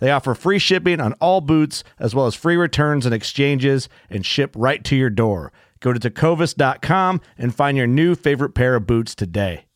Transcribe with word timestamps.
They 0.00 0.10
offer 0.10 0.34
free 0.34 0.58
shipping 0.58 1.00
on 1.00 1.12
all 1.14 1.40
boots, 1.40 1.84
as 1.98 2.14
well 2.14 2.26
as 2.26 2.34
free 2.34 2.56
returns 2.56 3.06
and 3.06 3.14
exchanges, 3.14 3.88
and 4.10 4.26
ship 4.26 4.52
right 4.56 4.82
to 4.84 4.96
your 4.96 5.10
door. 5.10 5.52
Go 5.78 5.92
to 5.92 6.00
tecovas.com 6.00 7.20
and 7.38 7.54
find 7.54 7.76
your 7.76 7.86
new 7.86 8.14
favorite 8.14 8.54
pair 8.54 8.74
of 8.74 8.86
boots 8.86 9.14
today. 9.14 9.66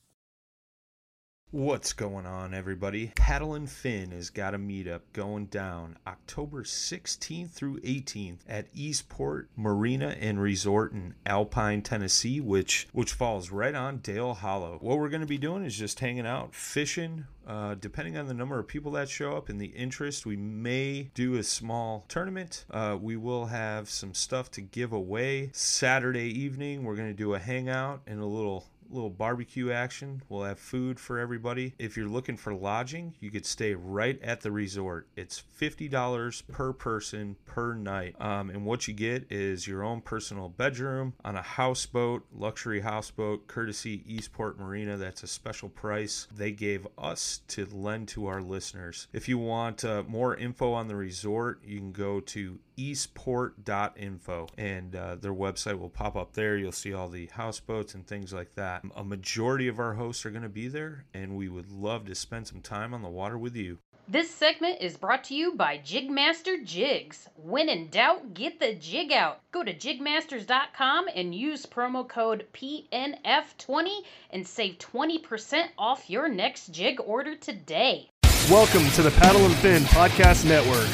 What's 1.55 1.93
going 1.93 2.27
on, 2.27 2.53
everybody? 2.53 3.13
Paddle 3.15 3.55
and 3.55 3.71
Fin 3.71 4.11
has 4.11 4.29
got 4.29 4.55
a 4.55 4.59
meetup 4.59 5.03
going 5.13 5.47
down 5.47 5.99
October 6.05 6.65
16th 6.65 7.53
through 7.53 7.79
18th 7.83 8.39
at 8.49 8.67
Eastport 8.75 9.51
Marina 9.57 10.17
and 10.19 10.43
Resort 10.43 10.91
in 10.91 11.15
Alpine, 11.25 11.81
Tennessee, 11.81 12.41
which 12.41 12.89
which 12.91 13.13
falls 13.13 13.53
right 13.53 13.77
on 13.77 13.99
Dale 13.99 14.35
Hollow. 14.35 14.79
What 14.81 14.99
we're 14.99 15.09
going 15.09 15.21
to 15.21 15.29
be 15.29 15.39
doing 15.39 15.65
is 15.65 15.79
just 15.79 16.01
hanging 16.01 16.27
out, 16.27 16.57
fishing. 16.57 17.27
Uh, 17.47 17.75
depending 17.75 18.17
on 18.17 18.27
the 18.27 18.35
number 18.35 18.59
of 18.59 18.67
people 18.67 18.93
that 18.93 19.09
show 19.09 19.37
up 19.37 19.49
and 19.49 19.61
the 19.61 19.67
interest, 19.67 20.25
we 20.25 20.37
may 20.37 21.11
do 21.15 21.35
a 21.37 21.43
small 21.43 22.05
tournament. 22.09 22.65
Uh, 22.71 22.97
we 23.01 23.17
will 23.17 23.47
have 23.47 23.89
some 23.89 24.15
stuff 24.15 24.51
to 24.51 24.61
give 24.61 24.93
away 24.93 25.51
Saturday 25.53 26.29
evening. 26.29 26.85
We're 26.85 26.97
going 26.97 27.11
to 27.11 27.15
do 27.15 27.35
a 27.35 27.39
hangout 27.39 28.01
and 28.07 28.21
a 28.21 28.27
little 28.27 28.65
little 28.91 29.11
barbecue 29.11 29.71
action. 29.71 30.23
We'll 30.29 30.45
have 30.45 30.59
food 30.59 30.99
for 31.01 31.19
everybody. 31.19 31.75
If 31.79 31.97
you're 31.97 32.09
looking 32.09 32.37
for 32.37 32.55
lodging, 32.55 33.15
you 33.21 33.31
could 33.31 33.47
stay 33.47 33.75
right 33.75 34.21
at 34.23 34.41
the 34.41 34.53
resort. 34.53 35.09
It's 35.17 35.43
$50 35.61 36.47
per 36.49 36.73
person 36.73 37.37
per 37.47 37.75
night. 37.75 38.21
Um, 38.21 38.51
and 38.51 38.65
what 38.65 38.89
you 38.89 38.95
get 38.95 39.31
is 39.31 39.67
your 39.67 39.83
own 39.83 40.01
personal 40.01 40.49
bedroom 40.49 41.15
on 41.25 41.37
a 41.37 41.43
houseboat, 41.43 42.27
luxury 42.33 42.81
houseboat, 42.81 43.47
courtesy 43.47 44.03
Eastport 44.07 44.59
Marina. 44.59 44.97
That's 44.97 45.23
a 45.23 45.29
special 45.29 45.69
price 45.69 46.27
they 46.35 46.53
gave 46.53 46.87
us 46.99 47.41
to 47.49 47.67
lend 47.67 48.09
to 48.09 48.27
our 48.27 48.41
listeners. 48.41 49.09
If 49.13 49.29
you 49.29 49.39
want 49.39 49.85
uh, 49.85 50.03
more 50.07 50.37
info 50.37 50.73
on 50.73 50.89
the 50.89 50.97
resort, 50.97 51.61
you 51.65 51.79
can 51.79 51.93
go 51.93 52.21
to 52.21 52.59
eastport.info 52.77 54.49
and 54.57 54.97
uh, 54.97 55.17
their 55.17 55.35
website 55.35 55.79
will 55.79 55.91
pop 55.91 56.17
up 56.17 56.33
there. 56.35 56.57
You'll 56.57 56.73
see 56.73 56.93
all 56.93 57.09
the 57.09 57.27
houseboats 57.27 57.95
and 57.95 58.07
things 58.07 58.33
like 58.33 58.55
that. 58.55 58.85
A 58.95 59.05
majority 59.05 59.69
of 59.69 59.79
our 59.79 59.95
hosts 59.95 60.25
are 60.27 60.31
going 60.31 60.43
to 60.43 60.49
be 60.49 60.69
there, 60.69 61.05
and 61.15 61.37
we 61.37 61.49
would 61.49 61.71
love 61.71 62.07
to 62.07 62.15
spend 62.15 62.47
some 62.47 62.61
time 62.61 62.95
on 62.95 63.03
the 63.03 63.09
water 63.09 63.39
with 63.39 63.57
you. 63.57 63.79
This 64.07 64.31
segment 64.31 64.83
is 64.83 64.99
brought 64.99 65.25
to 65.25 65.35
you 65.35 65.55
by 65.55 65.79
Jigmaster 65.79 66.63
Jigs. 66.63 67.27
When 67.37 67.71
in 67.71 67.89
doubt, 67.89 68.35
get 68.35 68.61
the 68.61 68.75
jig 68.75 69.13
out. 69.13 69.41
Go 69.51 69.65
to 69.65 69.73
jigmasters.com 69.73 71.07
and 71.15 71.35
use 71.35 71.65
promo 71.65 72.07
code 72.07 72.47
PNF20 72.53 74.03
and 74.29 74.47
save 74.47 74.77
20% 74.77 75.69
off 75.79 76.11
your 76.11 76.29
next 76.29 76.69
jig 76.69 77.01
order 77.01 77.35
today. 77.35 78.11
Welcome 78.51 78.91
to 78.91 79.01
the 79.01 79.11
Paddle 79.11 79.47
and 79.47 79.55
Fin 79.55 79.85
Podcast 79.85 80.45
Network. 80.45 80.87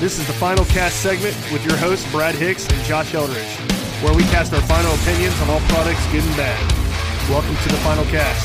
This 0.00 0.18
is 0.18 0.26
the 0.26 0.32
final 0.32 0.64
cast 0.64 1.00
segment 1.00 1.36
with 1.52 1.64
your 1.64 1.76
hosts, 1.76 2.10
Brad 2.10 2.34
Hicks 2.34 2.66
and 2.66 2.82
Josh 2.82 3.14
Eldridge, 3.14 3.46
where 4.02 4.12
we 4.12 4.24
cast 4.24 4.52
our 4.52 4.60
final 4.62 4.92
opinions 4.94 5.40
on 5.40 5.50
all 5.50 5.60
products, 5.68 6.04
good 6.10 6.24
and 6.24 6.36
bad. 6.36 7.30
Welcome 7.30 7.54
to 7.54 7.68
the 7.68 7.76
final 7.84 8.04
cast. 8.06 8.44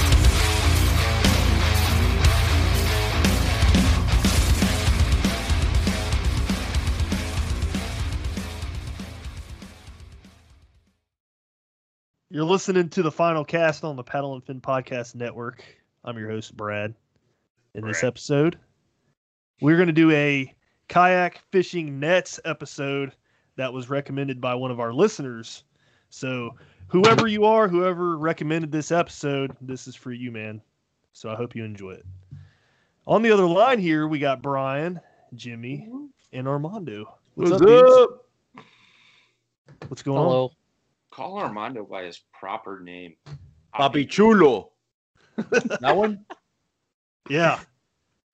You're 12.29 12.43
listening 12.43 12.89
to 12.89 13.01
the 13.01 13.11
final 13.11 13.43
cast 13.43 13.83
on 13.83 13.95
the 13.95 14.03
Paddle 14.03 14.35
and 14.35 14.43
Fin 14.43 14.61
Podcast 14.61 15.15
Network. 15.15 15.65
I'm 16.03 16.19
your 16.19 16.29
host, 16.29 16.55
Brad. 16.55 16.93
In 17.75 17.85
this 17.85 18.05
episode, 18.05 18.57
we're 19.59 19.75
going 19.75 19.87
to 19.87 19.93
do 19.93 20.09
a 20.11 20.55
kayak 20.87 21.41
fishing 21.51 21.99
nets 21.99 22.39
episode 22.45 23.11
that 23.57 23.73
was 23.73 23.89
recommended 23.89 24.39
by 24.39 24.55
one 24.55 24.71
of 24.71 24.79
our 24.79 24.93
listeners. 24.93 25.65
So, 26.09 26.55
whoever 26.87 27.27
you 27.27 27.43
are, 27.43 27.67
whoever 27.67 28.17
recommended 28.17 28.71
this 28.71 28.93
episode, 28.93 29.57
this 29.59 29.87
is 29.87 29.95
for 29.95 30.13
you, 30.13 30.31
man. 30.31 30.61
So, 31.11 31.29
I 31.29 31.35
hope 31.35 31.53
you 31.53 31.65
enjoy 31.65 31.91
it. 31.91 32.05
On 33.07 33.21
the 33.21 33.31
other 33.31 33.45
line 33.45 33.79
here, 33.79 34.07
we 34.07 34.19
got 34.19 34.41
Brian, 34.41 35.01
Jimmy, 35.33 35.89
and 36.31 36.47
Armando. 36.47 37.17
What's, 37.33 37.51
What's 37.51 37.63
up? 37.63 38.09
up? 38.57 38.65
What's 39.89 40.01
going 40.01 40.17
on 40.17 40.49
Call 41.11 41.39
Armando 41.39 41.83
by 41.83 42.03
his 42.03 42.21
proper 42.31 42.79
name. 42.79 43.15
Papi 43.77 44.09
Chulo. 44.09 44.71
that 45.81 45.93
one? 45.93 46.25
on? 47.27 47.35
Yeah. 47.35 47.59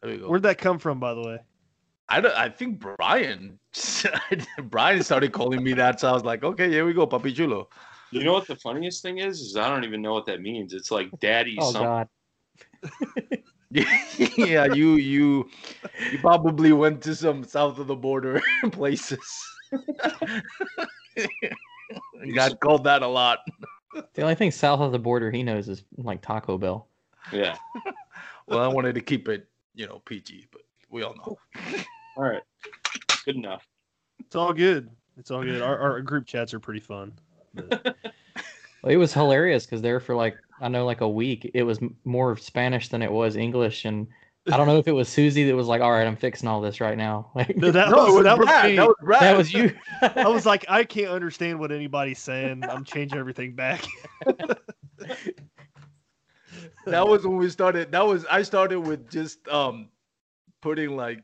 There 0.02 0.12
we 0.12 0.18
go. 0.18 0.30
Where'd 0.30 0.44
that 0.44 0.58
come 0.58 0.80
from, 0.80 1.00
by 1.00 1.14
the 1.14 1.22
way? 1.22 1.40
I, 2.10 2.20
don't, 2.20 2.36
I 2.36 2.50
think 2.50 2.80
Brian 2.80 3.58
Brian 4.64 5.02
started 5.04 5.32
calling 5.32 5.64
me 5.64 5.74
that, 5.74 6.00
so 6.00 6.10
I 6.10 6.12
was 6.12 6.26
like, 6.26 6.44
okay, 6.44 6.70
here 6.70 6.86
we 6.86 6.94
go, 6.94 7.08
Papi 7.08 7.34
Chulo. 7.34 7.70
You 8.12 8.24
know 8.26 8.34
what 8.34 8.48
the 8.48 8.58
funniest 8.58 9.02
thing 9.02 9.20
is? 9.20 9.40
Is 9.40 9.56
I 9.56 9.70
don't 9.70 9.86
even 9.86 10.02
know 10.02 10.14
what 10.14 10.26
that 10.26 10.42
means. 10.42 10.74
It's 10.74 10.92
like 10.92 11.08
daddy 11.22 11.58
Oh, 11.60 11.72
something. 11.72 11.88
God. 11.88 12.08
yeah, 14.38 14.66
you 14.66 14.96
you 14.96 15.50
you 16.12 16.20
probably 16.20 16.74
went 16.74 17.02
to 17.04 17.16
some 17.16 17.46
south 17.46 17.80
of 17.80 17.88
the 17.88 17.96
border 17.96 18.42
places. 18.72 19.20
You 22.22 22.36
got 22.36 22.60
called 22.60 22.84
that 22.84 23.02
a 23.02 23.08
lot. 23.08 23.40
The 24.14 24.22
only 24.22 24.36
thing 24.36 24.52
south 24.52 24.82
of 24.82 24.92
the 24.92 25.00
border 25.00 25.32
he 25.32 25.44
knows 25.44 25.70
is 25.70 25.84
like 25.98 26.22
Taco 26.22 26.58
Bell. 26.58 26.88
Yeah. 27.32 27.56
Well, 28.52 28.60
I 28.64 28.68
wanted 28.68 28.96
to 28.96 29.02
keep 29.02 29.28
it, 29.28 29.48
you 29.74 29.88
know, 29.88 30.02
PG, 30.06 30.48
but 30.52 30.62
we 30.90 31.04
all 31.04 31.16
know. 31.16 31.38
All 32.18 32.24
right. 32.24 32.42
Good 33.26 33.36
enough. 33.38 33.66
It's 34.20 34.36
all 34.36 34.52
good. 34.54 34.90
It's 35.18 35.32
all 35.32 35.44
good. 35.44 35.62
Our, 35.62 35.78
our 35.78 36.02
group 36.02 36.26
chats 36.28 36.54
are 36.54 36.60
pretty 36.60 36.80
fun. 36.82 37.14
But- 37.54 37.96
Well, 38.84 38.92
it 38.92 38.98
was 38.98 39.14
hilarious 39.14 39.66
because 39.68 39.84
there 39.84 40.00
for 40.00 40.16
like 40.16 40.36
I 40.60 40.68
know 40.68 40.86
like 40.86 41.02
a 41.02 41.08
week 41.08 41.52
it 41.54 41.62
was 41.62 41.78
m- 41.84 41.96
more 42.04 42.36
Spanish 42.36 42.88
than 42.90 43.04
it 43.04 43.12
was 43.12 43.36
English, 43.36 43.86
and 43.86 44.08
I 44.52 44.58
don't 44.58 44.66
know 44.66 44.80
if 44.80 44.88
it 44.88 44.92
was 44.92 45.08
Susie 45.08 45.44
that 45.48 45.56
was 45.56 45.68
like, 45.68 45.82
"All 45.82 45.92
right, 45.92 46.08
I'm 46.08 46.16
fixing 46.16 46.50
all 46.50 46.62
this 46.62 46.82
right 46.82 46.98
now." 46.98 47.30
Like 47.36 47.56
No, 47.56 47.70
that 47.70 47.90
No, 47.92 48.06
was, 48.06 48.14
was 48.16 48.24
that 48.24 48.38
was 48.40 48.48
me. 48.48 48.76
That 48.78 48.88
was 48.88 48.96
Brad. 49.04 49.22
that 49.22 49.38
was 49.38 49.54
you. 49.54 49.76
I 50.02 50.28
was 50.30 50.48
like, 50.48 50.66
I 50.68 50.84
can't 50.84 51.10
understand 51.12 51.60
what 51.60 51.72
anybody's 51.72 52.18
saying. 52.18 52.64
I'm 52.68 52.84
changing 52.84 53.20
everything 53.20 53.54
back. 53.54 53.86
That 56.92 57.08
was 57.08 57.26
when 57.26 57.38
we 57.38 57.50
started. 57.50 57.92
That 57.92 58.06
was 58.06 58.26
I 58.26 58.42
started 58.44 58.80
with 58.80 59.10
just 59.10 59.48
um 59.48 59.90
putting 60.62 60.96
like 60.96 61.24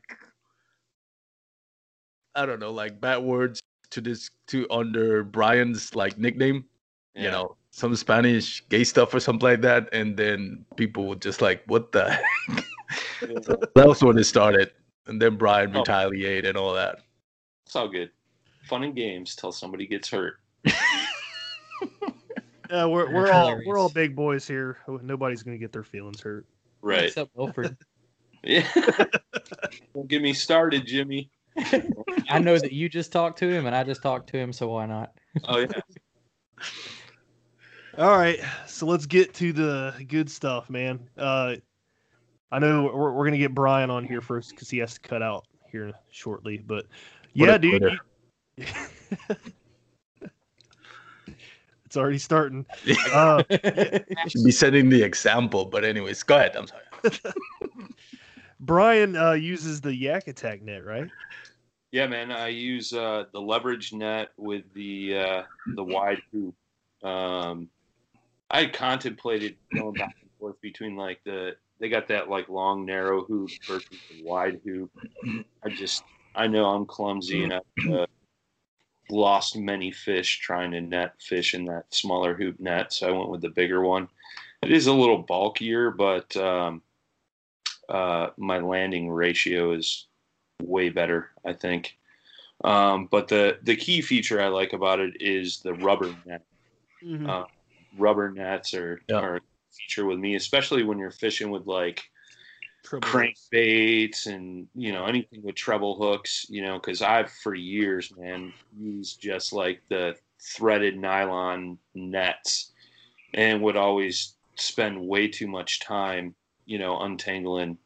I 2.34 2.46
don't 2.46 2.60
know, 2.60 2.70
like 2.72 3.00
bad 3.00 3.18
words 3.18 3.60
to 3.90 4.00
this 4.00 4.30
to 4.48 4.66
under 4.70 5.24
Brian's 5.24 5.94
like 5.94 6.18
nickname, 6.18 6.64
you 7.14 7.30
know, 7.30 7.56
some 7.70 7.94
Spanish 7.96 8.66
gay 8.68 8.84
stuff 8.84 9.12
or 9.14 9.20
something 9.20 9.48
like 9.48 9.60
that, 9.62 9.88
and 9.92 10.16
then 10.16 10.64
people 10.76 11.06
would 11.06 11.20
just 11.22 11.40
like, 11.42 11.62
"What 11.66 11.92
the?" 11.92 12.10
heck? 12.48 12.64
so 13.42 13.58
that 13.74 13.86
was 13.86 14.02
when 14.02 14.16
it 14.18 14.24
started, 14.24 14.72
and 15.06 15.20
then 15.20 15.36
Brian 15.36 15.74
Oh. 15.74 15.80
retaliated 15.80 16.46
and 16.46 16.56
all 16.56 16.74
that. 16.74 17.00
It's 17.66 17.76
all 17.76 17.88
good. 17.88 18.10
Fun 18.64 18.84
and 18.84 18.94
games 18.94 19.34
till 19.34 19.52
somebody 19.52 19.86
gets 19.86 20.08
hurt. 20.08 20.40
Yeah, 22.70 22.84
we're 22.86 23.12
we're 23.12 23.30
all 23.32 23.46
hilarious. 23.48 23.66
we're 23.66 23.78
all 23.78 23.88
big 23.88 24.14
boys 24.14 24.46
here. 24.46 24.78
Nobody's 25.02 25.42
gonna 25.42 25.58
get 25.58 25.72
their 25.72 25.84
feelings 25.84 26.20
hurt. 26.20 26.46
Right. 26.82 27.04
Except 27.04 27.30
Wilford. 27.34 27.76
Yeah. 28.44 28.68
Don't 29.94 30.06
get 30.06 30.22
me 30.22 30.32
started, 30.32 30.86
Jimmy. 30.86 31.28
I 32.30 32.38
know 32.38 32.56
that 32.56 32.72
you 32.72 32.88
just 32.88 33.10
talked 33.10 33.36
to 33.40 33.48
him 33.48 33.66
and 33.66 33.74
I 33.74 33.82
just 33.82 34.00
talked 34.00 34.28
to 34.30 34.38
him, 34.38 34.52
so 34.52 34.68
why 34.68 34.86
not? 34.86 35.10
Oh 35.48 35.58
yeah. 35.58 35.66
All 37.98 38.16
right, 38.16 38.38
so 38.68 38.86
let's 38.86 39.06
get 39.06 39.34
to 39.34 39.52
the 39.52 39.92
good 40.06 40.30
stuff, 40.30 40.70
man. 40.70 41.10
Uh, 41.16 41.56
I 42.52 42.60
know 42.60 42.92
we're, 42.94 43.12
we're 43.12 43.24
gonna 43.24 43.38
get 43.38 43.56
Brian 43.56 43.90
on 43.90 44.04
here 44.04 44.20
first 44.20 44.50
because 44.50 44.70
he 44.70 44.78
has 44.78 44.94
to 44.94 45.00
cut 45.00 45.20
out 45.20 45.44
here 45.72 45.92
shortly. 46.10 46.58
But 46.58 46.86
yeah, 47.32 47.58
dude, 47.58 47.98
you- 48.56 48.64
it's 51.88 51.96
already 51.96 52.18
starting. 52.18 52.66
Uh, 53.14 53.42
Should 54.28 54.44
be 54.44 54.50
setting 54.64 54.90
the 54.90 55.02
example, 55.02 55.64
but 55.64 55.84
anyways, 55.84 56.22
go 56.22 56.36
ahead. 56.36 56.54
I'm 56.54 56.66
sorry. 56.66 57.34
Brian 58.60 59.16
uh, 59.16 59.32
uses 59.32 59.80
the 59.80 59.94
Yak 59.94 60.28
Attack 60.28 60.60
net, 60.60 60.84
right? 60.84 61.08
Yeah, 61.90 62.06
man. 62.06 62.30
I 62.30 62.48
use 62.48 62.92
uh, 62.92 63.24
the 63.32 63.40
leverage 63.40 63.94
net 63.94 64.28
with 64.36 64.64
the 64.74 65.16
uh, 65.16 65.42
the 65.74 65.82
wide 65.82 66.20
hoop. 66.30 66.54
Um, 67.02 67.70
I 68.50 68.66
contemplated 68.66 69.56
going 69.74 69.94
back 69.94 70.16
and 70.20 70.30
forth 70.38 70.60
between 70.60 70.94
like 70.94 71.20
the 71.24 71.56
they 71.80 71.88
got 71.88 72.08
that 72.08 72.28
like 72.28 72.50
long 72.50 72.84
narrow 72.84 73.24
hoop 73.24 73.50
versus 73.66 73.88
the 74.10 74.22
wide 74.22 74.60
hoop. 74.66 74.90
I 75.64 75.70
just 75.70 76.04
I 76.34 76.48
know 76.48 76.66
I'm 76.66 76.84
clumsy 76.84 77.44
and 77.44 77.54
I've 77.54 77.90
uh, 77.90 78.06
lost 79.10 79.56
many 79.56 79.90
fish 79.90 80.40
trying 80.40 80.70
to 80.72 80.80
net 80.80 81.14
fish 81.20 81.54
in 81.54 81.64
that 81.66 81.92
smaller 81.92 82.34
hoop 82.34 82.60
net, 82.60 82.92
so 82.92 83.08
I 83.08 83.12
went 83.12 83.30
with 83.30 83.40
the 83.40 83.48
bigger 83.48 83.82
one. 83.82 84.08
It 84.62 84.72
is 84.72 84.86
a 84.86 84.92
little 84.92 85.18
bulkier, 85.18 85.90
but 85.90 86.36
um, 86.36 86.82
uh, 87.88 88.30
my 88.36 88.58
landing 88.58 89.10
ratio 89.10 89.72
is 89.72 90.06
way 90.62 90.88
better, 90.88 91.30
I 91.44 91.52
think. 91.52 91.96
Um, 92.64 93.06
but 93.06 93.28
the 93.28 93.58
the 93.62 93.76
key 93.76 94.00
feature 94.02 94.40
I 94.42 94.48
like 94.48 94.72
about 94.72 95.00
it 95.00 95.14
is 95.20 95.60
the 95.60 95.74
rubber 95.74 96.12
net. 96.26 96.44
Mhm. 97.02 97.28
Uh, 97.28 97.46
rubber 97.96 98.30
nets 98.30 98.74
are, 98.74 99.00
Yeah. 99.08 99.20
are 99.20 99.36
a 99.36 99.40
feature 99.70 100.04
with 100.06 100.18
me, 100.18 100.34
especially 100.34 100.82
when 100.82 100.98
you're 100.98 101.10
fishing 101.10 101.50
with 101.50 101.66
like 101.66 102.10
Triple 102.88 103.10
crankbaits 103.10 104.26
and 104.26 104.66
you 104.74 104.92
know 104.92 105.04
anything 105.04 105.42
with 105.42 105.56
treble 105.56 105.96
hooks. 105.96 106.46
You 106.48 106.62
know, 106.62 106.78
because 106.78 107.02
I've 107.02 107.30
for 107.30 107.54
years, 107.54 108.10
man, 108.16 108.52
used 108.78 109.20
just 109.20 109.52
like 109.52 109.82
the 109.90 110.16
threaded 110.40 110.96
nylon 110.96 111.78
nets, 111.94 112.72
and 113.34 113.60
would 113.60 113.76
always 113.76 114.36
spend 114.56 115.06
way 115.06 115.28
too 115.28 115.46
much 115.46 115.80
time, 115.80 116.34
you 116.64 116.78
know, 116.78 117.00
untangling 117.00 117.76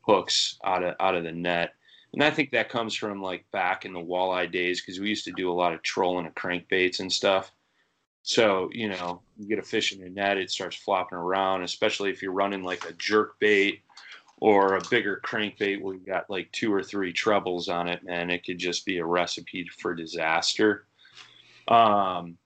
hooks 0.00 0.58
out 0.64 0.82
of 0.82 0.96
out 0.98 1.14
of 1.14 1.22
the 1.22 1.32
net. 1.32 1.74
And 2.12 2.24
I 2.24 2.30
think 2.30 2.50
that 2.50 2.68
comes 2.68 2.94
from 2.94 3.22
like 3.22 3.44
back 3.52 3.84
in 3.84 3.92
the 3.92 4.00
walleye 4.00 4.50
days 4.50 4.80
because 4.80 4.98
we 4.98 5.08
used 5.08 5.26
to 5.26 5.32
do 5.32 5.52
a 5.52 5.54
lot 5.54 5.72
of 5.72 5.82
trolling 5.82 6.26
of 6.26 6.34
crankbaits 6.34 6.98
and 6.98 7.12
stuff. 7.12 7.52
So, 8.22 8.70
you 8.72 8.88
know, 8.88 9.22
you 9.38 9.46
get 9.46 9.58
a 9.58 9.62
fish 9.62 9.92
in 9.92 10.00
your 10.00 10.08
net, 10.08 10.36
it 10.36 10.50
starts 10.50 10.76
flopping 10.76 11.16
around, 11.16 11.62
especially 11.62 12.10
if 12.10 12.22
you're 12.22 12.32
running 12.32 12.62
like 12.62 12.88
a 12.88 12.92
jerk 12.94 13.38
bait 13.38 13.82
or 14.40 14.76
a 14.76 14.88
bigger 14.90 15.20
crankbait 15.24 15.80
where 15.80 15.94
you 15.94 16.00
got 16.00 16.30
like 16.30 16.50
two 16.52 16.72
or 16.72 16.82
three 16.82 17.12
trebles 17.12 17.68
on 17.68 17.88
it, 17.88 18.04
man. 18.04 18.30
It 18.30 18.44
could 18.44 18.58
just 18.58 18.86
be 18.86 18.98
a 18.98 19.04
recipe 19.04 19.68
for 19.78 19.94
disaster. 19.94 20.86
Um, 21.66 22.38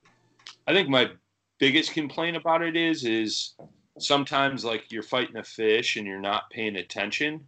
I 0.66 0.72
think 0.72 0.88
my 0.88 1.10
biggest 1.58 1.92
complaint 1.92 2.36
about 2.36 2.62
it 2.62 2.76
is 2.76 3.04
is 3.04 3.54
sometimes 3.98 4.64
like 4.64 4.90
you're 4.90 5.02
fighting 5.02 5.36
a 5.36 5.44
fish 5.44 5.96
and 5.96 6.06
you're 6.06 6.20
not 6.20 6.50
paying 6.50 6.76
attention 6.76 7.46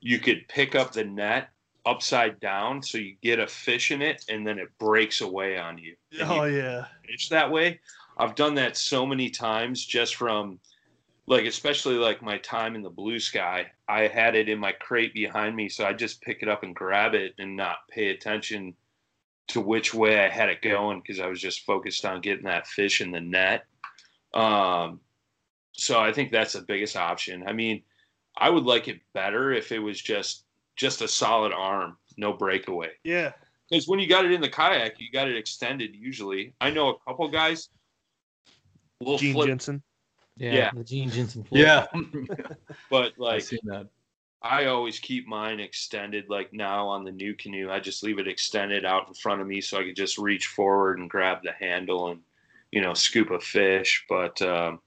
you 0.00 0.18
could 0.18 0.46
pick 0.48 0.74
up 0.74 0.92
the 0.92 1.04
net 1.04 1.48
upside 1.86 2.38
down 2.40 2.82
so 2.82 2.98
you 2.98 3.16
get 3.22 3.38
a 3.38 3.46
fish 3.46 3.90
in 3.90 4.02
it 4.02 4.24
and 4.28 4.46
then 4.46 4.58
it 4.58 4.68
breaks 4.78 5.20
away 5.20 5.58
on 5.58 5.78
you. 5.78 5.94
And 6.20 6.30
Oh 6.30 6.44
you 6.44 6.58
yeah. 6.58 6.86
fish 7.06 7.28
that 7.30 7.50
way. 7.50 7.80
I've 8.16 8.34
done 8.34 8.54
that 8.56 8.76
so 8.76 9.06
many 9.06 9.30
times 9.30 9.84
just 9.84 10.16
from 10.16 10.58
like 11.28 11.44
especially 11.44 11.96
like 11.96 12.22
my 12.22 12.38
time 12.38 12.74
in 12.74 12.82
the 12.82 12.88
blue 12.88 13.18
sky. 13.18 13.66
I 13.86 14.06
had 14.06 14.34
it 14.34 14.48
in 14.48 14.58
my 14.58 14.72
crate 14.72 15.12
behind 15.12 15.54
me, 15.54 15.68
so 15.68 15.84
I 15.84 15.92
just 15.92 16.22
pick 16.22 16.38
it 16.42 16.48
up 16.48 16.62
and 16.62 16.74
grab 16.74 17.14
it 17.14 17.34
and 17.38 17.54
not 17.54 17.86
pay 17.90 18.08
attention 18.08 18.74
to 19.48 19.60
which 19.60 19.92
way 19.92 20.24
I 20.24 20.28
had 20.28 20.48
it 20.48 20.62
going 20.62 21.00
because 21.00 21.20
I 21.20 21.26
was 21.26 21.40
just 21.40 21.66
focused 21.66 22.06
on 22.06 22.22
getting 22.22 22.46
that 22.46 22.66
fish 22.66 23.02
in 23.02 23.10
the 23.10 23.20
net. 23.20 23.66
Um, 24.32 25.00
so 25.72 26.00
I 26.00 26.12
think 26.12 26.32
that's 26.32 26.54
the 26.54 26.62
biggest 26.62 26.96
option. 26.96 27.44
I 27.46 27.52
mean, 27.52 27.82
I 28.36 28.48
would 28.48 28.64
like 28.64 28.88
it 28.88 29.00
better 29.12 29.52
if 29.52 29.70
it 29.70 29.80
was 29.80 30.00
just 30.00 30.44
just 30.76 31.02
a 31.02 31.08
solid 31.08 31.52
arm, 31.52 31.98
no 32.16 32.32
breakaway. 32.32 32.90
Yeah. 33.04 33.32
Because 33.68 33.86
when 33.86 33.98
you 34.00 34.08
got 34.08 34.24
it 34.24 34.32
in 34.32 34.40
the 34.40 34.48
kayak, 34.48 34.98
you 34.98 35.10
got 35.12 35.28
it 35.28 35.36
extended. 35.36 35.94
Usually, 35.94 36.54
I 36.58 36.70
know 36.70 36.88
a 36.88 36.98
couple 37.06 37.28
guys 37.28 37.68
will 39.00 39.18
Gene 39.18 39.34
flip, 39.34 39.48
Jensen. 39.48 39.82
Yeah, 40.38 40.54
Yeah. 40.54 40.70
the 40.74 40.84
Gene 40.84 41.10
Jensen 41.10 41.44
flip. 41.44 41.60
Yeah, 41.60 41.86
but 42.90 43.12
I've 43.12 43.18
like 43.18 43.42
seen 43.42 43.60
that. 43.64 43.88
I 44.40 44.66
always 44.66 45.00
keep 45.00 45.26
mine 45.26 45.58
extended. 45.58 46.28
Like 46.30 46.52
now 46.52 46.86
on 46.88 47.04
the 47.04 47.10
new 47.10 47.34
canoe, 47.34 47.70
I 47.70 47.80
just 47.80 48.02
leave 48.04 48.18
it 48.20 48.28
extended 48.28 48.84
out 48.84 49.08
in 49.08 49.14
front 49.14 49.40
of 49.40 49.46
me 49.48 49.60
so 49.60 49.78
I 49.78 49.82
can 49.84 49.94
just 49.96 50.16
reach 50.16 50.46
forward 50.46 50.98
and 51.00 51.10
grab 51.10 51.42
the 51.42 51.52
handle 51.52 52.08
and 52.08 52.20
you 52.70 52.80
know 52.80 52.94
scoop 52.94 53.30
a 53.30 53.40
fish. 53.40 54.04
But 54.08 54.40
um, 54.42 54.80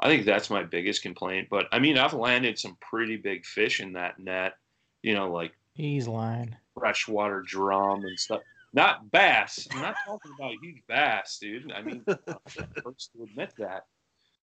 I 0.00 0.08
think 0.08 0.26
that's 0.26 0.50
my 0.50 0.62
biggest 0.64 1.00
complaint. 1.02 1.48
But 1.50 1.66
I 1.72 1.78
mean, 1.78 1.96
I've 1.96 2.12
landed 2.14 2.58
some 2.58 2.76
pretty 2.80 3.16
big 3.16 3.46
fish 3.46 3.80
in 3.80 3.94
that 3.94 4.18
net. 4.18 4.54
You 5.02 5.14
know, 5.14 5.32
like 5.32 5.52
He's 5.74 6.06
lying. 6.06 6.54
freshwater 6.78 7.40
drum 7.40 8.04
and 8.04 8.18
stuff. 8.18 8.42
Not 8.74 9.10
bass. 9.10 9.66
I'm 9.72 9.80
not 9.80 9.96
talking 10.06 10.32
about 10.38 10.52
huge 10.62 10.82
bass, 10.86 11.38
dude. 11.40 11.72
I 11.72 11.80
mean, 11.82 12.04
I'm 12.08 12.16
the 12.26 12.82
first 12.84 13.12
to 13.14 13.22
admit 13.22 13.54
that. 13.58 13.86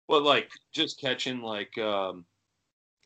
But 0.08 0.22
like 0.22 0.50
just 0.72 1.00
catching 1.00 1.40
like 1.42 1.76
um 1.78 2.24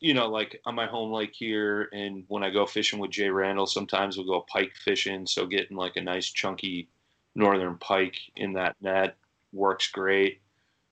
you 0.01 0.15
know, 0.15 0.29
like 0.29 0.61
on 0.67 0.75
my 0.75 0.87
home 0.87 1.13
lake 1.13 1.33
here 1.33 1.89
and 1.93 2.25
when 2.27 2.43
I 2.43 2.51
go 2.51 2.67
fishing 2.67 2.99
with 2.99 3.13
Jay 3.13 3.29
Randall, 3.29 3.67
sometimes 3.67 4.17
we'll 4.17 4.27
go 4.27 4.45
pike 4.49 4.73
fishing. 4.85 5.27
So 5.27 5.47
getting 5.47 5.77
like 5.77 5.97
a 5.97 6.01
nice 6.01 6.27
chunky 6.27 6.89
northern 7.37 7.77
pike 7.79 8.17
in 8.37 8.53
that 8.55 8.75
net 8.81 9.17
works 9.53 9.89
great. 9.89 10.41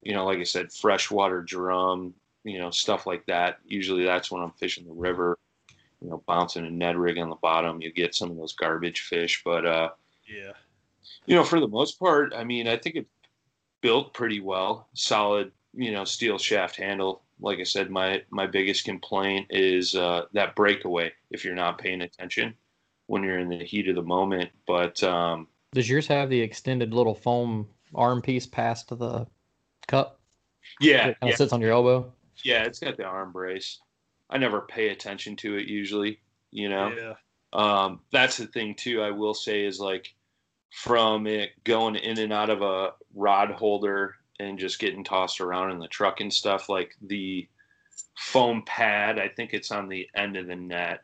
You 0.02 0.14
know, 0.14 0.24
like 0.24 0.38
I 0.38 0.44
said, 0.44 0.72
freshwater 0.72 1.42
drum, 1.42 2.14
you 2.44 2.58
know, 2.58 2.70
stuff 2.70 3.04
like 3.06 3.26
that. 3.26 3.58
Usually 3.66 4.04
that's 4.04 4.30
when 4.30 4.42
I'm 4.42 4.52
fishing 4.52 4.86
the 4.86 4.94
river 4.94 5.36
you 6.00 6.08
know, 6.08 6.22
bouncing 6.26 6.66
a 6.66 6.70
Ned 6.70 6.96
rig 6.96 7.18
on 7.18 7.28
the 7.28 7.36
bottom, 7.36 7.82
you 7.82 7.92
get 7.92 8.14
some 8.14 8.30
of 8.30 8.36
those 8.36 8.54
garbage 8.54 9.02
fish. 9.02 9.42
But 9.44 9.66
uh, 9.66 9.90
Yeah. 10.26 10.52
you 11.26 11.36
know, 11.36 11.44
for 11.44 11.60
the 11.60 11.68
most 11.68 11.98
part, 11.98 12.32
I 12.34 12.44
mean, 12.44 12.66
I 12.66 12.76
think 12.76 12.96
it's 12.96 13.10
built 13.80 14.14
pretty 14.14 14.40
well, 14.40 14.88
solid, 14.94 15.52
you 15.74 15.92
know, 15.92 16.04
steel 16.04 16.38
shaft 16.38 16.76
handle. 16.76 17.22
Like 17.40 17.58
I 17.58 17.64
said, 17.64 17.90
my 17.90 18.22
my 18.30 18.46
biggest 18.46 18.84
complaint 18.84 19.46
is 19.50 19.94
uh, 19.94 20.22
that 20.32 20.54
breakaway 20.56 21.12
if 21.30 21.44
you're 21.44 21.54
not 21.54 21.78
paying 21.78 22.02
attention 22.02 22.54
when 23.06 23.22
you're 23.22 23.38
in 23.38 23.48
the 23.48 23.64
heat 23.64 23.88
of 23.88 23.94
the 23.96 24.02
moment. 24.02 24.50
But 24.66 25.02
um, 25.02 25.48
Does 25.72 25.88
yours 25.88 26.06
have 26.08 26.28
the 26.30 26.40
extended 26.40 26.92
little 26.94 27.14
foam 27.14 27.68
arm 27.94 28.20
piece 28.22 28.46
past 28.46 28.88
the 28.88 29.26
cup? 29.88 30.20
yeah, 30.80 31.08
It 31.08 31.20
kind 31.20 31.28
yeah, 31.28 31.28
of 31.30 31.36
sits 31.36 31.52
on 31.52 31.60
your 31.60 31.72
elbow. 31.72 32.12
yeah, 32.44 32.64
it's 32.64 32.78
got 32.78 32.96
the 32.96 33.04
arm 33.04 33.32
brace. 33.32 33.80
I 34.28 34.38
never 34.38 34.60
pay 34.60 34.90
attention 34.90 35.34
to 35.36 35.56
it 35.56 35.66
usually, 35.66 36.20
you 36.50 36.68
know. 36.68 36.92
Yeah. 36.96 37.14
um, 37.52 38.00
that's 38.12 38.36
the 38.36 38.46
thing 38.46 38.74
too 38.76 39.02
i 39.02 39.10
will 39.10 39.34
say 39.34 39.64
is 39.64 39.80
like 39.80 40.14
from 40.70 41.26
it 41.26 41.50
going 41.64 41.96
in 41.96 42.16
and 42.18 42.32
out 42.32 42.48
of 42.48 42.62
a 42.62 42.92
rod 43.14 43.50
holder 43.50 44.14
and 44.40 44.58
just 44.58 44.78
getting 44.78 45.04
tossed 45.04 45.40
around 45.40 45.70
in 45.70 45.78
the 45.78 45.88
truck 45.88 46.20
and 46.20 46.32
stuff 46.32 46.68
like 46.68 46.96
the 47.02 47.46
foam 48.16 48.62
pad 48.66 49.18
i 49.18 49.28
think 49.28 49.52
it's 49.52 49.70
on 49.70 49.88
the 49.88 50.08
end 50.14 50.36
of 50.36 50.46
the 50.46 50.56
net 50.56 51.02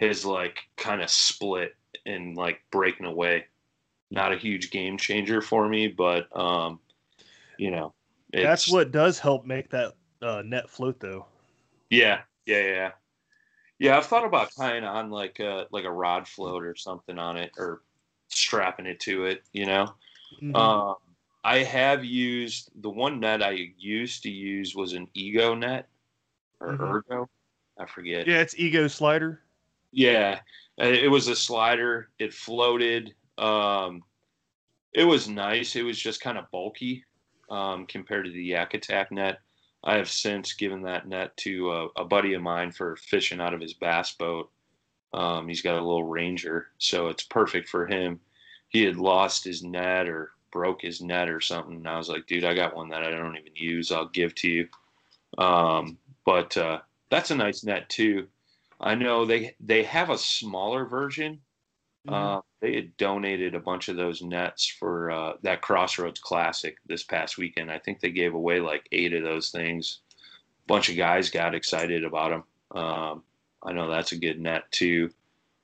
is 0.00 0.24
like 0.24 0.58
kind 0.76 1.02
of 1.02 1.10
split 1.10 1.76
and 2.06 2.36
like 2.36 2.60
breaking 2.70 3.06
away 3.06 3.44
not 4.10 4.32
a 4.32 4.36
huge 4.38 4.70
game 4.70 4.96
changer 4.96 5.40
for 5.40 5.68
me 5.68 5.88
but 5.88 6.34
um 6.36 6.80
you 7.58 7.70
know 7.70 7.92
That's 8.32 8.68
what 8.68 8.92
does 8.92 9.18
help 9.18 9.44
make 9.44 9.70
that 9.70 9.94
uh, 10.22 10.42
net 10.44 10.70
float, 10.70 11.00
though. 11.00 11.26
yeah, 11.90 12.20
yeah, 12.46 12.62
yeah, 12.62 12.90
yeah. 13.78 13.96
I've 13.96 14.06
thought 14.06 14.24
about 14.24 14.52
tying 14.56 14.84
on 14.84 15.10
like 15.10 15.40
a 15.40 15.66
like 15.70 15.84
a 15.84 15.90
rod 15.90 16.26
float 16.28 16.62
or 16.64 16.76
something 16.76 17.18
on 17.18 17.36
it, 17.36 17.52
or 17.58 17.82
strapping 18.28 18.86
it 18.86 19.00
to 19.00 19.26
it. 19.26 19.42
You 19.52 19.66
know. 19.66 19.94
Mhm. 20.40 20.56
Um, 20.56 20.96
I 21.44 21.58
have 21.58 22.04
used 22.04 22.70
the 22.82 22.90
one 22.90 23.18
net 23.20 23.42
I 23.42 23.72
used 23.76 24.22
to 24.24 24.30
use 24.30 24.74
was 24.74 24.92
an 24.92 25.08
Ego 25.14 25.54
net 25.54 25.88
or 26.60 26.76
Mhm. 26.76 26.80
Ergo. 26.80 27.30
I 27.78 27.86
forget. 27.86 28.26
yeah, 28.26 28.40
it's 28.40 28.54
ego 28.58 28.86
slider. 28.86 29.42
Yeah, 29.92 30.40
uh, 30.80 30.84
it 30.84 31.10
was 31.10 31.28
a 31.28 31.34
slider. 31.36 32.10
It 32.18 32.32
floated. 32.32 33.14
Um, 33.38 34.04
it 34.92 35.04
was 35.04 35.28
nice. 35.28 35.74
It 35.74 35.82
was 35.82 35.98
just 36.00 36.20
kind 36.20 36.38
of 36.38 36.50
bulky 36.50 37.04
um, 37.50 37.86
compared 37.86 38.26
to 38.26 38.30
the 38.30 38.44
Yak 38.44 38.74
Attack 38.74 39.10
net. 39.10 39.40
I 39.82 39.96
have 39.96 40.08
since 40.08 40.52
given 40.52 40.82
that 40.82 41.08
net 41.08 41.36
to 41.38 41.72
a, 41.72 41.86
a 41.96 42.04
buddy 42.04 42.34
of 42.34 42.42
mine 42.42 42.70
for 42.72 42.94
fishing 42.96 43.40
out 43.40 43.54
of 43.54 43.60
his 43.60 43.74
bass 43.74 44.14
boat. 44.14 44.50
Um, 45.12 45.48
he's 45.48 45.62
got 45.62 45.74
a 45.78 45.84
little 45.84 46.04
Ranger, 46.04 46.68
so 46.78 47.08
it's 47.08 47.24
perfect 47.24 47.68
for 47.68 47.86
him. 47.86 48.20
He 48.68 48.82
had 48.84 48.96
lost 48.96 49.44
his 49.44 49.62
net 49.62 50.08
or 50.08 50.32
broke 50.52 50.82
his 50.82 51.00
net 51.00 51.28
or 51.28 51.40
something. 51.40 51.76
And 51.76 51.88
I 51.88 51.96
was 51.96 52.08
like, 52.08 52.26
dude, 52.26 52.44
I 52.44 52.54
got 52.54 52.76
one 52.76 52.90
that 52.90 53.02
I 53.02 53.10
don't 53.10 53.36
even 53.36 53.56
use. 53.56 53.90
I'll 53.90 54.08
give 54.08 54.34
to 54.36 54.48
you. 54.48 54.68
Um, 55.38 55.98
but 56.24 56.56
uh, 56.56 56.80
that's 57.10 57.30
a 57.30 57.36
nice 57.36 57.64
net 57.64 57.88
too. 57.88 58.28
I 58.80 58.94
know 58.94 59.24
they 59.24 59.54
they 59.60 59.82
have 59.84 60.10
a 60.10 60.18
smaller 60.18 60.84
version. 60.84 61.40
Uh, 62.08 62.40
they 62.60 62.74
had 62.74 62.96
donated 62.96 63.54
a 63.54 63.60
bunch 63.60 63.88
of 63.88 63.96
those 63.96 64.22
nets 64.22 64.66
for 64.66 65.10
uh, 65.10 65.34
that 65.42 65.62
Crossroads 65.62 66.18
Classic 66.20 66.76
this 66.86 67.04
past 67.04 67.38
weekend. 67.38 67.70
I 67.70 67.78
think 67.78 68.00
they 68.00 68.10
gave 68.10 68.34
away 68.34 68.58
like 68.60 68.88
eight 68.90 69.12
of 69.12 69.22
those 69.22 69.50
things. 69.50 70.00
A 70.10 70.66
bunch 70.66 70.88
of 70.88 70.96
guys 70.96 71.30
got 71.30 71.54
excited 71.54 72.04
about 72.04 72.30
them. 72.30 72.82
Um, 72.82 73.22
I 73.62 73.72
know 73.72 73.88
that's 73.88 74.12
a 74.12 74.18
good 74.18 74.40
net 74.40 74.64
too, 74.72 75.10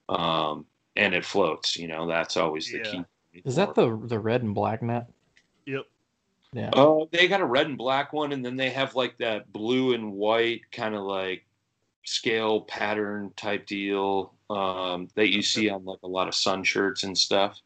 um, 0.09 0.65
and 0.95 1.13
it 1.13 1.25
floats. 1.25 1.77
You 1.77 1.89
know, 1.89 2.07
that's 2.07 2.37
always 2.37 2.71
the 2.71 2.79
Yeah. 2.79 2.85
key. 2.85 3.05
Is 3.45 3.57
that 3.57 3.75
the 3.75 3.97
the 4.05 4.19
red 4.19 4.43
and 4.43 4.55
black 4.55 4.83
net? 4.83 5.09
Yep. 5.67 5.85
Yeah. 6.53 6.71
Oh, 6.73 7.09
they 7.13 7.29
got 7.29 7.41
a 7.41 7.47
red 7.47 7.67
and 7.67 7.77
black 7.79 8.13
one, 8.13 8.33
and 8.33 8.45
then 8.45 8.57
they 8.57 8.71
have 8.71 8.95
like 8.95 9.19
that 9.19 9.53
blue 9.53 9.93
and 9.95 10.13
white 10.13 10.63
kind 10.73 10.95
of 10.95 11.03
like 11.03 11.45
scale 12.05 12.63
pattern 12.63 13.33
type 13.37 13.67
deal 13.67 14.33
um, 14.49 15.09
that 15.15 15.29
you 15.31 15.43
see 15.43 15.69
on 15.69 15.85
like 15.85 15.99
a 16.03 16.09
lot 16.09 16.27
of 16.29 16.35
sun 16.35 16.65
shirts 16.65 17.03
and 17.03 17.17
stuff. 17.17 17.61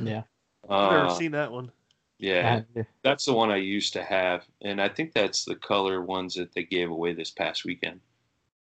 Yeah. 0.00 0.22
I've 0.68 0.90
never 0.92 1.06
Uh, 1.06 1.14
seen 1.14 1.32
that 1.32 1.50
one. 1.50 1.72
yeah, 2.18 2.60
that's 3.02 3.24
the 3.24 3.32
one 3.32 3.50
I 3.50 3.56
used 3.56 3.92
to 3.94 4.02
have, 4.04 4.44
and 4.62 4.80
I 4.80 4.88
think 4.88 5.12
that's 5.14 5.44
the 5.44 5.56
color 5.56 6.02
ones 6.02 6.34
that 6.34 6.52
they 6.52 6.62
gave 6.64 6.90
away 6.90 7.14
this 7.14 7.30
past 7.30 7.64
weekend. 7.64 8.00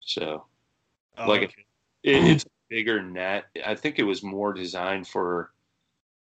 So 0.01 0.45
Oh, 1.17 1.27
like 1.27 1.43
okay. 1.45 1.65
it, 2.05 2.25
it's 2.25 2.45
a 2.47 2.49
bigger 2.69 3.03
net. 3.03 3.47
I 3.67 3.75
think 3.75 3.99
it 3.99 4.05
was 4.05 4.23
more 4.23 4.53
designed 4.53 5.09
for 5.09 5.51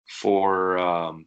for 0.07 0.79
um, 0.79 1.27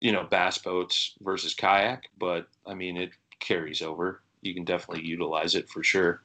you 0.00 0.12
know 0.12 0.24
bass 0.24 0.58
boats 0.58 1.14
versus 1.20 1.54
kayak, 1.54 2.04
but 2.18 2.48
I 2.66 2.74
mean 2.74 2.96
it 2.96 3.10
carries 3.40 3.82
over. 3.82 4.22
You 4.42 4.54
can 4.54 4.64
definitely 4.64 5.04
utilize 5.04 5.54
it 5.54 5.68
for 5.68 5.82
sure. 5.82 6.22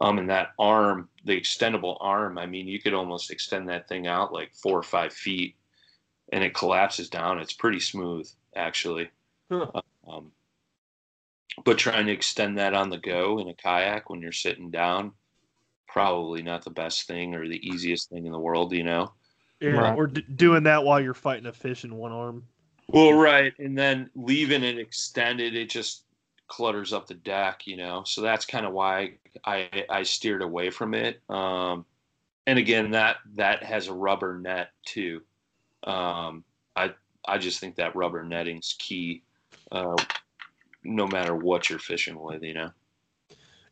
Um, 0.00 0.18
and 0.18 0.30
that 0.30 0.52
arm, 0.58 1.08
the 1.24 1.38
extendable 1.38 1.98
arm, 2.00 2.38
I 2.38 2.46
mean, 2.46 2.66
you 2.66 2.80
could 2.80 2.94
almost 2.94 3.30
extend 3.30 3.68
that 3.68 3.86
thing 3.86 4.06
out 4.06 4.32
like 4.32 4.54
four 4.54 4.78
or 4.78 4.82
five 4.82 5.12
feet, 5.12 5.56
and 6.32 6.42
it 6.42 6.54
collapses 6.54 7.10
down. 7.10 7.38
It's 7.38 7.52
pretty 7.52 7.80
smooth, 7.80 8.26
actually. 8.56 9.10
Huh. 9.50 9.82
Um, 10.08 10.32
but 11.64 11.76
trying 11.76 12.06
to 12.06 12.12
extend 12.12 12.56
that 12.58 12.72
on 12.72 12.88
the 12.88 12.98
go 12.98 13.38
in 13.40 13.48
a 13.48 13.54
kayak 13.54 14.08
when 14.08 14.22
you're 14.22 14.32
sitting 14.32 14.70
down, 14.70 15.12
probably 15.86 16.42
not 16.42 16.64
the 16.64 16.70
best 16.70 17.06
thing 17.06 17.34
or 17.34 17.46
the 17.46 17.66
easiest 17.66 18.08
thing 18.08 18.24
in 18.24 18.32
the 18.32 18.38
world, 18.38 18.72
you 18.72 18.84
know. 18.84 19.12
Yeah, 19.60 19.70
Right. 19.70 19.96
or 19.98 20.06
d- 20.06 20.22
doing 20.22 20.62
that 20.64 20.84
while 20.84 21.00
you're 21.00 21.14
fighting 21.14 21.46
a 21.46 21.52
fish 21.52 21.84
in 21.84 21.94
one 21.94 22.12
arm. 22.12 22.46
Well, 22.88 23.12
right, 23.12 23.52
and 23.58 23.76
then 23.76 24.10
leaving 24.14 24.64
it 24.64 24.78
extended, 24.78 25.54
it 25.54 25.70
just 25.70 26.04
clutters 26.48 26.92
up 26.92 27.06
the 27.06 27.14
deck, 27.14 27.66
you 27.66 27.76
know. 27.76 28.02
So 28.04 28.20
that's 28.22 28.44
kind 28.46 28.66
of 28.66 28.72
why 28.72 29.14
I 29.44 29.84
I 29.88 30.02
steered 30.02 30.42
away 30.42 30.70
from 30.70 30.94
it. 30.94 31.20
Um, 31.28 31.84
and 32.46 32.58
again, 32.58 32.90
that 32.92 33.18
that 33.36 33.62
has 33.62 33.86
a 33.88 33.92
rubber 33.94 34.38
net 34.38 34.70
too. 34.84 35.22
Um, 35.84 36.42
I 36.74 36.94
I 37.26 37.38
just 37.38 37.60
think 37.60 37.76
that 37.76 37.94
rubber 37.94 38.24
netting's 38.24 38.74
key, 38.78 39.22
uh, 39.70 39.96
no 40.82 41.06
matter 41.06 41.36
what 41.36 41.70
you're 41.70 41.78
fishing 41.78 42.18
with, 42.18 42.42
you 42.42 42.54
know. 42.54 42.70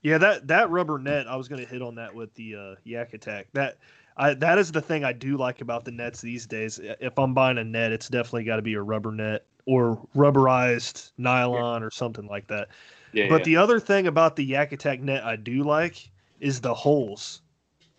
Yeah, 0.03 0.19
that 0.19 0.47
that 0.47 0.71
rubber 0.71 0.99
net. 0.99 1.27
I 1.27 1.35
was 1.35 1.49
going 1.49 1.61
to 1.65 1.69
hit 1.69 1.83
on 1.83 1.97
that 1.97 2.15
with 2.15 2.33
the 2.35 2.55
uh, 2.55 2.75
Yak 2.85 3.15
Attack. 3.15 3.49
That 3.55 3.79
I 4.19 4.35
that 4.35 4.59
is 4.59 4.73
the 4.73 4.81
thing 4.81 5.05
I 5.05 5.13
do 5.13 5.37
like 5.37 5.61
about 5.61 5.85
the 5.85 5.91
nets 5.93 6.21
these 6.21 6.47
days. 6.47 6.81
If 6.83 7.19
I'm 7.19 7.35
buying 7.35 7.59
a 7.59 7.65
net, 7.65 7.93
it's 7.93 8.09
definitely 8.09 8.45
got 8.45 8.57
to 8.57 8.63
be 8.63 8.75
a 8.75 8.83
rubber 8.83 9.13
net 9.13 9.47
or 9.67 10.01
rubberized 10.17 11.13
nylon 11.19 11.83
or 11.83 11.91
something 11.91 12.27
like 12.27 12.47
that. 12.49 12.69
Yeah, 13.13 13.29
But 13.29 13.41
yeah. 13.41 13.45
the 13.45 13.57
other 13.57 13.81
thing 13.81 14.07
about 14.07 14.37
the 14.37 14.45
Yak 14.45 14.73
Attack 14.73 15.01
net 15.01 15.25
I 15.25 15.37
do 15.37 15.63
like 15.63 16.11
is 16.41 16.61
the 16.61 16.75
holes 16.75 17.43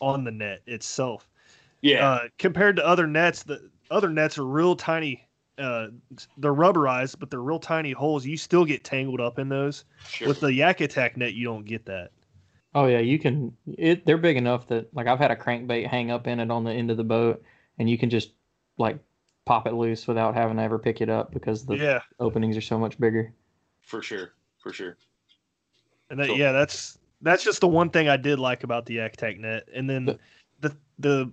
on 0.02 0.24
the 0.24 0.32
net 0.32 0.62
itself. 0.68 1.28
yeah, 1.82 2.08
Uh, 2.08 2.20
compared 2.38 2.76
to 2.78 2.86
other 2.86 3.08
nets, 3.08 3.44
the 3.44 3.70
other 3.92 4.10
nets 4.10 4.38
are 4.38 4.46
real 4.46 4.76
tiny. 4.76 5.28
Uh, 5.58 5.88
they're 6.38 6.54
rubberized, 6.54 7.20
but 7.20 7.30
they're 7.30 7.42
real 7.42 7.60
tiny 7.60 7.92
holes. 7.92 8.26
You 8.26 8.38
still 8.38 8.66
get 8.66 8.84
tangled 8.84 9.20
up 9.20 9.40
in 9.40 9.50
those. 9.50 9.84
sure. 10.08 10.28
With 10.28 10.40
the 10.40 10.54
Yak 10.54 10.82
Attack 10.82 11.18
net, 11.18 11.34
you 11.34 11.46
don't 11.46 11.66
get 11.66 11.86
that. 11.86 12.12
Oh 12.76 12.86
yeah, 12.86 13.00
you 13.00 13.18
can. 13.20 13.56
It 13.78 14.06
they're 14.06 14.18
big 14.18 14.38
enough 14.38 14.68
that 14.68 14.94
like 14.94 15.08
I've 15.08 15.20
had 15.20 15.32
a 15.32 15.36
crankbait 15.36 15.88
hang 15.88 16.12
up 16.12 16.28
in 16.28 16.40
it 16.40 16.52
on 16.52 16.64
the 16.64 16.72
end 16.72 16.92
of 16.92 16.98
the 16.98 17.04
boat, 17.04 17.42
and 17.80 17.90
you 17.90 17.98
can 17.98 18.10
just 18.10 18.32
like 18.78 19.00
pop 19.46 19.66
it 19.68 19.74
loose 19.74 20.08
without 20.08 20.36
having 20.36 20.58
to 20.58 20.64
ever 20.64 20.78
pick 20.78 21.02
it 21.02 21.10
up 21.10 21.32
because 21.34 21.66
the 21.66 21.76
yeah, 21.76 22.00
openings 22.20 22.56
are 22.56 22.62
so 22.62 22.78
much 22.78 23.00
bigger. 23.00 23.34
for 23.82 24.02
sure, 24.04 24.34
for 24.60 24.72
sure. 24.72 24.96
and 26.12 26.20
that, 26.20 26.28
Cool. 26.28 26.38
yeah, 26.38 26.52
that's 26.52 27.00
that's 27.22 27.44
just 27.44 27.60
the 27.62 27.68
one 27.68 27.90
thing 27.90 28.08
I 28.08 28.18
did 28.18 28.38
like 28.40 28.64
about 28.64 28.86
the 28.86 28.94
Yak 28.96 29.14
Attack 29.16 29.40
net. 29.40 29.68
And 29.74 29.90
then 29.90 30.06
But- 30.06 30.20
the 30.62 30.78
the 31.00 31.32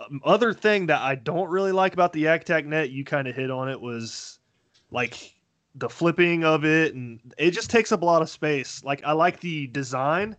um, 0.00 0.20
other 0.24 0.54
thing 0.54 0.86
that 0.86 1.02
I 1.02 1.16
don't 1.16 1.50
really 1.50 1.72
like 1.72 1.92
about 1.92 2.12
the 2.14 2.20
Yak 2.20 2.42
Attack 2.42 2.64
net, 2.64 2.90
you 2.90 3.04
kind 3.04 3.28
of 3.28 3.36
hit 3.36 3.50
on 3.50 3.68
it, 3.68 3.78
was 3.80 4.38
like 4.90 5.34
the 5.74 5.88
flipping 5.90 6.44
of 6.44 6.64
it, 6.64 6.94
and 6.94 7.20
it 7.36 7.50
just 7.50 7.68
takes 7.68 7.92
up 7.92 8.00
a 8.00 8.04
lot 8.06 8.22
of 8.22 8.30
space. 8.30 8.82
Like 8.82 9.04
I 9.04 9.12
like 9.12 9.40
the 9.40 9.66
design, 9.66 10.34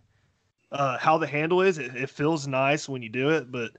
uh, 0.72 0.98
how 0.98 1.18
the 1.18 1.26
handle 1.26 1.62
is. 1.62 1.78
It, 1.78 1.94
it 1.96 2.10
feels 2.10 2.46
nice 2.46 2.88
when 2.88 3.02
you 3.02 3.08
do 3.08 3.30
it, 3.30 3.50
but 3.50 3.72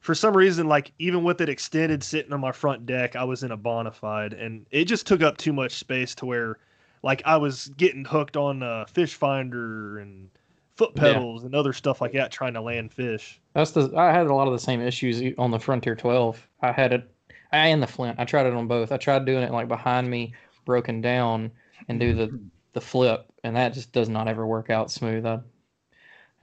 for 0.00 0.14
some 0.14 0.36
reason, 0.36 0.68
like 0.68 0.92
even 0.98 1.24
with 1.24 1.40
it 1.40 1.48
extended 1.48 2.02
sitting 2.02 2.32
on 2.32 2.40
my 2.40 2.52
front 2.52 2.86
deck, 2.86 3.16
I 3.16 3.24
was 3.24 3.42
in 3.42 3.52
a 3.52 3.58
bonafide, 3.58 4.40
and 4.40 4.66
it 4.70 4.86
just 4.86 5.06
took 5.06 5.22
up 5.22 5.36
too 5.36 5.52
much 5.52 5.72
space 5.74 6.14
to 6.16 6.26
where, 6.26 6.58
like, 7.02 7.22
I 7.26 7.36
was 7.36 7.68
getting 7.76 8.04
hooked 8.04 8.36
on 8.36 8.62
uh, 8.62 8.86
fish 8.86 9.14
finder 9.14 9.98
and 9.98 10.30
foot 10.76 10.94
Yeah. 10.94 11.26
pedals 11.26 11.44
and 11.44 11.54
other 11.54 11.72
stuff 11.72 12.00
like 12.00 12.12
that, 12.12 12.30
trying 12.32 12.54
to 12.54 12.60
land 12.60 12.92
fish. 12.92 13.40
That's 13.54 13.70
the 13.72 13.92
I 13.96 14.12
had 14.12 14.26
a 14.26 14.34
lot 14.34 14.46
of 14.48 14.52
the 14.52 14.58
same 14.58 14.80
issues 14.80 15.34
on 15.38 15.50
the 15.50 15.58
Frontier 15.58 15.94
12. 15.96 16.46
I 16.60 16.72
had 16.72 16.92
it, 16.92 17.10
I 17.52 17.68
and 17.68 17.82
the 17.82 17.86
Flint. 17.86 18.18
I 18.20 18.24
tried 18.24 18.46
it 18.46 18.52
on 18.54 18.68
both. 18.68 18.92
I 18.92 18.98
tried 18.98 19.24
doing 19.24 19.42
it 19.42 19.52
like 19.52 19.68
behind 19.68 20.10
me, 20.10 20.34
broken 20.64 21.00
down, 21.00 21.52
and 21.88 21.98
do 21.98 22.14
the 22.14 22.36
the 22.74 22.80
flip, 22.80 23.32
and 23.42 23.56
that 23.56 23.72
just 23.72 23.92
does 23.92 24.08
not 24.08 24.28
ever 24.28 24.46
work 24.46 24.68
out 24.70 24.90
smooth. 24.90 25.24
I, 25.26 25.40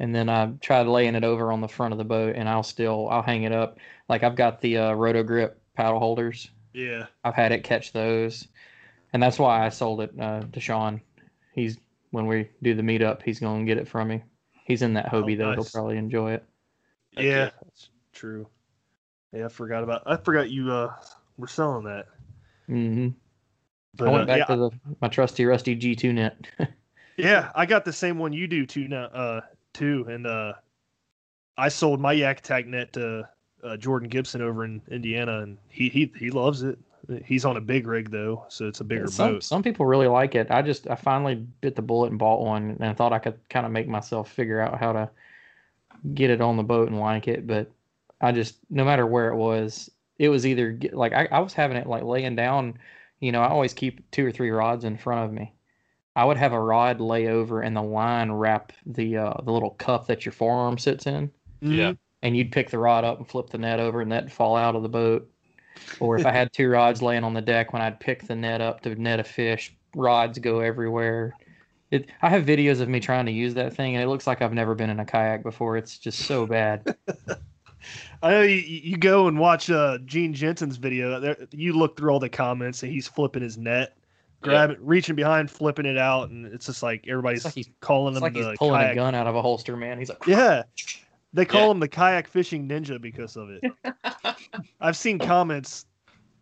and 0.03 0.13
then 0.13 0.27
I 0.27 0.51
tried 0.59 0.87
laying 0.87 1.15
it 1.15 1.23
over 1.23 1.49
on 1.53 1.61
the 1.61 1.67
front 1.69 1.93
of 1.93 1.97
the 1.97 2.03
boat, 2.03 2.35
and 2.35 2.49
I'll 2.49 2.61
still 2.61 3.07
I'll 3.09 3.21
hang 3.21 3.43
it 3.43 3.53
up. 3.53 3.77
Like 4.09 4.23
I've 4.23 4.35
got 4.35 4.59
the 4.59 4.77
uh, 4.77 4.91
Roto 4.91 5.23
Grip 5.23 5.61
paddle 5.77 5.99
holders. 5.99 6.51
Yeah, 6.73 7.05
I've 7.23 7.35
had 7.35 7.53
it 7.53 7.63
catch 7.63 7.93
those, 7.93 8.49
and 9.13 9.23
that's 9.23 9.39
why 9.39 9.65
I 9.65 9.69
sold 9.69 10.01
it 10.01 10.11
uh, 10.19 10.41
to 10.51 10.59
Sean. 10.59 10.99
He's 11.53 11.77
when 12.11 12.27
we 12.27 12.49
do 12.61 12.75
the 12.75 12.81
meetup, 12.81 13.21
he's 13.23 13.39
going 13.39 13.65
to 13.65 13.65
get 13.65 13.77
it 13.77 13.87
from 13.87 14.09
me. 14.09 14.23
He's 14.65 14.81
in 14.81 14.95
that 14.95 15.05
Hobie 15.05 15.37
though. 15.37 15.53
He'll 15.53 15.63
probably 15.63 15.95
enjoy 15.95 16.33
it. 16.33 16.43
Heck 17.15 17.23
yeah, 17.23 17.49
that's 17.63 17.87
true. 18.11 18.45
Yeah, 19.31 19.45
I 19.45 19.47
forgot 19.47 19.83
about. 19.83 20.03
I 20.05 20.17
forgot 20.17 20.49
you 20.49 20.69
uh 20.69 20.93
were 21.37 21.47
selling 21.47 21.85
that. 21.85 22.07
Mm-hmm. 22.69 23.07
But, 23.95 24.09
I 24.09 24.11
went 24.11 24.23
uh, 24.23 24.25
back 24.25 24.39
yeah, 24.39 24.55
to 24.55 24.55
the 24.57 24.71
my 24.99 25.07
trusty 25.07 25.45
rusty 25.45 25.77
G2 25.77 26.13
net. 26.13 26.35
Yeah, 27.15 27.51
I 27.53 27.67
got 27.67 27.85
the 27.85 27.93
same 27.93 28.17
one 28.17 28.33
you 28.33 28.47
do 28.47 28.65
too 28.65 28.87
now, 28.87 29.05
uh, 29.05 29.41
too, 29.73 30.05
and 30.09 30.27
uh, 30.27 30.53
I 31.57 31.69
sold 31.69 31.99
my 31.99 32.13
Yak 32.13 32.39
Attack 32.39 32.67
net 32.67 32.93
to 32.93 33.27
uh, 33.63 33.77
Jordan 33.77 34.09
Gibson 34.09 34.41
over 34.41 34.65
in 34.65 34.81
Indiana, 34.89 35.39
and 35.39 35.57
he 35.69 35.89
he 35.89 36.11
he 36.17 36.29
loves 36.29 36.63
it. 36.63 36.77
He's 37.25 37.43
on 37.43 37.57
a 37.57 37.61
big 37.61 37.85
rig 37.85 38.11
though, 38.11 38.45
so 38.47 38.67
it's 38.67 38.79
a 38.79 38.83
bigger 38.83 39.07
some 39.07 39.33
boat. 39.33 39.43
some 39.43 39.63
people 39.63 39.85
really 39.85 40.07
like 40.07 40.35
it. 40.35 40.49
I 40.49 40.61
just 40.61 40.89
I 40.89 40.95
finally 40.95 41.35
bit 41.35 41.75
the 41.75 41.81
bullet 41.81 42.11
and 42.11 42.19
bought 42.19 42.41
one, 42.41 42.77
and 42.79 42.85
I 42.85 42.93
thought 42.93 43.13
I 43.13 43.19
could 43.19 43.37
kind 43.49 43.65
of 43.65 43.71
make 43.71 43.87
myself 43.87 44.31
figure 44.31 44.61
out 44.61 44.79
how 44.79 44.93
to 44.93 45.09
get 46.13 46.29
it 46.29 46.41
on 46.41 46.57
the 46.57 46.63
boat 46.63 46.89
and 46.89 46.99
like 46.99 47.27
it. 47.27 47.45
But 47.45 47.71
I 48.21 48.31
just 48.31 48.57
no 48.69 48.85
matter 48.85 49.05
where 49.05 49.29
it 49.29 49.35
was, 49.35 49.89
it 50.17 50.29
was 50.29 50.45
either 50.45 50.79
like 50.93 51.13
I, 51.13 51.27
I 51.31 51.39
was 51.39 51.53
having 51.53 51.77
it 51.77 51.87
like 51.87 52.03
laying 52.03 52.35
down. 52.35 52.79
You 53.19 53.31
know, 53.31 53.41
I 53.41 53.49
always 53.49 53.73
keep 53.73 54.09
two 54.11 54.25
or 54.25 54.31
three 54.31 54.51
rods 54.51 54.85
in 54.85 54.97
front 54.97 55.25
of 55.25 55.33
me. 55.33 55.53
I 56.15 56.25
would 56.25 56.37
have 56.37 56.53
a 56.53 56.59
rod 56.59 57.01
lay 57.01 57.27
over 57.27 57.61
and 57.61 57.75
the 57.75 57.81
line 57.81 58.31
wrap 58.31 58.71
the 58.85 59.17
uh, 59.17 59.33
the 59.43 59.51
little 59.51 59.71
cup 59.71 60.07
that 60.07 60.25
your 60.25 60.33
forearm 60.33 60.77
sits 60.77 61.07
in. 61.07 61.31
Yeah. 61.61 61.93
and 62.21 62.35
you'd 62.37 62.51
pick 62.51 62.69
the 62.69 62.77
rod 62.79 63.03
up 63.03 63.17
and 63.19 63.27
flip 63.27 63.49
the 63.49 63.57
net 63.57 63.79
over, 63.79 64.01
and 64.01 64.11
that'd 64.11 64.31
fall 64.31 64.55
out 64.55 64.75
of 64.75 64.83
the 64.83 64.89
boat. 64.89 65.29
or 65.99 66.17
if 66.17 66.25
I 66.25 66.31
had 66.31 66.51
two 66.53 66.69
rods 66.69 67.01
laying 67.01 67.23
on 67.23 67.33
the 67.33 67.41
deck 67.41 67.73
when 67.73 67.81
I'd 67.81 67.99
pick 67.99 68.27
the 68.27 68.35
net 68.35 68.61
up 68.61 68.81
to 68.81 68.95
net 68.95 69.19
a 69.19 69.23
fish, 69.23 69.75
rods 69.95 70.39
go 70.39 70.59
everywhere. 70.59 71.33
It, 71.91 72.09
I 72.21 72.29
have 72.29 72.43
videos 72.45 72.79
of 72.81 72.89
me 72.89 72.99
trying 72.99 73.25
to 73.27 73.31
use 73.31 73.53
that 73.55 73.75
thing, 73.75 73.95
and 73.95 74.03
it 74.03 74.07
looks 74.07 74.25
like 74.27 74.41
I've 74.41 74.53
never 74.53 74.73
been 74.75 74.89
in 74.89 74.99
a 74.99 75.05
kayak 75.05 75.43
before. 75.43 75.77
It's 75.77 75.97
just 75.97 76.19
so 76.19 76.45
bad. 76.45 76.95
I 78.23 78.31
know 78.31 78.41
you, 78.41 78.55
you 78.55 78.97
go 78.97 79.27
and 79.27 79.37
watch 79.37 79.69
uh, 79.69 79.97
Gene 80.05 80.33
Jensen's 80.33 80.77
video. 80.77 81.19
There, 81.19 81.37
you 81.51 81.73
look 81.73 81.97
through 81.97 82.11
all 82.11 82.19
the 82.19 82.29
comments, 82.29 82.81
and 82.83 82.91
he's 82.91 83.07
flipping 83.07 83.43
his 83.43 83.57
net, 83.57 83.97
grab 84.43 84.69
it, 84.71 84.77
reaching 84.81 85.15
behind, 85.15 85.49
flipping 85.49 85.85
it 85.85 85.97
out, 85.97 86.29
and 86.29 86.45
it's 86.45 86.65
just 86.67 86.83
like 86.83 87.05
everybody's 87.07 87.45
like 87.45 87.53
he's- 87.55 87.69
calling 87.79 88.13
It's 88.13 88.17
him 88.19 88.23
like 88.23 88.33
the 88.33 88.49
he's 88.49 88.57
pulling 88.57 88.79
kayak. 88.81 88.91
a 88.91 88.95
gun 88.95 89.15
out 89.15 89.27
of 89.27 89.35
a 89.35 89.41
holster, 89.41 89.75
man. 89.75 89.97
He's 89.97 90.09
like, 90.09 90.25
Yeah, 90.27 90.63
they 91.33 91.45
call 91.45 91.65
Yeah. 91.65 91.71
him 91.71 91.79
the 91.79 91.87
kayak 91.87 92.27
fishing 92.27 92.67
ninja 92.67 93.01
because 93.01 93.35
of 93.35 93.49
it. 93.49 93.63
I've 94.81 94.97
seen 94.97 95.17
comments, 95.19 95.85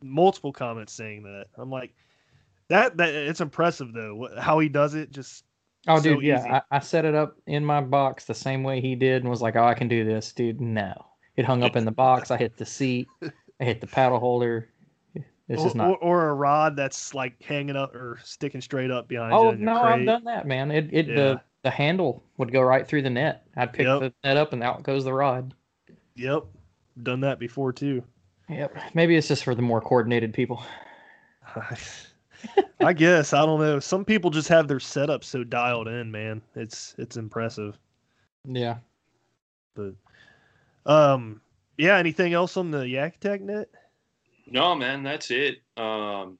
multiple 0.03 0.51
comments 0.51 0.93
saying 0.93 1.23
that. 1.23 1.45
I'm 1.57 1.69
like, 1.69 1.93
that 2.69 2.97
that 2.97 3.09
it's 3.13 3.41
impressive 3.41 3.93
though. 3.93 4.29
How 4.39 4.59
he 4.59 4.69
does 4.69 4.95
it, 4.95 5.11
just 5.11 5.45
Oh, 5.87 5.97
So 5.97 6.03
dude, 6.03 6.17
easy. 6.19 6.27
yeah. 6.27 6.61
I, 6.71 6.77
I 6.77 6.79
set 6.79 7.05
it 7.05 7.15
up 7.15 7.37
in 7.47 7.65
my 7.65 7.81
box 7.81 8.25
the 8.25 8.35
same 8.35 8.61
way 8.63 8.79
he 8.81 8.93
did 8.95 9.23
and 9.23 9.29
was 9.31 9.41
like, 9.41 9.55
oh, 9.55 9.63
I 9.65 9.73
can 9.73 9.87
do 9.87 10.03
this, 10.05 10.31
dude. 10.31 10.61
No. 10.61 10.93
It 11.37 11.43
hung 11.45 11.63
up 11.63 11.75
in 11.75 11.85
the 11.85 11.91
box. 11.91 12.29
I 12.29 12.37
hit 12.37 12.55
the 12.55 12.67
seat. 12.67 13.07
I 13.23 13.63
hit 13.63 13.81
the 13.81 13.87
paddle 13.87 14.19
holder. 14.19 14.69
It's 15.51 15.61
or, 15.61 15.65
just 15.65 15.75
not. 15.75 15.89
or, 15.89 15.97
or 15.97 16.29
a 16.29 16.33
rod 16.33 16.75
that's 16.75 17.13
like 17.13 17.41
hanging 17.43 17.75
up 17.75 17.93
or 17.93 18.19
sticking 18.23 18.61
straight 18.61 18.89
up 18.89 19.07
behind 19.07 19.33
you. 19.33 19.37
oh, 19.37 19.49
in 19.49 19.59
your 19.59 19.65
no, 19.73 19.81
I've 19.81 20.05
done 20.05 20.23
that, 20.23 20.47
man. 20.47 20.71
It, 20.71 20.89
it 20.91 21.07
Yeah. 21.07 21.15
the, 21.15 21.41
the 21.63 21.69
handle 21.69 22.23
would 22.37 22.51
go 22.51 22.61
right 22.61 22.87
through 22.87 23.01
the 23.01 23.09
net. 23.09 23.45
I'd 23.57 23.73
pick 23.73 23.85
Yep. 23.85 23.99
the 23.99 24.13
net 24.23 24.37
up 24.37 24.53
and 24.53 24.63
out 24.63 24.83
goes 24.83 25.03
the 25.03 25.13
rod. 25.13 25.53
Yep, 26.15 26.45
done 27.03 27.19
that 27.21 27.37
before 27.37 27.73
too. 27.73 28.03
Yep. 28.49 28.75
Maybe 28.93 29.15
it's 29.15 29.27
just 29.27 29.43
for 29.43 29.53
the 29.53 29.61
more 29.61 29.81
coordinated 29.81 30.33
people. 30.33 30.63
I 32.79 32.93
guess 32.93 33.33
I 33.33 33.45
don't 33.45 33.59
know. 33.59 33.79
Some 33.79 34.05
people 34.05 34.31
just 34.31 34.47
have 34.47 34.67
their 34.67 34.79
setup 34.79 35.23
so 35.23 35.43
dialed 35.43 35.87
in, 35.87 36.11
man. 36.11 36.41
It's 36.55 36.95
it's 36.97 37.17
impressive. 37.17 37.77
Yeah. 38.47 38.77
But 39.75 39.93
um, 40.85 41.41
yeah. 41.77 41.97
Anything 41.97 42.33
else 42.33 42.57
on 42.57 42.71
the 42.71 42.87
Yak 42.87 43.17
Attack 43.17 43.41
net? 43.41 43.69
No, 44.47 44.75
man, 44.75 45.03
that's 45.03 45.31
it. 45.31 45.57
Um, 45.77 46.37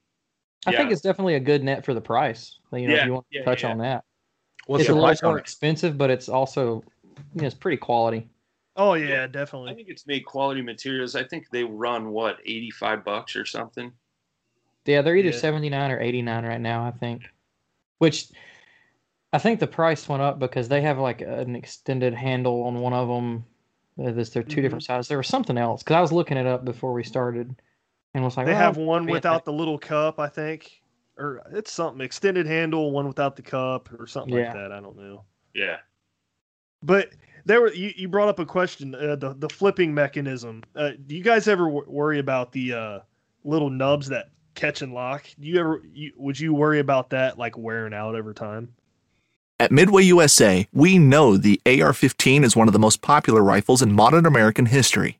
I 0.65 0.71
think 0.75 0.91
it's 0.91 1.01
definitely 1.01 1.35
a 1.35 1.39
good 1.39 1.63
net 1.63 1.85
for 1.85 1.93
the 1.93 2.01
price. 2.01 2.59
You 2.71 2.87
know, 2.87 2.93
Yeah, 2.93 2.99
if 3.01 3.05
you 3.05 3.13
want 3.13 3.25
to 3.31 3.39
yeah, 3.39 3.45
touch 3.45 3.63
yeah. 3.63 3.71
on 3.71 3.77
that. 3.79 4.03
What's 4.67 4.81
it's 4.81 4.89
a 4.89 4.91
the 4.91 4.95
little 4.95 5.09
price 5.09 5.23
more 5.23 5.39
expensive, 5.39 5.97
but 5.97 6.09
it's 6.09 6.29
also, 6.29 6.83
you 7.33 7.41
know, 7.41 7.47
it's 7.47 7.55
pretty 7.55 7.77
quality. 7.77 8.29
Oh 8.77 8.93
yeah, 8.93 9.27
Yeah, 9.33 9.41
I 9.41 9.73
think 9.73 9.89
it's 9.89 10.07
made 10.07 10.21
quality 10.25 10.61
materials. 10.61 11.15
I 11.15 11.23
think 11.23 11.49
they 11.49 11.63
run 11.63 12.11
what 12.11 12.39
eighty 12.45 12.71
five 12.71 13.03
bucks 13.03 13.35
or 13.35 13.45
something. 13.45 13.91
Yeah, 14.85 15.01
they're 15.01 15.15
either 15.15 15.29
Yeah. 15.29 15.37
79 15.37 15.91
or 15.91 15.99
89 15.99 16.45
right 16.45 16.61
now, 16.61 16.85
I 16.85 16.91
think. 16.91 17.23
Which 17.99 18.27
I 19.33 19.37
think 19.37 19.59
the 19.59 19.67
price 19.67 20.07
went 20.09 20.21
up 20.21 20.39
because 20.39 20.67
they 20.67 20.81
have 20.81 20.97
like 20.97 21.21
an 21.21 21.55
extended 21.55 22.13
handle 22.13 22.63
on 22.63 22.79
one 22.81 22.93
of 22.93 23.07
them. 23.07 23.45
There's 23.97 24.31
they're 24.31 24.41
2 24.43 24.61
different 24.61 24.83
sizes. 24.83 25.07
There 25.07 25.17
was 25.17 25.27
something 25.27 25.57
else 25.57 25.83
because 25.83 25.95
I 25.95 26.01
was 26.01 26.11
looking 26.11 26.37
it 26.37 26.47
up 26.47 26.65
before 26.65 26.93
we 26.93 27.03
started 27.03 27.55
and 28.13 28.23
was 28.23 28.37
like, 28.37 28.45
They 28.45 28.53
well, 28.53 28.61
have 28.61 28.77
one 28.77 29.05
without 29.05 29.45
that. 29.45 29.51
the 29.51 29.53
little 29.53 29.77
cup, 29.77 30.19
I 30.19 30.27
think, 30.27 30.81
or 31.17 31.41
it's 31.51 31.71
something 31.71 32.01
extended 32.01 32.45
handle, 32.45 32.91
one 32.91 33.07
without 33.07 33.35
the 33.35 33.41
cup, 33.41 33.89
or 33.99 34.07
something 34.07 34.33
Yeah. 34.33 34.45
like 34.45 34.53
that. 34.53 34.71
I 34.71 34.79
don't 34.79 34.97
know. 34.97 35.23
Yeah. 35.53 35.77
But 36.83 37.09
there 37.45 37.61
were 37.61 37.73
you, 37.73 37.91
you 37.95 38.07
brought 38.07 38.27
up 38.27 38.39
a 38.39 38.45
question 38.45 38.95
uh, 38.95 39.15
the 39.15 39.33
the 39.33 39.49
flipping 39.49 39.93
mechanism. 39.93 40.63
Uh, 40.75 40.91
do 41.07 41.15
you 41.15 41.23
guys 41.23 41.47
ever 41.47 41.65
w- 41.65 41.85
worry 41.87 42.19
about 42.19 42.51
the 42.51 42.73
uh, 42.73 42.99
little 43.43 43.69
nubs 43.69 44.07
that 44.09 44.29
catch 44.55 44.81
and 44.81 44.93
lock? 44.93 45.25
Do 45.39 45.47
you 45.47 45.59
ever 45.59 45.81
you, 45.93 46.11
would 46.17 46.39
you 46.39 46.53
worry 46.53 46.79
about 46.79 47.09
that 47.11 47.37
like 47.37 47.57
wearing 47.57 47.93
out 47.93 48.15
over 48.15 48.33
time? 48.33 48.73
At 49.59 49.71
Midway 49.71 50.01
USA, 50.03 50.67
we 50.73 50.97
know 50.97 51.37
the 51.37 51.61
AR 51.67 51.93
15 51.93 52.43
is 52.43 52.55
one 52.55 52.67
of 52.67 52.73
the 52.73 52.79
most 52.79 53.03
popular 53.03 53.43
rifles 53.43 53.83
in 53.83 53.91
modern 53.91 54.25
American 54.25 54.65
history. 54.65 55.19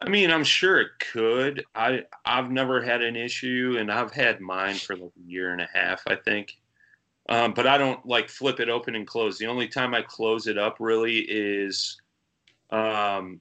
I 0.00 0.08
mean, 0.08 0.30
I'm 0.30 0.44
sure 0.44 0.80
it 0.80 0.90
could. 1.12 1.64
I 1.74 2.04
I've 2.24 2.50
never 2.50 2.80
had 2.82 3.02
an 3.02 3.16
issue, 3.16 3.76
and 3.80 3.90
I've 3.90 4.12
had 4.12 4.40
mine 4.40 4.76
for 4.76 4.94
like 4.96 5.10
a 5.16 5.28
year 5.30 5.52
and 5.52 5.60
a 5.60 5.68
half, 5.72 6.02
I 6.06 6.14
think. 6.14 6.56
Um, 7.28 7.52
but 7.52 7.66
I 7.66 7.76
don't 7.78 8.04
like 8.06 8.28
flip 8.28 8.60
it 8.60 8.68
open 8.68 8.94
and 8.94 9.06
close. 9.06 9.38
The 9.38 9.46
only 9.48 9.68
time 9.68 9.94
I 9.94 10.02
close 10.02 10.46
it 10.46 10.56
up 10.56 10.76
really 10.80 11.18
is 11.28 12.00
um, 12.70 13.40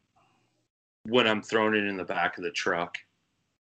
when 1.04 1.28
I'm 1.28 1.41
throwing 1.41 1.76
it 1.76 1.86
in 1.86 1.96
the 1.96 2.04
back 2.04 2.38
of 2.38 2.43
the 2.43 2.52
truck. 2.52 2.98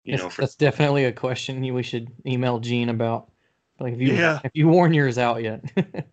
You 0.05 0.15
It's- 0.15 0.25
know, 0.25 0.31
for 0.31 0.43
that's 0.43 0.57
definitely 0.57 1.05
a 1.05 1.13
question 1.13 1.63
you- 1.63 1.75
we 1.75 1.83
should 1.83 2.11
email 2.27 2.59
Gene 2.59 2.89
about. 2.89 3.31
Like, 3.79 3.93
have 3.93 4.01
you 4.03 4.13
Yeah. 4.15 4.41
have 4.43 4.51
you 4.53 4.69
worn 4.69 4.93
yours 4.93 5.17
out 5.17 5.43
yet? 5.43 5.63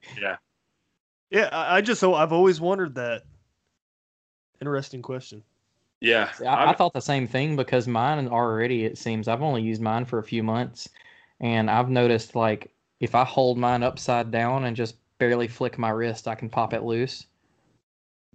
Yeah, 1.29 1.49
I, 1.51 1.77
I 1.77 1.81
just 1.81 1.99
so 1.99 2.13
I've 2.13 2.31
always 2.31 2.61
wondered 2.61 2.95
that. 2.95 3.23
Interesting 4.61 5.01
question. 5.01 5.43
Yeah. 6.01 6.31
I, 6.45 6.71
I 6.71 6.73
thought 6.73 6.93
the 6.93 7.01
same 7.01 7.27
thing 7.27 7.55
because 7.55 7.87
mine 7.87 8.27
already, 8.27 8.85
it 8.85 8.97
seems, 8.97 9.27
I've 9.27 9.41
only 9.41 9.61
used 9.61 9.81
mine 9.81 10.05
for 10.05 10.19
a 10.19 10.23
few 10.23 10.43
months. 10.43 10.89
And 11.39 11.69
I've 11.69 11.89
noticed, 11.89 12.35
like, 12.35 12.71
if 12.99 13.13
I 13.13 13.23
hold 13.23 13.57
mine 13.57 13.83
upside 13.83 14.31
down 14.31 14.65
and 14.65 14.75
just 14.75 14.95
barely 15.19 15.47
flick 15.47 15.77
my 15.77 15.89
wrist, 15.89 16.27
I 16.27 16.35
can 16.35 16.49
pop 16.49 16.73
it 16.73 16.83
loose. 16.83 17.27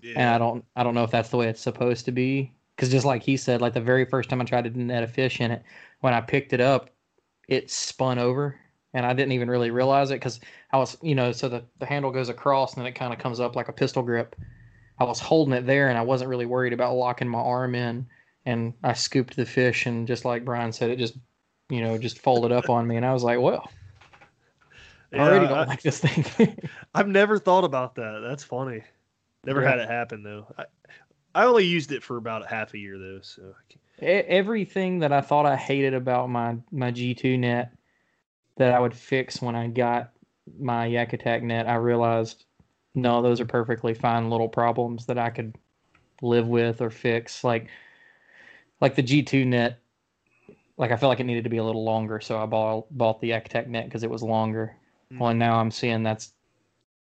Yeah. 0.01 0.15
And 0.17 0.31
I 0.31 0.39
don't, 0.39 0.65
I 0.77 0.83
don't 0.83 0.95
know 0.95 1.05
if 1.05 1.11
that's 1.11 1.31
the 1.31 1.37
way 1.37 1.49
it's 1.49 1.61
supposed 1.61 2.05
to 2.05 2.13
be. 2.13 2.53
Because 2.77 2.91
just 2.91 3.05
like 3.05 3.23
he 3.23 3.37
said, 3.37 3.61
like 3.61 3.75
the 3.75 3.81
very 3.81 4.05
first 4.05 4.31
time 4.31 4.41
I 4.41 4.45
tried 4.45 4.65
to 4.65 4.79
net 4.79 5.03
a 5.03 5.07
fish 5.07 5.41
in 5.41 5.51
it, 5.51 5.63
when 6.01 6.15
I 6.15 6.21
picked 6.21 6.53
it 6.53 6.61
up, 6.61 6.91
it 7.49 7.71
spun 7.71 8.19
over, 8.19 8.59
and 8.95 9.05
I 9.05 9.13
didn't 9.13 9.33
even 9.33 9.51
really 9.51 9.71
realize 9.71 10.11
it 10.11 10.15
because 10.15 10.41
I 10.73 10.79
was, 10.79 10.97
you 11.03 11.15
know, 11.15 11.33
so 11.33 11.49
the, 11.49 11.65
the 11.79 11.87
handle 11.87 12.11
goes 12.11 12.29
across 12.29 12.75
and 12.75 12.81
then 12.81 12.91
it 12.91 12.95
kind 12.97 13.13
of 13.13 13.19
comes 13.19 13.41
up 13.41 13.57
like 13.57 13.69
a 13.69 13.73
pistol 13.73 14.03
grip. 14.03 14.35
I 15.03 15.09
was 15.09 15.21
holding 15.21 15.55
it 15.55 15.67
there 15.67 15.89
and 15.89 15.99
I 15.99 16.03
wasn't 16.03 16.31
really 16.31 16.47
worried 16.47 16.73
about 16.73 16.95
locking 16.95 17.29
my 17.29 17.39
arm 17.41 17.75
in. 17.75 18.07
And 18.47 18.75
I 18.83 18.93
scooped 18.95 19.37
the 19.37 19.47
fish 19.47 19.87
and 19.87 20.07
just 20.07 20.25
like 20.25 20.45
Brian 20.45 20.73
said, 20.73 20.91
it 20.91 20.99
just, 20.99 21.17
you 21.69 21.81
know, 21.81 21.97
just 21.99 22.19
folded 22.19 22.51
up 22.53 22.69
on 22.71 22.87
me. 22.87 22.97
And 22.97 23.07
I 23.07 23.13
was 23.13 23.23
like, 23.23 23.39
well, 23.41 23.71
I 25.13 25.19
already 25.19 25.47
don't 25.47 25.59
I- 25.59 25.65
like 25.67 25.83
this 25.83 25.99
thing. 26.01 26.57
I've 26.95 27.09
never 27.09 27.39
thought 27.39 27.65
about 27.65 27.95
that. 27.97 28.21
That's 28.27 28.45
funny. 28.45 28.83
Never 29.45 29.63
Yeah. 29.63 29.71
had 29.71 29.79
it 29.81 29.89
happen 29.89 30.23
though. 30.23 30.47
I, 30.59 30.65
I 31.35 31.45
only 31.45 31.67
used 31.67 31.93
it 31.93 32.03
for 32.03 32.17
about 32.17 32.47
half 32.49 32.75
a 32.75 32.79
year 32.79 32.99
though. 32.99 33.21
So 33.23 33.55
everything 34.01 34.99
that 35.01 35.13
I 35.13 35.21
thought 35.21 35.47
I 35.47 35.57
hated 35.57 35.95
about 35.95 36.29
my 36.31 36.57
my 36.71 36.91
G2 36.93 37.39
net 37.39 37.73
that 38.57 38.73
I 38.73 38.79
would 38.81 38.95
fix 38.95 39.41
when 39.41 39.55
I 39.57 39.69
got 39.69 40.11
my 40.59 40.87
Yak 40.87 41.13
Attack 41.13 41.43
net, 41.43 41.67
I 41.69 41.77
realized 41.77 42.45
no, 42.95 43.23
those 43.23 43.41
are 43.41 43.47
perfectly 43.47 43.95
fine 43.95 44.31
little 44.31 44.49
problems 44.49 45.07
that 45.07 45.19
I 45.19 45.31
could 45.31 45.57
live 46.21 46.47
with 46.47 46.81
or 46.81 46.91
fix. 46.91 47.45
Like 47.45 47.69
like 48.81 48.95
the 48.95 49.03
G2 49.03 49.47
net, 49.47 49.81
like 50.77 50.91
I 50.91 50.97
felt 50.97 51.11
like 51.11 51.21
it 51.21 51.25
needed 51.25 51.45
to 51.45 51.51
be 51.51 51.59
a 51.59 51.65
little 51.65 51.85
longer, 51.85 52.21
so 52.21 52.39
I 52.39 52.47
bought 52.47 52.87
bought 52.97 53.21
the 53.21 53.33
Attack 53.33 53.69
net 53.69 53.85
because 53.85 54.03
it 54.03 54.11
was 54.11 54.23
longer. 54.23 54.77
Mm. 55.13 55.21
Well, 55.21 55.31
and 55.31 55.39
now 55.39 55.59
I'm 55.59 55.71
seeing 55.71 56.03
that's 56.03 56.33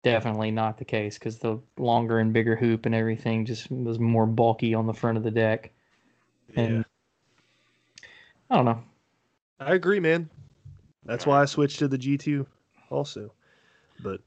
definitely 0.03 0.51
not 0.51 0.79
the 0.79 0.85
case 0.85 1.19
because 1.19 1.39
the 1.39 1.59
longer 1.79 2.19
and 2.19 2.33
bigger 2.33 2.57
hoop 2.57 2.87
and 2.87 2.95
everything 2.95 3.45
just 3.45 3.71
was 3.71 3.99
more 3.99 4.27
bulky 4.27 4.75
on 4.75 4.87
the 4.87 4.95
front 4.95 5.17
of 5.17 5.25
the 5.25 5.31
deck. 5.31 5.73
And 6.57 6.79
yeah. 6.79 8.09
I 8.51 8.57
don't 8.57 8.65
know. 8.65 8.83
I 9.61 9.75
agree, 9.75 10.01
man. 10.01 10.29
That's 11.05 11.27
why 11.27 11.41
I 11.41 11.47
switched 11.47 11.79
to 11.81 11.89
the 11.89 11.99
G2 11.99 12.47
also. 12.91 13.33
But 14.03 14.21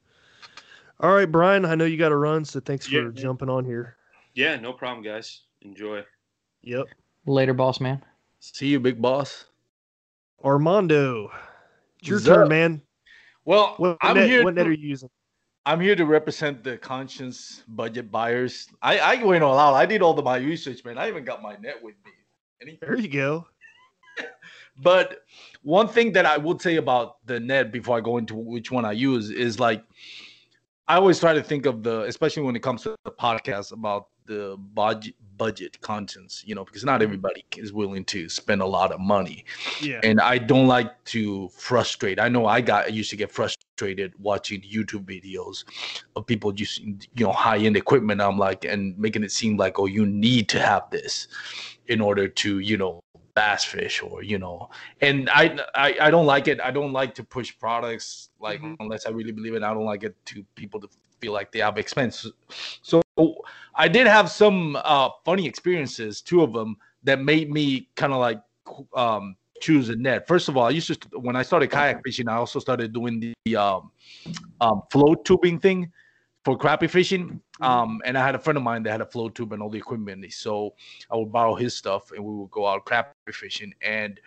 all 1.00 1.14
right, 1.14 1.30
Brian, 1.32 1.66
I 1.66 1.76
know 1.76 1.86
you 1.86 1.98
got 1.98 2.10
to 2.10 2.16
run, 2.16 2.46
so 2.46 2.60
thanks 2.60 2.88
Yeah, 2.88 3.00
for 3.02 3.04
man. 3.06 3.16
jumping 3.16 3.50
on 3.50 3.66
here. 3.66 3.98
yeah, 4.34 4.56
no 4.58 4.74
problem, 4.74 5.04
guys. 5.04 5.42
Enjoy. 5.62 6.04
Yep. 6.64 6.88
Later, 7.26 7.54
boss 7.54 7.80
man. 7.80 8.04
See 8.40 8.68
you, 8.68 8.80
big 8.80 9.02
boss. 9.02 9.46
Armando, 10.44 11.32
it's 12.00 12.08
your 12.10 12.18
What's 12.18 12.28
turn, 12.28 12.44
up? 12.44 12.50
man. 12.50 12.82
Well, 13.46 13.76
What, 13.78 13.98
I'm 14.02 14.16
net, 14.18 14.28
here. 14.30 14.44
what 14.44 14.54
net 14.56 14.68
are 14.68 14.72
you 14.72 14.88
using? 14.90 15.10
I'm 15.66 15.80
here 15.80 15.96
to 15.96 16.06
represent 16.06 16.64
the 16.64 16.78
conscious 16.78 17.64
budget 17.68 18.12
buyers. 18.12 18.68
I 18.84 19.00
I 19.00 19.24
went 19.24 19.44
all 19.44 19.58
out. 19.58 19.74
I 19.74 19.88
did 19.88 20.04
all 20.04 20.14
the 20.14 20.22
my 20.22 20.38
research, 20.38 20.86
man. 20.86 21.00
I 21.00 21.08
even 21.08 21.24
got 21.26 21.42
my 21.42 21.56
net 21.56 21.82
with 21.82 21.96
me. 22.06 22.12
Any- 22.62 22.78
There 22.82 22.98
you 22.98 23.08
go. 23.08 23.48
But 24.78 25.24
one 25.64 25.88
thing 25.88 26.12
that 26.14 26.26
I 26.26 26.38
would 26.38 26.62
say 26.62 26.76
about 26.76 27.26
the 27.26 27.40
net 27.40 27.72
before 27.72 27.98
I 27.98 28.02
go 28.02 28.18
into 28.18 28.36
which 28.36 28.72
one 28.72 28.84
I 28.86 28.92
use 28.92 29.30
is 29.32 29.58
like 29.60 29.84
I 30.88 30.96
always 30.96 31.20
try 31.20 31.34
to 31.34 31.42
think 31.42 31.66
of 31.66 31.82
the, 31.84 32.04
especially 32.04 32.44
when 32.44 32.56
it 32.56 32.62
comes 32.62 32.84
to 32.84 32.96
the 33.04 33.12
podcast, 33.12 33.72
about 33.72 34.08
the 34.28 34.58
budget 34.74 35.16
budget 35.38 35.80
contents. 35.82 36.44
You 36.46 36.56
know, 36.56 36.64
because 36.64 36.84
not 36.84 36.96
mm-hmm. 36.96 37.04
everybody 37.04 37.46
is 37.58 37.74
willing 37.74 38.06
to 38.06 38.30
spend 38.30 38.62
a 38.62 38.66
lot 38.66 38.92
of 38.92 39.00
money, 39.00 39.46
Yeah. 39.82 40.00
and 40.04 40.22
I 40.22 40.38
don't 40.38 40.68
like 40.68 41.04
to 41.06 41.50
frustrate. 41.50 42.20
I 42.20 42.30
know 42.30 42.46
I 42.46 42.62
got 42.62 42.86
I 42.86 42.90
used 42.90 43.10
to 43.12 43.16
get 43.16 43.32
frustrated 43.32 44.14
watching 44.20 44.62
YouTube 44.62 45.06
videos 45.06 45.64
of 46.16 46.26
people 46.28 46.54
using 46.54 47.02
you 47.16 47.26
know 47.26 47.32
high 47.32 47.58
end 47.58 47.78
equipment. 47.78 48.22
I'm 48.22 48.38
like, 48.38 48.64
and 48.66 48.98
making 48.98 49.24
it 49.24 49.32
seem 49.32 49.58
like, 49.58 49.80
oh, 49.80 49.88
you 49.88 50.06
need 50.06 50.50
to 50.50 50.60
have 50.60 50.90
this 50.92 51.28
in 51.88 52.00
order 52.02 52.28
to 52.28 52.60
you 52.60 52.78
know 52.78 53.02
bass 53.36 53.64
fish 53.66 54.02
or 54.02 54.24
you 54.24 54.40
know 54.40 54.70
and 55.02 55.30
I, 55.30 55.60
I 55.76 55.96
i 56.08 56.12
don't 56.12 56.26
like 56.26 56.48
it. 56.48 56.60
I 56.62 56.72
don't 56.72 56.94
like 56.94 57.14
to 57.16 57.24
push 57.24 57.54
products 57.60 58.30
like 58.40 58.62
Mhm. 58.62 58.78
unless 58.80 59.06
i 59.06 59.10
really 59.10 59.32
believe 59.32 59.54
it. 59.56 59.64
I 59.64 59.74
don't 59.74 59.86
like 59.86 60.04
it 60.04 60.16
to 60.32 60.44
people 60.56 60.80
to 60.82 60.88
feel 61.20 61.34
like 61.34 61.52
they 61.52 61.60
have 61.60 61.78
expense. 61.78 62.26
So 62.82 63.02
i 63.76 63.88
did 63.88 64.08
have 64.08 64.32
some 64.32 64.76
uh 64.84 65.10
funny 65.24 65.46
experiences 65.46 66.22
two 66.22 66.42
of 66.44 66.54
them 66.54 66.78
that 67.04 67.22
made 67.22 67.52
me 67.52 67.90
kind 67.96 68.14
of 68.14 68.20
like 68.20 68.42
um 68.96 69.36
choose 69.62 69.90
a 69.90 69.96
net. 69.96 70.28
First 70.28 70.48
of 70.50 70.58
all 70.58 70.66
i 70.66 70.70
used 70.70 70.88
to 70.88 71.20
when 71.20 71.36
i 71.36 71.44
started 71.44 71.70
kayak 71.72 72.04
fishing 72.04 72.28
i 72.28 72.36
also 72.36 72.60
started 72.60 72.92
doing 72.94 73.20
the 73.20 73.56
um, 73.56 73.92
um 74.62 74.82
float 74.92 75.24
tubing 75.26 75.60
thing 75.60 75.92
for 76.46 76.56
crappie 76.56 76.90
fishing 76.90 77.42
um, 77.62 78.02
and 78.06 78.18
I 78.18 78.26
had 78.26 78.36
a 78.36 78.40
friend 78.40 78.56
of 78.56 78.64
mine 78.64 78.84
that 78.84 78.92
had 78.92 79.02
a 79.02 79.06
float 79.06 79.34
tube 79.34 79.52
and 79.54 79.62
all 79.62 79.70
the 79.70 79.80
equipment. 79.80 80.32
So 80.32 80.76
I 81.12 81.16
would 81.16 81.32
borrow 81.32 81.56
his 81.56 81.76
stuff 81.76 82.12
and 82.12 82.24
we 82.24 82.34
would 82.34 82.52
go 82.52 82.68
out 82.68 82.86
crappie 82.86 83.34
fishing. 83.34 83.74
And 83.82 84.20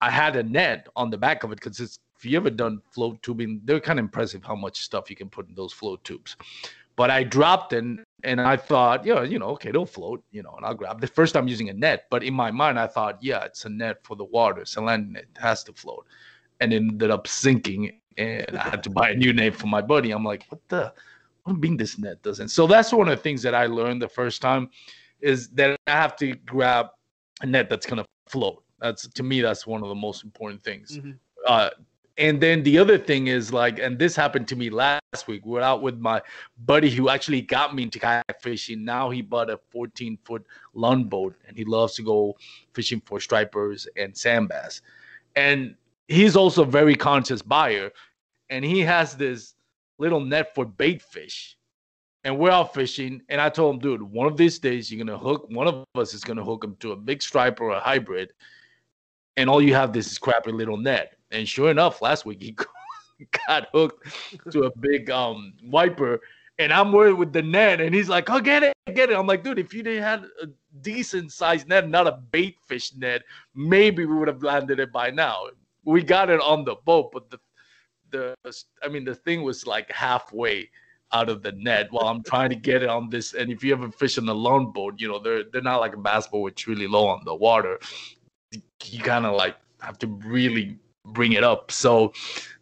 I 0.00 0.10
had 0.10 0.36
a 0.36 0.42
net 0.42 0.88
on 0.96 1.10
the 1.10 1.18
back 1.18 1.42
of 1.42 1.52
it 1.52 1.56
because 1.56 1.80
it's 1.80 1.98
if 2.16 2.24
you 2.24 2.36
ever 2.36 2.50
done 2.50 2.80
float 2.92 3.20
tubing, 3.22 3.60
they're 3.64 3.80
kind 3.80 3.98
of 3.98 4.04
impressive 4.04 4.44
how 4.44 4.54
much 4.54 4.82
stuff 4.82 5.10
you 5.10 5.16
can 5.16 5.28
put 5.28 5.48
in 5.48 5.54
those 5.54 5.72
float 5.72 6.02
tubes. 6.04 6.36
But 6.96 7.10
I 7.10 7.24
dropped 7.24 7.72
in 7.72 8.04
and 8.22 8.40
I 8.40 8.56
thought, 8.56 9.04
yeah, 9.04 9.22
you 9.22 9.40
know, 9.40 9.48
okay, 9.48 9.72
they'll 9.72 9.84
float, 9.84 10.22
you 10.30 10.42
know, 10.42 10.54
and 10.56 10.64
I'll 10.64 10.74
grab 10.74 11.00
the 11.00 11.08
first 11.08 11.34
time 11.34 11.48
using 11.48 11.68
a 11.70 11.72
net. 11.74 12.04
But 12.08 12.22
in 12.22 12.32
my 12.32 12.52
mind, 12.52 12.78
I 12.78 12.86
thought, 12.86 13.18
yeah, 13.20 13.44
it's 13.44 13.64
a 13.64 13.68
net 13.68 13.98
for 14.04 14.14
the 14.14 14.24
water. 14.24 14.60
It's 14.60 14.76
a 14.76 14.80
land 14.80 15.12
net, 15.12 15.24
it 15.34 15.40
has 15.40 15.64
to 15.64 15.72
float. 15.72 16.06
And 16.60 16.72
it 16.72 16.76
ended 16.76 17.10
up 17.10 17.26
sinking. 17.26 17.98
And 18.16 18.56
I 18.56 18.68
had 18.68 18.84
to 18.84 18.90
buy 18.90 19.10
a 19.10 19.14
new 19.16 19.32
net 19.32 19.56
for 19.56 19.66
my 19.66 19.82
buddy. 19.82 20.12
I'm 20.12 20.24
like, 20.24 20.46
what 20.48 20.60
the 20.68 20.92
what 21.44 21.52
do 21.52 21.56
you 21.58 21.70
mean 21.70 21.76
this 21.76 21.98
net 21.98 22.22
doesn't? 22.22 22.48
So 22.48 22.66
that's 22.66 22.92
one 22.92 23.08
of 23.08 23.16
the 23.16 23.22
things 23.22 23.42
that 23.42 23.54
I 23.54 23.66
learned 23.66 24.02
the 24.02 24.08
first 24.08 24.42
time 24.42 24.70
is 25.20 25.48
that 25.50 25.78
I 25.86 25.92
have 25.92 26.16
to 26.16 26.34
grab 26.34 26.86
a 27.42 27.46
net 27.46 27.68
that's 27.68 27.86
gonna 27.86 28.04
float. 28.28 28.62
That's 28.80 29.06
to 29.08 29.22
me, 29.22 29.40
that's 29.40 29.66
one 29.66 29.82
of 29.82 29.88
the 29.88 29.94
most 29.94 30.24
important 30.24 30.62
things. 30.64 30.98
Mhm. 30.98 31.18
Uh, 31.46 31.70
and 32.16 32.40
then 32.40 32.62
the 32.62 32.78
other 32.78 32.96
thing 32.96 33.26
is 33.26 33.52
like, 33.52 33.78
and 33.78 33.98
this 33.98 34.14
happened 34.14 34.46
to 34.48 34.56
me 34.56 34.70
last 34.70 35.26
week. 35.26 35.44
We're 35.44 35.60
out 35.60 35.82
with 35.82 35.98
my 35.98 36.22
buddy 36.64 36.88
who 36.88 37.08
actually 37.08 37.42
got 37.42 37.74
me 37.74 37.82
into 37.82 37.98
kayak 37.98 38.40
fishing. 38.40 38.84
Now 38.84 39.10
he 39.10 39.20
bought 39.20 39.50
a 39.50 39.58
14 39.70 40.16
foot 40.24 40.46
lund 40.74 41.10
boat 41.10 41.34
and 41.46 41.56
he 41.56 41.64
loves 41.64 41.94
to 41.96 42.02
go 42.02 42.36
fishing 42.72 43.02
for 43.04 43.20
stripers 43.20 43.88
and 43.96 44.16
sand 44.16 44.48
bass. 44.48 44.80
And 45.34 45.74
he's 46.06 46.36
also 46.36 46.62
a 46.62 46.66
very 46.66 46.94
conscious 46.94 47.42
buyer. 47.42 47.90
And 48.48 48.64
he 48.64 48.80
has 48.80 49.16
this 49.16 49.53
little 50.04 50.20
net 50.20 50.54
for 50.54 50.66
bait 50.66 51.00
fish. 51.00 51.56
And 52.24 52.38
we're 52.38 52.50
out 52.50 52.74
fishing. 52.74 53.22
And 53.30 53.40
I 53.40 53.48
told 53.48 53.74
him, 53.74 53.80
dude, 53.80 54.02
one 54.02 54.26
of 54.26 54.36
these 54.36 54.58
days 54.58 54.90
you're 54.90 55.02
gonna 55.04 55.18
hook 55.18 55.46
one 55.48 55.66
of 55.66 55.84
us 55.94 56.12
is 56.12 56.22
gonna 56.22 56.44
hook 56.44 56.62
him 56.62 56.76
to 56.80 56.92
a 56.92 56.96
big 56.96 57.22
striper 57.22 57.64
or 57.64 57.70
a 57.70 57.80
hybrid. 57.80 58.32
And 59.38 59.48
all 59.48 59.62
you 59.62 59.74
have 59.74 59.92
this 59.92 60.12
is 60.12 60.18
crappy 60.18 60.52
little 60.52 60.76
net. 60.76 61.16
And 61.30 61.48
sure 61.48 61.70
enough, 61.70 62.02
last 62.02 62.26
week 62.26 62.42
he 62.42 62.54
got 63.48 63.68
hooked 63.72 64.06
to 64.52 64.64
a 64.64 64.76
big 64.78 65.10
um 65.10 65.54
wiper. 65.64 66.20
And 66.58 66.72
I'm 66.72 66.92
worried 66.92 67.14
with 67.14 67.32
the 67.32 67.42
net, 67.42 67.80
and 67.80 67.92
he's 67.92 68.08
like, 68.08 68.30
"Oh, 68.30 68.40
get 68.40 68.62
it, 68.62 68.74
get 68.94 69.10
it." 69.10 69.16
I'm 69.16 69.26
like, 69.26 69.42
"Dude, 69.42 69.58
if 69.58 69.74
you 69.74 69.82
didn't 69.82 70.04
have 70.04 70.24
a 70.40 70.46
decent 70.82 71.32
sized 71.32 71.66
net, 71.66 71.88
not 71.88 72.06
a 72.06 72.12
bait 72.12 72.56
fish 72.68 72.94
net, 72.94 73.22
maybe 73.56 74.06
we 74.06 74.14
would 74.14 74.28
have 74.28 74.44
landed 74.44 74.78
it 74.78 74.92
by 74.92 75.10
now." 75.10 75.48
We 75.84 76.04
got 76.04 76.30
it 76.30 76.40
on 76.40 76.64
the 76.64 76.76
boat, 76.76 77.10
but 77.12 77.28
the 77.28 77.40
the 78.14 78.54
I 78.82 78.88
mean 78.88 79.04
the 79.04 79.14
thing 79.14 79.42
was 79.42 79.66
like 79.66 79.90
halfway 79.90 80.70
out 81.12 81.28
of 81.28 81.42
the 81.42 81.52
net 81.52 81.88
while 81.90 82.08
I'm 82.08 82.22
trying 82.22 82.50
to 82.50 82.56
get 82.56 82.82
it 82.82 82.88
on 82.88 83.10
this. 83.10 83.34
And 83.34 83.50
if 83.50 83.62
you 83.62 83.72
ever 83.72 83.90
fish 83.90 84.18
on 84.18 84.28
a 84.28 84.34
Lund 84.34 84.72
boat, 84.72 84.94
you 84.98 85.08
know 85.08 85.18
they're 85.18 85.44
they're 85.52 85.62
not 85.62 85.80
like 85.80 85.94
a 85.94 85.98
bass 85.98 86.26
boat 86.26 86.40
which 86.40 86.66
really 86.66 86.86
low 86.86 87.06
on 87.06 87.24
the 87.24 87.34
water. 87.34 87.78
You 88.52 89.00
kind 89.00 89.26
of 89.26 89.34
like 89.34 89.56
have 89.80 89.98
to 89.98 90.06
really 90.06 90.78
bring 91.06 91.32
it 91.32 91.44
up. 91.44 91.70
So 91.70 92.12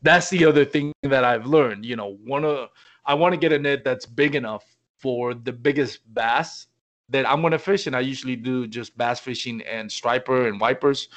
that's 0.03 0.29
the 0.31 0.45
other 0.45 0.65
thing 0.65 0.93
that 1.03 1.25
I've 1.25 1.47
learned. 1.47 1.85
You 1.85 1.97
know, 1.97 2.19
one 2.25 2.45
of 2.45 2.69
I 3.05 3.15
want 3.15 3.33
to 3.35 3.39
get 3.39 3.53
a 3.53 3.59
net 3.59 3.85
that's 3.85 4.07
big 4.07 4.35
enough 4.35 4.65
for 4.99 5.35
the 5.35 5.53
biggest 5.53 6.01
bass 6.15 6.67
that 7.09 7.29
I'm 7.29 7.43
gonna 7.43 7.59
fish, 7.59 7.87
and 7.87 7.95
I 7.97 8.01
usually 8.01 8.37
do 8.37 8.67
just 8.67 8.97
bass 8.97 9.21
fishing 9.21 9.61
and 9.63 9.91
striper 9.91 10.49
and 10.49 10.61
wipers. 10.61 11.09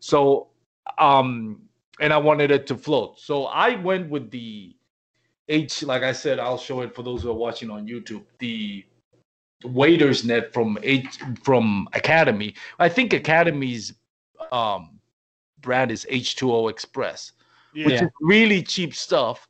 So 0.00 0.48
um 0.98 1.62
and 2.00 2.12
I 2.12 2.18
wanted 2.18 2.50
it 2.50 2.66
to 2.68 2.74
float. 2.76 3.20
So 3.20 3.44
I 3.44 3.76
went 3.76 4.10
with 4.10 4.30
the 4.30 4.74
H, 5.48 5.82
like 5.82 6.02
I 6.02 6.12
said, 6.12 6.38
I'll 6.38 6.58
show 6.58 6.80
it 6.80 6.94
for 6.94 7.02
those 7.02 7.22
who 7.22 7.30
are 7.30 7.34
watching 7.34 7.70
on 7.70 7.86
YouTube. 7.86 8.24
The 8.38 8.84
waiter's 9.64 10.24
net 10.24 10.52
from 10.52 10.78
H 10.82 11.18
from 11.44 11.88
Academy. 11.92 12.54
I 12.78 12.88
think 12.88 13.12
Academy's 13.12 13.92
um 14.52 14.98
brand 15.60 15.90
is 15.90 16.06
H2O 16.10 16.70
Express, 16.70 17.32
which 17.74 18.00
is 18.02 18.08
really 18.20 18.62
cheap 18.62 18.94
stuff. 18.94 19.46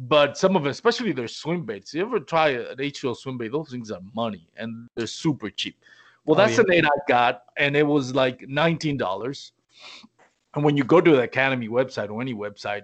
But 0.00 0.38
some 0.38 0.56
of 0.56 0.66
it, 0.66 0.70
especially 0.70 1.12
their 1.12 1.28
swim 1.28 1.64
baits, 1.64 1.92
you 1.94 2.02
ever 2.02 2.20
try 2.20 2.50
an 2.50 2.76
H2O 2.78 3.16
swim 3.16 3.36
bait? 3.38 3.50
Those 3.52 3.70
things 3.70 3.90
are 3.90 4.00
money 4.14 4.48
and 4.56 4.88
they're 4.94 5.06
super 5.08 5.50
cheap. 5.50 5.76
Well, 6.24 6.34
Oh, 6.34 6.38
that's 6.44 6.56
yeah. 6.56 6.64
the 6.66 6.82
net 6.82 6.84
I 6.84 6.98
got, 7.08 7.42
and 7.56 7.76
it 7.76 7.86
was 7.86 8.14
like 8.14 8.40
$19. 8.40 9.50
And 10.54 10.64
when 10.64 10.76
you 10.76 10.84
go 10.84 11.00
to 11.00 11.10
the 11.10 11.22
Academy 11.22 11.68
website 11.68 12.10
or 12.10 12.20
any 12.20 12.34
website, 12.34 12.82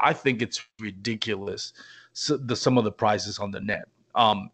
I 0.00 0.12
think 0.12 0.42
it's 0.42 0.64
ridiculous. 0.80 1.72
So 2.12 2.36
the 2.36 2.56
some 2.56 2.78
of 2.78 2.84
the 2.84 2.92
prices 2.92 3.38
on 3.38 3.50
the 3.50 3.60
net. 3.60 3.88
Um, 4.14 4.50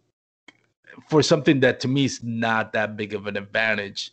for 1.09 1.23
something 1.23 1.61
that 1.61 1.81
to 1.81 1.89
me 1.89 2.05
is 2.05 2.23
not 2.23 2.73
that 2.73 2.97
big 2.97 3.15
of 3.15 3.27
an 3.27 3.37
advantage, 3.37 4.13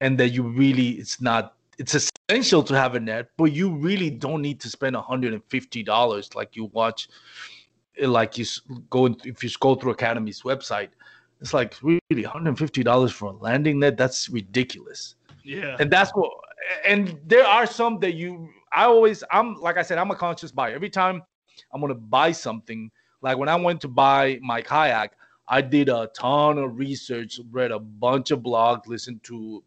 and 0.00 0.18
that 0.18 0.30
you 0.30 0.42
really 0.42 0.90
it's 0.90 1.20
not 1.20 1.54
it's 1.78 1.94
essential 1.94 2.62
to 2.64 2.74
have 2.74 2.94
a 2.94 3.00
net, 3.00 3.30
but 3.36 3.52
you 3.52 3.70
really 3.74 4.10
don't 4.10 4.42
need 4.42 4.60
to 4.60 4.68
spend 4.68 4.94
$150 4.94 6.34
like 6.34 6.54
you 6.56 6.66
watch 6.72 7.08
like 8.02 8.38
you 8.38 8.44
go 8.90 9.06
if 9.24 9.42
you 9.44 9.50
go 9.60 9.74
through 9.74 9.92
Academy's 9.92 10.42
website. 10.42 10.90
It's 11.40 11.54
like 11.54 11.74
really 11.82 12.00
$150 12.10 13.12
for 13.12 13.30
a 13.30 13.32
landing 13.32 13.78
net. 13.80 13.96
That's 13.96 14.28
ridiculous 14.28 15.14
Yeah. 15.42 15.76
and 15.80 15.90
that's 15.90 16.10
what 16.12 16.30
and 16.84 17.18
there 17.26 17.46
are 17.46 17.66
some 17.66 17.98
that 18.00 18.14
you 18.14 18.48
i 18.72 18.84
always 18.84 19.22
i'm 19.30 19.54
like 19.54 19.76
i 19.76 19.82
said 19.82 19.98
i'm 19.98 20.10
a 20.10 20.16
conscious 20.16 20.50
buyer. 20.50 20.74
Every 20.74 20.90
time 20.90 21.22
i'm 21.72 21.80
to 21.86 21.94
buy 21.94 22.32
something 22.32 22.90
like 23.22 23.36
when 23.36 23.48
i 23.48 23.56
went 23.56 23.80
to 23.82 23.88
buy 23.88 24.38
my 24.42 24.62
kayak 24.62 25.12
i 25.48 25.60
did 25.60 25.88
a 25.88 26.10
ton 26.18 26.58
of 26.58 26.78
research 26.78 27.40
read 27.50 27.70
a 27.70 27.78
bunch 27.78 28.30
of 28.30 28.40
blogs 28.40 28.86
listened 28.86 29.22
to 29.24 29.62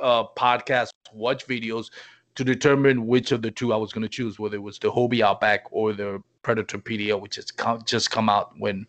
uh 0.00 0.24
podcasts 0.36 0.90
watch 1.12 1.46
videos 1.46 1.90
to 2.34 2.44
determine 2.44 3.06
which 3.06 3.32
of 3.32 3.42
the 3.42 3.50
two 3.50 3.72
i 3.72 3.76
was 3.76 3.92
to 3.92 4.08
choose 4.08 4.38
whether 4.38 4.56
it 4.56 4.62
was 4.62 4.78
the 4.78 4.90
hobie 4.90 5.22
outback 5.22 5.64
or 5.70 5.92
the 5.92 6.22
predator 6.42 6.78
pdl 6.78 7.20
which 7.20 7.36
has 7.36 7.50
come, 7.50 7.82
just 7.84 8.10
come 8.10 8.28
out 8.28 8.52
when 8.58 8.86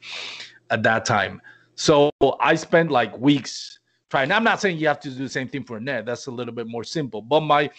at 0.70 0.84
that 0.84 1.06
time. 1.06 1.42
So 1.76 2.12
i 2.40 2.56
spent 2.56 2.92
like 2.92 3.18
weeks 3.18 3.80
trying. 4.10 4.32
I'm 4.32 4.44
not 4.44 4.62
saying 4.62 4.78
you 4.78 4.88
have 4.88 5.00
to 5.02 5.10
do 5.10 5.16
the 5.16 5.30
same 5.30 5.48
thing 5.48 5.64
for 5.64 5.78
a 5.78 5.80
net. 5.80 6.06
That's 6.06 6.28
a 6.28 6.32
little 6.32 6.54
bit 6.54 6.68
more 6.68 6.84
simple. 6.84 7.22
But 7.22 7.42
my 7.42 7.70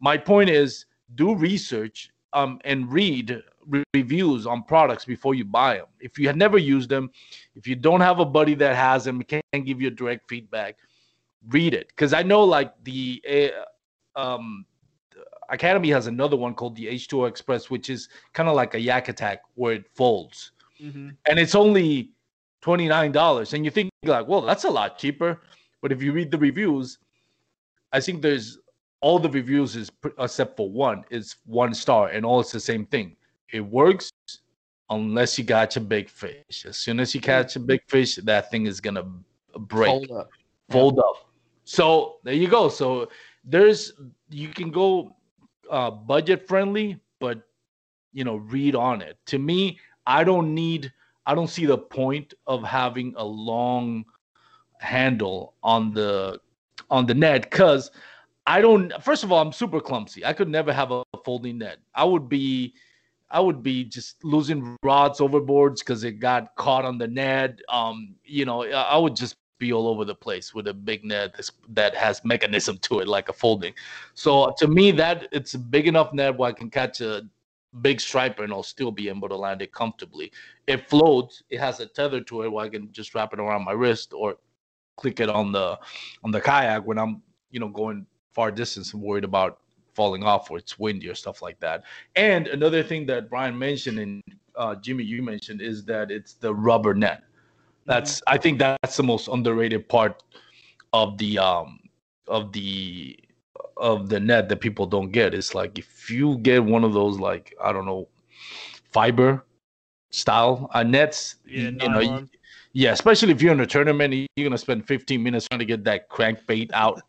my 0.00 0.16
point 0.16 0.50
is 0.50 0.86
do 1.14 1.34
research 1.34 2.10
um 2.32 2.60
and 2.64 2.90
read 2.92 3.42
re- 3.66 3.84
reviews 3.94 4.46
on 4.46 4.62
products 4.62 5.04
before 5.04 5.34
you 5.34 5.44
buy 5.44 5.76
them. 5.76 5.86
If 6.00 6.18
you 6.18 6.26
have 6.26 6.36
never 6.36 6.58
used 6.58 6.88
them, 6.88 7.10
if 7.54 7.66
you 7.66 7.76
don't 7.76 8.00
have 8.00 8.18
a 8.20 8.24
buddy 8.24 8.54
that 8.56 8.76
has 8.76 9.04
them, 9.04 9.22
can't 9.22 9.44
give 9.64 9.80
you 9.80 9.90
direct 9.90 10.28
feedback, 10.28 10.76
read 11.48 11.74
it. 11.74 11.88
Because 11.88 12.12
I 12.12 12.22
know 12.22 12.44
like 12.44 12.72
the 12.84 13.22
uh, 14.16 14.20
um 14.20 14.66
Academy 15.48 15.90
has 15.90 16.08
another 16.08 16.36
one 16.36 16.54
called 16.54 16.74
the 16.74 16.86
H2O 16.86 17.28
Express, 17.28 17.70
which 17.70 17.88
is 17.88 18.08
kind 18.32 18.48
of 18.48 18.56
like 18.56 18.74
a 18.74 18.80
Yak 18.80 19.08
Attack 19.08 19.42
where 19.54 19.74
it 19.74 19.86
folds 19.94 20.52
hmm 20.78 21.10
and 21.28 21.38
it's 21.38 21.54
only 21.54 22.10
$29 22.62 23.52
and 23.52 23.64
you 23.64 23.70
think 23.70 23.90
like 24.04 24.26
well 24.26 24.42
that's 24.42 24.64
a 24.64 24.70
lot 24.70 24.98
cheaper 24.98 25.40
but 25.82 25.92
if 25.92 26.02
you 26.02 26.12
read 26.12 26.30
the 26.30 26.38
reviews 26.38 26.98
i 27.92 28.00
think 28.00 28.22
there's 28.22 28.58
all 29.00 29.18
the 29.18 29.30
reviews 29.30 29.76
is 29.76 29.90
except 30.18 30.56
for 30.56 30.70
one 30.70 31.04
is 31.10 31.36
one 31.44 31.74
star 31.74 32.08
and 32.08 32.24
all 32.24 32.40
it's 32.40 32.52
the 32.52 32.60
same 32.60 32.86
thing 32.86 33.16
it 33.52 33.60
works 33.60 34.10
unless 34.90 35.38
you 35.38 35.44
catch 35.44 35.76
a 35.76 35.80
big 35.80 36.08
fish 36.08 36.64
as 36.66 36.76
soon 36.76 37.00
as 37.00 37.14
you 37.14 37.20
catch 37.20 37.56
a 37.56 37.60
big 37.60 37.80
fish 37.88 38.16
that 38.16 38.50
thing 38.50 38.66
is 38.66 38.80
gonna 38.80 39.04
break 39.58 39.88
Fold 39.88 40.10
up. 40.10 40.30
fold 40.70 40.98
up. 40.98 41.30
So 41.64 42.16
there 42.22 42.34
you 42.34 42.48
go. 42.48 42.68
So 42.68 43.08
there's 43.44 43.92
you 44.30 44.48
can 44.48 44.70
go 44.70 45.16
uh, 45.70 45.90
budget 45.90 46.46
friendly, 46.46 46.98
but 47.18 47.42
you 48.12 48.24
know 48.24 48.36
read 48.36 48.74
on 48.74 49.02
it. 49.02 49.18
To 49.26 49.38
me, 49.38 49.78
I 50.06 50.24
don't 50.24 50.54
need 50.54 50.92
I 51.26 51.34
don't 51.34 51.48
see 51.48 51.66
the 51.66 51.78
point 51.78 52.34
of 52.46 52.62
having 52.62 53.14
a 53.16 53.24
long 53.24 54.04
handle 54.78 55.54
on 55.62 55.92
the 55.92 56.40
on 56.90 57.06
the 57.06 57.14
net 57.14 57.42
because 57.42 57.90
I 58.46 58.60
don't 58.60 58.92
first 59.02 59.24
of 59.24 59.32
all 59.32 59.40
I'm 59.40 59.52
super 59.52 59.80
clumsy. 59.80 60.24
I 60.24 60.32
could 60.32 60.48
never 60.48 60.72
have 60.72 60.90
a 60.90 61.02
folding 61.24 61.58
net. 61.58 61.78
I 61.94 62.04
would 62.04 62.28
be 62.28 62.74
I 63.30 63.40
would 63.40 63.62
be 63.62 63.84
just 63.84 64.22
losing 64.24 64.76
rods 64.82 65.18
overboards 65.18 65.80
because 65.80 66.04
it 66.04 66.20
got 66.20 66.54
caught 66.56 66.84
on 66.84 66.98
the 66.98 67.08
net. 67.08 67.60
Um, 67.68 68.14
you 68.24 68.44
know, 68.44 68.64
I 68.64 68.96
would 68.96 69.16
just 69.16 69.36
be 69.58 69.72
all 69.72 69.88
over 69.88 70.04
the 70.04 70.14
place 70.14 70.54
with 70.54 70.68
a 70.68 70.74
big 70.74 71.04
net 71.04 71.34
that 71.70 71.94
has 71.94 72.24
mechanism 72.24 72.78
to 72.78 73.00
it 73.00 73.08
like 73.08 73.28
a 73.28 73.32
folding. 73.32 73.72
So 74.14 74.54
to 74.58 74.68
me, 74.68 74.92
that 74.92 75.28
it's 75.32 75.54
a 75.54 75.58
big 75.58 75.88
enough 75.88 76.12
net 76.12 76.36
where 76.36 76.50
I 76.50 76.52
can 76.52 76.70
catch 76.70 77.00
a 77.00 77.22
big 77.82 78.00
striper 78.00 78.44
and 78.44 78.52
I'll 78.52 78.62
still 78.62 78.92
be 78.92 79.08
able 79.08 79.28
to 79.28 79.36
land 79.36 79.62
it 79.62 79.72
comfortably. 79.72 80.30
It 80.66 80.88
floats. 80.88 81.42
It 81.50 81.58
has 81.58 81.80
a 81.80 81.86
tether 81.86 82.20
to 82.22 82.42
it 82.42 82.52
where 82.52 82.64
I 82.64 82.68
can 82.68 82.92
just 82.92 83.14
wrap 83.14 83.32
it 83.32 83.40
around 83.40 83.64
my 83.64 83.72
wrist 83.72 84.12
or 84.14 84.36
click 84.96 85.20
it 85.20 85.28
on 85.28 85.52
the 85.52 85.78
on 86.24 86.30
the 86.30 86.40
kayak 86.40 86.86
when 86.86 86.98
I'm 86.98 87.22
you 87.50 87.60
know 87.60 87.68
going 87.68 88.06
far 88.32 88.50
distance 88.50 88.92
and 88.92 89.02
worried 89.02 89.24
about 89.24 89.60
falling 89.94 90.22
off 90.24 90.50
or 90.50 90.58
it's 90.58 90.78
windy 90.78 91.08
or 91.08 91.14
stuff 91.14 91.40
like 91.40 91.58
that. 91.60 91.84
And 92.16 92.46
another 92.48 92.82
thing 92.82 93.06
that 93.06 93.30
Brian 93.30 93.58
mentioned 93.58 93.98
and 93.98 94.22
uh, 94.56 94.74
Jimmy 94.76 95.04
you 95.04 95.22
mentioned 95.22 95.60
is 95.62 95.84
that 95.86 96.10
it's 96.10 96.34
the 96.34 96.54
rubber 96.54 96.94
net. 96.94 97.22
That's 97.86 98.22
I 98.26 98.36
think 98.36 98.58
that's 98.58 98.96
the 98.96 99.02
most 99.02 99.28
underrated 99.28 99.88
part 99.88 100.22
of 100.92 101.18
the 101.18 101.38
um 101.38 101.80
of 102.26 102.52
the 102.52 103.18
of 103.76 104.08
the 104.08 104.18
net 104.20 104.48
that 104.48 104.60
people 104.60 104.86
don't 104.86 105.10
get. 105.12 105.34
It's 105.34 105.54
like 105.54 105.78
if 105.78 106.10
you 106.10 106.38
get 106.38 106.64
one 106.64 106.84
of 106.84 106.92
those 106.92 107.18
like 107.18 107.54
I 107.62 107.72
don't 107.72 107.86
know 107.86 108.08
fiber 108.92 109.44
style 110.10 110.70
uh, 110.74 110.82
nets, 110.82 111.36
Yeah, 111.46 111.70
you, 111.70 111.78
you 111.80 111.88
know, 111.88 112.00
you- 112.00 112.28
yeah, 112.76 112.92
especially 112.92 113.32
if 113.32 113.40
you're 113.40 113.52
in 113.52 113.60
a 113.60 113.66
tournament, 113.66 114.12
you're 114.36 114.46
gonna 114.46 114.58
spend 114.58 114.86
15 114.86 115.22
minutes 115.22 115.48
trying 115.48 115.60
to 115.60 115.64
get 115.64 115.82
that 115.84 116.10
crankbait 116.10 116.70
out 116.74 117.00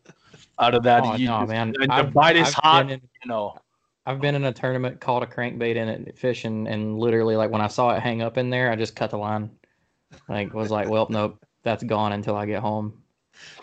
out 0.58 0.74
of 0.74 0.82
that. 0.84 1.02
Oh, 1.04 1.14
You 1.14 1.26
no, 1.28 1.40
just- 1.40 1.50
man. 1.50 1.74
And 1.78 1.90
the 1.90 1.94
I've- 1.94 2.10
bite 2.10 2.36
is 2.36 2.48
I've 2.48 2.54
hot, 2.54 2.90
in- 2.90 3.00
you 3.22 3.28
know. 3.28 3.54
I've 4.06 4.20
been 4.22 4.34
in 4.34 4.44
a 4.44 4.52
tournament, 4.52 4.98
caught 5.02 5.22
a 5.22 5.26
crankbait 5.26 5.76
in 5.76 5.86
it 5.90 6.16
fishing, 6.18 6.66
and 6.66 6.98
literally, 6.98 7.36
like 7.36 7.50
when 7.50 7.60
I 7.60 7.66
saw 7.66 7.90
it 7.90 8.00
hang 8.00 8.22
up 8.22 8.38
in 8.38 8.48
there, 8.48 8.70
I 8.72 8.76
just 8.76 8.96
cut 8.96 9.10
the 9.10 9.18
line. 9.18 9.50
Like 10.30 10.54
was 10.54 10.70
like, 10.70 10.88
well, 10.88 11.06
nope, 11.10 11.38
that's 11.62 11.84
gone 11.84 12.12
until 12.12 12.34
I 12.34 12.46
get 12.46 12.60
home. 12.62 13.02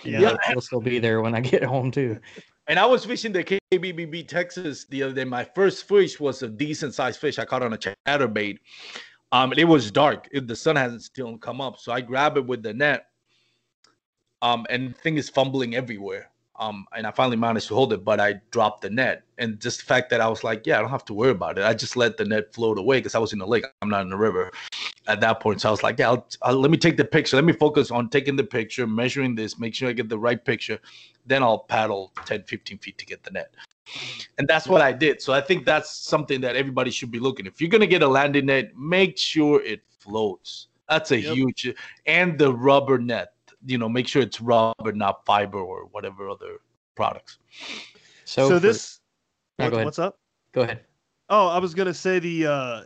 Yeah. 0.03 0.19
Yeah. 0.19 0.35
It'll 0.51 0.61
still 0.61 0.79
be 0.81 0.99
there 0.99 1.21
when 1.21 1.33
I 1.33 1.39
get 1.41 1.63
home 1.63 1.89
too. 1.89 2.19
And 2.67 2.77
I 2.79 2.85
was 2.85 3.03
fishing 3.05 3.31
the 3.31 3.43
KBBB 3.43 4.27
Texas 4.27 4.85
the 4.85 5.01
other 5.03 5.13
day. 5.13 5.23
My 5.23 5.43
first 5.43 5.87
fish 5.87 6.19
was 6.19 6.43
a 6.43 6.47
decent 6.47 6.93
sized 6.93 7.19
fish 7.19 7.39
I 7.39 7.45
caught 7.45 7.63
on 7.63 7.73
a 7.73 7.77
chatterbait. 7.77 8.59
Um, 9.31 9.53
it 9.57 9.65
was 9.65 9.91
dark. 9.91 10.27
It, 10.31 10.47
the 10.47 10.55
sun 10.55 10.75
hasn't 10.75 11.03
still 11.03 11.37
come 11.37 11.59
up, 11.61 11.79
so 11.79 11.91
I 11.91 12.01
grab 12.01 12.37
it 12.37 12.45
with 12.45 12.63
the 12.63 12.73
net. 12.73 13.07
Um, 14.41 14.65
and 14.69 14.95
thing 14.97 15.17
is 15.17 15.29
fumbling 15.29 15.75
everywhere. 15.75 16.29
Um, 16.57 16.85
and 16.95 17.05
I 17.05 17.11
finally 17.11 17.35
managed 17.35 17.67
to 17.67 17.75
hold 17.75 17.91
it, 17.91 18.05
but 18.05 18.19
I 18.19 18.35
dropped 18.51 18.81
the 18.81 18.89
net. 18.89 19.23
And 19.37 19.59
just 19.59 19.79
the 19.79 19.85
fact 19.85 20.09
that 20.11 20.21
I 20.21 20.27
was 20.29 20.43
like, 20.43 20.65
yeah, 20.65 20.77
I 20.77 20.81
don't 20.81 20.89
have 20.89 21.03
to 21.05 21.13
worry 21.13 21.31
about 21.31 21.57
it. 21.57 21.65
I 21.65 21.73
just 21.73 21.97
let 21.97 22.15
the 22.15 22.23
net 22.23 22.53
float 22.53 22.77
away 22.77 22.99
because 22.99 23.15
I 23.15 23.19
was 23.19 23.33
in 23.33 23.39
the 23.39 23.47
lake. 23.47 23.65
I'm 23.81 23.89
not 23.89 24.03
in 24.03 24.09
the 24.09 24.15
river 24.17 24.51
at 25.07 25.19
that 25.21 25.41
point. 25.41 25.61
So 25.61 25.67
I 25.67 25.71
was 25.71 25.83
like, 25.83 25.99
yeah, 25.99 26.09
I'll, 26.11 26.27
I'll- 26.43 26.59
let 26.59 26.71
me 26.71 26.77
take 26.77 26.95
the 26.95 27.03
picture. 27.05 27.35
Let 27.35 27.45
me 27.45 27.53
focus 27.53 27.91
on 27.91 28.09
taking 28.09 28.37
the 28.37 28.43
picture, 28.43 28.87
measuring 28.87 29.35
this, 29.35 29.59
make 29.59 29.73
sure 29.73 29.89
I 29.89 29.93
get 29.93 30.07
the 30.07 30.19
right 30.19 30.43
picture. 30.43 30.79
Then 31.25 31.43
I'll 31.43 31.59
paddle 31.59 32.13
10, 32.25 32.43
15 32.43 32.77
feet 32.77 32.97
to 32.99 33.05
get 33.05 33.23
the 33.23 33.31
net. 33.31 33.53
And 34.37 34.47
that's 34.47 34.67
what 34.67 34.81
I 34.81 34.91
did. 34.91 35.21
So 35.21 35.33
I 35.33 35.41
think 35.41 35.65
that's 35.65 35.91
something 35.95 36.41
that 36.41 36.55
everybody 36.55 36.91
should 36.91 37.11
be 37.11 37.19
looking. 37.19 37.45
If 37.45 37.61
you're 37.61 37.69
gonna 37.69 37.87
get 37.87 38.01
a 38.03 38.07
landing 38.07 38.47
net, 38.47 38.75
make 38.75 39.17
sure 39.17 39.61
it 39.61 39.81
floats. 39.99 40.67
That's 40.89 41.11
a 41.11 41.19
Yep. 41.19 41.33
huge 41.35 41.73
and 42.05 42.37
the 42.37 42.53
rubber 42.53 42.97
net. 42.97 43.33
You 43.65 43.77
know, 43.77 43.89
make 43.89 44.07
sure 44.07 44.21
it's 44.21 44.39
rubber, 44.41 44.91
not 44.91 45.25
fiber 45.25 45.57
or 45.59 45.85
whatever 45.85 46.29
other 46.29 46.57
products. 46.95 47.39
So, 48.25 48.49
So, 48.49 48.55
for- 48.55 48.59
this 48.59 48.99
No, 49.57 49.65
what- 49.65 49.69
go 49.71 49.75
ahead. 49.77 49.85
what's 49.85 49.99
up? 49.99 50.19
go 50.51 50.61
ahead. 50.61 50.85
Oh, 51.29 51.47
I 51.47 51.57
was 51.57 51.73
gonna 51.73 51.93
say 51.93 52.19
the 52.19 52.45
uh, 52.47 52.83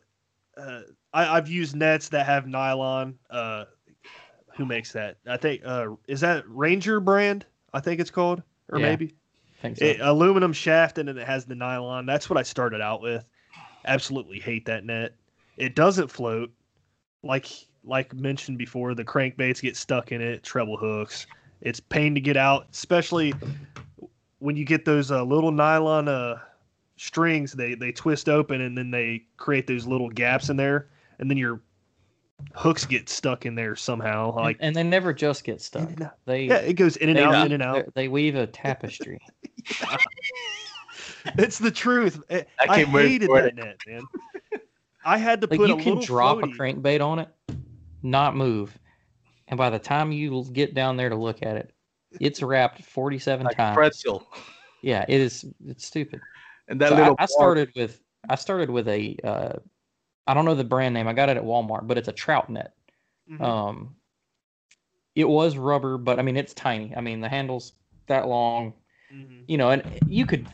uh 0.58 0.82
I, 1.14 1.38
I've 1.38 1.50
used 1.50 1.76
nets 1.76 2.08
that 2.10 2.26
have 2.26 2.48
nylon. 2.48 3.18
Uh, 3.30 3.66
who 4.56 4.66
makes 4.66 4.92
that? 4.94 5.18
I 5.28 5.38
think 5.38 5.62
uh, 5.66 5.96
is 6.08 6.22
that 6.22 6.44
Ranger 6.48 7.00
brand? 7.00 7.46
I 7.74 7.80
think 7.80 8.00
it's 8.00 8.12
called, 8.12 8.44
or 8.70 8.80
Yeah. 8.80 8.86
maybe 8.90 9.16
Think 9.62 9.78
so. 9.78 9.86
it, 9.86 10.00
aluminum 10.00 10.54
shaft 10.54 10.98
and 10.98 11.08
then 11.08 11.18
it 11.18 11.28
has 11.28 11.46
the 11.46 11.56
nylon. 11.56 12.06
That's 12.06 12.30
what 12.30 12.38
I 12.38 12.44
started 12.44 12.82
out 12.82 13.02
with. 13.02 13.26
Absolutely 13.86 14.40
hate 14.40 14.66
that 14.66 14.86
net. 14.86 15.16
It 15.58 15.76
doesn't 15.76 16.10
float. 16.10 16.52
Like 17.24 17.48
like 17.84 18.14
mentioned 18.14 18.58
before, 18.58 18.94
the 18.94 19.04
crankbaits 19.04 19.62
get 19.62 19.76
stuck 19.76 20.12
in 20.12 20.22
it. 20.22 20.44
Treble 20.44 20.78
hooks. 20.78 21.28
It's 21.62 21.80
pain 21.80 22.16
to 22.16 22.22
get 22.22 22.38
out, 22.38 22.68
especially 22.72 23.34
when 24.40 24.56
you 24.56 24.64
get 24.64 24.86
those 24.86 25.12
uh, 25.12 25.24
little 25.24 25.52
nylon 25.52 26.08
uh, 26.08 26.40
strings. 26.96 27.54
They 27.54 27.76
they 27.76 27.92
twist 27.92 28.30
open 28.30 28.62
and 28.62 28.78
then 28.78 28.92
they 28.92 29.26
create 29.38 29.68
those 29.68 29.86
little 29.86 30.10
gaps 30.10 30.50
in 30.50 30.56
there, 30.58 30.90
and 31.20 31.30
then 31.30 31.38
your 31.38 31.62
hooks 32.54 32.86
get 32.86 33.10
stuck 33.10 33.46
in 33.46 33.56
there 33.56 33.76
somehow. 33.76 34.28
And- 34.36 34.44
Like 34.44 34.58
and, 34.60 34.76
they 34.76 34.84
never 34.84 35.14
just 35.14 35.44
get 35.44 35.62
stuck. 35.62 35.90
They 36.26 36.46
yeah, 36.46 36.58
it 36.58 36.74
goes 36.74 36.98
in 36.98 37.10
and 37.10 37.20
out, 37.20 37.32
weave- 37.34 37.46
in 37.48 37.52
and 37.54 37.64
out. 37.64 37.94
They 37.96 38.08
weave 38.08 38.36
a 38.36 38.48
tapestry. 38.48 39.20
It's 41.38 41.60
the 41.60 41.72
truth. 41.72 42.22
I, 42.30 42.36
I 42.36 42.46
I 42.62 42.66
can't 42.78 42.94
wait 42.94 43.08
hated 43.10 43.30
that 43.30 43.46
it. 43.48 43.56
net, 43.56 43.78
man. 43.88 44.04
I 45.04 45.18
had 45.18 45.42
to 45.42 45.48
like 45.48 45.60
put 45.60 45.70
you 45.70 45.76
a 45.78 45.82
can 45.82 46.00
drop 46.00 46.38
floaty- 46.38 46.54
a 46.54 46.58
crankbait 46.58 47.02
on 47.06 47.20
it, 47.20 47.30
not 48.04 48.36
move, 48.36 48.78
and 49.50 49.58
by 49.58 49.70
the 49.70 49.80
time 49.80 50.12
you 50.12 50.46
get 50.54 50.74
down 50.74 50.98
there 50.98 51.10
to 51.10 51.16
look 51.16 51.44
at 51.44 51.58
it, 51.58 51.74
it's 52.22 52.42
wrapped 52.42 52.84
forty-seven 52.84 53.46
Like 53.48 53.58
times. 53.58 53.76
pretzel. 53.76 54.28
Yeah, 54.82 55.04
it 55.10 55.20
is. 55.20 55.46
It's 55.68 55.86
stupid. 55.86 56.22
And 56.70 56.80
that 56.82 56.90
So 56.90 56.96
I- 56.96 57.00
little 57.00 57.16
I, 57.20 57.26
started 57.26 57.70
with 57.76 58.02
I 58.30 58.36
started 58.36 58.70
with 58.70 58.88
a 58.88 59.18
uh, 59.24 59.54
I 60.30 60.36
don't 60.36 60.46
know 60.46 60.54
the 60.54 60.64
brand 60.64 60.94
name. 60.94 61.08
I 61.08 61.14
got 61.14 61.30
it 61.30 61.38
at 61.38 61.44
Walmart, 61.44 61.88
but 61.88 61.98
it's 61.98 62.08
a 62.08 62.12
trout 62.12 62.52
net. 62.52 62.76
Mhm. 63.32 63.42
Um, 63.42 63.96
it 65.16 65.28
was 65.28 65.58
rubber, 65.58 65.98
but 65.98 66.20
I 66.20 66.22
mean 66.22 66.38
it's 66.38 66.54
tiny. 66.54 66.96
I 66.96 67.02
mean 67.02 67.20
the 67.20 67.28
handle's 67.28 67.74
that 68.06 68.28
long, 68.28 68.74
Mhm. 69.12 69.46
you 69.48 69.58
know, 69.58 69.72
and 69.72 69.84
you 70.08 70.28
could. 70.28 70.48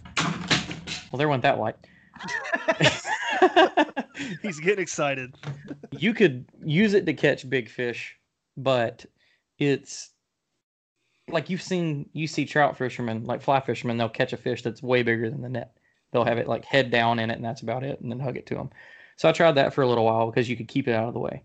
Well, 1.11 1.17
there 1.17 1.27
went 1.27 1.43
that 1.43 1.59
light. 1.59 1.75
He's 4.41 4.61
getting 4.61 4.81
excited. 4.81 5.35
you 5.91 6.13
could 6.13 6.45
use 6.63 6.93
it 6.93 7.05
to 7.05 7.13
catch 7.13 7.49
big 7.49 7.67
fish, 7.67 8.17
but 8.55 9.05
it's 9.59 10.11
like 11.27 11.49
you've 11.49 11.61
seen 11.61 12.09
you 12.13 12.27
see 12.27 12.45
trout 12.45 12.77
fishermen, 12.77 13.25
like 13.25 13.41
fly 13.41 13.59
fishermen, 13.59 13.97
they'll 13.97 14.07
catch 14.07 14.31
a 14.31 14.37
fish 14.37 14.61
that's 14.61 14.81
way 14.81 15.03
bigger 15.03 15.29
than 15.29 15.41
the 15.41 15.49
net. 15.49 15.75
They'll 16.13 16.23
have 16.23 16.37
it 16.37 16.47
like 16.47 16.63
head 16.63 16.91
down 16.91 17.19
in 17.19 17.29
it, 17.29 17.35
and 17.35 17.43
that's 17.43 17.61
about 17.61 17.83
it, 17.83 17.99
and 17.99 18.09
then 18.09 18.21
hug 18.21 18.37
it 18.37 18.45
to 18.47 18.55
them. 18.55 18.69
So 19.17 19.29
I 19.29 19.31
tried 19.31 19.53
that 19.53 19.73
for 19.73 19.81
a 19.81 19.87
little 19.87 20.05
while 20.05 20.29
because 20.29 20.49
you 20.49 20.57
could 20.57 20.67
keep 20.67 20.87
it 20.87 20.93
out 20.93 21.07
of 21.07 21.13
the 21.13 21.19
way. 21.19 21.43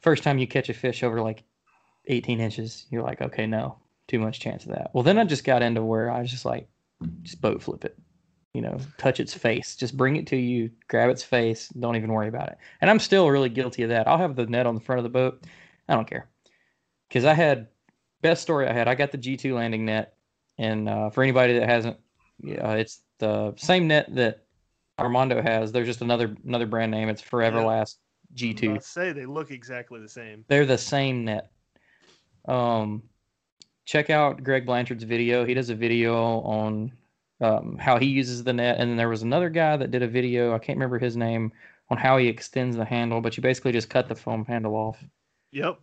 First 0.00 0.22
time 0.22 0.38
you 0.38 0.46
catch 0.46 0.68
a 0.68 0.74
fish 0.74 1.02
over 1.02 1.20
like 1.22 1.44
18 2.06 2.40
inches, 2.40 2.86
you're 2.90 3.02
like, 3.02 3.22
okay, 3.22 3.46
no, 3.46 3.78
too 4.06 4.18
much 4.18 4.40
chance 4.40 4.64
of 4.64 4.72
that. 4.72 4.90
Well, 4.92 5.02
then 5.02 5.18
I 5.18 5.24
just 5.24 5.44
got 5.44 5.62
into 5.62 5.82
where 5.82 6.10
I 6.10 6.20
was 6.20 6.30
just 6.30 6.44
like, 6.44 6.68
just 7.22 7.40
boat 7.40 7.62
flip 7.62 7.84
it, 7.84 7.98
you 8.52 8.60
know, 8.60 8.78
touch 8.98 9.20
its 9.20 9.32
face, 9.32 9.76
just 9.76 9.96
bring 9.96 10.16
it 10.16 10.26
to 10.28 10.36
you, 10.36 10.70
grab 10.88 11.10
its 11.10 11.22
face, 11.22 11.68
don't 11.68 11.96
even 11.96 12.12
worry 12.12 12.28
about 12.28 12.48
it. 12.48 12.58
And 12.80 12.90
I'm 12.90 12.98
still 12.98 13.30
really 13.30 13.48
guilty 13.48 13.82
of 13.82 13.88
that. 13.88 14.06
I'll 14.06 14.18
have 14.18 14.36
the 14.36 14.46
net 14.46 14.66
on 14.66 14.74
the 14.74 14.80
front 14.80 14.98
of 14.98 15.04
the 15.04 15.10
boat. 15.10 15.42
I 15.88 15.94
don't 15.94 16.08
care. 16.08 16.28
Because 17.08 17.24
I 17.24 17.34
had, 17.34 17.68
best 18.20 18.42
story 18.42 18.68
I 18.68 18.72
had, 18.72 18.88
I 18.88 18.94
got 18.94 19.12
the 19.12 19.18
G2 19.18 19.54
landing 19.54 19.84
net. 19.84 20.16
And 20.58 20.88
uh, 20.88 21.10
for 21.10 21.22
anybody 21.22 21.58
that 21.58 21.68
hasn't, 21.68 21.98
yeah, 22.42 22.72
it's 22.72 23.00
the 23.18 23.54
same 23.56 23.88
net 23.88 24.14
that 24.14 24.43
Armando 24.98 25.42
has. 25.42 25.72
There's 25.72 25.86
just 25.86 26.02
another 26.02 26.34
another 26.46 26.66
brand 26.66 26.90
name. 26.90 27.08
It's 27.08 27.22
Forever 27.22 27.58
Yeah. 27.58 27.66
Last 27.66 27.98
I 28.32 28.36
G2 28.36 28.82
say 28.82 29.12
they 29.12 29.26
look 29.26 29.50
exactly 29.50 30.00
the 30.00 30.08
same. 30.08 30.44
they're 30.48 30.66
the 30.66 30.78
same 30.78 31.24
net. 31.24 31.50
Um, 32.46 33.02
check 33.84 34.10
out 34.10 34.42
Greg 34.42 34.66
Blanchard's 34.66 35.04
video. 35.04 35.44
He 35.44 35.54
does 35.54 35.70
a 35.70 35.74
video 35.74 36.40
on 36.40 36.92
um, 37.40 37.76
how 37.78 37.98
he 37.98 38.06
uses 38.06 38.44
the 38.44 38.52
net, 38.52 38.78
and 38.78 38.90
then 38.90 38.96
there 38.96 39.08
was 39.08 39.22
another 39.22 39.50
guy 39.50 39.76
that 39.76 39.90
did 39.90 40.02
a 40.02 40.08
video. 40.08 40.54
I 40.54 40.58
can't 40.58 40.76
remember 40.76 40.98
his 40.98 41.16
name 41.16 41.52
on 41.90 41.98
how 41.98 42.16
he 42.16 42.28
extends 42.28 42.76
the 42.76 42.84
handle, 42.84 43.20
but 43.20 43.36
you 43.36 43.42
basically 43.42 43.72
just 43.72 43.90
cut 43.90 44.08
the 44.08 44.14
foam 44.14 44.44
handle 44.46 44.74
off 44.74 45.02
Yep. 45.52 45.78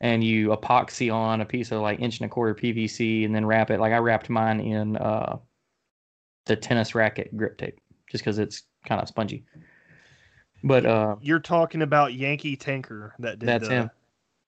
and 0.00 0.24
you 0.24 0.48
epoxy 0.48 1.12
on 1.12 1.40
a 1.40 1.44
piece 1.46 1.70
of 1.72 1.80
like 1.82 2.00
inch 2.00 2.18
and 2.20 2.26
a 2.26 2.28
quarter 2.28 2.54
PVC, 2.54 3.24
and 3.24 3.34
then 3.34 3.46
wrap 3.46 3.70
it. 3.70 3.78
Like 3.80 3.92
I 3.92 3.98
wrapped 3.98 4.28
mine 4.28 4.60
in 4.60 4.96
uh, 4.96 5.38
the 6.46 6.56
tennis 6.56 6.94
racket 6.94 7.36
grip 7.36 7.58
tape, 7.58 7.78
just 8.08 8.24
because 8.24 8.38
it's 8.38 8.62
kind 8.86 9.00
of 9.00 9.08
spongy. 9.08 9.44
But 10.62 10.86
uh, 10.86 11.16
You're 11.20 11.40
talking 11.40 11.82
about 11.82 12.14
Yankee 12.14 12.56
Tanker 12.56 13.14
that 13.18 13.38
did 13.38 13.48
That's 13.48 13.68
the, 13.68 13.74
him. 13.74 13.90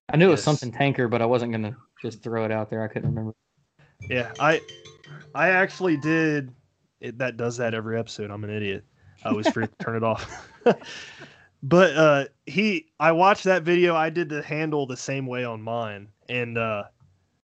I 0.09 0.17
knew 0.17 0.29
it 0.29 0.33
was 0.33 0.43
something 0.43 0.73
tanker, 0.73 1.07
but 1.07 1.21
I 1.21 1.27
wasn't 1.27 1.53
gonna 1.53 1.77
just 2.01 2.23
throw 2.23 2.45
it 2.45 2.51
out 2.51 2.71
there. 2.71 2.83
I 2.83 2.89
couldn't 2.89 3.11
remember. 3.11 3.35
Yeah, 4.09 4.33
I 4.41 4.61
I 5.35 5.51
actually 5.51 5.97
did 5.99 6.55
it, 7.01 7.19
that 7.19 7.37
does 7.37 7.59
that 7.59 7.75
every 7.75 7.99
episode. 7.99 8.31
I'm 8.31 8.43
an 8.45 8.51
idiot. 8.51 8.85
I 9.25 9.31
always 9.31 9.49
forget 9.49 9.77
to 9.79 9.85
turn 9.85 9.97
it 9.97 10.03
off. 10.03 10.51
But 11.63 11.97
uh, 11.97 12.25
he, 12.47 12.87
I 13.01 13.13
watched 13.13 13.45
that 13.45 13.63
video. 13.63 13.97
I 13.97 14.11
did 14.11 14.29
the 14.29 14.43
handle 14.43 14.87
the 14.87 14.97
same 14.97 15.27
way 15.27 15.45
on 15.45 15.61
mine, 15.61 16.09
and 16.29 16.57
uh, 16.57 16.85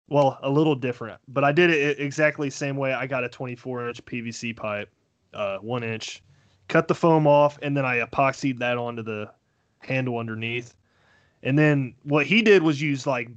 well, 0.08 0.38
a 0.42 0.50
little 0.50 0.74
different, 0.74 1.20
but 1.28 1.44
I 1.44 1.52
did 1.52 1.70
it 1.70 2.00
exactly 2.00 2.48
the 2.48 2.54
same 2.54 2.76
way. 2.76 2.92
I 2.92 3.06
got 3.06 3.22
a 3.22 3.28
24 3.28 3.88
inch 3.88 4.04
PVC 4.04 4.56
pipe, 4.56 4.90
uh, 5.34 5.58
one 5.58 5.82
inch, 5.82 6.22
cut 6.68 6.88
the 6.88 6.94
foam 6.94 7.26
off, 7.26 7.58
and 7.62 7.76
then 7.76 7.84
I 7.84 8.00
epoxied 8.00 8.58
that 8.58 8.78
onto 8.78 9.02
the 9.02 9.30
handle 9.78 10.18
underneath. 10.18 10.74
And 11.42 11.58
then 11.58 11.94
what 12.02 12.26
he 12.26 12.42
did 12.42 12.62
was 12.62 12.80
use 12.80 13.06
like 13.06 13.28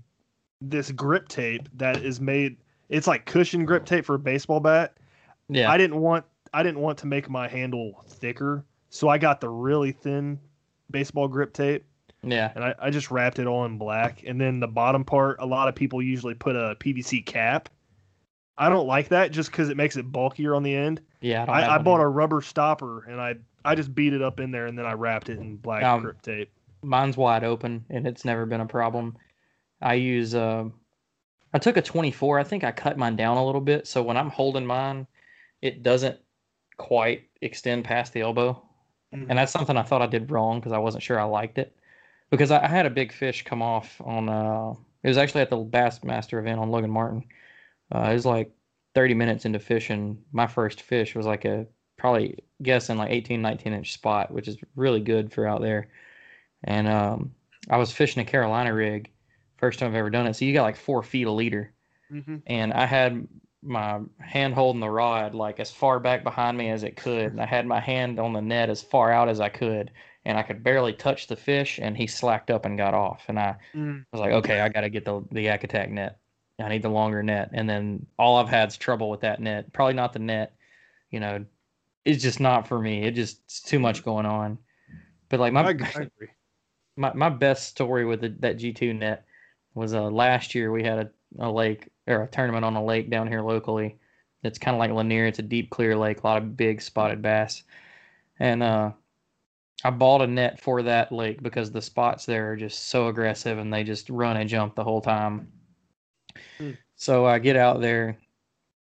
this 0.62 0.92
grip 0.92 1.28
tape 1.28 1.70
that 1.76 2.04
is 2.04 2.20
made. 2.20 2.58
It's 2.90 3.08
like 3.08 3.26
cushion 3.26 3.66
grip 3.66 3.86
tape 3.86 4.06
for 4.06 4.16
a 4.16 4.20
baseball 4.20 4.60
bat. 4.60 4.98
Yeah. 5.50 5.72
I 5.72 5.78
didn't 5.78 6.00
want 6.00 6.26
I 6.54 6.64
didn't 6.64 6.80
want 6.80 6.98
to 7.00 7.08
make 7.08 7.30
my 7.30 7.48
handle 7.48 8.04
thicker, 8.08 8.64
so 8.90 9.10
I 9.10 9.18
got 9.18 9.42
the 9.42 9.50
really 9.50 9.92
thin 9.92 10.40
baseball 10.92 11.28
grip 11.28 11.54
tape 11.54 11.84
yeah. 12.24 12.52
and 12.56 12.64
I, 12.64 12.76
I 12.80 12.90
just 12.90 13.12
wrapped 13.12 13.40
it 13.40 13.48
all 13.48 13.66
in 13.66 13.78
black. 13.78 14.24
And 14.26 14.40
then 14.40 14.60
the 14.60 14.68
bottom 14.68 15.04
part, 15.04 15.38
a 15.40 15.46
lot 15.46 15.68
of 15.68 15.76
people 15.76 16.02
usually 16.02 16.34
put 16.34 16.56
a 16.56 16.76
PVC 16.80 17.26
cap. 17.26 17.70
I 18.58 18.70
don't 18.70 18.86
like 18.88 19.10
that 19.10 19.32
just 19.32 19.52
because 19.52 19.70
it 19.70 19.78
makes 19.78 19.96
it 19.98 20.12
bulkier 20.12 20.54
on 20.56 20.64
the 20.64 20.76
end. 20.76 21.02
Yeah. 21.22 21.46
I, 21.48 21.62
I, 21.64 21.76
I 21.76 21.78
bought 21.80 21.96
either. 21.96 22.06
a 22.06 22.10
rubber 22.10 22.42
stopper 22.42 23.06
and 23.06 23.20
I 23.20 23.36
I 23.66 23.76
just 23.76 23.96
beat 23.96 24.14
it 24.14 24.22
up 24.22 24.40
in 24.40 24.52
there 24.52 24.68
and 24.68 24.78
then 24.78 24.86
I 24.86 24.94
wrapped 24.94 25.30
it 25.30 25.40
in 25.40 25.56
black 25.58 25.84
Um, 25.84 26.02
grip 26.02 26.22
tape. 26.22 26.52
mine's 26.82 27.16
wide 27.18 27.44
open 27.44 27.86
and 27.90 28.06
it's 28.06 28.26
never 28.26 28.46
been 28.46 28.62
a 28.62 28.66
problem. 28.66 29.18
I 29.82 29.96
use 29.96 30.36
uh, 30.36 30.66
I 31.54 31.58
took 31.60 31.78
a 31.78 31.82
24. 31.82 32.40
I 32.40 32.44
think 32.44 32.64
I 32.64 32.72
cut 32.72 32.98
mine 32.98 33.16
down 33.16 33.38
a 33.38 33.46
little 33.46 33.62
bit, 33.62 33.88
so 33.88 34.02
when 34.04 34.18
I'm 34.18 34.30
holding 34.30 34.66
mine, 34.66 35.08
it 35.62 35.84
doesn't 35.84 36.18
quite 36.78 37.24
extend 37.42 37.84
past 37.86 38.12
the 38.14 38.22
elbow, 38.22 38.62
Mhm. 39.14 39.28
and 39.30 39.38
that's 39.38 39.52
something 39.52 39.78
I 39.78 39.84
thought 39.84 40.02
I 40.02 40.08
did 40.08 40.32
wrong 40.32 40.60
because 40.60 40.72
I 40.72 40.80
wasn't 40.80 41.04
sure 41.04 41.20
I 41.20 41.24
liked 41.26 41.58
it. 41.60 41.76
Because 42.32 42.50
I, 42.50 42.64
I 42.64 42.68
had 42.68 42.86
a 42.88 42.90
big 42.90 43.14
fish 43.14 43.44
come 43.44 43.62
off 43.62 44.02
on 44.04 44.28
uh, 44.30 44.74
it 45.04 45.08
was 45.08 45.18
actually 45.18 45.42
at 45.42 45.50
the 45.50 45.58
Bassmaster 45.58 46.40
event 46.40 46.60
on 46.60 46.70
Logan 46.72 46.90
Martin. 46.90 47.24
Uh, 47.94 48.10
it 48.10 48.14
was 48.14 48.26
like 48.26 48.52
30 48.96 49.14
minutes 49.14 49.46
into 49.46 49.60
fishing. 49.60 50.24
My 50.32 50.48
first 50.48 50.82
fish 50.82 51.16
was 51.16 51.26
like 51.26 51.46
a 51.46 51.68
probably 51.98 52.40
guessing 52.62 52.98
like 52.98 53.12
18, 53.12 53.42
19 53.42 53.74
inch 53.74 53.94
spot, 53.94 54.32
which 54.32 54.48
is 54.48 54.58
really 54.76 55.02
good 55.02 55.32
for 55.34 55.48
out 55.48 55.62
there. 55.62 55.90
And 56.64 56.88
um, 56.88 57.36
I 57.70 57.78
was 57.78 57.92
fishing 57.94 58.22
a 58.22 58.26
Carolina 58.26 58.74
rig, 58.74 59.12
first 59.58 59.80
time 59.80 59.90
I've 59.90 59.96
ever 59.96 60.10
done 60.10 60.28
it. 60.28 60.36
So 60.36 60.46
you 60.46 60.54
got 60.54 60.64
like 60.64 60.78
four 60.78 61.04
feet 61.04 61.28
a 61.28 61.32
leader, 61.32 61.74
Mhm. 62.10 62.44
and 62.48 62.74
I 62.74 62.86
had 62.86 63.28
my 63.64 64.02
hand 64.20 64.54
holding 64.56 64.82
the 64.82 64.90
rod 64.90 65.36
like 65.36 65.60
as 65.60 65.72
far 65.72 66.00
back 66.00 66.24
behind 66.24 66.58
me 66.58 66.70
as 66.70 66.84
it 66.84 66.98
could, 66.98 67.32
and 67.34 67.42
I 67.42 67.46
had 67.46 67.66
my 67.68 67.80
hand 67.80 68.20
on 68.20 68.34
the 68.34 68.42
net 68.42 68.70
as 68.70 68.84
far 68.84 69.12
out 69.12 69.30
as 69.30 69.40
I 69.40 69.50
could, 69.50 69.92
and 70.26 70.38
I 70.38 70.44
could 70.44 70.64
barely 70.64 70.94
touch 70.94 71.28
the 71.28 71.36
fish, 71.38 71.80
and 71.80 71.98
he 71.98 72.08
slacked 72.08 72.52
up 72.52 72.66
and 72.66 72.78
got 72.78 72.94
off, 72.96 73.26
and 73.30 73.40
I 73.40 73.58
Mm. 73.76 74.04
was 74.14 74.22
like, 74.22 74.34
okay, 74.34 74.62
I 74.62 74.70
got 74.70 74.82
to 74.84 74.90
get 74.92 75.06
the 75.06 75.24
the 75.32 75.44
Yak 75.44 75.64
Attack 75.66 75.92
net. 75.92 76.20
I 76.64 76.70
need 76.70 76.82
the 76.82 76.90
longer 76.90 77.22
net, 77.22 77.50
and 77.54 77.70
then 77.70 78.06
all 78.18 78.38
I've 78.38 78.50
had 78.50 78.70
is 78.70 78.78
trouble 78.78 79.10
with 79.10 79.22
that 79.22 79.42
net. 79.42 79.74
Probably 79.74 79.94
not 79.94 80.14
the 80.14 80.20
net, 80.20 80.56
you 81.12 81.20
know. 81.20 81.46
It's 82.06 82.22
just 82.22 82.40
not 82.40 82.68
for 82.68 82.80
me. 82.80 83.04
It 83.04 83.12
just 83.12 83.42
it's 83.46 83.62
too 83.62 83.80
much 83.80 84.04
going 84.04 84.26
on. 84.26 84.58
But 85.30 85.40
like 85.40 85.54
my 85.54 85.64
my 86.96 87.14
my 87.14 87.30
best 87.30 87.70
story 87.70 88.06
with 88.06 88.22
the, 88.22 88.30
that 88.40 88.58
G2 88.58 88.98
net 88.98 89.26
was 89.74 89.94
uh 89.94 90.04
last 90.04 90.54
year 90.54 90.72
we 90.72 90.84
had 90.84 91.00
a, 91.00 91.10
a 91.40 91.52
lake 91.52 91.90
or 92.08 92.24
a 92.24 92.28
tournament 92.28 92.66
on 92.66 92.76
a 92.76 92.84
lake 92.84 93.10
down 93.10 93.28
here 93.28 93.42
locally. 93.42 93.98
It's 94.44 94.60
kind 94.60 94.76
of 94.76 94.80
like 94.80 94.92
Lanier. 94.92 95.26
It's 95.26 95.40
a 95.40 95.44
deep 95.44 95.70
clear 95.70 95.96
lake, 95.96 96.22
a 96.24 96.28
lot 96.28 96.38
of 96.38 96.58
big 96.58 96.82
spotted 96.82 97.22
bass, 97.22 97.64
and 98.40 98.62
uh, 98.62 98.92
I 99.84 99.90
bought 99.90 100.22
a 100.22 100.28
net 100.28 100.62
for 100.62 100.82
that 100.84 101.12
lake 101.12 101.42
because 101.42 101.72
the 101.72 101.82
spots 101.82 102.26
there 102.26 102.52
are 102.52 102.56
just 102.56 102.90
so 102.90 103.08
aggressive 103.08 103.58
and 103.58 103.74
they 103.74 103.84
just 103.84 104.10
run 104.10 104.38
and 104.38 104.50
jump 104.50 104.76
the 104.76 104.84
whole 104.84 105.02
time. 105.02 105.48
Hmm. 106.58 106.72
So 106.96 107.26
I 107.26 107.40
get 107.40 107.56
out 107.56 107.82
there, 107.82 108.18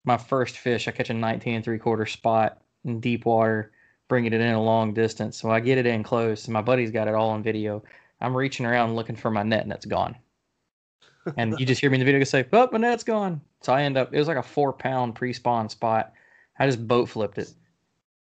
my 0.05 0.17
first 0.17 0.59
fish, 0.59 0.89
I 0.89 0.93
catch 0.93 1.11
a 1.11 1.15
19 1.15 1.57
and 1.57 1.65
three 1.65 1.79
quarter 1.79 2.07
spot 2.07 2.63
in 2.85 3.01
deep 3.01 3.27
water, 3.27 3.73
bringing 4.09 4.33
it 4.33 4.41
in 4.41 4.55
a 4.55 4.63
long 4.63 4.95
distance. 4.95 5.37
So 5.37 5.51
I 5.51 5.61
get 5.61 5.79
it 5.79 5.87
in 5.87 6.03
close, 6.03 6.47
and 6.47 6.55
my 6.55 6.63
buddy's 6.63 6.91
got 6.91 7.09
it 7.09 7.15
all 7.15 7.31
on 7.31 7.43
video. 7.43 7.83
I'm 8.21 8.37
reaching 8.37 8.65
around 8.65 8.97
looking 8.97 9.17
for 9.17 9.31
my 9.31 9.43
net, 9.43 9.65
and 9.65 9.73
it's 9.73 9.85
gone. 9.85 10.17
And 11.37 11.59
you 11.59 11.67
just 11.67 11.81
hear 11.81 11.91
me 11.91 11.97
in 11.97 12.01
the 12.01 12.05
video 12.05 12.23
say, 12.25 12.47
"Oh, 12.53 12.69
my 12.71 12.79
net's 12.79 13.03
gone." 13.03 13.41
So 13.61 13.73
I 13.73 13.83
end 13.83 13.97
up. 13.97 14.15
It 14.15 14.19
was 14.19 14.29
like 14.29 14.37
a 14.37 14.43
four 14.43 14.73
pound 14.73 15.17
pre 15.17 15.33
spawn 15.33 15.69
spot. 15.69 16.13
I 16.59 16.67
just 16.67 16.87
boat 16.87 17.09
flipped 17.09 17.39
it, 17.39 17.53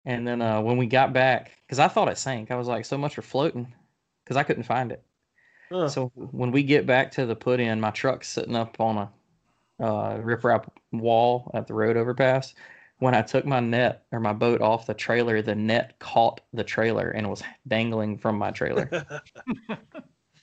and 0.06 0.26
then 0.26 0.40
uh, 0.40 0.60
when 0.62 0.78
we 0.78 0.86
got 0.86 1.12
back, 1.12 1.52
because 1.66 1.78
I 1.78 1.88
thought 1.88 2.08
it 2.08 2.18
sank, 2.18 2.50
I 2.50 2.56
was 2.56 2.66
like, 2.66 2.86
"So 2.86 2.96
much 2.96 3.14
for 3.14 3.22
floating," 3.22 3.72
because 4.24 4.38
I 4.38 4.42
couldn't 4.42 4.62
find 4.62 4.90
it. 4.90 5.04
Huh. 5.70 5.88
So 5.88 6.12
when 6.14 6.50
we 6.50 6.62
get 6.62 6.86
back 6.86 7.10
to 7.12 7.26
the 7.26 7.36
put 7.36 7.60
in, 7.60 7.80
my 7.80 7.90
truck's 7.90 8.28
sitting 8.28 8.56
up 8.56 8.80
on 8.80 8.98
a 8.98 9.84
uh, 9.84 10.18
riprap 10.18 10.68
wall 10.92 11.50
at 11.54 11.66
the 11.66 11.74
road 11.74 11.96
overpass. 11.96 12.54
When 12.98 13.14
I 13.14 13.22
took 13.22 13.44
my 13.44 13.60
net 13.60 14.06
or 14.12 14.20
my 14.20 14.32
boat 14.32 14.60
off 14.60 14.86
the 14.86 14.94
trailer, 14.94 15.42
the 15.42 15.54
net 15.54 15.98
caught 15.98 16.40
the 16.52 16.64
trailer 16.64 17.10
and 17.10 17.28
was 17.28 17.42
dangling 17.66 18.18
from 18.18 18.38
my 18.38 18.50
trailer. 18.50 18.88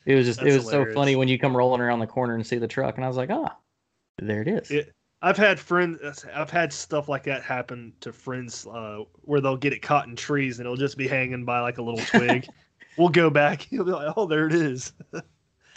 It 0.05 0.15
was 0.15 0.25
just 0.25 0.39
it 0.39 0.45
That's 0.45 0.55
was 0.57 0.69
so 0.69 0.85
funny 0.93 1.15
when 1.15 1.27
you 1.27 1.37
come 1.37 1.55
rolling 1.55 1.81
around 1.81 1.99
the 1.99 2.07
corner 2.07 2.33
and 2.33 2.45
see 2.45 2.57
the 2.57 2.67
truck, 2.67 2.95
and 2.95 3.05
I 3.05 3.07
was 3.07 3.17
like, 3.17 3.29
ah, 3.29 3.55
there 4.17 4.41
it 4.41 4.47
is. 4.47 4.71
It- 4.71 4.93
I've 5.23 5.37
had 5.37 5.59
friends. 5.59 6.25
I've 6.33 6.49
had 6.49 6.73
stuff 6.73 7.07
like 7.07 7.25
that 7.25 7.43
happen 7.43 7.93
to 7.99 8.11
friends 8.11 8.65
uh, 8.65 9.03
where 9.21 9.39
they'll 9.39 9.55
get 9.55 9.71
it 9.71 9.83
caught 9.83 10.07
in 10.07 10.15
trees 10.15 10.57
and 10.57 10.65
it'll 10.65 10.75
just 10.75 10.97
be 10.97 11.07
hanging 11.07 11.45
by 11.45 11.59
like 11.59 11.77
a 11.77 11.83
little 11.83 12.03
twig. 12.03 12.49
we'll 12.97 13.09
go 13.09 13.29
back. 13.29 13.61
He'll 13.69 13.83
be 13.83 13.91
like, 13.91 14.13
"Oh, 14.15 14.25
there 14.25 14.47
it 14.47 14.53
is." 14.53 14.93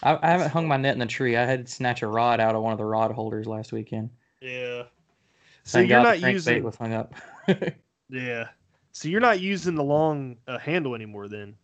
I, 0.02 0.18
I 0.22 0.30
haven't 0.30 0.50
hung 0.50 0.68
my 0.68 0.76
net 0.76 0.92
in 0.94 0.98
the 0.98 1.06
tree. 1.06 1.36
I 1.36 1.44
had 1.44 1.66
to 1.66 1.72
snatch 1.72 2.02
a 2.02 2.06
rod 2.06 2.40
out 2.40 2.54
of 2.54 2.62
one 2.62 2.72
of 2.72 2.78
the 2.78 2.84
rod 2.84 3.10
holders 3.12 3.46
last 3.46 3.72
weekend. 3.72 4.10
yeah. 4.40 4.84
So 5.66 5.78
Thank 5.78 5.88
you're 5.88 6.02
God 6.02 6.20
not 6.20 6.20
using. 6.20 6.62
was 6.62 6.76
hung 6.76 6.92
up. 6.92 7.14
Yeah. 8.10 8.48
So 8.92 9.08
you're 9.08 9.20
not 9.20 9.40
using 9.40 9.74
the 9.74 9.82
long 9.82 10.36
uh, 10.46 10.58
handle 10.58 10.94
anymore 10.94 11.26
then, 11.28 11.56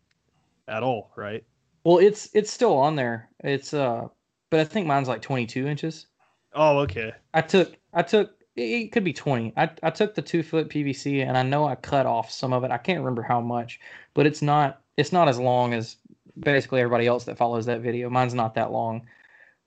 at 0.69 0.83
all, 0.83 1.13
right? 1.17 1.45
well, 1.85 1.99
it's 1.99 2.31
it's 2.35 2.51
still 2.51 2.77
on 2.77 2.97
there. 2.97 3.29
It's 3.45 3.75
uh, 3.75 4.09
but 4.51 4.61
I 4.61 4.65
think 4.65 4.87
mine's 4.87 5.07
like 5.09 5.23
22 5.23 5.67
inches. 5.69 6.07
Oh, 6.55 6.79
okay. 6.81 7.13
I 7.35 7.43
took 7.43 7.77
I 7.93 8.03
took 8.03 8.33
it 8.57 8.63
it 8.63 8.93
could 8.93 9.05
be 9.05 9.13
20. 9.13 9.53
I 9.57 9.71
I 9.83 9.91
took 9.91 10.15
the 10.15 10.23
two 10.23 10.43
foot 10.43 10.69
PVC 10.71 11.27
and 11.27 11.37
I 11.37 11.43
know 11.43 11.67
I 11.67 11.75
cut 11.77 12.07
off 12.07 12.31
some 12.31 12.53
of 12.53 12.65
it. 12.65 12.71
I 12.71 12.79
can't 12.79 13.01
remember 13.01 13.23
how 13.23 13.41
much, 13.41 13.81
but 14.15 14.27
it's 14.27 14.43
not 14.43 14.81
it's 15.01 15.13
not 15.13 15.29
as 15.29 15.39
long 15.39 15.73
as 15.73 15.97
basically 16.39 16.81
everybody 16.81 17.07
else 17.07 17.25
that 17.25 17.39
follows 17.39 17.67
that 17.67 17.81
video. 17.81 18.11
Mine's 18.11 18.35
not 18.35 18.55
that 18.55 18.71
long, 18.71 19.07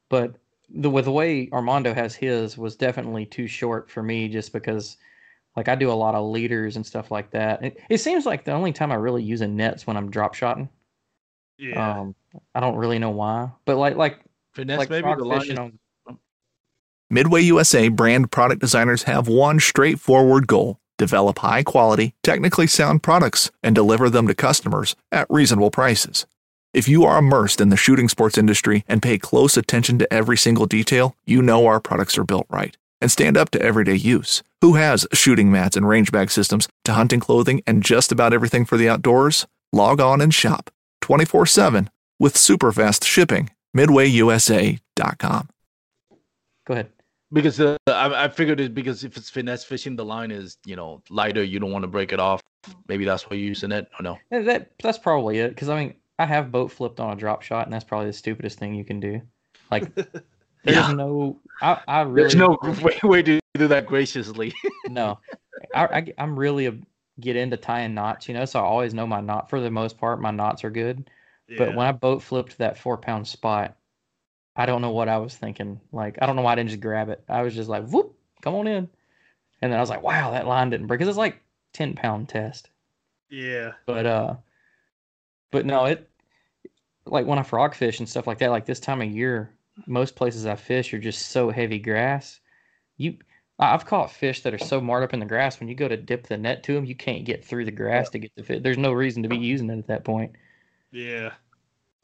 but 0.10 0.36
the 0.70 0.90
with 0.90 1.06
the 1.06 1.12
way 1.12 1.50
Armando 1.52 1.94
has 1.94 2.16
his 2.16 2.58
was 2.58 2.76
definitely 2.76 3.26
too 3.26 3.48
short 3.48 3.90
for 3.90 4.04
me 4.04 4.28
just 4.28 4.54
because 4.54 4.98
like 5.56 5.68
I 5.68 5.76
do 5.76 5.92
a 5.92 5.94
lot 5.94 6.16
of 6.16 6.30
leaders 6.30 6.76
and 6.76 6.86
stuff 6.86 7.12
like 7.12 7.32
that. 7.32 7.64
It, 7.64 7.80
it 7.90 7.98
seems 7.98 8.26
like 8.26 8.46
the 8.46 8.54
only 8.54 8.72
time 8.72 8.92
I 8.92 8.96
really 8.96 9.24
use 9.24 9.42
a 9.42 9.48
net's 9.48 9.86
when 9.86 9.98
I'm 9.98 10.10
drop 10.10 10.36
shotting. 10.36 10.70
Yeah. 11.58 12.00
Um, 12.00 12.16
I 12.56 12.60
don't 12.60 12.76
really 12.76 13.00
know 13.00 13.12
why, 13.12 13.50
but 13.66 13.78
like 13.78 13.96
like 13.96 14.20
Finesse 14.54 14.80
like 14.80 14.90
maybe 14.90 15.14
the 15.18 15.26
line 15.26 15.40
fishing 15.40 15.54
is- 15.54 15.60
on 15.60 15.80
Midway 17.10 17.42
USA 17.42 17.90
brand 17.90 18.32
product 18.32 18.62
designers 18.62 19.04
have 19.04 19.28
one 19.28 19.60
straightforward 19.60 20.48
goal 20.48 20.80
develop 21.06 21.40
high 21.40 21.64
quality, 21.64 22.14
technically 22.24 22.68
sound 22.68 23.04
products 23.04 23.52
and 23.62 23.76
deliver 23.76 24.10
them 24.10 24.28
to 24.28 24.34
customers 24.34 24.96
at 25.12 25.28
reasonable 25.30 25.72
prices. 25.72 26.26
If 26.74 26.88
you 26.88 27.04
are 27.04 27.20
immersed 27.20 27.62
in 27.62 27.70
the 27.70 27.78
shooting 27.78 28.10
sports 28.10 28.38
industry 28.38 28.84
and 28.88 29.02
pay 29.02 29.18
close 29.18 29.58
attention 29.58 30.00
to 30.00 30.12
every 30.12 30.38
single 30.38 30.66
detail, 30.66 31.16
you 31.26 31.42
know 31.42 31.68
our 31.68 31.80
products 31.80 32.18
are 32.18 32.24
built 32.24 32.48
right 32.50 32.78
and 33.02 33.12
stand 33.12 33.36
up 33.38 33.50
to 33.52 33.62
everyday 33.62 33.96
use. 33.96 34.42
Who 34.62 34.76
has 34.76 35.06
shooting 35.12 35.52
mats 35.52 35.76
and 35.76 35.88
range 35.88 36.12
bag 36.12 36.32
systems 36.32 36.70
to 36.86 36.94
hunting 36.94 37.20
clothing 37.20 37.62
and 37.68 37.84
just 37.84 38.12
about 38.14 38.34
everything 38.34 38.64
for 38.64 38.78
the 38.78 38.88
outdoors? 38.88 39.46
Log 39.74 40.00
on 40.00 40.22
and 40.22 40.34
shop 40.34 40.72
24 41.02 41.46
7 41.46 41.90
with 42.18 42.38
super 42.38 42.72
fast 42.72 43.04
shipping. 43.04 43.50
MidwayUSA.com. 43.76 45.50
go 46.66 46.74
ahead. 46.74 46.93
Because 47.34 47.60
uh, 47.60 47.78
I, 47.88 48.26
I 48.26 48.28
figured 48.30 48.60
it 48.60 48.74
because 48.74 49.04
if 49.04 49.18
it's 49.18 49.30
finesse 49.30 49.64
fishing, 49.64 49.96
the 49.96 50.06
line 50.06 50.32
is 50.32 50.58
you 50.66 50.76
know 50.76 51.02
lighter. 51.10 51.44
You 51.44 51.60
don't 51.60 51.72
want 51.72 51.84
to 51.84 51.88
break 51.88 52.14
it 52.14 52.20
off. 52.20 52.42
Maybe 52.88 53.06
that's 53.06 53.30
why 53.30 53.36
you're 53.36 53.48
using 53.48 53.72
it. 53.72 53.90
Or 54.00 54.04
no? 54.04 54.18
Yeah, 54.32 54.42
That 54.42 54.72
that's 54.82 54.98
probably 54.98 55.40
it. 55.40 55.50
Because 55.50 55.70
I 55.70 55.78
mean, 55.84 55.96
I 56.20 56.26
have 56.26 56.52
boat 56.52 56.72
flipped 56.72 57.00
on 57.00 57.12
a 57.12 57.16
drop 57.16 57.42
shot, 57.42 57.66
and 57.66 57.74
that's 57.74 57.84
probably 57.84 58.08
the 58.08 58.14
stupidest 58.14 58.60
thing 58.60 58.76
you 58.76 58.86
can 58.86 59.00
do. 59.00 59.22
Like, 59.72 59.94
there's 60.64 60.88
Yeah. 60.88 60.94
no. 60.94 61.40
I 61.62 61.82
I 61.88 62.02
really 62.02 62.24
There's 62.24 62.36
no 62.36 62.58
way, 62.84 63.00
way 63.04 63.24
to 63.24 63.40
do 63.56 63.68
that 63.68 63.86
graciously. 63.88 64.54
no. 64.90 65.20
I, 65.74 65.86
I 65.86 66.14
am 66.18 66.38
really 66.38 66.68
a 66.68 66.78
get 67.20 67.36
into 67.36 67.58
tying 67.58 67.94
knots, 67.94 68.28
you 68.28 68.34
know. 68.34 68.46
So 68.46 68.60
I 68.60 68.64
always 68.64 68.94
know 68.94 69.08
my 69.08 69.22
knot. 69.22 69.50
For 69.50 69.60
the 69.60 69.72
most 69.72 69.98
part, 69.98 70.22
my 70.22 70.32
knots 70.32 70.64
are 70.64 70.70
good. 70.72 71.10
But 71.56 71.76
when 71.76 71.86
I 71.86 71.92
boat 71.92 72.24
flipped 72.24 72.58
that 72.58 72.78
four 72.78 72.98
pound 72.98 73.28
spot, 73.28 73.78
I 74.56 74.66
don't 74.66 74.82
know 74.82 74.92
what 74.92 75.10
I 75.10 75.18
was 75.18 75.36
thinking. 75.36 75.80
Like 75.92 76.18
I 76.22 76.26
don't 76.26 76.36
know 76.36 76.42
why 76.44 76.54
I 76.54 76.56
didn't 76.56 76.70
just 76.70 76.82
grab 76.82 77.10
it. 77.10 77.24
I 77.30 77.42
was 77.42 77.56
just 77.56 77.70
like, 77.70 77.88
whoop, 77.88 78.16
come 78.42 78.56
on 78.56 78.68
in. 78.68 78.90
And 79.62 79.72
then 79.72 79.78
I 79.80 79.82
was 79.82 79.90
like, 79.90 80.04
wow, 80.04 80.32
that 80.32 80.48
line 80.48 80.70
didn't 80.70 80.88
break. 80.88 81.00
Because 81.00 81.10
it's 81.10 81.18
like 81.18 81.42
ten 81.74 81.96
pound 81.96 82.30
test. 82.30 82.70
yeah. 83.30 83.74
But 83.86 84.06
uh 84.06 84.36
But 85.52 85.66
no, 85.66 85.86
it 85.86 86.10
like 87.06 87.26
when 87.26 87.40
I 87.40 87.44
frog 87.44 87.76
fish 87.76 88.00
and 88.00 88.08
stuff 88.10 88.28
like 88.28 88.40
that, 88.40 88.52
like 88.52 88.66
this 88.66 88.80
time 88.80 89.02
of 89.02 89.10
year, 89.10 89.54
most 89.88 90.16
places 90.16 90.46
I 90.46 90.56
fish 90.56 90.94
are 90.94 91.00
just 91.00 91.28
so 91.32 91.50
heavy 91.50 91.80
grass. 91.80 92.40
You, 92.98 93.18
I've 93.60 93.86
caught 93.86 94.12
fish 94.12 94.42
that 94.44 94.54
are 94.54 94.58
so 94.60 94.80
marred 94.82 95.04
up 95.04 95.14
in 95.14 95.20
the 95.20 95.26
grass. 95.26 95.60
When 95.60 95.70
you 95.70 95.76
go 95.76 95.88
to 95.88 95.98
dip 95.98 96.28
the 96.28 96.38
net 96.38 96.64
to 96.64 96.74
them, 96.74 96.86
you 96.86 96.96
can't 96.96 97.26
get 97.26 97.44
through 97.46 97.66
the 97.66 97.72
grass 97.72 98.10
to 98.12 98.20
get 98.20 98.32
the 98.36 98.44
fish. 98.44 98.62
There's 98.64 98.78
no 98.78 98.94
reason 98.94 99.24
to 99.24 99.30
be 99.30 99.38
using 99.38 99.70
it 99.70 99.80
at 99.80 99.88
that 99.88 100.06
point. 100.06 100.34
Yeah. 100.92 101.34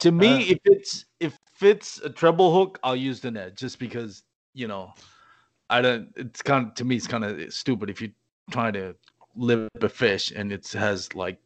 To 0.00 0.12
me, 0.12 0.28
Uh, 0.28 0.52
if 0.52 0.58
it's 0.64 1.04
if 1.20 1.38
it's 1.60 1.98
a 2.00 2.10
treble 2.10 2.52
hook, 2.54 2.78
I'll 2.82 2.96
use 2.96 3.20
the 3.20 3.30
net 3.30 3.56
just 3.56 3.78
because 3.78 4.22
you 4.54 4.66
know, 4.66 4.92
I 5.68 5.80
don't. 5.80 6.08
It's 6.16 6.42
kind 6.42 6.66
of 6.66 6.74
to 6.74 6.84
me, 6.84 6.96
it's 6.96 7.06
kind 7.06 7.24
of 7.24 7.52
stupid 7.52 7.90
if 7.90 8.00
you're 8.00 8.10
trying 8.50 8.72
to 8.74 8.96
live 9.36 9.68
a 9.80 9.88
fish 9.88 10.32
and 10.32 10.52
it 10.52 10.68
has 10.72 11.14
like. 11.14 11.38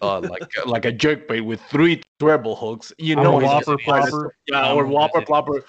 Uh, 0.00 0.20
like 0.20 0.42
like 0.66 0.84
a 0.84 0.92
jerk 0.92 1.26
bait 1.26 1.40
with 1.40 1.60
three 1.62 2.00
treble 2.20 2.54
hooks, 2.54 2.92
you 2.98 3.16
know, 3.16 3.32
Whopper 3.32 3.76
plopper. 3.78 4.30
yeah, 4.46 4.72
or 4.72 4.86
whopper 4.86 5.22
plopper. 5.22 5.64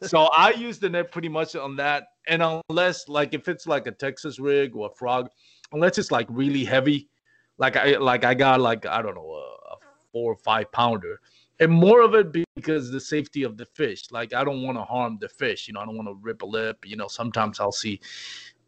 so 0.02 0.28
I 0.36 0.52
use 0.52 0.78
the 0.78 0.88
net 0.88 1.10
pretty 1.10 1.28
much 1.28 1.56
on 1.56 1.74
that, 1.76 2.04
and 2.28 2.40
unless 2.70 3.08
like 3.08 3.34
if 3.34 3.48
it's 3.48 3.66
like 3.66 3.88
a 3.88 3.90
Texas 3.90 4.38
rig 4.38 4.76
or 4.76 4.86
a 4.92 4.94
frog, 4.94 5.28
unless 5.72 5.98
it's 5.98 6.12
like 6.12 6.28
really 6.30 6.64
heavy, 6.64 7.08
like 7.58 7.76
I 7.76 7.96
like 7.96 8.24
I 8.24 8.34
got 8.34 8.60
like 8.60 8.86
I 8.86 9.02
don't 9.02 9.16
know 9.16 9.32
a, 9.32 9.72
a 9.72 9.76
four 10.12 10.32
or 10.32 10.36
five 10.36 10.70
pounder, 10.70 11.18
and 11.60 11.70
more 11.70 12.02
of 12.02 12.14
it 12.14 12.32
because 12.56 12.90
the 12.90 13.00
safety 13.00 13.42
of 13.42 13.56
the 13.56 13.66
fish. 13.66 14.10
Like 14.10 14.32
I 14.34 14.44
don't 14.44 14.62
want 14.62 14.78
to 14.78 14.84
harm 14.84 15.18
the 15.20 15.28
fish, 15.28 15.68
you 15.68 15.74
know. 15.74 15.80
I 15.80 15.86
don't 15.86 15.96
want 15.96 16.08
to 16.08 16.18
rip 16.20 16.42
a 16.42 16.46
lip. 16.46 16.84
You 16.84 16.96
know, 16.96 17.08
sometimes 17.08 17.60
I'll 17.60 17.72
see 17.72 18.00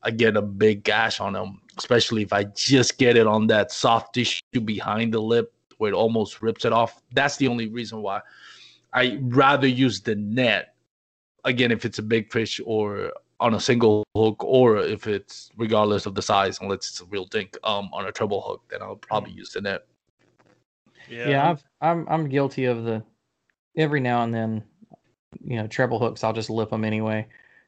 I 0.02 0.10
get 0.10 0.36
a 0.36 0.42
big 0.42 0.84
gash 0.84 1.20
on 1.20 1.32
them, 1.32 1.60
especially 1.78 2.22
if 2.22 2.32
I 2.32 2.44
just 2.44 2.98
get 2.98 3.16
it 3.16 3.26
on 3.26 3.48
that 3.48 3.72
soft 3.72 4.14
tissue 4.14 4.60
behind 4.64 5.12
the 5.12 5.20
lip 5.20 5.52
where 5.78 5.90
it 5.90 5.94
almost 5.94 6.42
rips 6.42 6.64
it 6.64 6.72
off. 6.72 7.02
That's 7.12 7.36
the 7.36 7.48
only 7.48 7.68
reason 7.68 8.02
why 8.02 8.20
I 8.92 9.18
rather 9.22 9.66
use 9.66 10.00
the 10.00 10.14
net. 10.14 10.74
Again, 11.44 11.70
if 11.70 11.84
it's 11.84 11.98
a 11.98 12.02
big 12.02 12.32
fish 12.32 12.60
or 12.64 13.12
on 13.38 13.54
a 13.54 13.60
single 13.60 14.04
hook, 14.16 14.42
or 14.42 14.78
if 14.78 15.06
it's 15.06 15.50
regardless 15.56 16.06
of 16.06 16.14
the 16.14 16.22
size, 16.22 16.58
unless 16.60 16.88
it's 16.88 17.00
a 17.00 17.04
real 17.06 17.26
thing, 17.26 17.48
um, 17.64 17.90
on 17.92 18.06
a 18.06 18.12
treble 18.12 18.40
hook, 18.40 18.62
then 18.68 18.82
I'll 18.82 18.96
probably 18.96 19.32
use 19.32 19.50
the 19.50 19.60
net. 19.60 19.86
Yeah. 21.08 21.30
Yeah, 21.30 21.50
I've, 21.50 21.64
I'm 21.80 22.08
I'm 22.08 22.28
guilty 22.28 22.64
of 22.64 22.84
the 22.84 23.02
every 23.76 24.00
now 24.00 24.22
and 24.22 24.34
then, 24.34 24.64
you 25.40 25.56
know, 25.56 25.66
treble 25.66 25.98
hooks. 25.98 26.24
I'll 26.24 26.32
just 26.32 26.50
lip 26.50 26.70
them 26.70 26.84
anyway. 26.84 27.26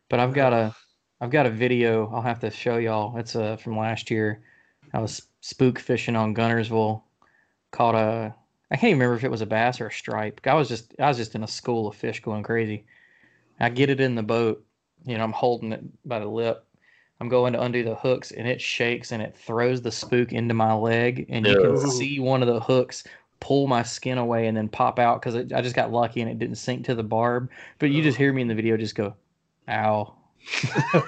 But 0.08 0.20
I've 0.20 0.34
got 0.34 0.52
a 0.52 0.74
I've 1.20 1.30
got 1.30 1.46
a 1.46 1.50
video 1.50 2.06
I'll 2.12 2.22
have 2.22 2.40
to 2.40 2.50
show 2.50 2.78
y'all. 2.78 3.16
It's 3.18 3.36
uh 3.36 3.56
from 3.56 3.76
last 3.76 4.10
year. 4.10 4.42
I 4.94 5.00
was 5.00 5.22
spook 5.40 5.78
fishing 5.78 6.16
on 6.16 6.34
Guntersville. 6.34 7.02
Caught 7.72 7.94
a 7.94 8.34
I 8.70 8.76
can't 8.76 8.90
even 8.90 8.98
remember 8.98 9.16
if 9.16 9.24
it 9.24 9.30
was 9.30 9.40
a 9.40 9.46
bass 9.46 9.80
or 9.80 9.86
a 9.88 9.92
stripe. 9.92 10.40
I 10.46 10.54
was 10.54 10.68
just 10.68 10.94
I 10.98 11.08
was 11.08 11.16
just 11.16 11.34
in 11.34 11.42
a 11.42 11.48
school 11.48 11.88
of 11.88 11.96
fish 11.96 12.20
going 12.20 12.42
crazy. 12.42 12.86
I 13.60 13.68
get 13.70 13.90
it 13.90 14.00
in 14.00 14.14
the 14.14 14.22
boat. 14.22 14.64
You 15.04 15.16
know, 15.18 15.24
I'm 15.24 15.32
holding 15.32 15.72
it 15.72 15.82
by 16.08 16.18
the 16.18 16.26
lip. 16.26 16.64
I'm 17.20 17.28
going 17.28 17.52
to 17.52 17.60
undo 17.60 17.82
the 17.82 17.96
hooks 17.96 18.30
and 18.30 18.46
it 18.46 18.60
shakes 18.60 19.10
and 19.12 19.20
it 19.22 19.36
throws 19.36 19.82
the 19.82 19.90
spook 19.90 20.32
into 20.32 20.54
my 20.54 20.72
leg 20.72 21.26
and 21.28 21.46
you 21.46 21.56
can 21.56 21.76
see 21.76 22.20
one 22.20 22.42
of 22.42 22.48
the 22.48 22.60
hooks 22.60 23.04
pull 23.40 23.66
my 23.66 23.82
skin 23.82 24.18
away 24.18 24.46
and 24.46 24.56
then 24.56 24.68
pop 24.68 24.98
out 24.98 25.20
because 25.20 25.34
I 25.52 25.62
just 25.62 25.76
got 25.76 25.92
lucky 25.92 26.20
and 26.20 26.30
it 26.30 26.38
didn't 26.38 26.56
sink 26.56 26.84
to 26.86 26.94
the 26.94 27.02
barb. 27.02 27.50
But 27.78 27.90
you 27.90 28.02
just 28.02 28.18
hear 28.18 28.32
me 28.32 28.42
in 28.42 28.48
the 28.48 28.54
video 28.54 28.76
just 28.76 28.94
go, 28.94 29.14
"Ow!" 29.68 30.14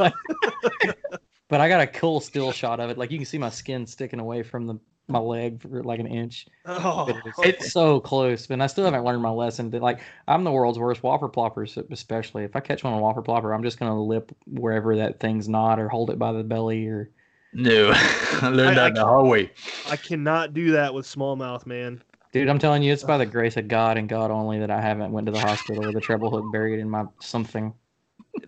but 1.48 1.60
I 1.60 1.68
got 1.68 1.80
a 1.80 1.86
cool 1.86 2.20
still 2.20 2.52
shot 2.52 2.80
of 2.80 2.90
it. 2.90 2.98
Like 2.98 3.10
you 3.10 3.18
can 3.18 3.26
see 3.26 3.38
my 3.38 3.50
skin 3.50 3.86
sticking 3.86 4.20
away 4.20 4.42
from 4.42 4.66
the 4.66 4.78
my 5.08 5.18
leg 5.18 5.60
for 5.60 5.82
like 5.82 5.98
an 5.98 6.06
inch. 6.06 6.46
Oh, 6.66 7.20
it's, 7.26 7.38
it's 7.42 7.72
so 7.72 7.98
close, 7.98 8.48
and 8.48 8.62
I 8.62 8.68
still 8.68 8.84
haven't 8.84 9.04
learned 9.04 9.22
my 9.22 9.30
lesson. 9.30 9.70
That 9.70 9.82
like 9.82 10.00
I'm 10.28 10.44
the 10.44 10.52
world's 10.52 10.78
worst 10.78 11.02
whopper 11.02 11.28
plopper, 11.28 11.64
especially 11.90 12.44
if 12.44 12.54
I 12.54 12.60
catch 12.60 12.84
one 12.84 12.92
on 12.92 13.00
whopper 13.00 13.22
plopper, 13.22 13.54
I'm 13.54 13.62
just 13.64 13.78
gonna 13.78 14.00
lip 14.00 14.30
wherever 14.46 14.96
that 14.96 15.18
thing's 15.18 15.48
not, 15.48 15.80
or 15.80 15.88
hold 15.88 16.10
it 16.10 16.18
by 16.18 16.32
the 16.32 16.44
belly, 16.44 16.86
or 16.86 17.10
No, 17.52 17.90
I 17.94 18.48
learned 18.52 18.78
I- 18.78 18.84
that 18.90 18.94
the 18.94 19.04
hard 19.04 19.26
way. 19.26 19.50
I 19.88 19.96
cannot 19.96 20.54
do 20.54 20.72
that 20.72 20.94
with 20.94 21.06
smallmouth, 21.06 21.66
man. 21.66 22.02
Dude, 22.32 22.48
I'm 22.48 22.58
telling 22.58 22.82
you, 22.82 22.92
it's 22.92 23.04
by 23.04 23.18
the 23.18 23.26
grace 23.26 23.56
of 23.56 23.68
God 23.68 23.96
and 23.96 24.08
God 24.08 24.30
only 24.30 24.58
that 24.60 24.70
I 24.70 24.80
haven't 24.80 25.12
went 25.12 25.26
to 25.26 25.32
the 25.32 25.40
hospital 25.40 25.84
with 25.84 25.96
a 25.96 26.00
treble 26.00 26.30
hook 26.30 26.50
buried 26.52 26.80
in 26.80 26.88
my 26.88 27.04
something. 27.20 27.74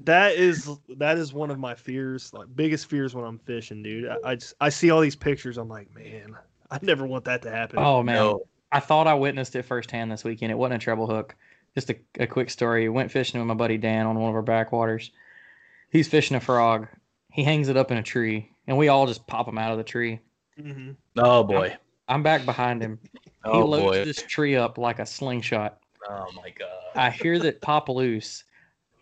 That 0.01 0.35
is 0.37 0.69
that 0.97 1.19
is 1.19 1.33
one 1.33 1.51
of 1.51 1.59
my 1.59 1.75
fears, 1.75 2.33
like 2.33 2.47
biggest 2.55 2.87
fears 2.87 3.15
when 3.15 3.25
I'm 3.25 3.39
fishing, 3.39 3.83
dude. 3.83 4.09
I, 4.09 4.17
I 4.31 4.35
just 4.37 4.55
I 4.61 4.69
see 4.69 4.91
all 4.91 5.01
these 5.01 5.17
pictures. 5.17 5.59
I'm 5.59 5.69
like, 5.69 5.95
man, 5.95 6.37
I 6.71 6.79
never 6.83 7.07
want 7.07 7.25
that 7.25 7.43
to 7.43 7.51
happen. 7.51 7.79
Oh 7.79 8.03
man, 8.03 8.17
No. 8.17 8.43
I 8.71 8.81
thought 8.81 9.07
I 9.07 9.15
witnessed 9.15 9.55
it 9.57 9.63
firsthand 9.65 10.11
this 10.11 10.25
weekend. 10.25 10.51
It 10.51 10.59
wasn't 10.59 10.83
a 10.83 10.85
treble 10.85 11.07
hook. 11.07 11.35
Just 11.75 11.91
a, 11.91 11.97
a 12.21 12.27
quick 12.27 12.51
story. 12.51 12.89
Went 12.89 13.11
fishing 13.11 13.41
with 13.41 13.47
my 13.47 13.55
buddy 13.55 13.79
Dan 13.79 14.07
on 14.07 14.19
one 14.19 14.29
of 14.29 14.35
our 14.37 14.43
backwaters. 14.43 15.11
He's 15.91 16.09
fishing 16.09 16.37
a 16.37 16.41
frog. 16.41 16.87
He 17.31 17.45
hangs 17.45 17.69
it 17.69 17.77
up 17.77 17.91
in 17.91 17.97
a 17.99 18.03
tree, 18.03 18.51
and 18.67 18.77
we 18.79 18.89
all 18.89 19.07
just 19.07 19.27
pop 19.27 19.49
him 19.49 19.59
out 19.59 19.73
of 19.73 19.79
the 19.79 19.85
tree. 19.85 20.21
Mhm. 20.59 20.97
Oh 21.17 21.43
boy. 21.45 21.77
I'm 22.09 22.23
back 22.23 22.45
behind 22.45 22.83
him. 22.83 22.99
He 23.45 23.51
Oh 23.51 23.65
loads 23.67 23.99
boy. 23.99 24.05
this 24.05 24.23
tree 24.23 24.57
up 24.57 24.79
like 24.79 24.99
a 24.99 25.07
slingshot. 25.07 25.79
Oh 26.09 26.27
my 26.35 26.51
god. 26.51 26.69
I 26.95 27.11
hear 27.11 27.39
that 27.41 27.61
pop 27.61 27.89
loose. 27.89 28.45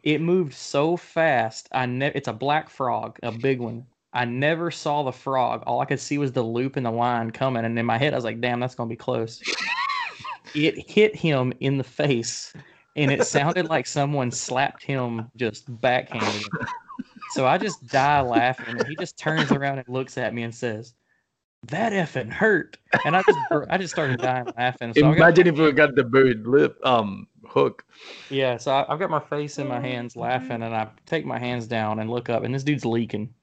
It 0.03 0.21
moved 0.21 0.55
so 0.55 0.97
fast. 0.97 1.69
I 1.73 1.87
ne- 1.87 2.13
It's 2.15 2.29
a 2.29 2.33
black 2.33 2.71
frog, 2.71 3.19
a 3.23 3.33
big 3.33 3.61
one. 3.61 3.87
I 4.13 4.25
never 4.25 4.71
saw 4.71 5.03
the 5.03 5.13
frog. 5.13 5.63
All 5.67 5.81
I 5.81 5.85
could 5.85 6.01
see 6.01 6.19
was 6.19 6.33
the 6.33 6.43
loop 6.43 6.77
and 6.77 6.85
the 6.87 6.91
line 6.91 7.31
coming, 7.31 7.65
and 7.65 7.79
in 7.79 7.87
my 7.87 7.99
head, 7.99 8.13
I 8.13 8.17
was 8.17 8.25
like, 8.25 8.41
"Damn, 8.41 8.61
that's 8.61 8.75
gonna 8.75 8.89
be 8.89 8.97
close." 8.97 9.41
it 10.55 10.91
hit 10.91 11.15
him 11.15 11.53
in 11.61 11.79
the 11.79 11.85
face, 11.85 12.53
and 12.97 13.11
it 13.11 13.25
sounded 13.27 13.69
like 13.69 13.87
someone 13.87 14.31
slapped 14.31 14.83
him 14.83 15.31
just 15.37 15.65
backhanded. 15.81 16.49
So 17.31 17.47
I 17.47 17.59
just 17.59 17.87
die 17.87 18.21
laughing, 18.21 18.79
and 18.79 18.87
he 18.89 18.97
just 18.97 19.17
turns 19.17 19.53
around 19.53 19.79
and 19.79 19.89
looks 19.89 20.19
at 20.19 20.35
me 20.35 20.43
and 20.43 20.53
says, 20.55 20.95
"That 21.69 21.93
effing 21.93 22.31
hurt," 22.33 22.79
and 23.05 23.17
I 23.17 23.23
just 23.23 23.39
I 23.71 23.79
just 23.79 23.93
started 23.95 24.19
dying 24.21 24.47
laughing. 24.57 24.93
So 24.95 25.01
I 25.01 25.03
got- 25.11 25.17
Imagine 25.17 25.47
if 25.49 25.59
we 25.59 25.73
got 25.73 25.95
the 25.95 26.05
buried 26.05 26.47
lip 26.47 26.79
um 26.85 27.27
hook. 27.47 27.85
yeah, 28.31 28.57
so 28.57 28.71
I, 28.73 28.93
I've 28.93 28.99
got 28.99 29.11
my 29.11 29.21
face 29.21 29.59
in 29.59 29.67
my 29.69 29.81
hands 29.81 30.17
laughing, 30.17 30.63
and 30.63 30.75
I 30.75 30.89
take 31.07 31.25
my 31.27 31.39
hands 31.39 31.67
down 31.67 31.99
and 31.99 32.09
look 32.11 32.29
up, 32.29 32.45
and 32.45 32.55
this 32.55 32.65
dude's 32.65 32.85
leaking. 32.85 33.35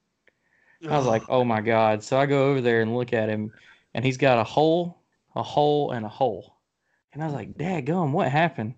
I 0.88 0.96
was 0.96 1.06
like, 1.06 1.24
oh 1.28 1.44
my 1.44 1.60
God. 1.60 2.02
So 2.04 2.18
I 2.18 2.26
go 2.26 2.50
over 2.50 2.60
there 2.60 2.80
and 2.82 2.94
look 2.96 3.12
at 3.12 3.28
him, 3.28 3.52
and 3.94 4.04
he's 4.04 4.16
got 4.16 4.38
a 4.38 4.44
hole, 4.44 5.02
a 5.34 5.42
hole, 5.42 5.90
and 5.90 6.06
a 6.06 6.08
hole. 6.08 6.54
And 7.12 7.22
I 7.22 7.26
was 7.26 7.34
like, 7.34 7.58
Dad, 7.58 7.86
gum, 7.86 8.12
what 8.12 8.30
happened? 8.30 8.74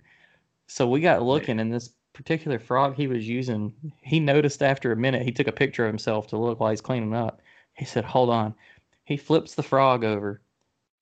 So 0.66 0.88
we 0.88 1.00
got 1.00 1.22
looking, 1.22 1.60
and 1.60 1.72
this 1.72 1.90
particular 2.14 2.58
frog 2.58 2.96
he 2.96 3.06
was 3.06 3.28
using, 3.28 3.72
he 4.02 4.18
noticed 4.18 4.62
after 4.62 4.92
a 4.92 4.96
minute, 4.96 5.22
he 5.22 5.30
took 5.32 5.46
a 5.46 5.52
picture 5.52 5.84
of 5.84 5.90
himself 5.92 6.26
to 6.28 6.38
look 6.38 6.58
while 6.58 6.70
he's 6.70 6.80
cleaning 6.80 7.14
up. 7.14 7.42
He 7.74 7.84
said, 7.84 8.04
hold 8.04 8.30
on. 8.30 8.54
He 9.10 9.18
flips 9.18 9.54
the 9.54 9.62
frog 9.62 10.04
over 10.04 10.40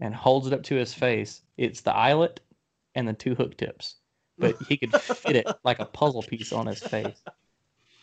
and 0.00 0.12
holds 0.12 0.48
it 0.48 0.52
up 0.52 0.64
to 0.64 0.74
his 0.74 0.92
face. 0.92 1.42
It's 1.56 1.82
the 1.82 1.94
eyelet 1.94 2.40
and 2.96 3.06
the 3.06 3.12
two 3.12 3.36
hook 3.36 3.56
tips 3.56 3.98
but 4.38 4.60
he 4.62 4.76
could 4.76 4.94
fit 4.94 5.36
it 5.36 5.46
like 5.64 5.78
a 5.80 5.84
puzzle 5.84 6.22
piece 6.22 6.52
on 6.52 6.66
his 6.66 6.80
face. 6.80 7.22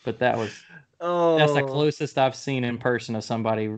But 0.04 0.20
that 0.20 0.38
was 0.38 0.64
oh, 1.02 1.38
that's 1.38 1.54
the 1.54 1.64
closest 1.64 2.18
I've 2.18 2.36
seen 2.36 2.64
in 2.64 2.78
person 2.78 3.16
of 3.16 3.24
somebody. 3.24 3.70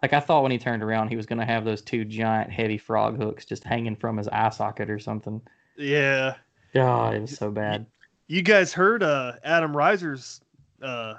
Like 0.00 0.12
I 0.12 0.20
thought 0.20 0.42
when 0.42 0.52
he 0.52 0.58
turned 0.58 0.82
around, 0.82 1.08
he 1.08 1.16
was 1.16 1.26
going 1.26 1.38
to 1.38 1.44
have 1.44 1.64
those 1.64 1.82
two 1.82 2.04
giant 2.04 2.50
heavy 2.50 2.78
frog 2.78 3.18
hooks 3.18 3.44
just 3.44 3.64
hanging 3.64 3.96
from 3.96 4.16
his 4.16 4.28
eye 4.28 4.48
socket 4.50 4.90
or 4.90 4.98
something. 4.98 5.40
Yeah, 5.76 6.36
God, 6.74 7.14
it 7.14 7.20
was 7.20 7.36
so 7.36 7.50
bad. 7.50 7.86
you 8.26 8.42
guys 8.42 8.72
heard 8.72 9.02
uh 9.02 9.34
Adam 9.44 9.72
Reiser's 9.74 10.40
uh 10.80 11.14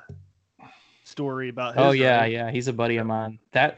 story 1.03 1.49
about 1.49 1.75
his 1.75 1.83
Oh 1.83 1.91
yeah, 1.91 2.19
right? 2.19 2.31
yeah, 2.31 2.51
he's 2.51 2.67
a 2.67 2.73
buddy 2.73 2.97
of 2.97 3.07
mine. 3.07 3.39
That 3.51 3.77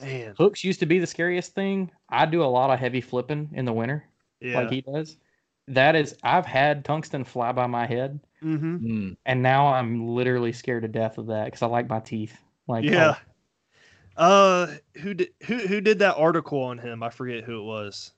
man, 0.00 0.34
hooks 0.38 0.64
used 0.64 0.80
to 0.80 0.86
be 0.86 0.98
the 0.98 1.06
scariest 1.06 1.54
thing. 1.54 1.90
I 2.08 2.26
do 2.26 2.42
a 2.42 2.46
lot 2.46 2.70
of 2.70 2.78
heavy 2.78 3.00
flipping 3.00 3.50
in 3.52 3.64
the 3.64 3.72
winter, 3.72 4.04
yeah. 4.40 4.60
like 4.60 4.70
he 4.70 4.80
does. 4.82 5.16
That 5.68 5.96
is, 5.96 6.16
I've 6.22 6.46
had 6.46 6.84
tungsten 6.84 7.24
fly 7.24 7.50
by 7.52 7.66
my 7.66 7.86
head, 7.86 8.20
mm-hmm. 8.42 8.76
Mm. 8.76 9.16
and 9.26 9.42
now 9.42 9.66
I'm 9.66 10.08
literally 10.08 10.52
scared 10.52 10.82
to 10.82 10.88
death 10.88 11.18
of 11.18 11.26
that 11.26 11.46
because 11.46 11.62
I 11.62 11.66
like 11.66 11.88
my 11.88 12.00
teeth. 12.00 12.36
Like 12.68 12.84
I- 12.84 12.88
Yeah. 12.88 13.14
Uh, 14.16 14.68
who 15.02 15.12
did 15.12 15.28
who 15.42 15.56
who 15.58 15.80
did 15.80 15.98
that 15.98 16.16
article 16.16 16.62
on 16.62 16.78
him? 16.78 17.02
I 17.02 17.10
forget 17.10 17.44
who 17.44 17.60
it 17.60 17.64
was. 17.64 18.12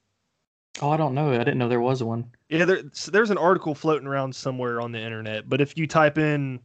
Oh, 0.80 0.90
I 0.90 0.96
don't 0.96 1.12
know. 1.14 1.32
I 1.32 1.38
didn't 1.38 1.58
know 1.58 1.68
there 1.68 1.80
was 1.80 2.04
one. 2.04 2.30
Yeah, 2.50 2.66
there, 2.66 2.82
so 2.92 3.10
there's 3.10 3.30
an 3.30 3.38
article 3.38 3.74
floating 3.74 4.06
around 4.06 4.32
somewhere 4.36 4.80
on 4.80 4.92
the 4.92 5.00
internet. 5.00 5.48
But 5.48 5.60
if 5.60 5.76
you 5.76 5.88
type 5.88 6.16
in 6.16 6.60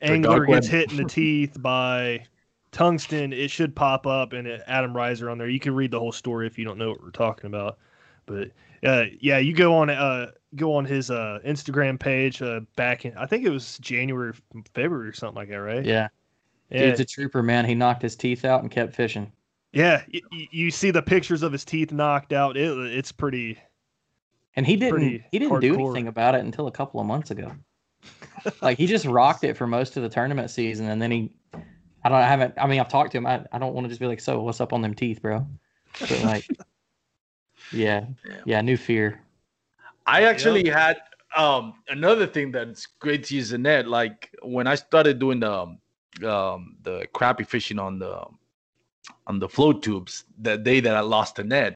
The 0.00 0.06
"angler 0.06 0.46
gets 0.46 0.68
web. 0.68 0.80
hit 0.80 0.90
in 0.90 0.96
the 0.96 1.04
teeth 1.08 1.60
by 1.60 2.24
tungsten," 2.72 3.32
it 3.32 3.50
should 3.50 3.74
pop 3.74 4.06
up 4.06 4.32
and 4.32 4.46
it, 4.46 4.62
Adam 4.66 4.92
Reiser 4.92 5.30
on 5.30 5.38
there. 5.38 5.48
You 5.48 5.60
can 5.60 5.74
read 5.74 5.90
the 5.90 6.00
whole 6.00 6.12
story 6.12 6.46
if 6.46 6.58
you 6.58 6.64
don't 6.64 6.78
know 6.78 6.90
what 6.90 7.02
we're 7.02 7.10
talking 7.10 7.46
about. 7.46 7.78
But 8.26 8.50
uh, 8.84 9.04
yeah, 9.20 9.38
you 9.38 9.54
go 9.54 9.76
on 9.76 9.90
uh 9.90 10.32
go 10.56 10.74
on 10.74 10.84
his 10.84 11.10
uh 11.10 11.40
Instagram 11.46 11.98
page 11.98 12.40
uh 12.42 12.60
back 12.76 13.04
in 13.04 13.16
I 13.16 13.26
think 13.26 13.44
it 13.44 13.50
was 13.50 13.78
January, 13.78 14.34
February 14.74 15.08
or 15.08 15.12
something 15.12 15.36
like 15.36 15.48
that, 15.48 15.56
right? 15.56 15.84
Yeah. 15.84 16.08
Yeah. 16.70 16.86
Dude's 16.86 17.00
a 17.00 17.04
trooper, 17.04 17.42
man. 17.42 17.64
He 17.64 17.74
knocked 17.74 18.02
his 18.02 18.14
teeth 18.14 18.44
out 18.44 18.62
and 18.62 18.70
kept 18.70 18.94
fishing. 18.94 19.32
Yeah, 19.72 20.02
y- 20.12 20.20
you 20.50 20.70
see 20.70 20.90
the 20.90 21.02
pictures 21.02 21.42
of 21.42 21.52
his 21.52 21.64
teeth 21.64 21.92
knocked 21.92 22.32
out. 22.32 22.56
It, 22.56 22.78
it's 22.92 23.12
pretty. 23.12 23.58
And 24.56 24.66
he 24.66 24.76
didn't 24.76 25.24
he 25.30 25.38
didn't 25.38 25.60
do 25.60 25.74
anything 25.74 26.08
about 26.08 26.34
it 26.34 26.44
until 26.44 26.66
a 26.66 26.72
couple 26.72 27.00
of 27.00 27.06
months 27.06 27.30
ago. 27.30 27.52
like 28.62 28.78
he 28.78 28.86
just 28.86 29.06
rocked 29.06 29.44
it 29.44 29.56
for 29.56 29.66
most 29.66 29.96
of 29.96 30.02
the 30.02 30.08
tournament 30.08 30.50
season, 30.50 30.88
and 30.88 31.00
then 31.00 31.10
he, 31.10 31.32
I 32.04 32.08
don't 32.08 32.18
I 32.18 32.26
haven't. 32.26 32.54
I 32.56 32.66
mean, 32.66 32.80
I've 32.80 32.88
talked 32.88 33.12
to 33.12 33.18
him. 33.18 33.26
I, 33.26 33.44
I 33.52 33.58
don't 33.58 33.74
want 33.74 33.84
to 33.84 33.88
just 33.88 34.00
be 34.00 34.06
like, 34.06 34.20
so 34.20 34.40
what's 34.40 34.60
up 34.60 34.72
on 34.72 34.82
them 34.82 34.94
teeth, 34.94 35.20
bro? 35.20 35.46
But 36.00 36.10
like, 36.22 36.44
yeah, 37.72 38.06
yeah, 38.46 38.60
new 38.60 38.76
fear. 38.76 39.20
I 40.06 40.24
actually 40.24 40.68
had 40.68 40.98
um 41.36 41.74
another 41.88 42.26
thing 42.26 42.50
that's 42.50 42.86
great 42.86 43.24
to 43.24 43.34
use 43.34 43.50
the 43.50 43.58
net. 43.58 43.86
Like 43.86 44.34
when 44.42 44.66
I 44.66 44.74
started 44.74 45.18
doing 45.18 45.40
the 45.40 45.52
um, 45.52 45.78
um 46.24 46.76
the 46.82 47.06
crappie 47.14 47.46
fishing 47.46 47.78
on 47.78 47.98
the 47.98 48.24
on 49.26 49.38
the 49.38 49.48
float 49.48 49.82
tubes 49.82 50.24
that 50.38 50.64
day 50.64 50.80
that 50.80 50.96
I 50.96 51.00
lost 51.00 51.36
the 51.36 51.44
net. 51.44 51.74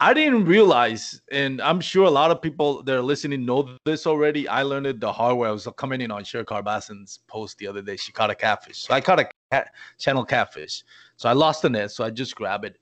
I 0.00 0.14
didn't 0.14 0.44
realize, 0.44 1.20
and 1.32 1.60
I'm 1.60 1.80
sure 1.80 2.04
a 2.04 2.10
lot 2.10 2.30
of 2.30 2.40
people 2.40 2.82
that 2.84 2.94
are 2.94 3.02
listening 3.02 3.44
know 3.44 3.76
this 3.84 4.06
already. 4.06 4.46
I 4.46 4.62
learned 4.62 4.86
it 4.86 5.00
the 5.00 5.12
hard 5.12 5.36
way. 5.36 5.48
I 5.48 5.52
was 5.52 5.66
coming 5.76 6.00
in 6.00 6.12
on 6.12 6.22
Cher 6.22 6.44
Carbasson's 6.44 7.18
post 7.26 7.58
the 7.58 7.66
other 7.66 7.82
day. 7.82 7.96
She 7.96 8.12
caught 8.12 8.30
a 8.30 8.34
catfish. 8.34 8.78
So 8.78 8.94
I 8.94 9.00
caught 9.00 9.18
a 9.18 9.28
cat, 9.50 9.74
channel 9.98 10.24
catfish. 10.24 10.84
So 11.16 11.28
I 11.28 11.32
lost 11.32 11.62
the 11.62 11.70
net. 11.70 11.90
So 11.90 12.04
I 12.04 12.10
just 12.10 12.36
grabbed 12.36 12.64
it. 12.64 12.78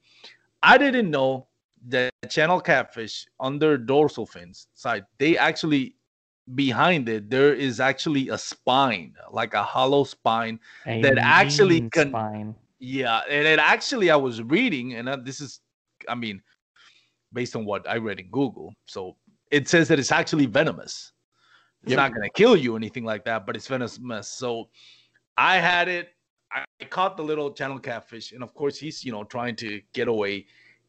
I 0.63 0.77
didn't 0.77 1.11
know 1.11 1.47
that 1.89 2.11
channel 2.29 2.61
catfish 2.61 3.27
on 3.41 3.59
their 3.59 3.79
dorsal 3.79 4.27
fins 4.27 4.69
side, 4.75 5.05
they 5.19 5.39
actually 5.39 5.95
behind 6.55 7.09
it 7.09 7.29
there 7.29 7.55
is 7.55 7.81
actually 7.81 8.29
a 8.29 8.39
spine, 8.39 9.15
like 9.33 9.55
a 9.55 9.63
hollow 9.63 10.05
spine. 10.05 10.61
A 10.87 11.03
That 11.03 11.19
actually 11.19 11.89
can. 11.91 12.11
spine. 12.11 12.55
Yeah, 12.79 13.23
and 13.29 13.47
it 13.47 13.59
actually 13.59 14.11
I 14.11 14.17
was 14.17 14.43
reading, 14.43 14.95
and 14.95 15.09
uh, 15.09 15.17
this 15.17 15.41
is, 15.41 15.61
I 16.09 16.15
mean, 16.15 16.43
based 17.37 17.55
on 17.55 17.65
what 17.65 17.89
I 17.89 17.99
read 17.99 18.19
in 18.19 18.29
Google. 18.31 18.73
So 18.87 19.17
it 19.53 19.69
says 19.69 19.87
that 19.89 19.99
it's 20.01 20.11
actually 20.11 20.47
venomous. 20.47 21.13
It's 21.83 21.91
Yep. 21.93 21.97
not 21.99 22.13
gonna 22.15 22.31
kill 22.31 22.57
you 22.57 22.75
or 22.75 22.77
anything 22.79 23.05
like 23.05 23.25
that, 23.27 23.47
but 23.47 23.55
it's 23.55 23.69
venomous. 23.69 24.29
So 24.29 24.71
I 25.37 25.59
had 25.59 25.87
it. 25.89 26.09
I 26.51 26.65
caught 26.97 27.17
the 27.17 27.23
little 27.23 27.53
channel 27.53 27.79
catfish, 27.79 28.33
and 28.33 28.43
of 28.43 28.55
course 28.55 28.77
he's 28.79 29.05
you 29.05 29.13
know 29.13 29.23
trying 29.25 29.55
to 29.57 29.81
get 29.93 30.09
away, 30.09 30.47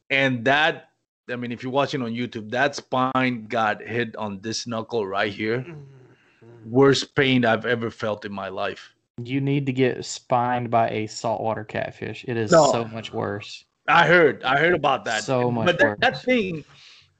and 0.09 0.43
that. 0.45 0.89
I 1.29 1.35
mean, 1.35 1.51
if 1.51 1.61
you're 1.61 1.73
watching 1.81 2.01
on 2.01 2.11
YouTube, 2.13 2.49
that 2.51 2.73
spine 2.73 3.47
got 3.49 3.81
hit 3.81 4.15
on 4.15 4.39
this 4.39 4.65
knuckle 4.65 5.05
right 5.05 5.33
here. 5.41 5.59
Mm-hmm. 5.59 6.71
Worst 6.71 7.15
pain 7.15 7.43
I've 7.43 7.65
ever 7.65 7.91
felt 7.91 8.23
in 8.23 8.31
my 8.31 8.47
life. 8.47 8.93
You 9.21 9.41
need 9.41 9.65
to 9.65 9.73
get 9.73 10.05
spined 10.05 10.69
by 10.69 10.89
a 10.89 11.07
saltwater 11.07 11.65
catfish. 11.65 12.23
It 12.29 12.37
is 12.37 12.51
No. 12.51 12.71
so 12.71 12.85
much 12.85 13.11
worse. 13.11 13.65
I 13.87 14.05
heard. 14.07 14.43
I 14.43 14.57
heard 14.57 14.73
about 14.73 15.05
that. 15.05 15.23
So 15.23 15.49
much 15.51 15.65
But 15.65 15.79
that, 15.79 15.99
that 16.01 16.21
thing 16.23 16.63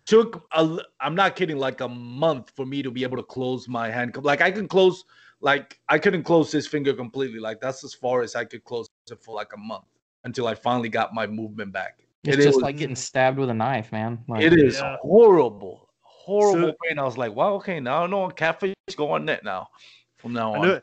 took 0.06 0.48
a, 0.52 0.80
I'm 1.00 1.16
not 1.16 1.36
kidding. 1.36 1.58
Like 1.58 1.82
a 1.82 1.88
month 1.88 2.52
for 2.56 2.66
me 2.66 2.82
to 2.84 2.92
be 2.92 3.04
able 3.04 3.18
to 3.18 3.24
close 3.24 3.68
my 3.68 3.90
hand. 3.90 4.16
Like 4.24 4.42
I 4.42 4.52
can 4.52 4.68
close. 4.68 5.04
Like 5.40 5.80
I 5.88 6.00
couldn't 6.00 6.24
close 6.24 6.52
this 6.52 6.66
finger 6.68 6.94
completely. 6.94 7.40
Like 7.40 7.62
that's 7.62 7.84
as 7.84 7.94
far 7.94 8.22
as 8.22 8.36
I 8.36 8.44
could 8.44 8.64
close 8.64 8.88
it 9.12 9.24
for 9.24 9.36
like 9.36 9.54
a 9.54 9.58
month 9.58 9.86
until 10.24 10.48
I 10.48 10.56
finally 10.56 10.90
got 10.90 11.14
my 11.14 11.28
movement 11.28 11.72
back. 11.72 12.00
It's 12.24 12.38
It 12.38 12.42
just 12.44 12.58
is- 12.58 12.64
like 12.64 12.78
getting 12.78 12.96
stabbed 12.96 13.38
with 13.38 13.50
a 13.50 13.54
knife, 13.54 13.92
man. 13.92 14.24
Like, 14.28 14.42
It 14.44 14.54
is 14.54 14.80
Yeah. 14.80 14.98
horrible, 15.02 15.88
horrible 16.02 16.70
So- 16.70 16.76
pain. 16.88 17.00
I 17.00 17.04
was 17.04 17.18
like, 17.18 17.34
wow, 17.36 17.54
okay, 17.56 17.80
now 17.80 18.04
I 18.04 18.08
know 18.08 18.28
catfish 18.30 18.74
go 18.96 19.12
on 19.12 19.26
net 19.26 19.44
now. 19.44 19.68
From 20.18 20.34
now 20.34 20.54
I 20.54 20.58
on, 20.58 20.68
know, 20.68 20.82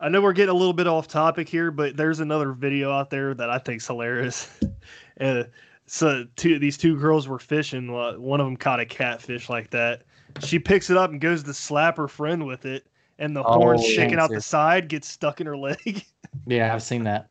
I 0.00 0.08
know 0.10 0.20
we're 0.20 0.34
getting 0.34 0.50
a 0.54 0.58
little 0.58 0.74
bit 0.74 0.86
off 0.86 1.08
topic 1.08 1.48
here, 1.48 1.70
but 1.70 1.96
there's 1.96 2.20
another 2.20 2.52
video 2.52 2.92
out 2.92 3.08
there 3.08 3.32
that 3.34 3.48
I 3.48 3.58
think's 3.58 3.86
hilarious. 3.86 4.60
uh, 5.20 5.44
so 5.86 6.24
two 6.36 6.58
these 6.58 6.76
two 6.78 6.98
girls 6.98 7.28
were 7.28 7.38
fishing. 7.38 7.90
uh, 7.94 8.12
One 8.14 8.40
of 8.40 8.46
them 8.46 8.56
caught 8.56 8.80
a 8.80 8.86
catfish 8.86 9.48
like 9.48 9.70
that. 9.70 10.02
She 10.40 10.58
picks 10.58 10.90
it 10.90 10.96
up 10.96 11.10
and 11.10 11.20
goes 11.20 11.42
to 11.44 11.54
slap 11.54 11.96
her 11.96 12.08
friend 12.08 12.46
with 12.46 12.64
it, 12.66 12.86
and 13.18 13.36
the 13.36 13.42
horn 13.42 13.78
Oh, 13.78 13.82
shaking 13.82 14.18
out 14.18 14.30
the 14.30 14.40
side 14.40 14.88
gets 14.88 15.06
stuck 15.08 15.40
in 15.40 15.46
her 15.46 15.56
leg. 15.56 16.04
Yeah, 16.46 16.74
I've 16.74 16.82
seen 16.82 17.04
that. 17.04 17.28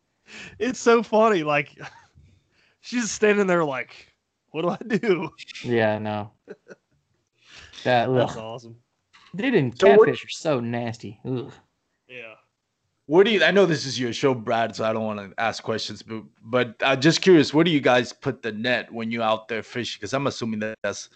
it's 0.60 0.80
so 0.80 1.04
funny. 1.04 1.44
Like 1.44 1.78
she's 2.82 3.12
standing 3.12 3.48
there 3.48 3.66
like, 3.66 4.14
"What 4.52 4.62
do 4.62 4.70
I 4.70 4.98
do?" 4.98 5.30
Yeah, 5.62 5.98
no. 6.00 6.32
That 7.84 8.08
That's 8.14 8.32
ugh. 8.34 8.38
awesome. 8.38 8.78
dude 9.36 9.56
and 9.56 9.78
So 9.78 9.90
what- 9.98 10.06
catfish 10.08 10.24
are 10.26 10.30
so 10.30 10.60
nasty. 10.62 11.20
Ugh. 11.26 11.52
Yeah. 12.08 12.36
Where 13.06 13.24
do 13.24 13.32
you? 13.32 13.44
I 13.44 13.52
know 13.52 13.66
this 13.66 13.86
is 13.86 14.00
your 14.00 14.14
show, 14.14 14.34
Brad, 14.34 14.76
so 14.76 14.86
I 14.86 14.94
don't 14.94 15.04
want 15.04 15.20
to 15.20 15.42
ask 15.42 15.62
questions, 15.62 16.02
but 16.02 16.24
but 16.42 16.76
I'm 16.82 17.02
just 17.02 17.22
curious, 17.22 17.54
where 17.54 17.66
do 17.66 17.72
you 17.72 17.82
guys 17.82 18.14
put 18.14 18.42
the 18.42 18.52
net 18.52 18.92
when 18.94 19.12
you're 19.12 19.24
out 19.24 19.50
there 19.50 19.62
fishing? 19.62 20.00
Because 20.00 20.14
I'm 20.14 20.28
assuming 20.28 20.60
that 20.62 20.78
that's 20.84 21.10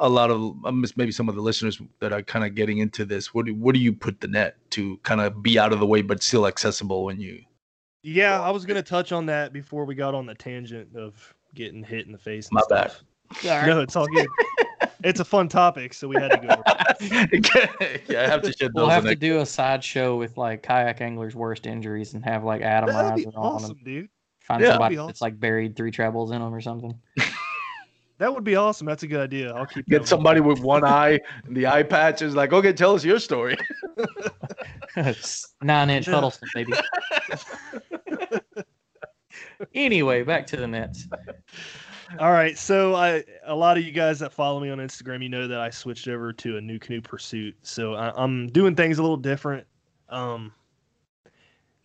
a 0.00 0.08
lot 0.08 0.30
of 0.30 0.54
um, 0.64 0.84
maybe 0.96 1.12
some 1.12 1.28
of 1.28 1.36
the 1.36 1.40
listeners 1.40 1.80
that 2.00 2.12
are 2.12 2.22
kind 2.22 2.44
of 2.44 2.54
getting 2.54 2.78
into 2.78 3.04
this. 3.04 3.32
What 3.32 3.46
do 3.46 3.54
where 3.54 3.72
do 3.72 3.78
you 3.78 3.92
put 3.92 4.20
the 4.20 4.28
net 4.28 4.56
to 4.70 4.96
kind 4.98 5.20
of 5.20 5.40
be 5.40 5.56
out 5.58 5.72
of 5.72 5.78
the 5.78 5.86
way 5.86 6.02
but 6.02 6.22
still 6.22 6.46
accessible 6.48 7.04
when 7.04 7.20
you? 7.20 7.42
Yeah, 8.02 8.40
I 8.40 8.50
was 8.50 8.64
gonna 8.64 8.82
touch 8.82 9.12
on 9.12 9.26
that 9.26 9.52
before 9.52 9.84
we 9.84 9.94
got 9.94 10.14
on 10.14 10.26
the 10.26 10.34
tangent 10.34 10.96
of 10.96 11.32
getting 11.54 11.84
hit 11.84 12.06
in 12.06 12.12
the 12.12 12.18
face. 12.18 12.50
My 12.50 12.62
bad. 12.68 12.92
Stuff. 13.36 13.66
No, 13.66 13.80
it's 13.80 13.96
all 13.96 14.06
good. 14.06 14.26
it's 15.04 15.20
a 15.20 15.24
fun 15.24 15.48
topic, 15.48 15.94
so 15.94 16.08
we 16.08 16.16
had 16.16 16.30
to 16.30 16.36
go. 16.38 16.48
Over 16.48 18.02
yeah, 18.12 18.22
I 18.24 18.26
have 18.28 18.42
to 18.42 18.52
shed 18.52 18.70
We'll 18.74 18.88
have 18.88 19.04
to 19.04 19.14
do 19.14 19.38
a 19.40 19.46
sideshow 19.46 20.16
with 20.16 20.36
like 20.36 20.62
kayak 20.62 21.00
anglers' 21.00 21.34
worst 21.36 21.66
injuries 21.66 22.14
and 22.14 22.24
have 22.24 22.44
like 22.44 22.60
That'd 22.62 22.88
atomize 22.90 23.16
be 23.16 23.26
on 23.26 23.34
awesome, 23.36 23.68
them. 23.68 23.78
dude. 23.84 24.08
Find 24.40 24.62
Yeah. 24.62 24.70
somebody 24.72 24.96
That'd 24.96 25.08
that's 25.10 25.20
like 25.20 25.38
buried 25.38 25.76
three 25.76 25.90
trebles 25.90 26.30
in 26.32 26.40
them 26.40 26.54
or 26.54 26.60
something. 26.60 26.98
That 28.18 28.34
would 28.34 28.42
be 28.42 28.56
awesome. 28.56 28.84
That's 28.84 29.04
a 29.04 29.06
good 29.06 29.20
idea. 29.20 29.54
I'll 29.54 29.64
keep 29.64 29.86
Get 29.86 30.08
somebody 30.08 30.40
with 30.40 30.58
one 30.58 30.82
eye 30.84 31.20
and 31.44 31.56
the 31.56 31.68
eye 31.68 31.84
patch 31.84 32.20
is 32.20 32.34
like, 32.34 32.52
okay, 32.52 32.72
tell 32.72 32.96
us 32.96 33.04
your 33.04 33.20
story. 33.20 33.56
Nine 35.62 35.88
inch 35.90 36.08
Yeah. 36.08 36.14
Huddleston, 36.14 36.48
baby. 36.52 36.72
anyway, 39.74 40.24
back 40.24 40.48
to 40.48 40.56
the 40.56 40.66
nets. 40.66 41.06
All 42.18 42.32
right, 42.32 42.58
so 42.58 42.96
I 42.96 43.22
a 43.44 43.54
lot 43.54 43.78
of 43.78 43.84
you 43.84 43.92
guys 43.92 44.18
that 44.18 44.32
follow 44.32 44.58
me 44.58 44.70
on 44.70 44.78
Instagram, 44.78 45.22
you 45.22 45.28
know 45.28 45.46
that 45.46 45.60
I 45.60 45.70
switched 45.70 46.08
over 46.08 46.32
to 46.32 46.56
a 46.56 46.60
NuCanoe 46.60 47.04
pursuit. 47.04 47.54
So 47.62 47.94
I, 47.94 48.10
I'm 48.20 48.48
doing 48.48 48.74
things 48.74 48.98
a 48.98 49.02
little 49.02 49.16
different. 49.16 49.64
Um, 50.08 50.52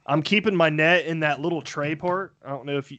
I'm 0.07 0.23
keeping 0.23 0.55
my 0.55 0.69
net 0.69 1.05
in 1.05 1.19
that 1.19 1.39
little 1.39 1.61
tray 1.61 1.93
part. 1.93 2.33
I 2.43 2.49
don't 2.49 2.65
know 2.65 2.79
if 2.79 2.91
you, 2.91 2.97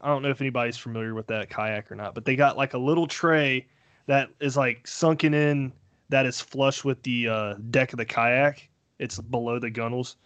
I 0.00 0.08
don't 0.08 0.22
know 0.22 0.30
if 0.30 0.40
anybody's 0.40 0.76
familiar 0.76 1.12
with 1.12 1.26
that 1.26 1.50
kayak 1.50 1.90
or 1.90 1.96
not, 1.96 2.14
but 2.14 2.24
they 2.24 2.36
got 2.36 2.56
like 2.56 2.74
a 2.74 2.78
little 2.78 3.08
tray 3.08 3.66
that 4.06 4.30
is 4.38 4.56
like 4.56 4.86
sunken 4.86 5.34
in 5.34 5.72
that 6.08 6.24
is 6.24 6.40
flush 6.40 6.84
with 6.84 7.02
the 7.02 7.28
uh, 7.28 7.54
deck 7.70 7.92
of 7.92 7.96
the 7.96 8.04
kayak. 8.04 8.68
It's 9.00 9.18
below 9.18 9.58
the 9.58 9.70
gunnels, 9.70 10.16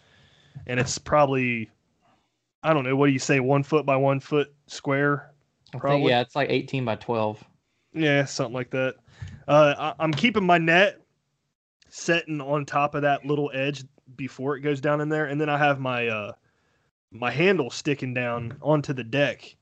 and 0.67 0.79
it's 0.79 0.99
probably, 0.99 1.71
I 2.61 2.71
don't 2.71 2.83
know, 2.83 2.95
what 2.95 3.07
do 3.07 3.13
you 3.13 3.19
say, 3.19 3.39
one 3.39 3.63
foot 3.63 3.85
by 3.85 3.95
one 3.95 4.19
foot 4.19 4.53
square 4.67 5.31
I 5.75 5.89
think, 5.89 6.09
yeah, 6.09 6.21
it's 6.21 6.35
like 6.35 6.49
18 6.49 6.85
by 6.85 6.95
12. 6.95 7.43
Yeah, 7.93 8.25
something 8.25 8.53
like 8.53 8.71
that. 8.71 8.95
Uh, 9.47 9.75
I, 9.77 10.03
I'm 10.03 10.13
keeping 10.13 10.45
my 10.45 10.57
net 10.57 11.01
setting 11.89 12.41
on 12.41 12.65
top 12.65 12.95
of 12.95 13.03
that 13.03 13.25
little 13.25 13.51
edge 13.53 13.83
before 14.15 14.57
it 14.57 14.61
goes 14.61 14.81
down 14.81 15.01
in 15.01 15.09
there, 15.09 15.25
and 15.25 15.39
then 15.39 15.49
I 15.49 15.57
have 15.57 15.79
my 15.79 16.07
uh, 16.07 16.31
my 17.11 17.31
handle 17.31 17.69
sticking 17.69 18.13
down 18.13 18.57
onto 18.61 18.93
the 18.93 19.03
deck. 19.03 19.55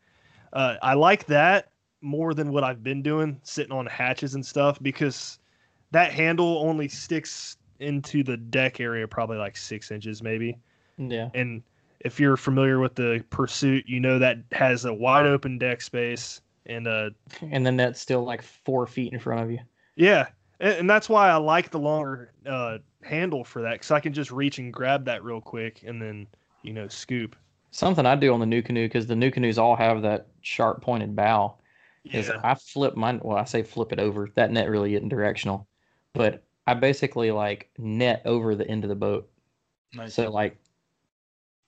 Uh, 0.52 0.76
I 0.82 0.94
like 0.94 1.26
that 1.28 1.72
more 2.02 2.34
than 2.34 2.52
what 2.52 2.64
I've 2.64 2.84
been 2.84 3.02
doing, 3.02 3.40
sitting 3.44 3.72
on 3.72 3.86
hatches 3.86 4.36
and 4.36 4.46
stuff, 4.46 4.82
because 4.82 5.40
that 5.92 6.12
handle 6.12 6.58
only 6.60 6.88
sticks 6.88 7.58
into 7.80 8.24
the 8.24 8.38
deck 8.38 8.80
area 8.80 9.08
probably 9.08 9.38
like 9.38 9.56
six 9.58 9.92
inches, 9.92 10.22
maybe. 10.22 10.58
Yeah. 10.98 11.30
And 11.34 11.64
if 12.04 12.20
you're 12.20 12.38
familiar 12.38 12.80
with 12.80 12.96
the 12.96 13.24
Pursuit, 13.30 13.86
you 13.88 14.00
know 14.00 14.20
that 14.20 14.38
has 14.52 14.86
a 14.86 14.94
wide 14.94 15.26
open 15.26 15.58
deck 15.58 15.82
space 15.82 16.42
and 16.66 16.88
uh 16.88 17.10
And 17.42 17.66
then 17.66 17.78
that's 17.78 18.00
still 18.00 18.24
like 18.24 18.42
four 18.42 18.88
feet 18.88 19.14
in 19.14 19.20
front 19.20 19.42
of 19.42 19.52
you. 19.52 19.60
Yeah, 19.96 20.28
and, 20.60 20.74
and 20.80 20.90
that's 20.90 21.10
why 21.10 21.30
I 21.30 21.36
like 21.36 21.72
the 21.72 21.80
longer 21.80 22.32
uh, 22.46 22.80
handle 23.02 23.44
for 23.44 23.62
that 23.62 23.74
because 23.74 23.92
I 23.92 24.00
can 24.00 24.14
just 24.14 24.32
reach 24.32 24.60
and 24.60 24.72
grab 24.72 25.06
that 25.06 25.24
real 25.24 25.42
quick 25.42 25.84
and 25.86 26.02
then 26.02 26.28
you 26.62 26.74
know 26.74 26.88
scoop. 26.88 27.36
Something 27.72 28.06
I 28.06 28.16
do 28.16 28.34
on 28.34 28.40
the 28.40 28.46
NuCanoe 28.46 28.86
because 28.86 29.08
the 29.08 29.16
NuCanoes 29.16 29.58
all 29.58 29.76
have 29.76 30.04
that 30.04 30.28
sharp 30.42 30.82
pointed 30.82 31.16
bow. 31.16 31.58
Is 32.06 32.30
I 32.30 32.56
flip 32.56 32.98
mine. 32.98 33.22
Well, 33.24 33.38
I 33.38 33.46
say 33.46 33.64
flip 33.64 33.94
it 33.94 34.00
over. 34.00 34.30
That 34.36 34.52
net 34.52 34.70
really 34.70 34.94
isn't 34.96 35.08
directional, 35.08 35.68
but 36.14 36.44
I 36.68 36.74
basically 36.74 37.32
like 37.32 37.70
net 37.78 38.22
over 38.26 38.56
the 38.56 38.68
end 38.68 38.84
of 38.84 38.90
the 38.90 38.96
boat. 38.96 39.30
Nice. 39.94 40.14
So 40.14 40.30
like, 40.30 40.58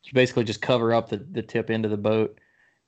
you 0.05 0.13
basically 0.13 0.43
just 0.43 0.61
cover 0.61 0.93
up 0.93 1.09
the, 1.09 1.17
the 1.17 1.41
tip 1.41 1.69
end 1.69 1.85
of 1.85 1.91
the 1.91 1.97
boat 1.97 2.39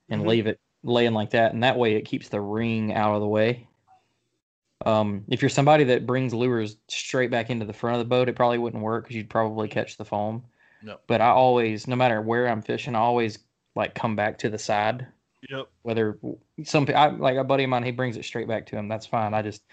and 0.10 0.22
Mhm. 0.22 0.28
leave 0.28 0.48
it 0.48 0.60
laying 0.84 1.14
like 1.14 1.32
that, 1.32 1.54
and 1.54 1.64
that 1.64 1.78
way 1.78 1.96
it 1.96 2.04
keeps 2.04 2.30
the 2.30 2.40
ring 2.40 2.94
out 2.94 3.16
of 3.16 3.22
the 3.22 3.28
way. 3.28 3.68
Um, 4.86 5.26
if 5.28 5.42
you're 5.42 5.50
somebody 5.50 5.84
that 5.86 6.06
brings 6.06 6.34
lures 6.34 6.78
straight 6.88 7.32
back 7.32 7.50
into 7.50 7.66
the 7.66 7.74
front 7.74 7.96
of 7.96 8.00
the 8.00 8.06
boat, 8.10 8.30
it 8.30 8.36
probably 8.36 8.60
wouldn't 8.60 8.84
work 8.84 9.04
because 9.04 9.16
you'd 9.16 9.30
probably 9.30 9.68
catch 9.68 9.98
the 9.98 10.06
foam. 10.06 10.46
No. 10.84 11.00
But 11.08 11.20
I 11.20 11.30
always, 11.30 11.88
no 11.88 11.96
matter 11.96 12.22
where 12.22 12.48
I'm 12.48 12.62
fishing, 12.62 12.96
I 12.96 13.00
always 13.00 13.40
like 13.76 13.96
come 13.96 14.16
back 14.16 14.38
to 14.40 14.50
the 14.50 14.58
side 14.60 15.08
Yep. 15.50 15.68
Whether 15.84 16.18
some 16.64 16.88
I, 16.94 17.08
like 17.08 17.38
a 17.38 17.44
buddy 17.44 17.64
of 17.64 17.70
mine, 17.70 17.84
he 17.84 17.92
brings 17.92 18.18
it 18.18 18.26
straight 18.26 18.48
back 18.48 18.66
to 18.68 18.76
him. 18.78 18.88
That's 18.88 19.06
fine. 19.06 19.34
I 19.34 19.42
just 19.42 19.64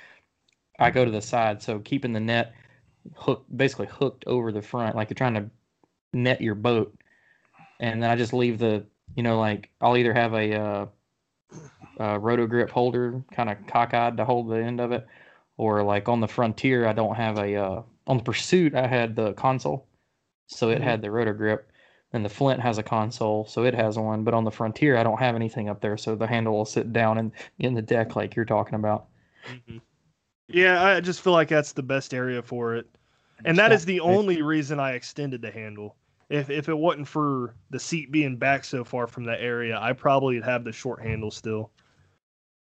I 0.79 0.91
go 0.91 1.05
to 1.05 1.11
the 1.11 1.23
side, 1.23 1.63
so 1.63 1.79
keeping 1.81 2.13
the 2.13 2.21
net 2.21 2.55
hooked, 3.15 3.57
basically 3.57 3.87
hooked 3.87 4.25
over 4.27 4.53
the 4.53 4.63
front, 4.63 4.97
like 4.97 5.09
you're 5.11 5.15
trying 5.15 5.35
to 5.35 5.51
net 6.13 6.41
your 6.41 6.55
boat, 6.55 6.97
and 7.81 8.03
then 8.03 8.11
I 8.11 8.17
just 8.17 8.33
leave 8.33 8.59
the 8.59 8.87
you 9.17 9.23
know 9.23 9.39
like 9.39 9.71
I'll 9.81 9.97
either 9.97 10.15
have 10.15 10.35
a 10.35 10.55
uh, 10.55 10.87
uh, 12.01 12.19
roto 12.19 12.47
grip 12.47 12.71
holder 12.71 13.23
kind 13.33 13.49
of 13.51 13.59
cockeyed 13.67 14.17
to 14.17 14.25
hold 14.25 14.49
the 14.49 14.57
end 14.57 14.81
of 14.81 14.93
it, 14.93 15.07
or 15.57 15.83
like 15.83 16.09
on 16.09 16.21
the 16.21 16.29
frontier, 16.29 16.87
I 16.87 16.93
don't 16.93 17.15
have 17.17 17.39
a 17.39 17.55
uh, 17.57 17.83
on 18.07 18.19
the 18.19 18.23
pursuit. 18.25 18.75
I 18.75 18.87
had 18.87 19.17
the 19.17 19.33
console, 19.35 19.87
so 20.49 20.71
it 20.71 20.81
Mhm. 20.81 20.83
had 20.83 21.03
the 21.03 21.11
roto 21.11 21.33
grip, 21.35 21.71
and 22.13 22.25
the 22.25 22.29
Flint 22.31 22.61
has 22.61 22.79
a 22.79 22.83
console, 22.85 23.47
so 23.47 23.65
it 23.65 23.75
has 23.75 23.99
one. 23.99 24.25
But 24.25 24.35
on 24.35 24.45
the 24.45 24.51
frontier, 24.53 24.97
I 24.97 25.05
don't 25.05 25.21
have 25.21 25.37
anything 25.37 25.69
up 25.69 25.81
there, 25.81 25.97
so 25.99 26.17
the 26.17 26.27
handle 26.29 26.55
will 26.55 26.65
sit 26.67 26.93
down 26.93 27.19
in 27.19 27.33
in 27.61 27.75
the 27.75 27.83
deck 27.83 28.17
like 28.17 28.37
you're 28.37 28.47
talking 28.47 28.77
about. 28.77 29.07
Mhm. 29.49 29.81
Yeah, 30.49 30.83
I 30.85 31.01
just 31.01 31.23
feel 31.23 31.33
like 31.35 31.49
that's 31.49 31.73
the 31.73 31.83
best 31.83 32.15
area 32.15 32.43
for 32.43 32.77
it. 32.77 32.89
And 33.45 33.59
that 33.59 33.73
is 33.73 33.85
the 33.87 34.01
only 34.01 34.43
reason 34.43 34.81
I 34.81 34.93
extended 34.95 35.43
the 35.43 35.51
handle. 35.53 35.97
If 36.29 36.51
if 36.51 36.69
it 36.69 36.77
wasn't 36.77 37.09
for 37.09 37.55
the 37.71 37.79
seat 37.81 38.11
being 38.11 38.37
back 38.37 38.65
so 38.65 38.85
far 38.85 39.07
from 39.07 39.25
that 39.25 39.41
area, 39.41 39.79
I 39.81 39.93
probably 39.93 40.37
would 40.37 40.45
have 40.45 40.65
the 40.65 40.73
short 40.73 41.03
handle 41.03 41.31
still. 41.31 41.73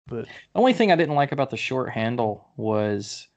But 0.07 0.25
The 0.53 0.59
only 0.59 0.73
thing 0.73 0.91
I 0.91 0.95
didn't 0.95 1.15
like 1.15 1.31
about 1.31 1.49
the 1.51 1.57
short 1.57 1.89
handle 1.91 2.49
was, 2.57 3.27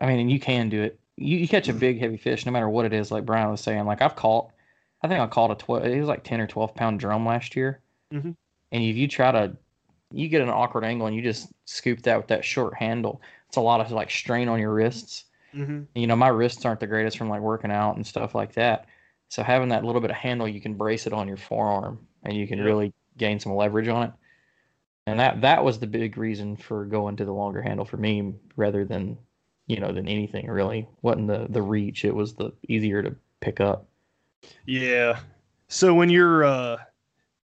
I 0.00 0.06
mean, 0.06 0.20
and 0.20 0.30
you 0.30 0.40
can 0.40 0.68
do 0.68 0.82
it. 0.82 1.00
You, 1.16 1.38
you 1.38 1.48
catch 1.48 1.68
a 1.68 1.74
big 1.74 1.98
heavy 1.98 2.16
fish, 2.16 2.44
no 2.46 2.52
matter 2.52 2.68
what 2.68 2.84
it 2.86 2.92
is. 2.92 3.10
Like 3.10 3.24
Brian 3.26 3.50
was 3.50 3.60
saying, 3.60 3.84
like 3.86 4.02
I've 4.02 4.16
caught, 4.16 4.52
I 5.02 5.08
think 5.08 5.20
I 5.20 5.26
caught 5.26 5.50
a 5.50 5.54
twelve. 5.54 5.84
It 5.84 5.98
was 6.00 6.08
like 6.08 6.24
ten 6.24 6.40
or 6.40 6.46
twelve 6.46 6.74
pound 6.74 7.00
drum 7.00 7.26
last 7.26 7.56
year. 7.56 7.82
Mhm. 8.12 8.36
And 8.72 8.84
if 8.84 8.96
you 8.96 9.08
try 9.08 9.32
to, 9.32 9.56
you 10.12 10.28
get 10.28 10.42
an 10.42 10.50
awkward 10.50 10.84
angle 10.84 11.06
and 11.06 11.16
you 11.16 11.22
just 11.22 11.52
scoop 11.66 12.02
that 12.02 12.16
with 12.18 12.28
that 12.28 12.44
short 12.44 12.74
handle. 12.74 13.22
It's 13.48 13.56
a 13.58 13.60
lot 13.60 13.80
of 13.80 13.90
like 13.92 14.10
strain 14.10 14.48
on 14.48 14.60
your 14.60 14.74
wrists. 14.74 15.25
Mhm. 15.56 15.86
You 15.94 16.06
know, 16.06 16.16
my 16.16 16.28
wrists 16.28 16.64
aren't 16.64 16.80
the 16.80 16.86
greatest 16.86 17.18
from 17.18 17.28
like 17.28 17.40
working 17.40 17.70
out 17.70 17.96
and 17.96 18.06
stuff 18.06 18.34
like 18.34 18.52
that. 18.54 18.86
So 19.28 19.42
having 19.42 19.70
that 19.70 19.84
little 19.84 20.00
bit 20.00 20.10
of 20.10 20.16
handle, 20.16 20.46
you 20.48 20.60
can 20.60 20.74
brace 20.74 21.06
it 21.06 21.12
on 21.12 21.28
your 21.28 21.36
forearm 21.36 22.06
and 22.22 22.36
you 22.36 22.46
can 22.46 22.60
really 22.60 22.92
gain 23.18 23.40
some 23.40 23.54
leverage 23.54 23.88
on 23.88 24.04
it. 24.04 24.12
And 25.06 25.20
that 25.20 25.40
that 25.42 25.64
was 25.64 25.78
the 25.78 25.86
big 25.86 26.16
reason 26.18 26.56
for 26.56 26.84
going 26.84 27.16
to 27.16 27.24
the 27.24 27.32
longer 27.32 27.62
handle 27.62 27.84
for 27.84 27.96
me 27.96 28.34
rather 28.56 28.84
than, 28.84 29.18
you 29.66 29.80
know, 29.80 29.92
than 29.92 30.08
anything 30.08 30.48
really. 30.48 30.88
wasn't 31.02 31.28
the 31.28 31.46
the 31.50 31.62
reach, 31.62 32.04
it 32.04 32.14
was 32.14 32.34
the 32.34 32.52
easier 32.68 33.02
to 33.02 33.14
pick 33.40 33.60
up. 33.60 33.86
yeah. 34.66 35.20
So 35.68 35.94
when 35.94 36.10
you're 36.10 36.44
uh 36.44 36.78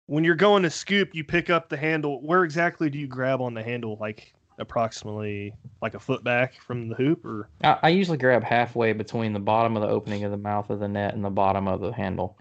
when 0.07 0.23
you're 0.23 0.35
going 0.35 0.63
to 0.63 0.69
scoop, 0.69 1.15
you 1.15 1.23
pick 1.23 1.49
up 1.49 1.69
the 1.69 1.77
handle. 1.77 2.21
Where 2.21 2.43
exactly 2.43 2.89
do 2.89 2.99
you 2.99 3.07
grab 3.07 3.41
on 3.41 3.53
the 3.53 3.63
handle? 3.63 3.97
Like 3.99 4.33
approximately 4.59 5.53
like 5.81 5.93
a 5.95 5.99
foot 5.99 6.23
back 6.23 6.53
from 6.61 6.87
the 6.89 6.95
hoop 6.95 7.25
or 7.25 7.49
I, 7.63 7.77
I 7.83 7.89
usually 7.89 8.17
grab 8.17 8.43
halfway 8.43 8.93
between 8.93 9.33
the 9.33 9.39
bottom 9.39 9.75
of 9.75 9.81
the 9.83 9.89
opening 9.89 10.23
of 10.23 10.31
the 10.31 10.37
mouth 10.37 10.69
of 10.69 10.79
the 10.79 10.87
net 10.87 11.13
and 11.15 11.23
the 11.23 11.29
bottom 11.29 11.67
of 11.67 11.81
the 11.81 11.91
handle. 11.91 12.37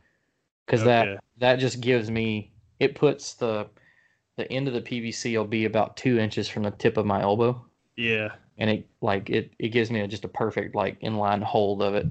Because 0.67 0.83
Okay. 0.83 0.89
that 1.15 1.25
that 1.39 1.57
just 1.59 1.81
gives 1.81 2.11
me 2.11 2.53
it 2.81 2.95
puts 2.95 3.35
the 3.35 3.69
the 4.37 4.51
end 4.51 4.69
of 4.69 4.75
the 4.75 4.81
PVC 4.83 5.37
will 5.37 5.45
be 5.45 5.65
about 5.67 5.97
two 5.97 6.19
inches 6.19 6.49
from 6.49 6.63
the 6.65 6.71
tip 6.73 6.97
of 6.97 7.07
my 7.07 7.21
elbow. 7.23 7.65
yeah. 7.97 8.31
and 8.59 8.71
it 8.71 8.87
like 9.01 9.31
it 9.31 9.53
it 9.59 9.69
gives 9.71 9.91
me 9.91 10.01
a, 10.01 10.09
just 10.09 10.25
a 10.25 10.29
perfect 10.29 10.75
like 10.75 11.01
inline 11.01 11.43
hold 11.43 11.83
of 11.83 11.95
it 11.95 12.07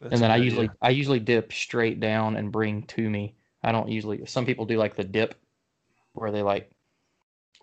That's 0.00 0.12
and 0.12 0.22
then 0.22 0.30
i 0.30 0.36
usually 0.36 0.66
idea. 0.66 0.76
i 0.82 0.90
usually 0.90 1.18
dip 1.20 1.52
straight 1.52 2.00
down 2.00 2.36
and 2.36 2.52
bring 2.52 2.82
to 2.84 3.08
me 3.08 3.34
i 3.62 3.72
don't 3.72 3.88
usually 3.88 4.24
some 4.26 4.46
people 4.46 4.64
do 4.66 4.76
like 4.78 4.96
the 4.96 5.04
dip 5.04 5.34
where 6.12 6.30
they 6.30 6.42
like 6.42 6.70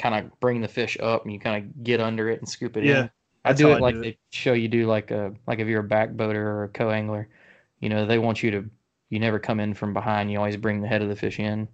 kind 0.02 0.16
of 0.16 0.40
bring 0.40 0.62
the 0.62 0.68
fish 0.68 0.98
up 1.00 1.24
and 1.24 1.32
you 1.34 1.40
kind 1.40 1.64
of 1.64 1.84
get 1.84 2.00
under 2.02 2.30
it 2.30 2.40
and 2.40 2.50
scoop 2.50 2.76
it 2.78 2.84
Yeah, 2.86 3.02
in 3.04 3.10
i 3.46 3.54
do 3.54 3.70
it 3.72 3.76
I 3.76 3.80
like 3.80 3.96
do 3.96 4.00
it. 4.00 4.04
they 4.04 4.18
show 4.32 4.54
you 4.54 4.68
do 4.68 4.86
like 4.88 5.12
a 5.12 5.34
like 5.48 5.60
if 5.60 5.68
you're 5.68 5.82
a 5.82 5.84
back 5.88 6.12
boater 6.12 6.48
or 6.50 6.64
a 6.66 6.70
co-angler 6.70 7.28
you 7.80 7.90
know 7.90 8.06
they 8.06 8.18
want 8.20 8.42
you 8.44 8.52
to 8.52 8.70
you 9.10 9.20
never 9.20 9.40
come 9.40 9.60
in 9.60 9.74
from 9.74 9.94
behind 9.94 10.32
you 10.32 10.38
always 10.38 10.58
bring 10.58 10.82
the 10.82 10.88
head 10.88 11.02
of 11.02 11.10
the 11.10 11.16
fish 11.16 11.40
in 11.40 11.68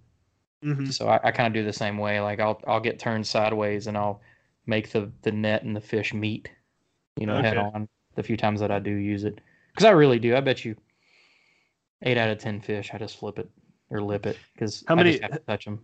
Mhm. 0.64 0.92
so 0.92 1.08
I, 1.08 1.20
I 1.22 1.30
kind 1.30 1.46
of 1.46 1.52
do 1.52 1.64
the 1.64 1.72
same 1.72 1.98
way. 1.98 2.18
Like 2.20 2.40
I'll 2.40 2.60
I'll 2.66 2.80
get 2.80 2.98
turned 2.98 3.24
sideways 3.24 3.86
and 3.86 3.96
I'll 3.96 4.20
make 4.66 4.90
the 4.90 5.08
the 5.22 5.30
net 5.30 5.62
and 5.62 5.76
the 5.76 5.80
fish 5.80 6.12
meet, 6.12 6.50
you 7.16 7.26
know, 7.26 7.40
head 7.40 7.56
on. 7.56 7.88
The 8.16 8.24
few 8.24 8.36
times 8.36 8.58
that 8.58 8.72
I 8.72 8.80
do 8.80 8.90
use 8.90 9.22
it, 9.22 9.40
because 9.70 9.84
I 9.84 9.90
really 9.90 10.18
do. 10.18 10.34
I 10.34 10.40
bet 10.40 10.64
you 10.64 10.74
eight 12.02 12.18
out 12.18 12.28
of 12.30 12.38
ten 12.38 12.60
fish, 12.60 12.90
I 12.92 12.98
just 12.98 13.18
flip 13.18 13.38
it 13.38 13.48
or 13.90 14.02
lip 14.02 14.26
it 14.26 14.36
because 14.52 14.82
How 14.88 14.94
I 14.94 14.96
many- 14.96 15.10
just 15.12 15.22
have 15.22 15.30
to 15.32 15.38
touch 15.46 15.64
them. 15.64 15.78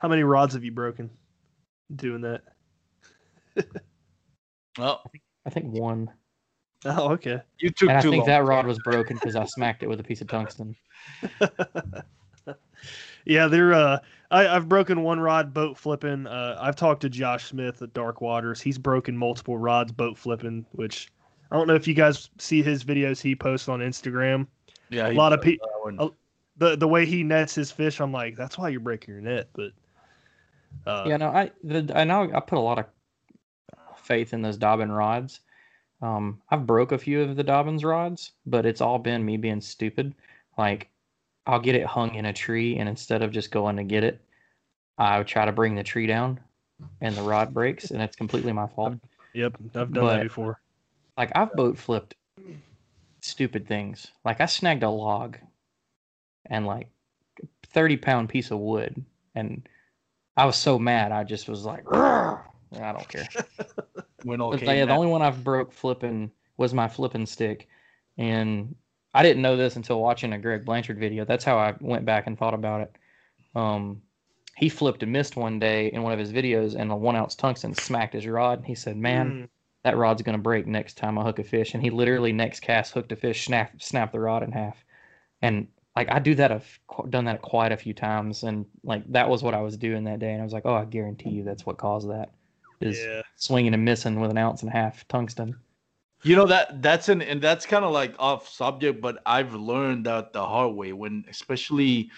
How 0.00 0.08
many 0.08 0.22
rods 0.22 0.52
have 0.52 0.64
you 0.64 0.72
broken 0.72 1.08
doing 1.96 2.20
that? 2.22 2.42
Well, 4.78 5.02
I 5.44 5.50
think 5.50 5.66
one, 5.72 6.08
Oh, 6.84 7.10
okay. 7.10 7.40
you 7.58 7.70
took 7.70 7.88
and 7.90 7.98
I 7.98 8.00
think 8.02 8.18
long. 8.18 8.26
that 8.26 8.44
rod 8.44 8.66
was 8.66 8.78
broken 8.78 9.16
because 9.16 9.34
I 9.36 9.44
smacked 9.44 9.82
it 9.82 9.88
with 9.88 9.98
a 10.00 10.02
piece 10.04 10.20
of 10.22 10.28
tungsten. 10.28 10.76
yeah, 13.26 13.48
they're. 13.48 13.74
Uh, 13.74 13.98
I, 14.30 14.46
I've 14.48 14.68
broken 14.68 15.02
one 15.02 15.18
rod 15.20 15.52
boat 15.52 15.76
flipping. 15.76 16.26
Uh, 16.26 16.56
I've 16.60 16.76
talked 16.76 17.02
to 17.02 17.08
Josh 17.10 17.44
Smith 17.46 17.82
at 17.82 17.92
Dark 17.92 18.20
Waters. 18.20 18.60
He's 18.60 18.78
broken 18.78 19.16
multiple 19.16 19.58
rods 19.58 19.92
boat 19.92 20.16
flipping, 20.16 20.64
which 20.72 21.08
I 21.50 21.56
don't 21.56 21.66
know 21.66 21.74
if 21.74 21.86
you 21.88 21.94
guys 21.94 22.30
see 22.38 22.62
his 22.62 22.84
videos 22.84 23.20
he 23.20 23.34
posts 23.34 23.68
on 23.68 23.80
Instagram. 23.80 24.46
yeah, 24.88 25.08
a 25.10 25.12
lot 25.12 25.32
of 25.32 25.40
does 25.40 25.46
pe- 25.52 25.56
that 25.58 25.80
one. 25.82 25.96
a- 25.98 26.10
The 26.58 26.76
the 26.76 26.88
way 26.88 27.04
he 27.06 27.22
nets 27.24 27.54
his 27.56 27.70
fish, 27.72 28.00
I'm 28.00 28.12
like, 28.12 28.36
that's 28.36 28.56
why 28.56 28.68
you're 28.68 28.80
breaking 28.80 29.12
your 29.14 29.22
net. 29.22 29.48
But 29.52 29.72
uh, 30.86 31.04
yeah, 31.06 31.16
no, 31.16 31.28
I 31.28 31.50
the, 31.62 31.92
I 31.94 32.04
know 32.04 32.30
I 32.34 32.40
put 32.40 32.58
a 32.58 32.60
lot 32.60 32.78
of 32.78 32.86
faith 33.96 34.32
in 34.32 34.42
those 34.42 34.58
Dobyns 34.58 34.96
rods. 34.96 35.40
Um, 36.02 36.40
I've 36.50 36.66
broke 36.66 36.92
a 36.92 36.98
few 36.98 37.20
of 37.22 37.36
the 37.36 37.44
Dobyns 37.44 37.84
rods, 37.84 38.32
but 38.46 38.64
it's 38.66 38.80
all 38.80 38.98
been 38.98 39.24
me 39.24 39.36
being 39.36 39.60
stupid. 39.60 40.14
Like, 40.56 40.88
I'll 41.46 41.60
get 41.60 41.74
it 41.74 41.84
hung 41.86 42.14
in 42.14 42.24
a 42.26 42.32
tree, 42.32 42.78
and 42.78 42.88
instead 42.88 43.22
of 43.22 43.32
just 43.32 43.50
going 43.50 43.76
to 43.76 43.84
get 43.84 44.02
it, 44.04 44.20
I 44.98 45.22
try 45.22 45.44
to 45.44 45.52
bring 45.52 45.74
the 45.74 45.82
tree 45.82 46.06
down, 46.06 46.40
and 47.00 47.14
the 47.14 47.22
rod 47.22 47.52
breaks, 47.52 47.90
and 47.90 48.00
it's 48.02 48.16
completely 48.16 48.52
my 48.52 48.66
fault. 48.66 48.94
yep, 49.34 49.54
I've 49.74 49.92
done 49.92 49.92
But- 49.92 50.16
that 50.16 50.22
before. 50.22 50.60
Like, 51.18 51.32
I've 51.34 51.52
boat 51.52 51.76
flipped 51.76 52.14
stupid 53.20 53.66
things. 53.66 54.06
Like, 54.24 54.40
I 54.40 54.46
snagged 54.46 54.82
a 54.82 54.88
log 54.90 55.36
and 56.46 56.66
like 56.66 56.88
thirty 57.66 57.96
pound 57.98 58.30
piece 58.30 58.50
of 58.50 58.58
wood, 58.58 59.04
and 59.34 59.68
I 60.36 60.46
was 60.46 60.56
so 60.56 60.78
mad, 60.78 61.12
I 61.12 61.24
just 61.24 61.48
was 61.48 61.64
like, 61.64 61.84
I 61.92 62.40
don't 62.72 63.08
care. 63.08 63.28
when 64.24 64.40
all 64.40 64.56
yeah, 64.56 64.84
the 64.84 64.92
only 64.92 65.08
one 65.08 65.22
I've 65.22 65.44
broke 65.44 65.72
flipping 65.72 66.30
was 66.56 66.74
my 66.74 66.88
flipping 66.88 67.26
stick, 67.26 67.68
and 68.18 68.74
I 69.14 69.22
didn't 69.22 69.42
know 69.42 69.56
this 69.56 69.76
until 69.76 70.00
watching 70.00 70.32
a 70.32 70.38
Greg 70.38 70.64
Blanchard 70.64 70.98
video. 70.98 71.24
That's 71.24 71.44
how 71.44 71.58
I 71.58 71.74
went 71.80 72.04
back 72.04 72.26
and 72.26 72.38
thought 72.38 72.54
about 72.54 72.82
it. 72.82 72.96
Um, 73.54 74.02
he 74.56 74.68
flipped 74.68 75.02
and 75.02 75.12
missed 75.12 75.36
one 75.36 75.58
day 75.58 75.90
in 75.92 76.02
one 76.02 76.12
of 76.12 76.18
his 76.18 76.32
videos, 76.32 76.74
and 76.74 76.90
a 76.90 76.96
one 76.96 77.16
ounce 77.16 77.34
tungsten 77.34 77.74
smacked 77.74 78.14
his 78.14 78.26
rod. 78.26 78.58
And 78.58 78.66
he 78.66 78.74
said, 78.74 78.96
"Man, 78.96 79.32
Mm, 79.32 79.48
that 79.82 79.96
rod's 79.96 80.22
gonna 80.22 80.38
break 80.38 80.66
next 80.66 80.96
time 80.96 81.18
I 81.18 81.24
hook 81.24 81.38
a 81.38 81.44
fish." 81.44 81.74
And 81.74 81.82
he 81.82 81.90
literally 81.90 82.32
next 82.32 82.60
cast 82.60 82.92
hooked 82.92 83.12
a 83.12 83.16
fish, 83.16 83.44
snap 83.46 83.82
snapped 83.82 84.12
the 84.12 84.20
rod 84.20 84.42
in 84.42 84.52
half, 84.52 84.84
and 85.42 85.68
like 85.96 86.10
I 86.10 86.18
do 86.18 86.34
that, 86.36 86.52
I've 86.52 86.80
done 87.10 87.24
that 87.24 87.42
quite 87.42 87.72
a 87.72 87.76
few 87.76 87.94
times, 87.94 88.42
and 88.44 88.66
like 88.84 89.02
that 89.12 89.28
was 89.28 89.42
what 89.42 89.54
I 89.54 89.60
was 89.60 89.76
doing 89.76 90.04
that 90.04 90.18
day, 90.20 90.32
and 90.32 90.40
I 90.40 90.44
was 90.44 90.52
like, 90.52 90.66
"Oh, 90.66 90.74
I 90.74 90.84
guarantee 90.84 91.30
you 91.30 91.44
that's 91.44 91.66
what 91.66 91.78
caused 91.78 92.08
that 92.10 92.30
is 92.80 92.98
yeah, 92.98 93.22
swinging 93.36 93.74
and 93.74 93.84
missing 93.84 94.20
with 94.20 94.30
an 94.30 94.38
ounce 94.38 94.62
and 94.62 94.70
a 94.70 94.72
half 94.72 95.06
tungsten. 95.08 95.56
You 96.22 96.36
know 96.36 96.46
that 96.46 96.82
that's 96.82 97.08
an 97.08 97.22
and 97.22 97.40
that's 97.40 97.64
kind 97.64 97.84
of 97.84 97.92
like 97.92 98.14
off 98.18 98.48
subject, 98.48 99.00
but 99.00 99.22
I've 99.24 99.54
learned 99.54 100.06
that 100.06 100.32
the 100.32 100.44
hard 100.44 100.74
way 100.74 100.92
when 100.92 101.24
especially 101.28 102.10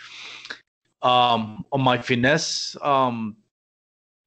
um 1.03 1.64
on 1.73 1.81
my 1.81 1.99
finesse 1.99 2.77
um 2.83 3.37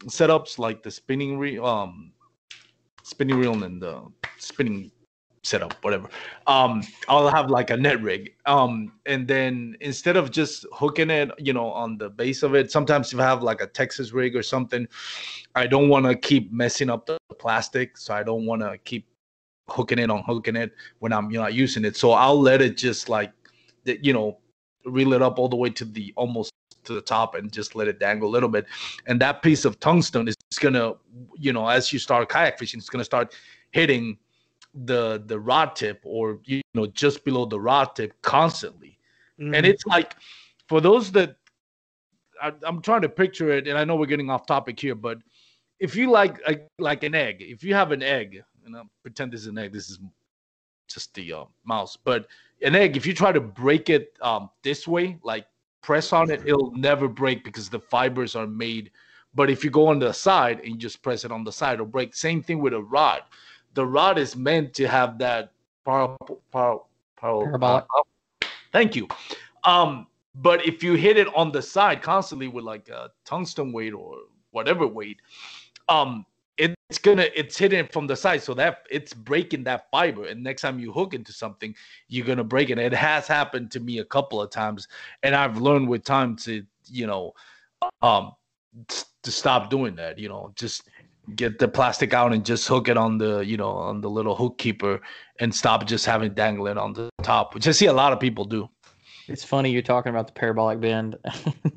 setups 0.05 0.59
like 0.59 0.83
the 0.83 0.91
spinning 0.91 1.37
reel 1.37 1.65
um 1.65 2.11
spinning 3.03 3.37
reel 3.37 3.63
and 3.63 3.81
the 3.81 4.01
spinning 4.37 4.91
setup 5.45 5.73
whatever 5.83 6.09
um 6.47 6.81
i'll 7.07 7.29
have 7.29 7.49
like 7.49 7.69
a 7.69 7.77
net 7.77 8.01
rig 8.01 8.33
um 8.45 8.91
and 9.05 9.27
then 9.27 9.77
instead 9.79 10.17
of 10.17 10.31
just 10.31 10.65
hooking 10.73 11.09
it 11.09 11.29
you 11.37 11.53
know 11.53 11.67
on 11.71 11.97
the 11.97 12.09
base 12.09 12.41
of 12.41 12.55
it 12.55 12.71
sometimes 12.71 13.13
if 13.13 13.19
i 13.19 13.23
have 13.23 13.43
like 13.43 13.61
a 13.61 13.67
texas 13.67 14.11
rig 14.11 14.35
or 14.35 14.41
something 14.41 14.87
i 15.53 15.67
don't 15.67 15.87
want 15.87 16.05
to 16.05 16.15
keep 16.15 16.51
messing 16.51 16.89
up 16.89 17.05
the 17.05 17.17
plastic 17.37 17.97
so 17.97 18.13
i 18.13 18.23
don't 18.23 18.45
want 18.45 18.61
to 18.61 18.77
keep 18.79 19.05
hooking 19.67 19.99
it 19.99 20.09
on 20.11 20.23
hooking 20.23 20.55
it 20.55 20.73
when 20.99 21.11
I'm 21.11 21.31
you 21.31 21.39
know 21.39 21.47
using 21.47 21.85
it. 21.85 21.95
So 21.95 22.11
I'll 22.11 22.39
let 22.39 22.61
it 22.61 22.77
just 22.77 23.09
like 23.09 23.31
you 23.85 24.13
know 24.13 24.37
reel 24.85 25.13
it 25.13 25.21
up 25.21 25.39
all 25.39 25.49
the 25.49 25.55
way 25.55 25.69
to 25.71 25.85
the 25.85 26.13
almost 26.15 26.51
to 26.83 26.93
the 26.93 27.01
top 27.01 27.33
and 27.33 27.51
just 27.51 27.75
let 27.75 27.87
it 27.87 27.99
dangle 27.99 28.29
a 28.29 28.31
little 28.31 28.49
bit. 28.49 28.65
And 29.07 29.19
that 29.21 29.41
piece 29.41 29.65
of 29.65 29.79
tungsten 29.79 30.27
is 30.27 30.35
gonna 30.59 30.93
you 31.37 31.53
know 31.53 31.67
as 31.67 31.91
you 31.91 31.99
start 31.99 32.29
kayak 32.29 32.59
fishing, 32.59 32.79
it's 32.79 32.89
gonna 32.89 33.03
start 33.03 33.33
hitting 33.71 34.17
the 34.83 35.23
the 35.25 35.39
rod 35.39 35.75
tip 35.75 36.01
or 36.03 36.39
you 36.45 36.61
know 36.73 36.85
just 36.87 37.23
below 37.23 37.45
the 37.45 37.59
rod 37.59 37.95
tip 37.95 38.21
constantly. 38.21 38.99
Mhm. 39.39 39.55
And 39.55 39.65
it's 39.65 39.85
like 39.85 40.15
for 40.67 40.81
those 40.81 41.11
that 41.13 41.37
I, 42.41 42.51
I'm 42.63 42.81
trying 42.81 43.01
to 43.01 43.09
picture 43.09 43.49
it, 43.51 43.67
and 43.67 43.77
I 43.77 43.85
know 43.85 43.95
we're 43.95 44.05
getting 44.05 44.29
off 44.29 44.45
topic 44.45 44.79
here, 44.79 44.95
but 44.95 45.19
if 45.79 45.95
you 45.95 46.11
like 46.11 46.39
like 46.79 47.03
an 47.03 47.15
egg, 47.15 47.37
if 47.39 47.63
you 47.63 47.73
have 47.73 47.91
an 47.91 48.03
egg, 48.03 48.43
and 48.65 48.75
I'll 48.75 48.89
pretend 49.01 49.31
this 49.31 49.41
is 49.41 49.47
an 49.47 49.57
egg, 49.57 49.71
this 49.71 49.89
is 49.89 49.99
just 50.89 51.13
the 51.13 51.33
uh, 51.33 51.45
mouse, 51.65 51.97
but 51.97 52.27
an 52.61 52.75
egg, 52.75 52.97
if 52.97 53.05
you 53.05 53.13
try 53.13 53.31
to 53.31 53.41
break 53.41 53.89
it 53.89 54.13
um, 54.21 54.49
this 54.63 54.87
way, 54.87 55.17
like 55.23 55.45
press 55.81 56.13
on 56.13 56.29
it, 56.31 56.41
it'll 56.45 56.71
never 56.71 57.07
break 57.07 57.43
because 57.43 57.69
the 57.69 57.79
fibers 57.79 58.35
are 58.35 58.47
made. 58.47 58.91
But 59.33 59.49
if 59.49 59.63
you 59.63 59.69
go 59.69 59.87
on 59.87 59.99
the 59.99 60.13
side 60.13 60.59
and 60.59 60.69
you 60.69 60.77
just 60.77 61.01
press 61.01 61.25
it 61.25 61.31
on 61.31 61.43
the 61.43 61.51
side, 61.51 61.75
it'll 61.75 61.85
break. 61.85 62.15
Same 62.15 62.41
thing 62.41 62.59
with 62.59 62.73
a 62.73 62.81
rod. 62.81 63.21
The 63.75 63.85
rod 63.85 64.17
is 64.17 64.35
meant 64.35 64.73
to 64.75 64.87
have 64.87 65.19
that 65.19 65.51
par, 65.83 66.17
par, 66.51 66.81
par, 67.15 67.43
Parabolic. 67.43 67.85
uh, 67.95 68.47
thank 68.71 68.95
you. 68.95 69.07
Um, 69.63 70.07
but 70.35 70.65
if 70.65 70.83
you 70.83 70.93
hit 70.93 71.17
it 71.17 71.33
on 71.35 71.51
the 71.51 71.61
side 71.61 72.01
constantly 72.01 72.47
with 72.47 72.65
like 72.65 72.89
a 72.89 73.11
tungsten 73.23 73.71
weight 73.71 73.93
or 73.93 74.17
whatever 74.51 74.87
weight, 74.87 75.21
um, 75.87 76.25
it's 76.57 76.99
gonna 76.99 77.27
it's 77.35 77.57
hitting 77.57 77.87
from 77.91 78.05
the 78.07 78.15
side, 78.15 78.43
so 78.43 78.53
that 78.53 78.85
it's 78.91 79.13
breaking 79.13 79.63
that 79.63 79.89
fiber. 79.91 80.25
And 80.25 80.43
next 80.43 80.61
time 80.61 80.79
you 80.79 80.91
hook 80.91 81.13
into 81.13 81.33
something, 81.33 81.75
you're 82.07 82.25
gonna 82.25 82.43
break 82.43 82.69
it. 82.69 82.77
It 82.77 82.93
has 82.93 83.27
happened 83.27 83.71
to 83.71 83.79
me 83.79 83.99
a 83.99 84.05
couple 84.05 84.41
of 84.41 84.51
times, 84.51 84.87
and 85.23 85.35
I've 85.35 85.57
learned 85.57 85.89
with 85.89 86.03
time 86.03 86.35
to 86.37 86.63
you 86.87 87.07
know, 87.07 87.33
um, 88.01 88.33
to 88.87 89.31
stop 89.31 89.69
doing 89.69 89.95
that. 89.95 90.19
You 90.19 90.29
know, 90.29 90.53
just 90.55 90.89
get 91.35 91.59
the 91.59 91.67
plastic 91.67 92.13
out 92.13 92.33
and 92.33 92.45
just 92.45 92.67
hook 92.67 92.87
it 92.87 92.97
on 92.97 93.17
the 93.17 93.39
you 93.39 93.57
know 93.57 93.69
on 93.69 94.01
the 94.01 94.09
little 94.09 94.35
hook 94.35 94.57
keeper 94.57 95.01
and 95.39 95.53
stop 95.53 95.85
just 95.85 96.05
having 96.05 96.27
it 96.27 96.35
dangling 96.35 96.77
on 96.77 96.93
the 96.93 97.09
top, 97.23 97.53
which 97.53 97.67
I 97.67 97.71
see 97.71 97.87
a 97.87 97.93
lot 97.93 98.13
of 98.13 98.19
people 98.19 98.45
do. 98.45 98.69
It's 99.27 99.43
funny 99.43 99.71
you're 99.71 99.81
talking 99.81 100.11
about 100.11 100.27
the 100.27 100.33
parabolic 100.33 100.79
bend. 100.79 101.17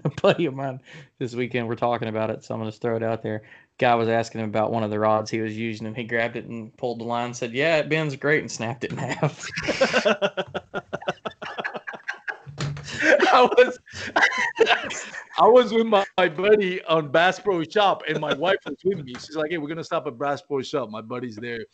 a 0.05 0.11
buddy 0.21 0.47
of 0.47 0.55
mine 0.55 0.81
this 1.19 1.35
weekend 1.35 1.67
we're 1.67 1.77
talking 1.77 2.09
about 2.09 2.31
it, 2.31 2.45
so 2.45 2.55
I'm 2.55 2.61
gonna 2.61 2.71
just 2.71 2.83
throw 2.83 2.97
it 2.97 3.03
out 3.03 3.23
there. 3.23 3.43
Guy 3.79 3.95
was 3.95 4.09
asking 4.09 4.41
him 4.41 4.49
about 4.49 4.73
one 4.73 4.83
of 4.83 4.91
the 4.91 4.99
rods 4.99 5.31
he 5.31 5.41
was 5.41 5.57
using, 5.57 5.87
and 5.87 5.97
he 5.97 6.05
grabbed 6.05 6.37
it 6.37 6.47
and 6.47 6.77
pulled 6.77 7.01
the 7.01 7.05
line, 7.05 7.33
said, 7.33 7.53
"Yeah, 7.53 7.77
it 7.77 7.89
bends 7.89 8.17
great," 8.17 8.41
and 8.41 8.51
snapped 8.51 8.85
it 8.85 8.93
in 8.93 8.99
half. 8.99 9.47
I 13.03 13.49
was 13.57 13.79
I 15.39 15.47
was 15.47 15.73
with 15.73 15.87
my, 15.87 16.05
my 16.17 16.29
buddy 16.29 16.83
on 16.85 17.11
Bass 17.11 17.39
Pro 17.39 17.63
Shop, 17.65 18.03
and 18.09 18.21
my 18.21 18.35
wife 18.35 18.59
was 18.65 18.77
with 18.85 19.05
me. 19.05 19.15
She's 19.15 19.37
like, 19.37 19.51
"Hey, 19.51 19.59
we're 19.59 19.69
gonna 19.69 19.85
stop 19.85 20.07
at 20.07 20.19
Bass 20.19 20.43
Pro 20.43 20.63
Shop. 20.63 20.91
My 20.91 21.03
buddy's 21.03 21.37
there. 21.37 21.65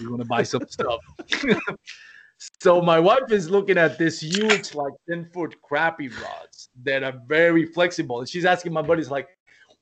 We're 0.00 0.10
gonna 0.10 0.24
buy 0.24 0.42
some 0.42 0.66
stuff." 0.68 1.00
so 2.60 2.80
my 2.80 2.98
wife 3.00 3.30
is 3.30 3.50
looking 3.50 3.78
at 3.78 3.98
this 3.98 4.20
huge, 4.20 4.74
like 4.74 4.92
ten 5.08 5.28
foot 5.32 5.56
crappie 5.68 6.12
rods 6.22 6.70
that 6.84 7.02
are 7.02 7.20
very 7.26 7.66
flexible, 7.66 8.20
and 8.20 8.28
she's 8.28 8.44
asking 8.44 8.72
my 8.72 8.82
buddies 8.82 9.10
like, 9.10 9.28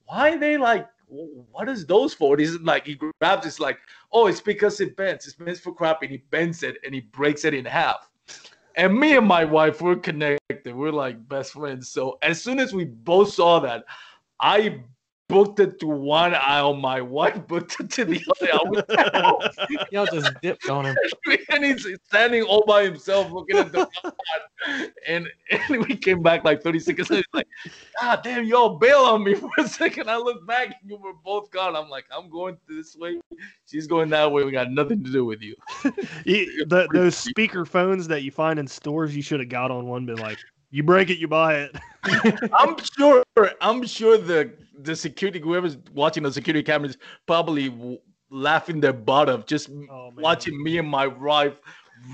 "Why 0.07 0.35
are 0.35 0.39
they 0.39 0.57
like?" 0.57 0.89
What 1.51 1.69
is 1.69 1.85
those 1.85 2.15
for? 2.15 2.39
He's 2.39 2.59
like, 2.61 2.87
he 2.87 2.99
grabs 3.21 3.45
it's 3.45 3.61
like, 3.61 3.79
oh, 4.13 4.29
it's 4.29 4.41
because 4.41 4.81
it 4.81 4.97
bends. 4.97 5.27
It's 5.27 5.39
meant 5.39 5.59
for 5.59 5.75
crappie. 5.75 6.05
And 6.05 6.11
he 6.11 6.17
bends 6.31 6.63
it 6.63 6.79
and 6.87 6.95
he 6.95 7.03
breaks 7.03 7.45
it 7.45 7.53
in 7.53 7.67
half. 7.67 8.09
And 8.77 8.99
me 8.99 9.17
and 9.17 9.27
my 9.27 9.45
wife, 9.45 9.81
we're 9.81 9.97
connected. 9.97 10.75
We're 10.75 10.93
like 10.93 11.29
best 11.29 11.53
friends. 11.53 11.89
So 11.89 12.19
as 12.23 12.43
soon 12.43 12.59
as 12.59 12.73
we 12.73 12.85
both 12.85 13.33
saw 13.33 13.61
that, 13.61 13.85
I 14.41 14.83
booked 15.33 15.61
it 15.61 15.81
to 15.81 15.87
one 15.87 16.35
aisle. 16.35 16.75
My 16.75 17.01
wife 17.01 17.47
booked 17.47 17.81
it 17.81 17.91
to 17.93 18.05
the 18.05 18.23
other 18.41 19.15
aisle. 19.15 19.43
Y'all 19.91 20.07
just 20.07 20.39
dipped 20.43 20.69
on 20.69 20.85
him. 20.85 20.97
and 21.49 21.65
he's 21.65 21.87
standing 22.07 22.43
all 22.43 22.65
by 22.67 22.85
himself 22.85 23.33
looking 23.33 23.57
at 23.57 23.73
the 23.73 23.79
rod. 24.05 24.15
And, 25.09 25.27
and 25.51 25.87
we 25.87 25.97
came 25.97 26.23
back 26.23 26.45
like 26.45 26.63
30 26.63 26.81
seconds 26.81 27.11
later. 27.11 27.25
He's 27.33 27.35
like, 27.35 27.49
God 28.01 28.21
damn, 28.23 28.45
y'all 28.45 28.79
bail 28.79 28.99
on 28.99 29.25
me 29.25 29.35
for 29.35 29.51
a 29.59 29.67
second. 29.67 30.09
I 30.11 30.17
look 30.19 30.47
back 30.47 30.67
and 30.81 30.91
you 30.91 30.99
were 30.99 31.15
both 31.25 31.51
gone. 31.51 31.75
I'm 31.75 31.89
like, 31.89 32.05
I'm 32.15 32.31
going 32.31 32.59
this 32.69 32.95
way. 32.95 33.19
She's 33.67 33.87
going 33.87 34.11
that 34.11 34.31
way. 34.31 34.45
We 34.45 34.53
got 34.53 34.71
nothing 34.71 35.03
to 35.03 35.11
do 35.11 35.25
with 35.25 35.41
you. 35.41 35.57
You- 36.25 36.67
the, 36.67 36.89
those 36.93 37.17
speaker 37.17 37.65
phones 37.65 38.07
that 38.09 38.23
you 38.23 38.31
find 38.31 38.59
in 38.59 38.67
stores, 38.67 39.17
you 39.17 39.23
should 39.23 39.41
have 39.41 39.49
got 39.49 39.71
on 39.71 39.87
one. 39.87 40.05
Been 40.07 40.19
like, 40.19 40.39
you 40.71 40.83
break 40.83 41.11
it, 41.11 41.19
you 41.19 41.27
buy 41.29 41.55
it. 41.55 41.77
I'm 42.53 42.77
sure. 42.97 43.25
I'm 43.61 43.87
sure 43.87 44.19
the 44.19 44.53
the 44.79 44.97
security, 44.97 45.39
whoever's 45.41 45.77
watching 45.93 46.23
the 46.23 46.33
security 46.33 46.63
cameras, 46.63 46.97
probably 47.27 47.69
w- 47.69 47.99
laughing 48.31 48.81
their 48.81 48.93
butt 48.93 49.29
off 49.29 49.47
just 49.47 49.71
Oh, 49.91 50.11
watching 50.17 50.63
me 50.63 50.79
and 50.79 50.89
my 50.89 51.07
wife 51.07 51.55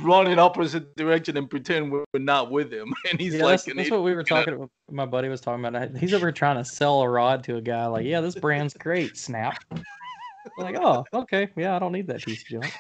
run 0.02 0.26
in 0.26 0.38
opposite 0.38 0.94
direction 0.96 1.36
and 1.36 1.48
pretend 1.48 1.90
we're 1.90 2.04
not 2.14 2.50
with 2.50 2.72
him. 2.72 2.92
And 3.11 3.18
he's 3.20 3.34
Yeah, 3.34 3.44
like, 3.44 3.62
that's, 3.64 3.76
that's 3.76 3.90
what 3.90 4.02
we 4.02 4.12
were 4.14 4.22
talking 4.24 4.54
about. 4.54 4.70
My 4.90 5.06
buddy 5.06 5.28
was 5.28 5.40
talking 5.40 5.64
about. 5.64 5.96
He's 5.96 6.12
over 6.12 6.30
trying 6.32 6.56
to 6.56 6.64
sell 6.64 7.00
a 7.00 7.09
rod 7.09 7.42
to 7.44 7.56
a 7.56 7.61
guy. 7.62 7.86
Like, 7.86 8.04
yeah, 8.04 8.20
this 8.20 8.34
brand's 8.34 8.74
great. 8.78 9.16
Snap. 9.16 9.62
Like, 10.59 10.76
oh, 10.76 11.04
okay, 11.12 11.48
yeah, 11.56 11.76
I 11.76 11.78
don't 11.78 11.92
need 11.92 12.06
that 12.09 12.22
piece 12.22 12.42
of 12.42 12.48
junk. 12.48 12.72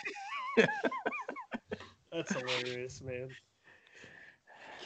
That's 2.12 2.32
hilarious, 2.34 3.00
man. 3.02 3.28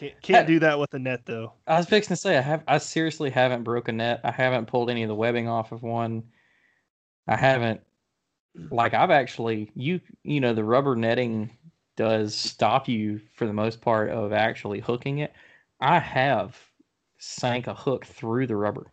Can't 0.03 0.23
can't 0.23 0.47
do 0.47 0.59
that 0.61 0.79
with 0.79 0.93
a 0.95 0.99
net 0.99 1.27
though. 1.27 1.53
I 1.67 1.77
was 1.79 1.87
fixing 1.87 2.17
to 2.17 2.21
say 2.21 2.37
I 2.37 2.41
have. 2.41 2.65
I 2.67 2.79
seriously 2.79 3.31
haven't 3.31 3.63
broken 3.65 3.99
net. 3.99 4.21
I 4.25 4.33
haven't 4.33 4.67
pulled 4.67 4.91
any 4.91 5.03
of 5.03 5.09
the 5.09 5.15
webbing 5.15 5.49
off 5.49 5.73
of 5.73 5.83
one. 5.83 6.25
I 7.29 7.37
haven't. 7.37 7.81
Like 8.71 8.95
I've 8.95 9.11
actually 9.11 9.71
you 9.75 10.01
you 10.25 10.41
know 10.41 10.55
the 10.55 10.65
rubber 10.65 10.97
netting 10.97 11.57
does 11.97 12.35
stop 12.35 12.89
you 12.89 13.21
for 13.37 13.47
the 13.47 13.53
most 13.53 13.81
part 13.81 14.11
of 14.11 14.33
actually 14.33 14.81
hooking 14.81 15.19
it. 15.19 15.33
I 15.81 15.99
have 15.99 16.59
sank 17.19 17.67
a 17.67 17.75
hook 17.75 18.07
through 18.07 18.47
the 18.49 18.57
rubber 18.57 18.93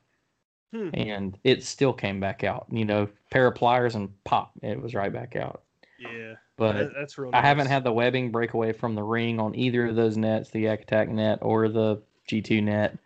Hmm. 0.71 0.89
and 0.93 1.39
it 1.43 1.63
still 1.63 1.93
came 1.93 2.19
back 2.19 2.43
out. 2.43 2.67
You 2.71 2.85
know, 2.85 3.09
pair 3.31 3.47
of 3.47 3.55
pliers 3.55 3.95
and 3.95 4.11
pop, 4.23 4.53
it 4.61 4.79
was 4.81 4.93
right 4.95 5.11
back 5.11 5.35
out. 5.35 5.63
Yeah, 5.99 6.35
But 6.55 6.73
that- 6.73 6.93
that's 6.93 7.17
real. 7.17 7.31
I 7.33 7.41
haven't 7.41 7.67
had 7.67 7.83
the 7.83 7.91
webbing 7.93 8.31
break 8.31 8.53
away 8.53 8.71
from 8.71 8.95
the 8.95 9.03
ring 9.03 9.39
on 9.39 9.55
either 9.55 9.87
of 9.87 9.95
those 9.95 10.17
nets, 10.17 10.49
the 10.49 10.61
Yak 10.61 10.81
Attack 10.83 11.09
net 11.09 11.39
or 11.41 11.67
the 11.69 12.01
G2 12.27 12.61
net. 12.63 12.97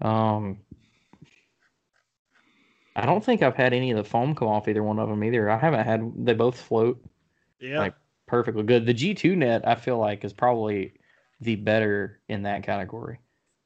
Um, 0.00 0.58
I 2.94 3.06
don't 3.06 3.24
think 3.24 3.42
I've 3.42 3.54
had 3.56 3.72
any 3.72 3.90
of 3.90 3.96
the 3.96 4.04
foam 4.04 4.34
come 4.34 4.48
off 4.48 4.68
either 4.68 4.82
one 4.82 4.98
of 4.98 5.08
them 5.08 5.22
either. 5.22 5.48
I 5.48 5.56
haven't 5.58 5.84
had. 5.84 6.12
They 6.26 6.34
both 6.34 6.60
float 6.60 7.02
Yeah, 7.60 7.78
like 7.78 7.94
perfectly 8.26 8.62
good. 8.64 8.86
The 8.86 8.94
G2 8.94 9.36
net 9.36 9.66
I 9.66 9.74
feel 9.76 9.98
like 9.98 10.24
is 10.24 10.32
probably 10.32 10.94
the 11.40 11.56
better 11.56 12.20
in 12.28 12.42
that 12.42 12.64
category. 12.64 13.18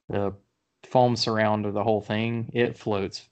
The 0.09 0.35
foam 0.85 1.17
surround 1.17 1.65
of 1.65 1.73
the 1.75 1.83
whole 1.85 2.01
thing, 2.03 2.51
it 2.53 2.77
floats 2.77 3.29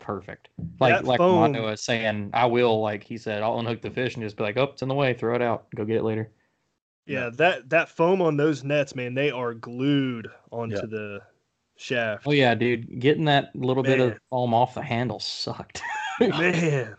perfect. 0.00 0.48
Like 0.80 0.94
That 0.94 1.04
like 1.04 1.18
foam- 1.18 1.36
Mondo 1.40 1.66
was 1.66 1.82
saying, 1.82 2.30
I 2.34 2.46
will 2.46 2.80
like 2.80 3.04
he 3.04 3.16
said, 3.18 3.42
I'll 3.42 3.58
unhook 3.60 3.82
the 3.82 3.90
fish 3.90 4.14
and 4.14 4.24
just 4.24 4.36
be 4.36 4.42
like, 4.42 4.56
oh, 4.56 4.64
it's 4.64 4.82
in 4.82 4.88
the 4.88 4.94
way, 4.94 5.14
throw 5.14 5.34
it 5.34 5.42
out, 5.42 5.66
go 5.74 5.84
get 5.84 5.96
it 5.96 6.04
later. 6.04 6.30
yeah. 7.06 7.30
That 7.32 7.68
that 7.70 7.88
foam 7.90 8.20
on 8.22 8.36
those 8.36 8.64
nets, 8.64 8.94
man, 8.94 9.14
they 9.14 9.30
are 9.30 9.54
glued 9.54 10.28
onto 10.50 10.76
Yeah. 10.76 10.82
the 10.86 11.20
shaft. 11.76 12.24
Oh 12.26 12.32
yeah, 12.32 12.54
dude, 12.54 12.98
getting 13.00 13.24
that 13.26 13.54
little 13.54 13.82
bit 13.82 14.00
of 14.00 14.18
foam 14.30 14.52
off 14.54 14.74
the 14.74 14.82
handle 14.82 15.20
sucked 15.20 15.82
man. 16.20 16.96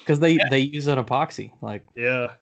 because 0.00 0.18
they 0.20 0.38
they 0.50 0.60
use 0.60 0.86
an 0.86 1.02
epoxy. 1.02 1.52
Like 1.60 1.84
Yeah, 1.94 2.32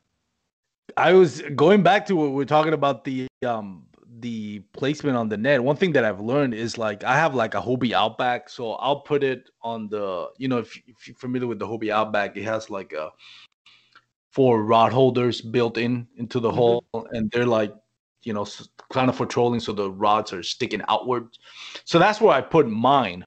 I 0.96 1.12
was 1.12 1.42
going 1.54 1.82
back 1.82 2.06
to 2.06 2.16
what 2.16 2.32
we 2.32 2.42
are 2.42 2.46
talking 2.46 2.72
about 2.72 3.04
the 3.04 3.26
um 3.46 3.84
the 4.20 4.60
placement 4.72 5.16
on 5.16 5.28
the 5.28 5.36
net. 5.36 5.62
One 5.62 5.76
thing 5.76 5.92
that 5.92 6.04
I've 6.04 6.20
learned 6.20 6.54
is 6.54 6.78
like 6.78 7.04
I 7.04 7.16
have 7.16 7.34
like 7.34 7.54
a 7.54 7.60
Hobie 7.60 7.92
Outback, 7.92 8.48
so 8.48 8.72
I'll 8.72 9.00
put 9.00 9.22
it 9.22 9.50
on 9.62 9.88
the 9.88 10.28
you 10.38 10.48
know 10.48 10.58
if, 10.58 10.76
if 10.86 11.06
you're 11.06 11.16
familiar 11.16 11.46
with 11.46 11.58
the 11.58 11.66
Hobie 11.66 11.90
Outback, 11.90 12.36
it 12.36 12.44
has 12.44 12.70
like 12.70 12.92
a 12.92 13.10
four 14.30 14.64
rod 14.64 14.92
holders 14.92 15.40
built 15.40 15.78
in 15.78 16.06
into 16.16 16.40
the 16.40 16.48
mm-hmm. 16.48 16.56
hole, 16.56 17.08
and 17.12 17.30
they're 17.30 17.46
like 17.46 17.74
you 18.22 18.32
know 18.32 18.46
kind 18.92 19.08
of 19.08 19.16
for 19.16 19.26
trolling, 19.26 19.60
so 19.60 19.72
the 19.72 19.90
rods 19.90 20.32
are 20.32 20.42
sticking 20.42 20.82
outward. 20.88 21.28
So 21.84 21.98
that's 21.98 22.20
where 22.20 22.34
I 22.34 22.40
put 22.40 22.68
mine. 22.68 23.24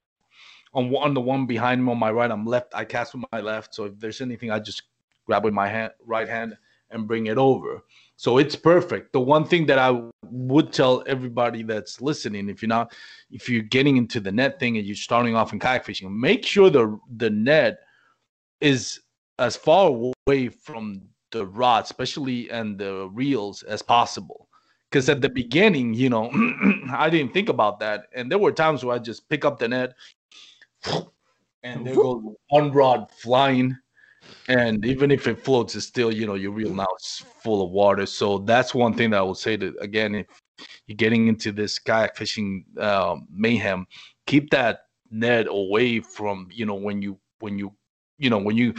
On 0.72 0.92
one, 0.92 1.16
the 1.16 1.22
one 1.22 1.48
behind 1.48 1.84
me 1.84 1.92
on 1.92 1.98
my 1.98 2.12
right, 2.12 2.30
I'm 2.30 2.46
left. 2.46 2.76
I 2.76 2.86
cast 2.86 3.16
with 3.16 3.26
my 3.32 3.42
left. 3.42 3.74
So 3.74 3.86
if 3.86 4.00
there's 4.00 4.22
anything, 4.22 4.52
I 4.52 4.60
just 4.60 4.84
grab 5.26 5.44
with 5.44 5.54
my 5.54 5.68
hand, 5.68 5.94
right 6.06 6.30
hand, 6.30 6.56
and 6.92 7.08
bring 7.08 7.26
it 7.26 7.40
over. 7.40 7.82
So 8.20 8.38
it's 8.38 8.54
perfect. 8.58 9.14
The 9.14 9.22
one 9.22 9.46
thing 9.46 9.66
that 9.68 9.80
I 9.80 9.98
would 10.26 10.74
tell 10.74 11.06
everybody 11.08 11.64
that's 11.64 12.02
listening, 12.02 12.50
if 12.50 12.62
you're 12.62 12.68
not, 12.68 12.92
if 13.32 13.48
you're 13.48 13.62
getting 13.62 13.96
into 13.96 14.20
the 14.20 14.30
net 14.30 14.60
thing 14.60 14.76
and 14.76 14.86
you're 14.86 14.98
starting 14.98 15.38
off 15.38 15.54
in 15.54 15.60
kayak 15.60 15.86
fishing, 15.86 16.20
make 16.20 16.46
sure 16.46 16.70
the 16.70 17.00
the 17.16 17.30
net 17.30 17.80
is 18.60 19.00
as 19.38 19.56
far 19.56 19.88
away 19.88 20.50
from 20.50 21.02
the 21.32 21.46
rod, 21.46 21.86
especially 21.86 22.52
and 22.52 22.78
the 22.78 23.08
reels 23.14 23.64
as 23.64 23.82
possible. 23.82 24.50
Because 24.92 25.08
at 25.08 25.22
the 25.22 25.30
beginning, 25.30 25.94
you 25.94 26.10
know, 26.10 26.30
I 26.92 27.10
didn't 27.10 27.32
think 27.32 27.48
about 27.48 27.80
that, 27.80 28.08
and 28.14 28.30
there 28.30 28.38
were 28.38 28.52
times 28.52 28.84
where 28.84 28.98
I 28.98 29.00
just 29.00 29.30
pick 29.30 29.46
up 29.46 29.60
the 29.60 29.70
net, 29.70 29.94
and 31.64 31.88
there 31.88 31.96
goes 31.96 32.22
one 32.50 32.74
rod 32.74 33.10
flying 33.14 33.78
and 34.48 34.86
even 34.86 35.12
if 35.12 35.28
it 35.28 35.44
floats 35.44 35.76
it's 35.76 35.86
still 35.86 36.12
you 36.14 36.26
know 36.26 36.36
your 36.36 36.52
reel 36.52 36.74
now 36.74 36.88
is 37.00 37.24
full 37.42 37.64
of 37.64 37.72
water. 37.72 38.06
So 38.06 38.40
that's 38.40 38.74
one 38.74 38.94
thing 38.94 39.12
that 39.12 39.20
i 39.20 39.22
would 39.22 39.38
say 39.38 39.56
that 39.56 39.74
again 39.82 40.16
if 40.16 40.28
you're 40.88 40.96
getting 40.96 41.28
into 41.28 41.52
this 41.52 41.80
kayak 41.80 42.16
fishing 42.16 42.66
um, 42.80 43.28
mayhem 43.32 43.86
keep 44.26 44.50
that 44.52 44.86
net 45.12 45.48
away 45.50 46.00
from 46.00 46.48
you 46.52 46.66
know 46.66 46.76
when 46.76 47.02
you 47.02 47.18
when 47.40 47.58
you 47.58 47.74
you 48.18 48.30
know 48.30 48.38
when 48.38 48.56
you 48.58 48.74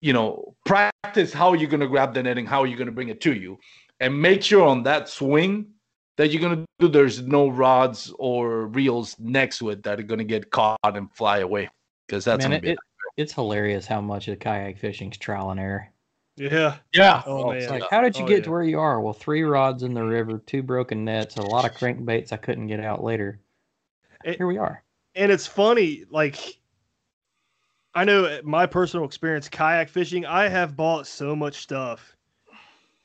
you 0.00 0.12
know 0.12 0.54
practice 0.64 1.32
how 1.32 1.52
you're 1.52 1.68
going 1.68 1.80
to 1.80 1.88
grab 1.88 2.14
the 2.14 2.22
netting 2.22 2.46
how 2.46 2.64
you're 2.64 2.78
going 2.78 2.86
to 2.86 2.92
bring 2.92 3.08
it 3.08 3.20
to 3.20 3.34
you. 3.34 3.58
And 4.02 4.20
make 4.20 4.42
sure 4.42 4.66
on 4.66 4.82
that 4.84 5.10
swing 5.10 5.66
that 6.16 6.30
you're 6.30 6.40
going 6.40 6.56
to 6.56 6.64
do 6.78 6.88
there's 6.88 7.20
no 7.20 7.48
rods 7.48 8.12
or 8.18 8.66
reels 8.68 9.16
next 9.18 9.58
to 9.58 9.70
it 9.70 9.82
that 9.82 10.00
are 10.00 10.04
going 10.04 10.18
to 10.18 10.24
get 10.24 10.50
caught 10.50 10.78
and 10.82 11.12
fly 11.12 11.38
away 11.38 11.68
because 12.06 12.24
that's 12.24 12.46
Man, 12.46 12.64
it, 12.64 12.64
it, 12.64 12.78
it's 13.16 13.32
hilarious 13.34 13.86
how 13.86 14.00
much 14.00 14.28
of 14.28 14.38
kayak 14.38 14.78
fishing's 14.78 15.18
trial 15.18 15.50
and 15.50 15.60
error. 15.60 15.88
Yeah. 16.36 16.76
yeah 16.94 17.22
Oh, 17.26 17.50
It's 17.50 17.68
man. 17.68 17.80
like, 17.80 17.90
how 17.90 18.00
did 18.00 18.16
you 18.16 18.24
Oh, 18.24 18.28
get 18.28 18.38
yeah. 18.38 18.42
to 18.44 18.50
where 18.50 18.62
you 18.62 18.78
are? 18.80 19.00
Well, 19.00 19.12
three 19.12 19.42
rods 19.42 19.82
in 19.82 19.92
the 19.94 20.02
river, 20.02 20.38
two 20.46 20.62
broken 20.62 21.04
nets, 21.04 21.36
a 21.36 21.42
lot 21.42 21.64
of 21.66 21.74
crankbaits 21.74 22.32
I 22.32 22.36
couldn't 22.38 22.66
get 22.68 22.80
out 22.80 23.02
later. 23.04 23.40
It- 24.24 24.36
Here 24.38 24.46
we 24.46 24.56
are. 24.58 24.82
and 25.14 25.30
it's 25.32 25.46
funny 25.46 26.04
like 26.10 26.38
i 27.94 28.04
know 28.04 28.24
uh, 28.24 28.40
my 28.44 28.64
personal 28.64 29.04
experience 29.04 29.48
kayak 29.48 29.88
fishing 29.88 30.24
i 30.24 30.46
have 30.48 30.76
bought 30.76 31.04
so 31.06 31.34
much 31.34 31.56
stuff 31.62 32.14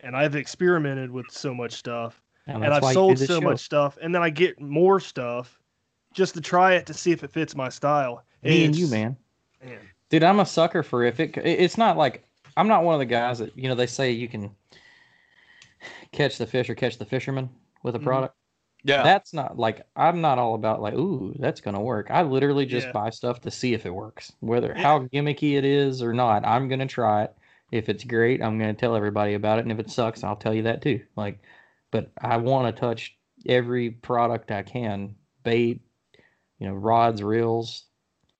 and 0.01 0.15
i've 0.15 0.35
experimented 0.35 1.09
with 1.09 1.25
so 1.31 1.51
much 1.53 1.71
stuff 1.73 2.21
And, 2.45 2.63
and 2.63 2.71
i've 2.73 2.83
sold 2.93 3.17
so 3.17 3.39
show. 3.39 3.41
much 3.41 3.59
stuff 3.61 3.97
and 4.01 4.13
then 4.13 4.21
i 4.21 4.29
get 4.29 4.61
more 4.61 4.99
stuff 4.99 5.59
just 6.13 6.35
to 6.35 6.41
try 6.41 6.75
it 6.75 6.85
to 6.85 6.93
see 6.93 7.11
if 7.11 7.23
it 7.23 7.31
fits 7.31 7.55
my 7.55 7.69
style 7.69 8.23
Me 8.43 8.65
and 8.65 8.75
you, 8.77 8.87
man. 8.87 9.17
man, 9.63 9.79
Dude, 10.15 10.23
I'm 10.23 10.39
a 10.39 10.45
sucker 10.45 10.81
for 10.81 11.03
if 11.03 11.19
it. 11.19 11.35
it- 11.35 11.59
It's 11.59 11.77
not 11.77 11.97
like 11.97 12.23
I'm 12.55 12.69
not 12.69 12.85
one 12.85 12.93
of 12.95 12.99
the 12.99 13.05
guys 13.05 13.39
that 13.39 13.51
you 13.57 13.67
know 13.67 13.75
they 13.75 13.85
say 13.85 14.11
you 14.11 14.29
can 14.29 14.55
catch 16.13 16.37
the 16.37 16.47
fish 16.47 16.69
or 16.69 16.75
catch 16.75 16.97
the 16.97 17.03
fisherman 17.03 17.49
with 17.83 17.97
a 17.97 17.99
Mhm. 17.99 18.03
product. 18.03 18.35
yeah 18.85 19.03
That's 19.03 19.33
not 19.33 19.57
like 19.59 19.81
I'm 19.97 20.21
not 20.21 20.39
all 20.39 20.55
about 20.55 20.79
like 20.81 20.93
ooh 20.93 21.35
that's 21.39 21.59
gonna 21.59 21.81
work. 21.81 22.11
I 22.11 22.21
literally 22.21 22.65
just 22.65 22.87
Yeah. 22.87 22.93
buy 22.93 23.09
stuff 23.09 23.41
to 23.41 23.51
see 23.51 23.73
if 23.73 23.85
it 23.85 23.89
works, 23.93 24.31
whether 24.39 24.69
Yeah. 24.69 24.81
how 24.83 24.99
gimmicky 25.07 25.57
it 25.57 25.65
is 25.65 26.01
or 26.01 26.13
not. 26.13 26.45
I'm 26.45 26.69
gonna 26.69 26.85
try 26.87 27.23
it. 27.25 27.35
If 27.73 27.89
it's 27.89 28.05
great, 28.05 28.41
I'm 28.41 28.57
gonna 28.57 28.73
tell 28.73 28.95
everybody 28.95 29.33
about 29.33 29.59
it, 29.59 29.63
and 29.63 29.71
if 29.73 29.79
it 29.79 29.89
sucks, 29.89 30.23
I'll 30.23 30.37
tell 30.37 30.53
you 30.53 30.61
that 30.63 30.81
too. 30.81 31.01
Like, 31.17 31.39
but 31.91 32.09
I 32.21 32.37
want 32.37 32.73
to 32.73 32.79
touch 32.79 33.17
every 33.45 33.89
product 33.91 34.49
I 34.49 34.63
can, 34.63 35.15
bait, 35.43 35.81
you 36.59 36.67
know, 36.69 36.73
rods, 36.73 37.21
reels. 37.21 37.83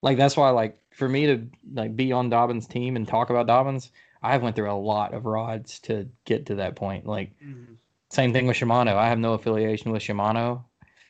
Like 0.02 0.18
that's 0.18 0.38
why 0.38 0.52
like 0.52 0.80
for 0.96 1.10
me 1.10 1.28
to 1.28 1.48
like 1.74 1.96
be 1.96 2.12
on 2.12 2.30
Dobyns' 2.32 2.68
team 2.70 2.96
and 2.96 3.08
talk 3.08 3.30
about 3.30 3.48
Dobyns, 3.48 3.92
I 4.24 4.32
have 4.34 4.42
went 4.44 4.56
through 4.56 4.72
a 4.72 4.74
lot 4.74 5.14
of 5.14 5.26
rods 5.26 5.80
to 5.82 6.10
get 6.26 6.48
to 6.48 6.56
that 6.56 6.76
point. 6.76 7.06
Like 7.06 7.32
mhm. 7.44 7.78
same 8.10 8.34
thing 8.34 8.48
with 8.48 8.58
Shimano. 8.58 8.96
I 8.96 9.10
have 9.10 9.20
no 9.20 9.34
affiliation 9.34 9.92
with 9.92 10.04
Shimano. 10.04 10.64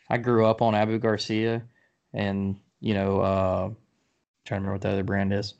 I 0.09 0.17
grew 0.17 0.45
up 0.45 0.61
on 0.61 0.75
Abu 0.75 0.99
Garcia 0.99 1.63
and, 2.13 2.59
you 2.81 2.93
know, 2.93 3.21
uh 3.21 3.69
trying 4.45 4.61
to 4.61 4.67
remember 4.67 4.73
what 4.73 4.81
the 4.81 4.89
other 4.91 5.03
brand 5.03 5.33
is. 5.33 5.55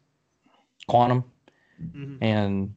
Quantum. 0.88 1.23
Mhm. 1.82 2.17
And 2.21 2.73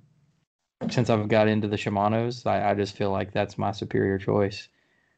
since 0.90 1.10
I've 1.10 1.28
got 1.28 1.48
into 1.48 1.68
the 1.68 1.76
Shimanos, 1.76 2.46
I, 2.46 2.70
I 2.70 2.74
just 2.74 2.96
feel 2.96 3.10
like 3.10 3.32
that's 3.32 3.58
my 3.58 3.72
superior 3.72 4.18
choice. 4.18 4.68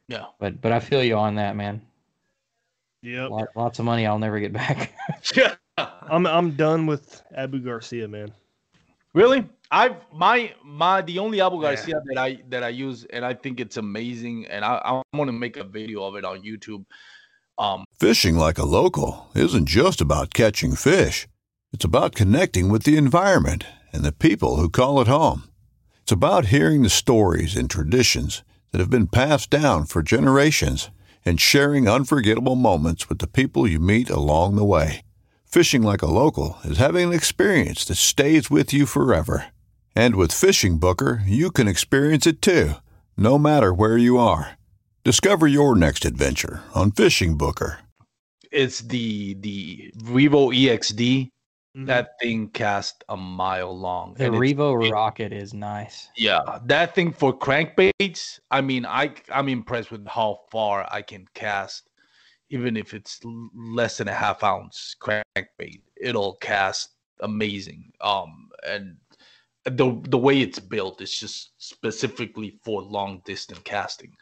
yeah 0.08 0.26
But 0.38 0.60
but 0.60 0.72
I 0.72 0.80
feel 0.80 1.04
you 1.04 1.16
on 1.16 1.36
that, 1.36 1.56
man. 1.56 1.82
yep 3.02 3.30
Lot, 3.30 3.48
lots 3.56 3.78
of 3.78 3.84
money 3.84 4.06
I'll 4.06 4.18
never 4.18 4.40
get 4.40 4.52
back. 4.52 4.94
yeah 5.34 5.54
i'm 5.78 6.26
i'm 6.26 6.52
done 6.52 6.86
with 6.86 7.22
abu 7.34 7.58
garcia 7.58 8.08
man 8.08 8.32
Really? 9.12 9.44
I've 9.72 9.96
my 10.12 10.54
my 10.64 11.02
the 11.02 11.18
only 11.18 11.40
Abu 11.40 11.56
Yeah. 11.56 11.62
Garcia 11.62 12.00
that 12.06 12.18
I 12.18 12.38
that 12.48 12.62
I 12.62 12.68
use 12.68 13.04
and 13.06 13.24
I 13.24 13.34
think 13.34 13.60
it's 13.60 13.76
amazing 13.76 14.46
and 14.46 14.64
I 14.64 14.80
I 14.84 15.02
want 15.16 15.28
to 15.28 15.32
make 15.32 15.56
a 15.56 15.64
video 15.64 16.04
of 16.04 16.16
it 16.16 16.24
on 16.24 16.42
YouTube. 16.42 16.84
Um 17.58 17.84
Fishing 17.98 18.36
like 18.36 18.58
a 18.58 18.64
local 18.64 19.28
isn't 19.34 19.66
just 19.66 20.00
about 20.00 20.32
catching 20.32 20.76
fish. 20.76 21.26
It's 21.72 21.84
about 21.84 22.14
connecting 22.14 22.68
with 22.68 22.84
the 22.84 22.96
environment 22.96 23.64
and 23.92 24.04
the 24.04 24.12
people 24.12 24.56
who 24.56 24.68
call 24.68 25.00
it 25.00 25.08
home. 25.08 25.44
It's 26.02 26.12
about 26.12 26.46
hearing 26.46 26.82
the 26.82 26.90
stories 26.90 27.56
and 27.56 27.68
traditions 27.68 28.42
that 28.70 28.80
have 28.80 28.90
been 28.90 29.08
passed 29.08 29.50
down 29.50 29.86
for 29.86 30.02
generations 30.02 30.90
and 31.24 31.40
sharing 31.40 31.88
unforgettable 31.88 32.56
moments 32.56 33.08
with 33.08 33.18
the 33.18 33.26
people 33.26 33.66
you 33.66 33.80
meet 33.80 34.08
along 34.08 34.56
the 34.56 34.64
way. 34.64 35.02
Fishing 35.52 35.82
like 35.82 36.00
a 36.02 36.06
local 36.06 36.58
is 36.62 36.78
having 36.78 37.08
an 37.08 37.12
experience 37.12 37.84
that 37.86 37.96
stays 37.96 38.50
with 38.50 38.72
you 38.72 38.86
forever. 38.86 39.46
And 39.96 40.14
with 40.14 40.30
FishingBooker, 40.30 41.22
you 41.26 41.50
can 41.50 41.66
experience 41.66 42.24
it 42.24 42.40
too, 42.40 42.74
no 43.16 43.36
matter 43.36 43.74
where 43.74 43.98
you 43.98 44.16
are. 44.16 44.56
Discover 45.02 45.48
your 45.48 45.74
next 45.74 46.04
adventure 46.04 46.62
on 46.74 46.92
FishingBooker. 46.92 47.78
it's 48.52 48.80
the 48.80 49.34
the 49.34 49.92
Revo 50.02 50.52
EXD. 50.52 51.30
Mhm. 51.76 51.86
That 51.86 52.18
thing 52.20 52.48
cast 52.48 53.04
a 53.08 53.16
mile 53.16 53.76
long. 53.78 54.14
the 54.14 54.26
and 54.26 54.34
Revo 54.34 54.84
it- 54.86 54.90
Rocket 54.92 55.32
is 55.32 55.54
nice. 55.54 56.08
Yeah, 56.16 56.58
that 56.66 56.94
thing 56.96 57.12
for 57.12 57.32
crankbaits. 57.36 58.40
I 58.50 58.60
mean, 58.60 58.84
I 58.86 59.14
I'm 59.32 59.48
impressed 59.48 59.90
with 59.92 60.04
how 60.08 60.40
far 60.50 60.86
I 60.92 61.02
can 61.02 61.26
cast, 61.34 61.84
even 62.50 62.76
if 62.76 62.94
it's 62.94 63.20
less 63.54 63.98
than 63.98 64.08
a 64.08 64.12
half 64.14 64.42
ounce 64.42 64.94
crankbait. 65.00 65.80
It'll 65.96 66.34
cast 66.34 66.90
amazing. 67.20 67.92
Um, 68.00 68.48
and 68.66 68.96
the 69.64 70.00
the 70.08 70.18
way 70.18 70.40
it's 70.40 70.58
built 70.58 71.00
is 71.00 71.16
just 71.18 71.52
specifically 71.58 72.58
for 72.64 72.82
long 72.82 73.22
distance 73.24 73.60
casting. 73.64 74.12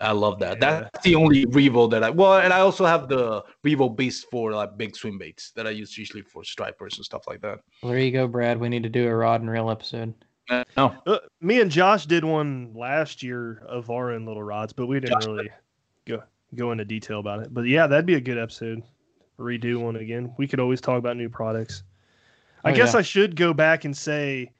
I 0.00 0.10
love 0.10 0.40
that. 0.40 0.58
Yeah. 0.60 0.80
That's 0.92 1.04
the 1.04 1.14
only 1.14 1.46
Revo 1.46 1.88
that 1.90 2.02
I 2.02 2.10
well, 2.10 2.38
and 2.38 2.52
I 2.52 2.60
also 2.60 2.84
have 2.84 3.08
the 3.08 3.44
Revo 3.64 3.94
Beast 3.94 4.26
for 4.30 4.52
like 4.52 4.76
big 4.76 4.96
swim 4.96 5.18
baits 5.18 5.52
that 5.52 5.66
I 5.66 5.70
use 5.70 5.96
usually 5.96 6.22
for 6.22 6.42
stripers 6.42 6.96
and 6.96 7.04
stuff 7.04 7.26
like 7.28 7.40
that. 7.42 7.60
Well, 7.82 7.92
there 7.92 8.00
you 8.00 8.10
go, 8.10 8.26
Brad. 8.26 8.58
We 8.58 8.68
need 8.68 8.82
to 8.82 8.88
do 8.88 9.06
a 9.08 9.14
rod 9.14 9.40
and 9.40 9.50
reel 9.50 9.70
episode. 9.70 10.14
Uh, 10.50 10.64
No, 10.76 10.94
Uh, 11.06 11.18
me 11.40 11.60
and 11.60 11.70
Josh 11.70 12.06
did 12.06 12.24
one 12.24 12.72
last 12.74 13.22
year 13.22 13.62
of 13.68 13.88
our 13.88 14.10
own 14.12 14.26
little 14.26 14.42
rods, 14.42 14.72
but 14.72 14.86
we 14.86 14.98
didn't 15.00 15.20
Josh- 15.20 15.26
really 15.28 15.50
go 16.06 16.22
go 16.54 16.72
into 16.72 16.84
detail 16.84 17.20
about 17.20 17.40
it. 17.40 17.52
But 17.52 17.62
yeah, 17.62 17.86
that'd 17.86 18.06
be 18.06 18.14
a 18.14 18.20
good 18.20 18.38
episode. 18.38 18.82
Redo 19.38 19.80
one 19.80 19.96
again. 19.96 20.32
We 20.38 20.46
could 20.46 20.60
always 20.60 20.80
talk 20.80 20.98
about 20.98 21.16
new 21.16 21.28
products. 21.28 21.82
I 22.64 22.72
Oh, 22.72 22.74
guess 22.74 22.92
yeah. 22.94 23.00
I 23.00 23.02
should 23.02 23.36
go 23.36 23.52
back 23.52 23.84
and 23.84 23.96
say 23.96 24.52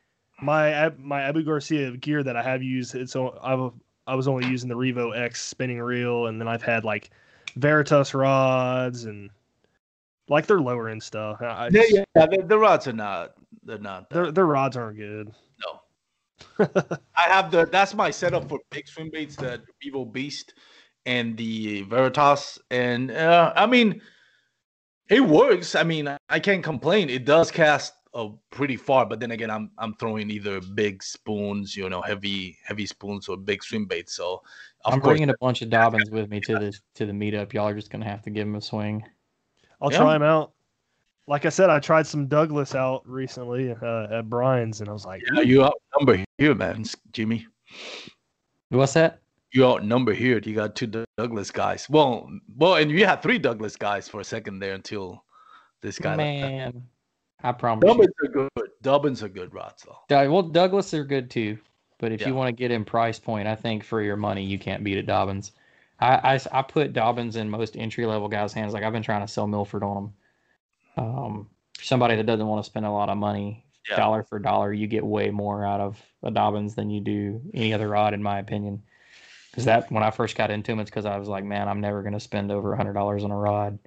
my 0.43 0.71
Ab- 0.71 0.99
my 0.99 1.23
Abu 1.23 1.43
Garcia 1.45 1.97
gear 1.97 2.23
that 2.23 2.37
I 2.37 2.43
have 2.43 2.63
used. 2.63 2.95
It's 2.95 3.15
I've 3.17 3.71
I 4.07 4.15
was 4.15 4.29
only 4.29 4.47
using 4.49 4.69
the 4.69 4.75
Revo 4.75 5.17
X 5.17 5.43
spinning 5.43 5.81
reel, 5.81 6.27
and 6.27 6.41
then 6.41 6.49
I've 6.49 6.63
had 6.63 6.85
like 6.85 7.11
Veritas 7.57 8.13
rods 8.15 9.05
and 9.05 9.31
like 10.29 10.47
they're 10.47 10.61
lower 10.61 10.89
end 10.89 11.03
stuff. 11.03 11.41
I, 11.41 11.45
I 11.45 11.69
yeah, 11.73 12.05
yeah, 12.17 12.27
the, 12.27 12.45
the 12.47 12.59
rods 12.59 12.87
are 12.89 12.93
not. 12.93 13.35
They're 13.63 13.79
not. 13.79 14.11
that 14.11 14.15
Their 14.15 14.33
their 14.33 14.47
rods 14.47 14.77
aren't 14.77 14.99
good. 14.99 15.31
No. 15.65 16.67
I 17.17 17.23
have 17.29 17.51
the 17.51 17.67
that's 17.71 17.95
my 17.95 18.11
setup 18.11 18.49
for 18.49 18.59
big 18.71 18.89
swim 18.89 19.09
baits, 19.11 19.37
the 19.37 19.63
Revo 19.85 20.11
Beast 20.13 20.55
and 21.07 21.37
the 21.37 21.83
Veritas. 21.83 22.59
And 22.71 23.11
uh, 23.11 23.53
I 23.57 23.67
mean 23.67 24.01
it 25.09 25.21
works. 25.21 25.75
I 25.75 25.83
mean, 25.83 26.09
I- 26.09 26.19
I 26.31 26.41
can't 26.41 26.65
complain. 26.65 27.11
It 27.11 27.25
does 27.27 27.51
cast 27.51 27.93
uh, 28.15 28.29
pretty 28.51 28.77
far, 28.77 29.05
but 29.07 29.21
then 29.21 29.33
again 29.33 29.51
I'm 29.51 29.71
I'm 29.79 29.95
throwing 29.95 30.31
either 30.31 30.61
big 30.61 31.03
spoons, 31.03 31.77
you 31.77 31.89
know, 31.91 32.01
heavy 32.01 32.57
heavy 32.65 32.87
spoons 32.87 33.29
or 33.29 33.37
big 33.37 33.63
swim 33.63 33.87
baits. 33.87 34.15
So 34.17 34.43
of 34.85 34.95
I'm 34.95 35.01
course 35.01 35.13
bringing 35.13 35.31
a 35.31 35.35
bunch 35.41 35.63
of 35.63 35.69
Dobyns 35.69 36.11
with 36.11 36.31
me 36.31 36.41
to 36.41 36.59
the 36.59 36.73
to 36.95 37.07
the 37.07 37.13
meetup. 37.13 37.53
Y'all 37.53 37.69
are 37.69 37.75
just 37.75 37.91
gonna 37.91 38.05
have 38.09 38.23
to 38.23 38.31
give 38.31 38.47
them 38.47 38.55
a 38.55 38.61
swing. 38.61 39.05
I'll 39.81 39.91
Yeah. 39.93 39.99
try 39.99 40.13
them 40.15 40.23
out. 40.23 40.53
Like 41.27 41.47
I 41.47 41.49
said, 41.49 41.71
I 41.71 41.81
tried 41.81 42.07
some 42.07 42.27
Douglas 42.27 42.75
out 42.75 43.03
recently 43.09 43.73
uh, 43.73 44.19
at 44.19 44.29
Brian's, 44.29 44.81
and 44.81 44.91
I 44.91 44.93
was 44.93 45.07
like, 45.07 45.23
yeah, 45.33 45.41
you 45.41 45.65
outnumber 45.65 46.23
here, 46.37 46.55
man, 46.55 46.85
Jimmy. 47.13 47.47
What's 48.69 48.93
that? 48.93 49.21
You 49.55 49.65
outnumber 49.67 50.13
here. 50.13 50.41
You 50.45 50.53
got 50.55 50.75
two 50.75 51.05
Douglas 51.17 51.53
guys. 51.53 51.89
Well, 51.89 52.29
well, 52.57 52.75
and 52.75 52.91
you 52.91 53.07
had 53.07 53.23
three 53.23 53.39
Douglas 53.39 53.77
guys 53.77 54.09
for 54.09 54.21
a 54.21 54.25
second 54.25 54.59
there 54.59 54.75
until 54.75 55.23
this 55.81 55.97
guy. 55.97 56.17
Man, 56.17 56.83
I 57.45 57.53
promise. 57.53 57.85
you. 57.89 58.03
Are 58.25 58.29
good. 58.29 58.71
Dobyns 58.83 59.23
are 59.23 59.29
good 59.29 59.55
rods 59.55 59.85
though. 59.85 59.97
Doug- 60.09 60.29
Well, 60.31 60.43
Douglas 60.43 60.93
are 60.93 61.05
good 61.05 61.31
too, 61.31 61.57
but 61.99 62.11
if 62.11 62.21
Yeah. 62.23 62.29
you 62.29 62.35
want 62.35 62.49
to 62.49 62.53
get 62.53 62.73
in 62.73 62.85
price 62.85 63.21
point, 63.21 63.47
I 63.47 63.55
think 63.55 63.85
for 63.85 64.03
your 64.03 64.17
money 64.17 64.43
you 64.45 64.59
can't 64.59 64.83
beat 64.83 64.99
a 64.99 65.05
Dobyns. 65.05 65.53
I 66.01 66.41
I 66.51 66.63
put 66.63 66.93
Dobyns 66.93 67.37
in 67.37 67.49
most 67.49 67.77
entry 67.77 68.05
level 68.07 68.27
guys' 68.29 68.53
hands. 68.53 68.75
Like 68.75 68.83
I've 68.83 68.93
been 68.93 69.05
trying 69.05 69.21
to 69.25 69.29
sell 69.33 69.47
Milford 69.47 69.85
on 69.85 69.95
them. 69.95 70.15
Um, 70.97 71.51
somebody 71.81 72.17
that 72.17 72.27
doesn't 72.27 72.47
want 72.47 72.65
to 72.65 72.69
spend 72.69 72.87
a 72.87 72.91
lot 72.91 73.09
of 73.09 73.17
money, 73.19 73.65
Yeah. 73.89 73.97
dollar 73.97 74.25
for 74.25 74.41
dollar, 74.41 74.73
you 74.73 74.89
get 74.89 75.07
way 75.07 75.31
more 75.31 75.65
out 75.65 75.81
of 75.81 76.03
a 76.25 76.33
Dobyns 76.33 76.75
than 76.75 76.91
you 76.91 77.01
do 77.01 77.41
any 77.55 77.73
other 77.73 77.89
rod, 77.89 78.15
in 78.15 78.23
my 78.23 78.41
opinion. 78.41 78.83
Because 79.55 79.67
that 79.67 79.89
when 79.93 80.03
I 80.03 80.11
first 80.11 80.37
got 80.37 80.51
into 80.51 80.73
them, 80.73 80.81
it's 80.81 80.91
because 80.91 81.07
I 81.07 81.17
was 81.17 81.29
like, 81.29 81.45
man, 81.45 81.69
I'm 81.69 81.81
never 81.81 82.03
going 82.03 82.13
to 82.15 82.19
spend 82.21 82.51
over 82.51 82.73
a 82.73 82.77
hundred 82.77 82.95
dollars 82.95 83.23
on 83.23 83.31
a 83.31 83.37
rod, 83.37 83.79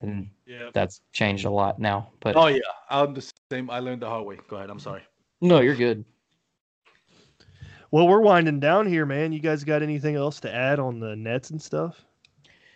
and 0.00 0.30
yeah. 0.46 0.70
that's 0.72 1.00
changed 1.12 1.44
a 1.44 1.50
lot 1.50 1.80
now. 1.80 2.10
But 2.20 2.36
Oh 2.36 2.46
yeah, 2.46 2.60
I'm 2.88 3.12
the 3.12 3.32
same. 3.50 3.68
I 3.68 3.80
learned 3.80 4.02
the 4.02 4.08
hard 4.08 4.24
way. 4.26 4.38
Go 4.48 4.56
ahead. 4.56 4.70
I'm 4.70 4.78
sorry. 4.78 5.02
no, 5.40 5.60
you're 5.60 5.74
good. 5.74 6.04
Well, 7.90 8.06
we're 8.06 8.20
winding 8.20 8.60
down 8.60 8.86
here, 8.86 9.04
man. 9.04 9.32
You 9.32 9.40
guys 9.40 9.64
got 9.64 9.82
anything 9.82 10.14
else 10.14 10.38
to 10.40 10.54
add 10.54 10.78
on 10.78 11.00
the 11.00 11.16
nets 11.16 11.50
and 11.50 11.60
stuff? 11.60 12.00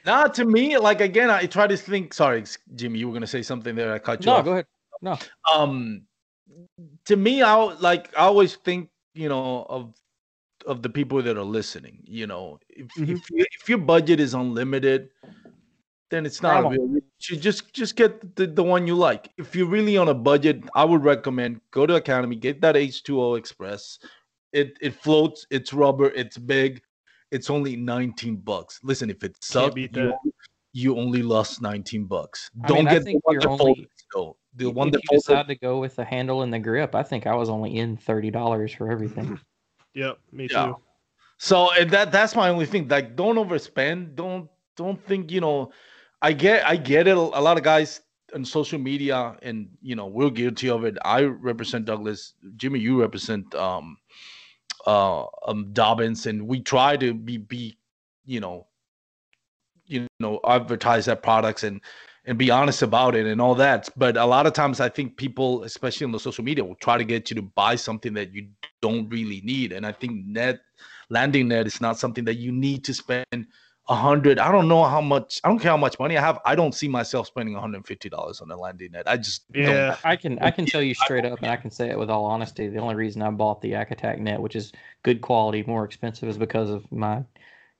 Now, 0.04 0.24
to 0.26 0.44
me, 0.44 0.76
like 0.78 1.00
again, 1.00 1.30
I 1.30 1.46
try 1.46 1.66
to 1.68 1.76
think. 1.76 2.12
Sorry, 2.12 2.42
Jimmy, 2.74 2.98
you 2.98 3.06
were 3.06 3.14
gonna 3.14 3.26
say 3.26 3.42
something 3.42 3.74
there. 3.76 3.92
I 3.94 3.98
cut 4.00 4.20
you 4.24 4.26
No, 4.26 4.38
off. 4.38 4.44
go 4.44 4.52
ahead. 4.52 4.66
No. 5.02 5.16
um 5.54 6.02
to 7.04 7.16
me 7.16 7.42
i 7.42 7.50
al- 7.50 7.76
like 7.80 8.08
i 8.16 8.22
always 8.22 8.56
think 8.56 8.88
you 9.12 9.28
know 9.28 9.66
of 9.68 9.92
of 10.66 10.82
the 10.82 10.88
people 10.88 11.22
that 11.22 11.36
are 11.36 11.44
listening 11.44 12.02
you 12.04 12.26
know 12.26 12.58
if, 12.68 12.88
Mhm. 12.98 13.16
if, 13.16 13.30
you, 13.30 13.44
if 13.60 13.68
your 13.68 13.78
budget 13.78 14.18
is 14.20 14.34
unlimited 14.34 15.10
then 16.10 16.24
it's 16.24 16.40
not 16.42 16.64
available. 16.64 17.00
just 17.18 17.72
just 17.74 17.96
get 17.96 18.36
the, 18.36 18.46
the 18.46 18.62
one 18.62 18.86
you 18.86 18.94
like. 18.94 19.28
If 19.38 19.56
you're 19.56 19.66
really 19.66 19.96
on 19.96 20.08
a 20.08 20.14
budget 20.14 20.62
i 20.74 20.84
would 20.84 21.02
recommend 21.02 21.60
go 21.72 21.84
to 21.86 21.96
academy 21.96 22.36
get 22.36 22.60
that 22.60 22.76
H2O 22.76 23.40
Xpress. 23.40 23.98
It 24.52 24.76
it 24.80 24.94
floats 24.94 25.46
it's 25.50 25.72
rubber 25.72 26.06
it's 26.10 26.38
big 26.38 26.80
it's 27.32 27.50
only 27.50 27.74
19 27.76 28.36
bucks. 28.36 28.78
Listen 28.84 29.10
if 29.10 29.24
it 29.24 29.34
sucks 29.42 29.74
you, 29.76 30.14
you 30.72 30.96
only 30.96 31.22
lost 31.24 31.60
19 31.60 32.04
bucks. 32.04 32.50
I 32.62 32.68
don't 32.68 32.84
mean, 32.84 32.84
get 32.86 32.98
the 33.00 33.04
think 33.06 33.26
one 33.26 33.32
you're 33.34 33.40
that 33.40 33.48
only- 33.48 33.74
folds 33.74 34.04
though. 34.14 34.36
The 34.54 34.70
one 34.70 34.90
that 34.92 35.00
you 35.02 35.08
folds 35.10 35.26
decide 35.26 35.48
to 35.48 35.56
go 35.56 35.80
with 35.80 35.96
the 35.96 36.04
handle 36.04 36.42
and 36.42 36.52
the 36.54 36.60
grip, 36.60 36.94
I 36.94 37.02
think 37.02 37.26
I 37.26 37.34
was 37.34 37.48
only 37.48 37.76
in 37.76 37.96
thirty 37.96 38.30
dollars 38.30 38.72
for 38.72 38.92
everything. 38.92 39.40
Yep, 39.96 40.18
me 40.32 40.48
Yeah. 40.50 40.66
too. 40.66 40.76
So 41.38 41.72
and 41.72 41.90
that 41.90 42.12
that's 42.12 42.36
my 42.36 42.50
only 42.50 42.66
thing. 42.66 42.88
Like, 42.88 43.16
don't 43.16 43.36
overspend. 43.36 44.14
Don't 44.14 44.48
don't 44.76 45.02
think 45.06 45.32
you 45.32 45.40
know. 45.40 45.72
I 46.22 46.32
get 46.32 46.66
I 46.66 46.76
get 46.76 47.08
it. 47.08 47.16
A 47.16 47.20
lot 47.20 47.56
of 47.58 47.64
guys 47.64 48.00
on 48.34 48.44
social 48.44 48.78
media, 48.78 49.36
and 49.42 49.68
you 49.82 49.96
know, 49.96 50.06
we're 50.06 50.30
guilty 50.30 50.70
of 50.70 50.84
it. 50.84 50.96
I 51.04 51.22
represent 51.22 51.86
Douglas. 51.86 52.34
Jimmy, 52.56 52.80
you 52.80 53.00
represent 53.00 53.54
um 53.54 53.98
uh 54.86 55.24
um 55.46 55.72
Dobyns, 55.72 56.26
and 56.26 56.46
we 56.46 56.60
try 56.60 56.96
to 56.96 57.14
be 57.14 57.38
be 57.38 57.78
you 58.26 58.40
know 58.40 58.66
you 59.86 60.06
know 60.20 60.40
advertise 60.46 61.06
that 61.06 61.22
products 61.22 61.64
and 61.64 61.80
and 62.26 62.36
be 62.36 62.50
honest 62.50 62.82
about 62.82 63.14
it 63.14 63.26
and 63.26 63.40
all 63.40 63.54
that. 63.54 63.88
But 63.96 64.16
a 64.16 64.26
lot 64.26 64.46
of 64.46 64.52
times, 64.52 64.80
I 64.80 64.88
think 64.88 65.16
people, 65.16 65.62
especially 65.62 66.04
on 66.04 66.12
the 66.12 66.20
social 66.20 66.44
media, 66.44 66.64
will 66.64 66.74
try 66.76 66.98
to 66.98 67.04
get 67.04 67.30
you 67.30 67.36
to 67.36 67.42
buy 67.42 67.76
something 67.76 68.12
that 68.14 68.32
you 68.32 68.48
don't 68.82 69.08
really 69.08 69.40
need. 69.42 69.72
And 69.72 69.86
I 69.86 69.92
think 69.92 70.26
net 70.26 70.60
landing 71.08 71.48
net 71.48 71.66
is 71.66 71.80
not 71.80 71.98
something 71.98 72.24
that 72.24 72.34
you 72.34 72.52
need 72.52 72.84
to 72.84 72.94
spend 72.94 73.46
a 73.88 73.94
hundred. 73.94 74.40
I 74.40 74.50
don't 74.50 74.66
know 74.66 74.82
how 74.82 75.00
much. 75.00 75.40
I 75.44 75.48
don't 75.48 75.60
care 75.60 75.70
how 75.70 75.76
much 75.76 75.98
money 76.00 76.16
I 76.16 76.20
have. 76.20 76.40
I 76.44 76.56
don't 76.56 76.74
see 76.74 76.88
myself 76.88 77.28
spending 77.28 77.54
one 77.54 77.62
hundred 77.62 77.76
and 77.76 77.86
fifty 77.86 78.08
dollars 78.08 78.40
on 78.40 78.50
a 78.50 78.56
landing 78.56 78.92
net. 78.92 79.08
I 79.08 79.16
just 79.16 79.50
don't. 79.52 79.62
Yeah, 79.62 79.96
I 80.02 80.16
can 80.16 80.38
I 80.40 80.50
can 80.50 80.66
tell 80.66 80.82
you 80.82 80.94
straight 80.94 81.24
up, 81.24 81.38
and 81.38 81.50
I 81.50 81.56
can 81.56 81.70
say 81.70 81.90
it 81.90 81.98
with 81.98 82.10
all 82.10 82.24
honesty. 82.24 82.66
The 82.68 82.80
only 82.80 82.96
reason 82.96 83.22
I 83.22 83.30
bought 83.30 83.60
the 83.60 83.68
Yak 83.68 83.92
Attack 83.92 84.18
net, 84.18 84.40
which 84.40 84.56
is 84.56 84.72
good 85.04 85.20
quality, 85.20 85.62
more 85.66 85.84
expensive, 85.84 86.28
is 86.28 86.36
because 86.36 86.70
of 86.70 86.90
my, 86.90 87.22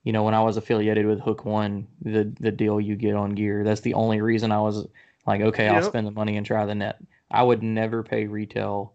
you 0.07 0.12
know, 0.14 0.24
when 0.24 0.34
I 0.34 0.42
was 0.42 0.57
affiliated 0.57 1.07
with 1.07 1.20
Hook 1.20 1.44
One, 1.46 1.88
the 2.02 2.24
the 2.40 2.52
deal 2.52 2.80
you 2.80 2.96
get 2.96 3.16
on 3.16 3.32
gear. 3.34 3.64
That's 3.64 3.82
the 3.82 3.94
only 3.94 4.22
reason 4.22 4.52
I 4.52 4.61
was 4.62 4.88
like, 5.26 5.42
okay, 5.42 5.68
I'll 5.68 5.82
spend 5.82 6.09
the 6.09 6.12
money 6.12 6.38
and 6.38 6.46
try 6.46 6.66
the 6.66 6.76
net. 6.76 7.02
I 7.30 7.44
would 7.44 7.62
never 7.62 8.04
pay 8.04 8.26
retail 8.28 8.94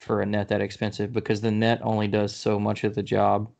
for 0.00 0.22
a 0.22 0.26
net 0.26 0.48
that 0.50 0.62
expensive 0.62 1.12
because 1.14 1.42
the 1.42 1.52
net 1.52 1.80
only 1.82 2.08
does 2.08 2.36
so 2.36 2.60
much 2.60 2.84
of 2.84 2.94
the 2.96 3.04
job. 3.04 3.50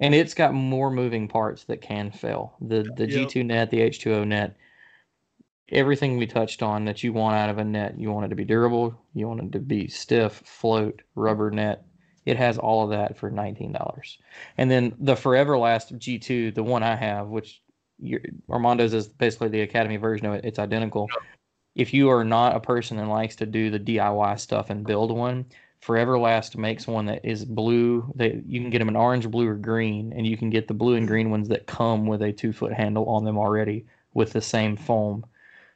And 0.00 0.16
it's 0.16 0.34
got 0.34 0.52
more 0.52 0.90
moving 0.90 1.28
parts 1.28 1.62
that 1.66 1.80
can 1.80 2.10
fail. 2.10 2.56
The 2.60 2.82
the 2.82 3.06
Yep. 3.06 3.06
G2 3.06 3.44
net, 3.44 3.70
the 3.70 3.82
H2O 3.82 4.24
net, 4.24 4.56
everything 5.70 6.16
we 6.18 6.26
touched 6.26 6.62
on 6.62 6.84
that 6.84 7.02
you 7.02 7.12
want 7.14 7.36
out 7.36 7.48
of 7.50 7.58
a 7.58 7.64
net. 7.64 7.98
You 7.98 8.10
want 8.12 8.26
it 8.26 8.28
to 8.30 8.34
be 8.36 8.44
durable, 8.44 9.00
you 9.14 9.26
want 9.28 9.40
it 9.42 9.52
to 9.52 9.58
be 9.60 9.88
stiff, 9.88 10.34
float, 10.44 11.02
rubber 11.14 11.50
net. 11.50 11.84
It 12.26 12.36
has 12.36 12.58
all 12.58 12.84
of 12.84 12.90
that 12.90 13.16
for 13.16 13.30
nineteen 13.30 13.72
dollars. 13.72 14.18
And 14.58 14.70
then 14.70 14.94
the 14.98 15.14
ForEverlast 15.14 15.98
G2, 15.98 16.54
the 16.54 16.62
one 16.62 16.82
I 16.82 16.94
have, 16.96 17.28
which 17.28 17.62
Armando's 18.48 18.94
is 18.94 19.08
basically 19.08 19.48
the 19.48 19.62
Academy 19.62 19.96
version 19.96 20.26
of 20.26 20.34
it. 20.34 20.44
It's 20.44 20.58
identical. 20.58 21.08
If 21.74 21.94
you 21.94 22.10
are 22.10 22.24
not 22.24 22.56
a 22.56 22.60
person 22.60 22.96
that 22.96 23.06
likes 23.06 23.36
to 23.36 23.46
do 23.46 23.70
the 23.70 23.80
DIY 23.80 24.38
stuff 24.40 24.70
and 24.70 24.86
build 24.86 25.12
one, 25.12 25.46
ForEverlast 25.82 26.56
makes 26.56 26.86
one 26.86 27.06
that 27.06 27.24
is 27.24 27.44
blue. 27.44 28.12
They 28.14 28.42
you 28.46 28.60
can 28.60 28.70
get 28.70 28.80
them 28.80 28.88
in 28.88 28.96
orange, 28.96 29.30
blue, 29.30 29.48
or 29.48 29.54
green, 29.54 30.12
and 30.14 30.26
you 30.26 30.36
can 30.36 30.50
get 30.50 30.68
the 30.68 30.74
blue 30.74 30.96
and 30.96 31.08
green 31.08 31.30
ones 31.30 31.48
that 31.48 31.66
come 31.66 32.06
with 32.06 32.22
a 32.22 32.32
two 32.32 32.52
foot 32.52 32.72
handle 32.72 33.08
on 33.08 33.24
them 33.24 33.38
already 33.38 33.86
with 34.12 34.32
the 34.32 34.42
same 34.42 34.76
foam. 34.76 35.24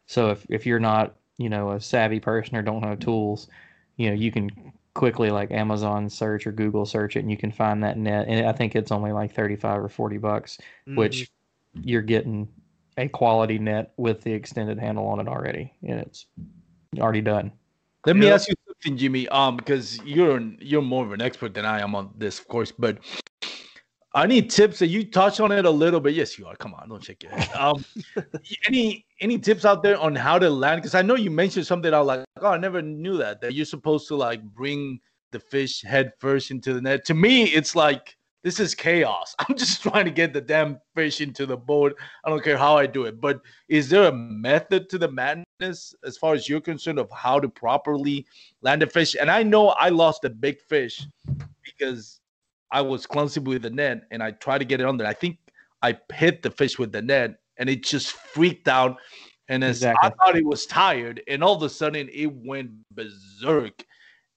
So 0.06 0.30
if 0.30 0.46
if 0.50 0.66
you're 0.66 0.80
not 0.80 1.16
you 1.38 1.48
know 1.48 1.72
a 1.72 1.80
savvy 1.80 2.20
person 2.20 2.56
or 2.56 2.62
don't 2.62 2.82
have 2.82 2.98
tools, 2.98 3.48
you 3.96 4.10
know 4.10 4.14
you 4.14 4.30
can 4.30 4.50
quickly 4.94 5.30
like 5.30 5.50
Amazon 5.50 6.08
search 6.08 6.46
or 6.46 6.52
Google 6.52 6.86
search 6.86 7.16
it, 7.16 7.20
and 7.20 7.30
you 7.30 7.36
can 7.36 7.52
find 7.52 7.82
that 7.82 7.98
net. 7.98 8.26
And 8.28 8.46
I 8.46 8.52
think 8.52 8.74
it's 8.74 8.92
only 8.92 9.12
like 9.12 9.34
thirty 9.34 9.56
five 9.56 9.82
or 9.82 9.88
forty 9.88 10.18
bucks, 10.18 10.58
which 10.86 11.30
you're 11.74 12.02
getting 12.02 12.48
a 12.96 13.08
quality 13.08 13.58
net 13.58 13.92
with 13.96 14.22
the 14.22 14.32
extended 14.32 14.78
handle 14.78 15.06
on 15.06 15.20
it 15.20 15.28
already, 15.28 15.72
and 15.82 16.00
it's 16.00 16.26
already 16.98 17.20
done. 17.20 17.52
Let 18.06 18.16
me 18.16 18.28
ask 18.30 18.48
you 18.48 18.54
something, 18.66 18.98
Jimmy. 18.98 19.28
Um, 19.28 19.56
because 19.56 20.00
you're 20.04 20.40
you're 20.58 20.82
more 20.82 21.04
of 21.04 21.12
an 21.12 21.22
expert 21.22 21.54
than 21.54 21.64
I 21.64 21.80
am 21.80 21.94
on 21.94 22.10
this, 22.16 22.38
of 22.38 22.48
course. 22.48 22.70
But 22.70 22.98
I 24.14 24.26
need 24.26 24.48
tips. 24.48 24.78
That 24.78 24.86
you 24.86 25.04
touched 25.04 25.40
on 25.40 25.50
it 25.50 25.64
a 25.64 25.70
little 25.70 26.00
bit. 26.00 26.14
Yes, 26.14 26.38
you 26.38 26.46
are. 26.46 26.54
Come 26.56 26.74
on, 26.74 26.88
don't 26.88 27.02
shake 27.02 27.22
your 27.22 27.32
head. 27.32 27.52
Um, 27.56 27.84
any 28.66 29.04
any 29.20 29.38
tips 29.38 29.64
out 29.64 29.82
there 29.82 29.98
on 29.98 30.14
how 30.14 30.38
to 30.38 30.48
land? 30.48 30.80
Because 30.80 30.94
I 30.94 31.02
know 31.02 31.16
you 31.16 31.30
mentioned 31.30 31.66
something. 31.66 31.92
I 31.92 31.98
was 31.98 32.06
like, 32.06 32.24
oh, 32.40 32.48
I 32.48 32.56
never 32.56 32.80
knew 32.80 33.16
that. 33.18 33.40
That 33.40 33.54
you're 33.54 33.66
supposed 33.66 34.08
to 34.08 34.16
like 34.16 34.42
bring 34.42 35.00
the 35.32 35.40
fish 35.40 35.82
head 35.82 36.12
first 36.18 36.50
into 36.50 36.72
the 36.72 36.80
net. 36.80 37.04
To 37.06 37.14
me, 37.14 37.44
it's 37.44 37.74
like 37.74 38.16
this 38.44 38.60
is 38.60 38.74
chaos. 38.74 39.34
I'm 39.48 39.56
just 39.56 39.82
trying 39.82 40.04
to 40.04 40.10
get 40.12 40.32
the 40.32 40.40
damn 40.40 40.78
fish 40.94 41.20
into 41.20 41.44
the 41.44 41.56
boat. 41.56 41.96
I 42.24 42.30
don't 42.30 42.44
care 42.44 42.58
how 42.58 42.76
I 42.76 42.86
do 42.86 43.06
it. 43.06 43.20
But 43.20 43.40
is 43.68 43.88
there 43.88 44.04
a 44.04 44.12
method 44.12 44.88
to 44.90 44.98
the 44.98 45.10
madness 45.10 45.94
as 46.04 46.16
far 46.18 46.34
as 46.34 46.48
you're 46.48 46.60
concerned 46.60 47.00
of 47.00 47.10
how 47.10 47.40
to 47.40 47.48
properly 47.48 48.26
land 48.62 48.84
a 48.84 48.86
fish? 48.86 49.16
And 49.20 49.30
I 49.30 49.42
know 49.42 49.70
I 49.70 49.88
lost 49.88 50.24
a 50.24 50.30
big 50.30 50.60
fish 50.60 51.04
because 51.64 52.20
I 52.74 52.80
was 52.80 53.06
clumsy 53.06 53.38
with 53.38 53.62
the 53.62 53.70
net 53.70 54.02
and 54.10 54.20
I 54.20 54.32
tried 54.32 54.58
to 54.58 54.64
get 54.64 54.80
it 54.80 54.86
under. 54.86 55.06
I 55.06 55.12
think 55.14 55.38
I 55.80 55.96
hit 56.12 56.42
the 56.42 56.50
fish 56.50 56.76
with 56.76 56.90
the 56.90 57.00
net 57.00 57.36
and 57.56 57.70
it 57.70 57.84
just 57.84 58.10
freaked 58.12 58.66
out. 58.66 58.98
And 59.48 59.62
as 59.62 59.84
I 59.84 59.94
thought 60.10 60.36
it 60.36 60.44
was 60.44 60.66
tired, 60.66 61.22
and 61.28 61.44
all 61.44 61.54
of 61.54 61.62
a 61.62 61.68
sudden 61.68 62.08
it 62.12 62.26
went 62.26 62.70
berserk 62.90 63.84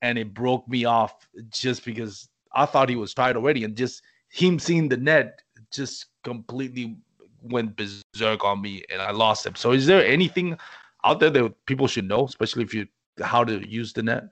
and 0.04 0.20
it 0.20 0.36
broke 0.36 0.68
me 0.68 0.86
off 0.86 1.28
just 1.50 1.84
because 1.84 2.30
I 2.54 2.68
thought 2.68 2.90
he 2.90 2.96
was 2.96 3.16
tired 3.16 3.38
already. 3.38 3.64
And 3.64 3.76
just 3.76 4.04
him 4.30 4.60
seeing 4.60 4.88
the 4.88 4.98
net 4.98 5.42
just 5.72 6.06
completely 6.24 6.96
went 7.42 7.76
berserk 7.76 8.44
on 8.44 8.62
me 8.62 8.84
and 8.92 9.02
I 9.02 9.12
lost 9.12 9.48
him. 9.48 9.56
So 9.56 9.72
is 9.72 9.88
there 9.88 10.06
anything 10.06 10.58
out 11.04 11.20
there 11.20 11.32
that 11.32 11.66
people 11.66 11.88
should 11.88 12.08
know, 12.08 12.26
especially 12.26 12.64
if 12.64 12.74
you 12.74 12.86
how 13.24 13.44
to 13.44 13.68
use 13.68 13.94
the 13.94 14.04
net? 14.04 14.26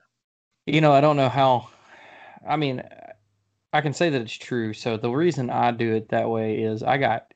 You 0.66 0.80
know, 0.80 0.92
I 0.92 1.00
don't 1.00 1.16
know 1.16 1.28
how. 1.28 1.70
I 2.46 2.56
mean, 2.56 2.84
I 3.76 3.82
can 3.82 3.92
say 3.92 4.08
that 4.08 4.22
it's 4.22 4.32
true. 4.32 4.72
So 4.72 4.96
the 4.96 5.10
reason 5.10 5.50
I 5.50 5.70
do 5.70 5.94
it 5.94 6.08
that 6.08 6.30
way 6.30 6.62
is 6.62 6.82
I 6.82 6.96
got 6.96 7.34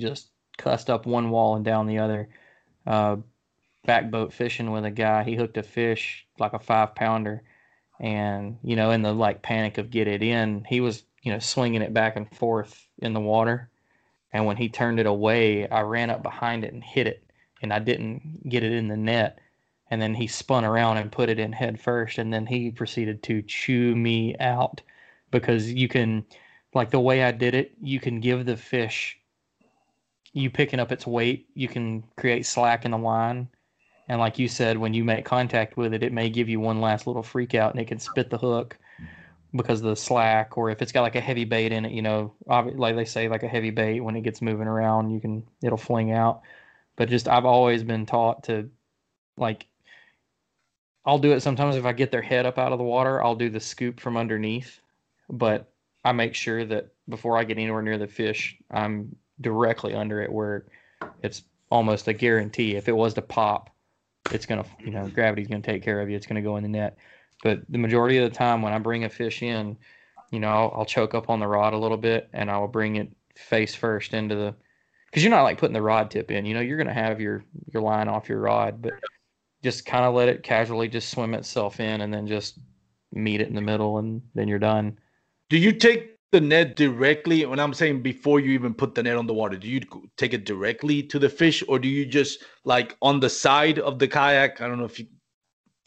just 0.00 0.30
cussed 0.56 0.88
up 0.88 1.04
one 1.04 1.28
wall 1.28 1.56
and 1.56 1.64
down 1.64 1.86
the 1.86 1.98
other. 1.98 2.30
Uh, 2.86 3.16
back 3.84 4.10
boat 4.10 4.32
fishing 4.32 4.70
with 4.70 4.86
a 4.86 4.90
guy. 4.90 5.24
He 5.24 5.34
hooked 5.34 5.58
a 5.58 5.62
fish 5.62 6.26
like 6.38 6.54
a 6.54 6.58
five 6.58 6.94
pounder, 6.94 7.42
and 8.00 8.56
you 8.62 8.76
know, 8.76 8.92
in 8.92 9.02
the 9.02 9.12
like 9.12 9.42
panic 9.42 9.76
of 9.76 9.90
get 9.90 10.08
it 10.08 10.22
in, 10.22 10.64
he 10.64 10.80
was 10.80 11.04
you 11.22 11.30
know 11.30 11.38
swinging 11.38 11.82
it 11.82 11.92
back 11.92 12.16
and 12.16 12.30
forth 12.34 12.88
in 12.98 13.12
the 13.12 13.20
water. 13.20 13.68
And 14.32 14.46
when 14.46 14.56
he 14.56 14.70
turned 14.70 15.00
it 15.00 15.06
away, 15.06 15.68
I 15.68 15.82
ran 15.82 16.08
up 16.08 16.22
behind 16.22 16.64
it 16.64 16.72
and 16.72 16.82
hit 16.82 17.06
it, 17.06 17.30
and 17.60 17.74
I 17.74 17.78
didn't 17.78 18.48
get 18.48 18.64
it 18.64 18.72
in 18.72 18.88
the 18.88 18.96
net 18.96 19.38
and 19.90 20.00
then 20.00 20.14
he 20.14 20.26
spun 20.26 20.64
around 20.64 20.96
and 20.96 21.12
put 21.12 21.28
it 21.28 21.38
in 21.38 21.52
head 21.52 21.78
first 21.78 22.16
and 22.16 22.32
then 22.32 22.46
he 22.46 22.70
proceeded 22.70 23.22
to 23.22 23.42
chew 23.42 23.94
me 23.94 24.34
out 24.40 24.80
because 25.34 25.72
you 25.72 25.88
can 25.88 26.24
like 26.74 26.90
the 26.90 27.00
way 27.00 27.24
I 27.24 27.32
did 27.32 27.56
it 27.56 27.72
you 27.82 27.98
can 27.98 28.20
give 28.20 28.46
the 28.46 28.56
fish 28.56 29.18
you 30.32 30.48
picking 30.48 30.78
up 30.78 30.92
its 30.92 31.08
weight 31.08 31.48
you 31.54 31.66
can 31.66 32.04
create 32.16 32.46
slack 32.46 32.84
in 32.84 32.92
the 32.92 32.98
line. 32.98 33.48
And 34.08 34.20
like 34.20 34.38
you 34.38 34.46
said 34.46 34.78
when 34.78 34.94
you 34.94 35.02
make 35.02 35.24
contact 35.24 35.76
with 35.76 35.92
it 35.92 36.04
it 36.04 36.12
may 36.12 36.30
give 36.30 36.48
you 36.48 36.60
one 36.60 36.80
last 36.80 37.08
little 37.08 37.24
freak 37.24 37.56
out 37.56 37.72
and 37.72 37.80
it 37.80 37.88
can 37.88 37.98
spit 37.98 38.30
the 38.30 38.38
hook 38.38 38.78
because 39.56 39.80
of 39.80 39.86
the 39.86 39.96
slack 39.96 40.56
or 40.56 40.70
if 40.70 40.80
it's 40.80 40.92
got 40.92 41.02
like 41.02 41.16
a 41.16 41.20
heavy 41.20 41.44
bait 41.44 41.72
in 41.72 41.84
it 41.84 41.90
you 41.90 42.02
know 42.02 42.32
like 42.46 42.94
they 42.94 43.04
say 43.04 43.28
like 43.28 43.42
a 43.42 43.48
heavy 43.48 43.70
bait 43.70 44.00
when 44.00 44.14
it 44.14 44.22
gets 44.22 44.40
moving 44.40 44.68
around 44.68 45.10
you 45.10 45.20
can 45.20 45.42
it'll 45.64 45.76
fling 45.76 46.12
out. 46.12 46.42
But 46.94 47.08
just 47.08 47.26
I've 47.26 47.44
always 47.44 47.82
been 47.82 48.06
taught 48.06 48.44
to 48.44 48.70
like 49.36 49.66
I'll 51.04 51.18
do 51.18 51.32
it 51.32 51.40
sometimes 51.40 51.74
if 51.74 51.84
I 51.84 51.92
get 51.92 52.12
their 52.12 52.22
head 52.22 52.46
up 52.46 52.56
out 52.56 52.70
of 52.70 52.78
the 52.78 52.84
water, 52.84 53.22
I'll 53.22 53.34
do 53.34 53.50
the 53.50 53.60
scoop 53.60 53.98
from 54.00 54.16
underneath, 54.16 54.80
but 55.30 55.72
I 56.04 56.12
make 56.12 56.34
sure 56.34 56.64
that 56.66 56.88
before 57.08 57.38
I 57.38 57.44
get 57.44 57.58
anywhere 57.58 57.82
near 57.82 57.98
the 57.98 58.06
fish, 58.06 58.56
I'm 58.70 59.16
directly 59.40 59.94
under 59.94 60.20
it 60.22 60.32
where 60.32 60.66
it's 61.22 61.42
almost 61.70 62.08
a 62.08 62.12
guarantee. 62.12 62.76
If 62.76 62.88
it 62.88 62.96
was 62.96 63.14
to 63.14 63.22
pop, 63.22 63.70
it's 64.30 64.46
gonna, 64.46 64.64
you 64.78 64.90
know, 64.90 65.08
gravity's 65.08 65.48
gonna 65.48 65.62
take 65.62 65.82
care 65.82 66.00
of 66.00 66.08
you. 66.08 66.16
It's 66.16 66.26
gonna 66.26 66.42
go 66.42 66.56
in 66.56 66.62
the 66.62 66.68
net. 66.68 66.98
But 67.42 67.62
the 67.68 67.78
majority 67.78 68.18
of 68.18 68.30
the 68.30 68.36
time, 68.36 68.62
when 68.62 68.72
I 68.72 68.78
bring 68.78 69.04
a 69.04 69.08
fish 69.08 69.42
in, 69.42 69.76
you 70.30 70.40
know, 70.40 70.48
I'll, 70.48 70.74
I'll 70.78 70.84
choke 70.84 71.14
up 71.14 71.28
on 71.28 71.40
the 71.40 71.46
rod 71.46 71.74
a 71.74 71.78
little 71.78 71.96
bit 71.96 72.28
and 72.32 72.50
I'll 72.50 72.68
bring 72.68 72.96
it 72.96 73.10
face 73.36 73.74
first 73.74 74.14
into 74.14 74.34
the 74.34 74.54
because 75.06 75.22
you're 75.22 75.30
not 75.30 75.42
like 75.42 75.58
putting 75.58 75.74
the 75.74 75.82
rod 75.82 76.10
tip 76.10 76.30
in. 76.30 76.44
You 76.44 76.54
know, 76.54 76.60
you're 76.60 76.78
gonna 76.78 76.92
have 76.92 77.20
your 77.20 77.44
your 77.72 77.82
line 77.82 78.08
off 78.08 78.28
your 78.28 78.40
rod, 78.40 78.82
but 78.82 78.94
just 79.62 79.86
kind 79.86 80.04
of 80.04 80.14
let 80.14 80.28
it 80.28 80.42
casually 80.42 80.88
just 80.88 81.10
swim 81.10 81.34
itself 81.34 81.80
in, 81.80 82.00
and 82.00 82.12
then 82.12 82.26
just 82.26 82.58
meet 83.12 83.40
it 83.40 83.48
in 83.48 83.54
the 83.54 83.60
middle, 83.60 83.98
and 83.98 84.22
then 84.34 84.48
you're 84.48 84.58
done. 84.58 84.98
Do 85.54 85.60
you 85.60 85.70
take 85.70 86.16
the 86.32 86.40
net 86.40 86.74
directly? 86.74 87.46
When 87.46 87.60
I'm 87.60 87.72
saying 87.72 88.02
before 88.02 88.40
you 88.40 88.50
even 88.54 88.74
put 88.74 88.96
the 88.96 89.04
net 89.04 89.16
on 89.16 89.28
the 89.28 89.34
water, 89.34 89.56
do 89.56 89.68
you 89.68 89.80
take 90.16 90.34
it 90.34 90.44
directly 90.44 91.00
to 91.04 91.20
the 91.20 91.28
fish, 91.28 91.62
or 91.68 91.78
do 91.78 91.86
you 91.86 92.04
just 92.04 92.42
like 92.64 92.96
on 93.00 93.20
the 93.20 93.30
side 93.30 93.78
of 93.78 94.00
the 94.00 94.08
kayak? 94.08 94.60
I 94.60 94.66
don't 94.66 94.78
know 94.78 94.84
if 94.84 94.98
you. 94.98 95.06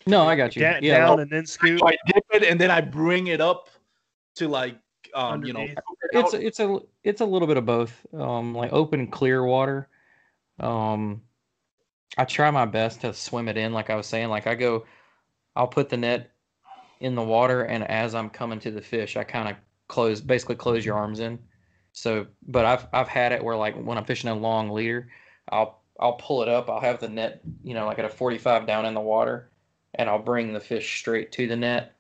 No, 0.06 0.26
I 0.26 0.38
got 0.38 0.56
you. 0.56 0.62
Da- 0.62 0.80
yeah, 0.82 1.00
down 1.00 1.10
well, 1.10 1.20
and 1.20 1.30
then 1.30 1.46
scoop. 1.46 1.80
So 1.82 1.88
I 1.90 1.98
dip 2.06 2.24
it 2.32 2.44
and 2.44 2.62
then 2.62 2.72
I 2.72 2.80
bring 2.80 3.28
it 3.28 3.42
up 3.42 3.68
to 4.36 4.48
like 4.48 4.78
um 5.14 5.44
you 5.44 5.52
know 5.52 5.68
it's 6.14 6.34
it's 6.34 6.62
a 6.62 6.80
it's 7.04 7.20
a 7.20 7.26
little 7.26 7.50
bit 7.50 7.58
of 7.58 7.66
both. 7.66 7.94
Um, 8.14 8.56
like 8.56 8.72
open 8.72 9.08
clear 9.08 9.44
water. 9.44 9.90
Um, 10.62 11.24
I 12.18 12.24
try 12.24 12.50
my 12.52 12.64
best 12.64 13.02
to 13.02 13.14
swim 13.14 13.50
it 13.50 13.58
in, 13.58 13.74
like 13.74 13.90
I 13.90 13.96
was 13.96 14.08
saying. 14.08 14.30
Like 14.30 14.48
I 14.48 14.56
go, 14.56 14.86
I'll 15.58 15.68
put 15.68 15.90
the 15.90 15.98
net 15.98 16.32
in 17.00 17.16
the 17.16 17.24
water, 17.24 17.64
and 17.64 17.84
as 17.84 18.16
I'm 18.16 18.30
coming 18.30 18.60
to 18.60 18.72
the 18.72 18.82
fish, 18.82 19.18
I 19.18 19.24
kind 19.24 19.50
of 19.50 19.56
close, 19.88 20.22
basically 20.22 20.56
close 20.56 20.86
your 20.86 20.96
arms 20.96 21.20
in. 21.20 21.40
So, 21.94 22.28
but 22.48 22.66
I've 22.66 22.88
I've 22.94 23.08
had 23.08 23.32
it 23.32 23.44
where 23.44 23.56
like 23.56 23.76
when 23.76 23.98
I'm 23.98 24.06
fishing 24.06 24.30
a 24.30 24.36
long 24.36 24.70
leader, 24.70 25.10
I'll 25.50 25.82
I'll 26.00 26.14
pull 26.14 26.44
it 26.44 26.50
up. 26.50 26.70
I'll 26.70 26.80
have 26.82 27.00
the 27.00 27.10
net, 27.10 27.42
you 27.64 27.74
know, 27.74 27.86
like 27.86 28.00
at 28.00 28.06
a 28.06 28.10
45 28.10 28.68
down 28.68 28.86
in 28.86 28.94
the 28.94 29.02
water, 29.02 29.50
and 29.96 30.10
I'll 30.10 30.20
bring 30.20 30.54
the 30.54 30.60
fish 30.60 31.00
straight 31.00 31.32
to 31.34 31.48
the 31.48 31.56
net. 31.56 31.96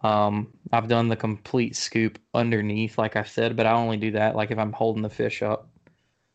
Um, 0.00 0.52
I've 0.72 0.88
done 0.88 1.08
the 1.08 1.16
complete 1.16 1.74
scoop 1.76 2.18
underneath, 2.34 2.98
like 2.98 3.16
I 3.16 3.24
said, 3.24 3.56
but 3.56 3.66
I 3.66 3.72
only 3.72 3.96
do 3.96 4.12
that 4.12 4.36
like 4.36 4.50
if 4.50 4.58
I'm 4.58 4.72
holding 4.72 5.02
the 5.02 5.10
fish 5.10 5.42
up 5.42 5.68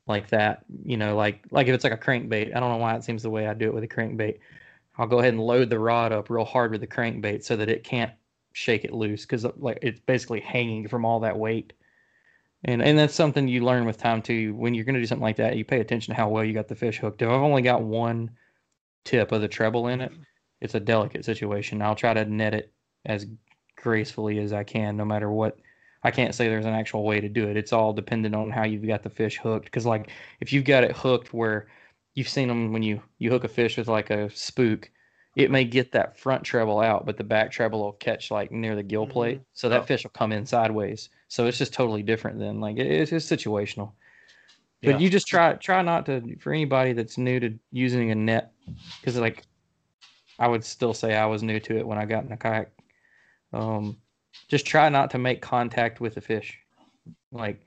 like 0.08 0.30
that, 0.30 0.66
you 0.86 0.98
know, 0.98 1.16
like 1.16 1.46
like 1.52 1.68
if 1.68 1.74
it's 1.76 1.84
like 1.84 1.94
a 1.94 1.98
crankbait. 1.98 2.56
I 2.56 2.60
don't 2.60 2.72
know 2.72 2.78
why 2.78 2.96
it 2.96 3.04
seems 3.04 3.24
the 3.24 3.30
way 3.30 3.48
I 3.48 3.54
do 3.54 3.68
it 3.68 3.74
with 3.74 3.84
a 3.84 3.88
crankbait. 3.88 4.40
I'll 4.98 5.08
go 5.08 5.20
ahead 5.20 5.34
and 5.34 5.42
load 5.42 5.70
the 5.70 5.80
rod 5.80 6.12
up 6.12 6.30
real 6.30 6.46
hard 6.46 6.72
with 6.72 6.82
the 6.82 6.88
crankbait 6.88 7.44
so 7.44 7.56
that 7.56 7.70
it 7.70 7.84
can't 7.84 8.12
shake 8.54 8.86
it 8.86 8.94
loose 8.94 9.24
because 9.24 9.46
like 9.58 9.80
it's 9.82 10.00
basically 10.00 10.40
hanging 10.40 10.88
from 10.88 11.06
all 11.06 11.20
that 11.22 11.38
weight. 11.38 11.74
And 12.66 12.82
and 12.82 12.98
that's 12.98 13.16
something 13.16 13.48
you 13.48 13.64
learn 13.64 13.86
with 13.86 13.98
time 13.98 14.22
too. 14.22 14.54
When 14.56 14.74
you're 14.74 14.86
gonna 14.86 15.00
do 15.00 15.06
something 15.06 15.24
like 15.24 15.38
that, 15.38 15.58
you 15.58 15.66
pay 15.66 15.80
attention 15.80 16.14
to 16.14 16.20
how 16.20 16.30
well 16.30 16.44
you 16.44 16.54
got 16.54 16.68
the 16.68 16.76
fish 16.76 17.00
hooked. 17.00 17.22
If 17.22 17.28
I've 17.28 17.42
only 17.42 17.62
got 17.62 17.84
one 17.84 18.32
tip 19.04 19.32
of 19.32 19.42
the 19.42 19.48
treble 19.48 19.88
in 19.88 20.02
it, 20.02 20.12
it's 20.62 20.76
a 20.76 20.80
delicate 20.80 21.26
situation. 21.26 21.82
I'll 21.82 21.96
try 21.96 22.14
to 22.14 22.26
net 22.26 22.54
it 22.54 22.72
as 23.06 23.26
gracefully 23.76 24.40
as 24.40 24.54
I 24.54 24.64
can, 24.64 24.96
no 24.96 25.06
matter 25.06 25.30
what. 25.30 25.58
I 26.06 26.12
can't 26.12 26.36
say 26.36 26.48
there's 26.48 26.66
an 26.66 26.74
actual 26.74 27.04
way 27.04 27.22
to 27.22 27.30
do 27.30 27.50
it. 27.50 27.58
It's 27.58 27.74
all 27.74 27.94
dependent 27.94 28.36
on 28.36 28.52
how 28.52 28.64
you've 28.66 28.88
got 28.88 29.04
the 29.04 29.10
fish 29.10 29.38
hooked. 29.38 29.66
Because 29.66 29.86
like 29.86 30.10
if 30.40 30.54
you've 30.54 30.66
got 30.66 30.84
it 30.84 30.96
hooked 30.96 31.34
where 31.34 31.68
you've 32.14 32.30
seen 32.30 32.48
them 32.48 32.72
when 32.74 32.84
you 32.84 33.02
you 33.18 33.30
hook 33.30 33.44
a 33.44 33.48
fish 33.48 33.78
with 33.78 33.88
like 33.88 34.10
a 34.10 34.30
spook, 34.32 34.90
it 35.36 35.50
may 35.52 35.64
get 35.66 35.92
that 35.94 36.18
front 36.20 36.44
treble 36.44 36.80
out, 36.80 37.06
but 37.06 37.18
the 37.18 37.24
back 37.24 37.52
treble 37.52 37.80
will 37.82 37.94
catch 37.94 38.30
like 38.32 38.52
near 38.52 38.76
the 38.76 38.84
gill 38.84 39.08
plate, 39.08 39.42
so 39.54 39.70
that 39.70 39.82
Oh. 39.82 39.86
fish 39.86 40.04
will 40.04 40.12
come 40.12 40.32
in 40.32 40.46
sideways. 40.46 41.10
So 41.28 41.48
it's 41.48 41.58
just 41.58 41.74
totally 41.74 42.04
different 42.04 42.38
than 42.40 42.60
like 42.60 42.78
it- 42.78 42.88
it's, 42.92 43.12
it's 43.12 43.26
situational. 43.26 43.94
But 44.84 44.92
Yeah. 44.92 44.98
you 45.00 45.10
just 45.10 45.28
try 45.28 45.54
try 45.54 45.82
not 45.82 46.06
to 46.08 46.36
for 46.40 46.54
anybody 46.54 46.94
that's 46.94 47.18
new 47.18 47.40
to 47.40 47.58
using 47.72 48.12
a 48.12 48.16
net 48.16 48.52
because 49.00 49.18
like 49.18 49.44
I 50.40 50.48
would 50.48 50.64
still 50.64 50.94
say 50.94 51.16
I 51.16 51.26
was 51.26 51.42
new 51.44 51.60
to 51.62 51.78
it 51.78 51.88
when 51.88 51.98
I 51.98 52.06
got 52.06 52.26
in 52.26 52.32
a 52.32 52.38
kayak. 52.38 52.72
Um, 53.54 53.98
just 54.50 54.66
try 54.66 54.90
not 54.90 55.12
to 55.12 55.18
make 55.20 55.42
contact 55.42 56.02
with 56.02 56.16
the 56.16 56.22
fish. 56.22 56.58
Like 57.32 57.62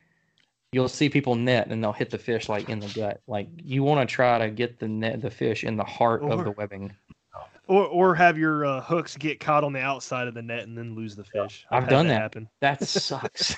you'll 0.72 0.88
see 0.88 1.08
people 1.08 1.34
net 1.34 1.68
and 1.68 1.82
they'll 1.82 1.92
hit 1.92 2.10
the 2.10 2.18
fish 2.18 2.48
like 2.48 2.68
in 2.68 2.80
the 2.80 2.88
gut. 2.88 3.20
Like 3.26 3.48
you 3.62 3.82
want 3.82 4.08
to 4.08 4.12
try 4.12 4.38
to 4.38 4.50
get 4.50 4.78
the 4.78 4.88
net 4.88 5.20
the 5.20 5.30
fish 5.30 5.64
in 5.64 5.76
the 5.76 5.84
heart 5.84 6.22
of 6.22 6.44
the 6.44 6.50
webbing. 6.52 6.94
Or 7.68 7.84
or 7.86 8.14
have 8.14 8.38
your 8.38 8.64
uh, 8.64 8.80
hooks 8.80 9.16
get 9.16 9.40
caught 9.40 9.64
on 9.64 9.72
the 9.72 9.80
outside 9.80 10.28
of 10.28 10.34
the 10.34 10.42
net 10.42 10.60
and 10.60 10.78
then 10.78 10.94
lose 10.94 11.16
the 11.16 11.24
fish. 11.24 11.66
I've 11.70 11.84
had 11.84 11.90
done 11.90 12.08
that. 12.08 12.20
happen. 12.20 12.48
That 12.60 12.82
sucks. 12.86 13.56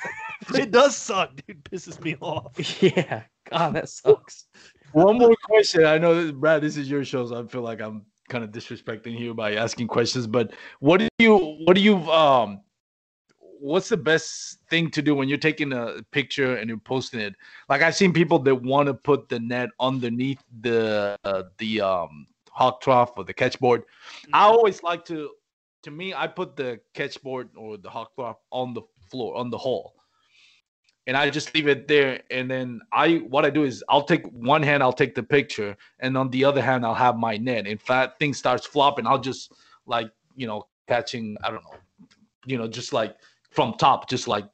It 0.55 0.71
does 0.71 0.97
suck, 0.97 1.33
dude. 1.47 1.63
Pisses 1.65 2.03
me 2.03 2.17
off. 2.21 2.53
yeah, 2.83 3.25
God, 3.51 3.75
that 3.75 3.89
sucks. 3.89 4.47
One 4.93 5.19
more 5.19 5.37
question. 5.45 5.85
I 5.85 5.99
know, 5.99 6.15
this, 6.15 6.33
Brad, 6.33 6.63
this 6.63 6.77
is 6.77 6.89
your 6.89 7.05
show, 7.05 7.27
so 7.27 7.43
I 7.43 7.47
feel 7.47 7.61
like 7.61 7.81
I'm 7.81 8.07
kind 8.31 8.43
of 8.43 8.51
disrespecting 8.51 9.19
you 9.19 9.35
by 9.35 9.55
asking 9.55 9.89
questions. 9.89 10.27
But 10.27 10.53
what 10.81 11.01
do 11.01 11.09
you, 11.19 11.37
what 11.65 11.75
do 11.75 11.83
you, 11.83 11.97
um, 12.11 12.63
what's 13.61 13.89
the 13.89 13.97
best 13.97 14.59
thing 14.69 14.91
to 14.91 15.03
do 15.03 15.15
when 15.15 15.29
you're 15.29 15.39
taking 15.39 15.73
a 15.73 16.03
picture 16.11 16.57
and 16.57 16.69
you're 16.69 16.79
posting 16.79 17.21
it? 17.21 17.35
Like 17.69 17.83
I've 17.83 17.97
seen 17.97 18.13
people 18.13 18.39
that 18.41 18.55
want 18.55 18.87
to 18.87 18.95
put 18.95 19.29
the 19.29 19.41
net 19.41 19.71
underneath 19.81 20.43
the 20.61 21.17
uh, 21.25 21.45
the 21.59 21.81
um 21.81 22.27
hawk 22.51 22.81
trough 22.81 23.13
or 23.17 23.25
the 23.25 23.35
catch 23.35 23.59
board. 23.61 23.85
I 24.33 24.45
always 24.45 24.83
like 24.83 25.05
to, 25.07 25.31
to 25.85 25.91
me, 25.93 26.13
I 26.13 26.27
put 26.27 26.57
the 26.57 26.81
catch 26.93 27.23
board 27.23 27.51
or 27.57 27.77
the 27.77 27.89
hawk 27.89 28.15
trough 28.17 28.39
on 28.51 28.75
the 28.75 28.83
floor 29.11 29.37
on 29.37 29.51
the 29.51 29.59
hole 29.59 29.95
and 31.09 31.17
I 31.17 31.31
just 31.31 31.55
leave 31.55 31.67
it 31.69 31.89
there. 31.89 32.21
And 32.31 32.51
then 32.51 32.83
I, 32.93 33.17
what 33.29 33.47
I 33.47 33.51
do 33.51 33.65
is 33.65 33.83
I'll 33.89 34.05
take 34.05 34.27
one 34.27 34.63
hand, 34.63 34.83
I'll 34.83 34.93
take 34.93 35.15
the 35.15 35.23
picture, 35.23 35.75
and 36.01 36.19
on 36.19 36.29
the 36.31 36.45
other 36.45 36.61
hand, 36.61 36.85
I'll 36.85 36.95
have 36.95 37.17
my 37.17 37.39
net. 37.39 37.67
In 37.67 37.79
fact, 37.79 38.19
thing 38.19 38.35
starts 38.35 38.67
flopping, 38.67 39.07
I'll 39.07 39.19
just 39.19 39.53
like 39.87 40.11
you 40.37 40.47
know 40.47 40.67
catching, 40.87 41.37
I 41.43 41.51
don't 41.51 41.65
know, 41.65 41.79
you 42.45 42.59
know, 42.59 42.69
just 42.69 42.93
like 42.93 43.17
from 43.59 43.75
top, 43.75 44.09
just 44.09 44.29
like 44.29 44.45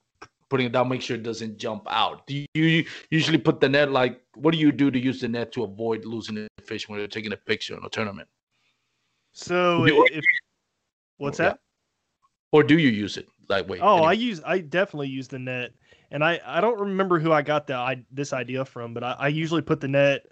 putting 0.49 0.65
it 0.65 0.73
down, 0.73 0.89
make 0.89 1.03
sure 1.03 1.15
it 1.15 1.23
doesn't 1.23 1.59
jump 1.59 1.83
out. 1.91 2.27
Do 2.27 2.47
you 2.55 2.87
usually 3.11 3.37
put 3.37 3.61
the 3.61 3.69
net 3.69 3.91
like? 3.91 4.23
What 4.35 4.53
do 4.53 4.59
you 4.59 4.73
do 4.73 4.91
to 4.91 4.99
use 4.99 5.21
the 5.21 5.29
net 5.29 5.53
to 5.53 5.65
avoid 5.65 6.07
losing 6.07 6.37
the 6.37 6.49
fish 6.63 6.89
when 6.89 6.99
you're 6.99 7.07
taking 7.07 7.35
a 7.35 7.37
picture 7.37 7.77
in 7.77 7.85
a 7.85 7.91
tournament? 7.91 8.29
So 9.33 9.85
if 9.85 10.25
what's 11.19 11.39
Yeah. 11.39 11.51
that? 11.51 11.59
Or 12.51 12.63
do 12.63 12.79
you 12.79 12.89
use 12.89 13.19
it 13.19 13.29
that 13.51 13.69
way? 13.69 13.79
Oh, 13.81 14.05
I 14.05 14.15
use 14.15 14.41
I 14.43 14.61
definitely 14.61 15.09
use 15.09 15.29
the 15.29 15.39
net, 15.39 15.73
and 16.11 16.25
I 16.25 16.41
I 16.47 16.63
don't 16.63 16.81
remember 16.81 17.19
who 17.19 17.31
I 17.31 17.43
got 17.43 17.67
the 17.67 17.75
I 17.75 18.03
this 18.11 18.33
idea 18.33 18.65
from, 18.65 18.95
but 18.95 19.05
I, 19.05 19.17
I 19.19 19.29
usually 19.29 19.61
put 19.61 19.83
the 19.83 19.89
net 19.89 20.29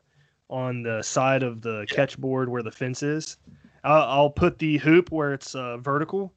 on 0.48 0.82
the 0.82 1.02
side 1.02 1.42
of 1.42 1.60
the 1.60 1.86
catch 1.90 2.16
board 2.16 2.48
where 2.48 2.62
the 2.62 2.70
fence 2.70 3.02
is. 3.02 3.36
I'll, 3.84 4.02
I'll 4.02 4.30
put 4.30 4.58
the 4.58 4.78
hoop 4.78 5.12
where 5.12 5.34
it's 5.34 5.54
uh, 5.54 5.76
vertical, 5.76 6.32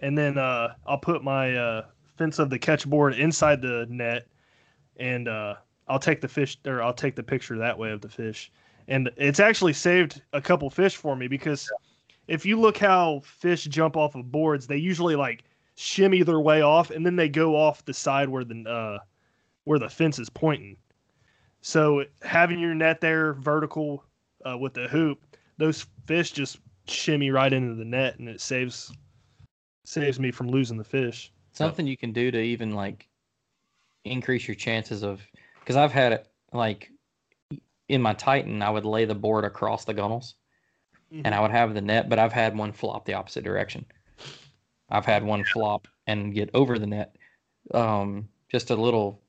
and 0.00 0.16
then 0.16 0.38
uh, 0.38 0.74
I'll 0.86 0.98
put 0.98 1.22
my 1.22 1.54
uh, 1.54 1.86
fence 2.16 2.38
of 2.38 2.50
the 2.50 2.58
catch 2.58 2.88
board 2.88 3.14
inside 3.14 3.62
the 3.62 3.86
net, 3.88 4.26
and 4.96 5.28
uh, 5.28 5.54
I'll 5.88 5.98
take 5.98 6.20
the 6.20 6.28
fish 6.28 6.58
or 6.66 6.82
I'll 6.82 6.94
take 6.94 7.16
the 7.16 7.22
picture 7.22 7.58
that 7.58 7.78
way 7.78 7.90
of 7.90 8.00
the 8.00 8.08
fish, 8.08 8.50
and 8.88 9.10
it's 9.16 9.40
actually 9.40 9.72
saved 9.72 10.22
a 10.32 10.40
couple 10.40 10.68
fish 10.70 10.96
for 10.96 11.16
me 11.16 11.28
because 11.28 11.70
if 12.28 12.46
you 12.46 12.58
look 12.60 12.78
how 12.78 13.20
fish 13.24 13.64
jump 13.64 13.96
off 13.96 14.14
of 14.14 14.30
boards, 14.30 14.66
they 14.66 14.76
usually 14.76 15.16
like 15.16 15.44
shimmy 15.76 16.22
their 16.22 16.40
way 16.40 16.62
off 16.62 16.90
and 16.90 17.04
then 17.04 17.16
they 17.16 17.28
go 17.28 17.56
off 17.56 17.84
the 17.84 17.92
side 17.92 18.28
where 18.28 18.44
the 18.44 18.62
uh 18.68 18.98
where 19.64 19.78
the 19.78 19.88
fence 19.88 20.18
is 20.18 20.30
pointing. 20.30 20.76
So 21.62 22.04
having 22.22 22.60
your 22.60 22.74
net 22.74 23.00
there 23.00 23.32
vertical 23.32 24.04
uh, 24.44 24.58
with 24.58 24.74
the 24.74 24.88
hoop, 24.88 25.24
those 25.56 25.86
fish 26.06 26.32
just 26.32 26.58
shimmy 26.86 27.30
right 27.30 27.52
into 27.52 27.74
the 27.74 27.84
net 27.84 28.18
and 28.18 28.28
it 28.28 28.40
saves 28.40 28.92
saves 29.84 30.18
me 30.18 30.30
from 30.30 30.48
losing 30.48 30.76
the 30.76 30.84
fish. 30.84 31.32
Something 31.52 31.86
you 31.86 31.96
can 31.96 32.12
do 32.12 32.30
to 32.30 32.40
even 32.40 32.72
like 32.72 33.08
increase 34.04 34.48
your 34.48 34.54
chances 34.56 35.02
of 35.02 35.22
because 35.60 35.76
I've 35.76 35.92
had 35.92 36.12
it 36.12 36.28
like 36.52 36.90
in 37.88 38.02
my 38.02 38.14
Titan, 38.14 38.62
I 38.62 38.70
would 38.70 38.84
lay 38.84 39.04
the 39.04 39.14
board 39.14 39.44
across 39.44 39.84
the 39.84 39.94
gunnels 39.94 40.34
and 41.24 41.34
I 41.34 41.40
would 41.40 41.50
have 41.50 41.74
the 41.74 41.80
net, 41.80 42.08
but 42.08 42.18
I've 42.18 42.32
had 42.32 42.56
one 42.56 42.72
flop 42.72 43.04
the 43.04 43.14
opposite 43.14 43.44
direction. 43.44 43.84
I've 44.90 45.04
had 45.06 45.22
one 45.22 45.44
flop 45.44 45.86
and 46.06 46.34
get 46.34 46.50
over 46.54 46.78
the 46.78 46.86
net. 46.86 47.16
Um, 47.72 48.28
just 48.50 48.70
a 48.70 48.76
little 48.76 49.20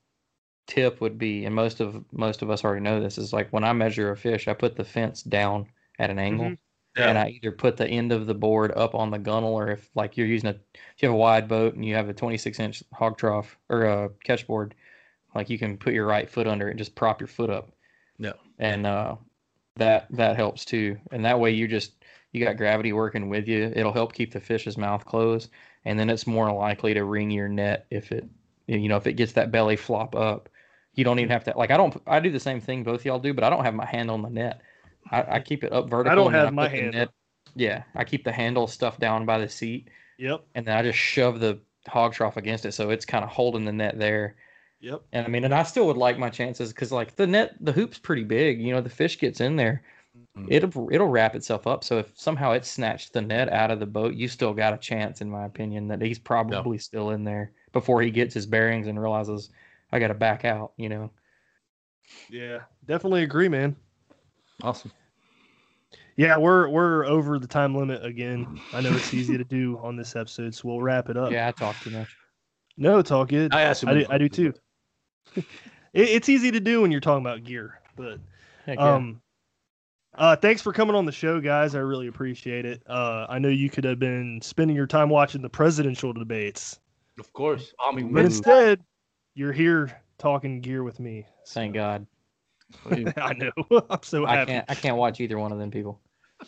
tip 0.66 1.00
would 1.00 1.18
be, 1.18 1.44
and 1.44 1.54
most 1.54 1.80
of 1.80 2.04
most 2.12 2.42
of 2.42 2.50
us 2.50 2.64
already 2.64 2.82
know 2.82 3.00
this, 3.00 3.18
is 3.18 3.32
like 3.32 3.52
when 3.52 3.64
I 3.64 3.72
measure 3.72 4.10
a 4.10 4.16
fish, 4.16 4.48
I 4.48 4.54
put 4.54 4.76
the 4.76 4.84
fence 4.84 5.22
down 5.22 5.66
at 5.98 6.10
an 6.10 6.18
angle, 6.18 6.56
Mhm. 6.96 7.06
and 7.08 7.18
I 7.18 7.28
either 7.30 7.52
put 7.52 7.76
the 7.76 7.86
end 7.88 8.12
of 8.12 8.26
the 8.26 8.34
board 8.34 8.72
up 8.76 8.94
on 8.94 9.10
the 9.10 9.18
gunnel, 9.18 9.54
or 9.54 9.70
if 9.70 9.90
like 9.94 10.16
you're 10.16 10.26
using 10.26 10.50
a, 10.50 10.52
if 10.52 11.02
you 11.02 11.08
have 11.08 11.14
a 11.14 11.18
wide 11.18 11.48
boat 11.48 11.74
and 11.74 11.84
you 11.84 11.94
have 11.94 12.08
a 12.08 12.14
26 12.14 12.58
inch 12.60 12.82
hog 12.92 13.18
trough 13.18 13.58
or 13.68 13.84
a 13.84 14.10
catch 14.24 14.46
board, 14.46 14.74
like 15.34 15.50
you 15.50 15.58
can 15.58 15.78
put 15.78 15.94
your 15.94 16.06
right 16.06 16.30
foot 16.30 16.46
under 16.48 16.68
it 16.68 16.72
and 16.72 16.78
just 16.78 16.94
prop 16.96 17.20
your 17.20 17.28
foot 17.28 17.50
up. 17.50 17.72
Yeah. 18.18 18.32
And 18.58 18.86
uh, 18.86 19.16
that 19.76 20.06
that 20.10 20.36
helps 20.36 20.64
too, 20.64 20.98
and 21.12 21.24
that 21.24 21.40
way 21.40 21.50
you 21.52 21.68
just 21.68 22.04
you 22.32 22.44
got 22.44 22.56
gravity 22.56 22.92
working 22.92 23.28
with 23.28 23.46
you. 23.48 23.72
It'll 23.74 23.92
help 23.92 24.12
keep 24.14 24.32
the 24.32 24.40
fish's 24.40 24.78
mouth 24.78 25.04
closed, 25.04 25.50
and 25.84 25.98
then 25.98 26.10
it's 26.10 26.26
more 26.26 26.52
likely 26.52 26.94
to 26.94 27.04
ring 27.04 27.30
your 27.30 27.48
net 27.48 27.86
if 27.90 28.12
it, 28.12 28.24
you 28.66 28.88
know, 28.88 28.96
if 28.96 29.06
it 29.06 29.14
gets 29.14 29.32
that 29.32 29.50
belly 29.52 29.76
flop 29.76 30.14
up. 30.14 30.48
You 30.94 31.04
don't 31.04 31.18
even 31.18 31.30
have 31.30 31.44
to 31.44 31.52
like 31.56 31.70
I 31.70 31.76
don't 31.76 32.00
I 32.06 32.20
do 32.20 32.30
the 32.30 32.40
same 32.40 32.60
thing 32.60 32.82
both 32.82 33.04
y'all 33.04 33.18
do, 33.18 33.34
but 33.34 33.44
I 33.44 33.50
don't 33.50 33.64
have 33.64 33.74
my 33.74 33.84
hand 33.86 34.10
on 34.10 34.22
the 34.22 34.30
net. 34.30 34.62
I, 35.10 35.36
I 35.36 35.40
keep 35.40 35.64
it 35.64 35.72
up 35.72 35.88
vertical. 35.90 36.12
I 36.12 36.14
don't 36.14 36.32
have 36.32 36.48
I 36.48 36.50
my 36.50 36.68
hand 36.68 36.94
net- 36.94 37.10
yeah, 37.54 37.84
I 37.94 38.04
keep 38.04 38.24
the 38.24 38.32
handle 38.32 38.66
stuff 38.66 38.98
down 38.98 39.24
by 39.24 39.38
the 39.38 39.48
seat, 39.48 39.88
Yep. 40.18 40.44
and 40.54 40.66
then 40.66 40.76
I 40.76 40.82
just 40.82 40.98
shove 40.98 41.40
the 41.40 41.58
hog 41.88 42.12
trough 42.12 42.36
against 42.36 42.64
it, 42.64 42.72
so 42.72 42.90
it's 42.90 43.04
kind 43.06 43.24
of 43.24 43.30
holding 43.30 43.64
the 43.64 43.72
net 43.72 43.98
there. 43.98 44.36
Yep. 44.80 45.02
And 45.12 45.26
I 45.26 45.28
mean, 45.28 45.44
and 45.44 45.54
I 45.54 45.62
still 45.62 45.86
would 45.86 45.96
like 45.96 46.18
my 46.18 46.28
chances 46.30 46.70
because 46.72 46.92
like 46.92 47.16
the 47.16 47.26
net, 47.26 47.56
the 47.60 47.72
hoop's 47.72 47.98
pretty 47.98 48.24
big. 48.24 48.60
You 48.60 48.74
know, 48.74 48.80
the 48.80 48.90
fish 48.90 49.18
gets 49.18 49.40
in 49.40 49.56
there, 49.56 49.82
Mhm. 50.36 50.46
it'll 50.50 50.88
it'll 50.92 51.08
wrap 51.08 51.34
itself 51.34 51.66
up. 51.66 51.82
So 51.84 51.98
if 51.98 52.12
somehow 52.18 52.52
it 52.52 52.64
snatched 52.64 53.12
the 53.12 53.22
net 53.22 53.48
out 53.50 53.70
of 53.70 53.80
the 53.80 53.86
boat, 53.86 54.14
you 54.14 54.28
still 54.28 54.52
got 54.54 54.74
a 54.74 54.78
chance, 54.78 55.20
in 55.20 55.30
my 55.30 55.44
opinion, 55.46 55.88
that 55.88 56.02
he's 56.02 56.18
probably 56.18 56.78
still 56.78 57.10
in 57.10 57.24
there 57.24 57.52
before 57.72 58.02
he 58.02 58.10
gets 58.10 58.34
his 58.34 58.46
bearings 58.46 58.86
and 58.86 59.00
realizes 59.00 59.50
I 59.92 59.98
got 59.98 60.08
to 60.08 60.14
back 60.14 60.44
out. 60.44 60.72
You 60.76 60.88
know. 60.90 61.10
Yeah, 62.30 62.60
definitely 62.84 63.22
agree, 63.22 63.48
man. 63.48 63.76
Awesome. 64.62 64.92
Yeah, 66.16 66.38
we're 66.38 66.68
we're 66.68 67.04
over 67.04 67.38
the 67.38 67.46
time 67.46 67.74
limit 67.74 68.04
again. 68.04 68.58
I 68.72 68.80
know 68.80 68.90
it's 68.92 69.12
easy 69.12 69.36
to 69.36 69.44
do 69.44 69.78
on 69.82 69.96
this 69.96 70.16
episode, 70.16 70.54
so 70.54 70.68
we'll 70.68 70.80
wrap 70.80 71.10
it 71.10 71.16
up. 71.16 71.30
Yeah, 71.30 71.48
I 71.48 71.52
talk 71.52 71.78
too 71.80 71.90
much. 71.90 72.16
No, 72.78 72.98
it's 72.98 73.10
all 73.10 73.24
good. 73.24 73.52
I 73.54 73.62
asked 73.62 73.82
him. 73.82 73.90
I 73.90 73.94
do, 73.94 74.06
I 74.08 74.18
do 74.18 74.28
too. 74.28 74.54
it, 75.36 75.44
it's 75.92 76.28
easy 76.28 76.50
to 76.50 76.60
do 76.60 76.80
when 76.80 76.90
you're 76.90 77.00
talking 77.00 77.24
about 77.24 77.44
gear, 77.44 77.80
but 77.96 78.18
Heck 78.64 78.78
yeah. 78.78 78.94
um, 78.94 79.20
uh, 80.14 80.36
thanks 80.36 80.62
for 80.62 80.72
coming 80.72 80.96
on 80.96 81.04
the 81.04 81.12
show, 81.12 81.40
guys. 81.40 81.74
I 81.74 81.80
really 81.80 82.06
appreciate 82.06 82.64
it. 82.64 82.82
Uh, 82.86 83.26
I 83.28 83.38
know 83.38 83.48
you 83.48 83.68
could 83.68 83.84
have 83.84 83.98
been 83.98 84.40
spending 84.42 84.74
your 84.74 84.86
time 84.86 85.10
watching 85.10 85.42
the 85.42 85.50
presidential 85.50 86.12
debates, 86.12 86.80
Of 87.18 87.32
course. 87.34 87.74
I 87.78 87.94
mean, 87.94 88.12
but 88.12 88.24
instead, 88.24 88.82
you're 89.34 89.52
here 89.52 90.00
talking 90.18 90.60
gear 90.62 90.82
with 90.82 90.98
me. 90.98 91.26
Thank 91.48 91.74
God. 91.74 92.06
I 93.16 93.32
know. 93.34 93.52
I'm 93.90 94.02
so 94.02 94.26
I 94.26 94.44
can't. 94.44 94.64
I 94.68 94.74
can't 94.74 94.96
watch 94.96 95.20
either 95.20 95.38
one 95.38 95.52
of 95.52 95.58
them 95.58 95.70
people. 95.70 96.00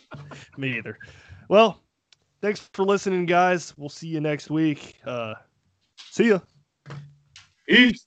Me 0.56 0.76
either. 0.76 0.98
Well, 1.48 1.80
thanks 2.40 2.60
for 2.72 2.84
listening, 2.84 3.26
guys. 3.26 3.74
We'll 3.76 3.88
see 3.88 4.08
you 4.08 4.20
next 4.20 4.50
week. 4.50 4.96
Uh, 5.04 5.34
see 6.10 6.28
ya. 6.28 6.40
Peace. 7.68 8.06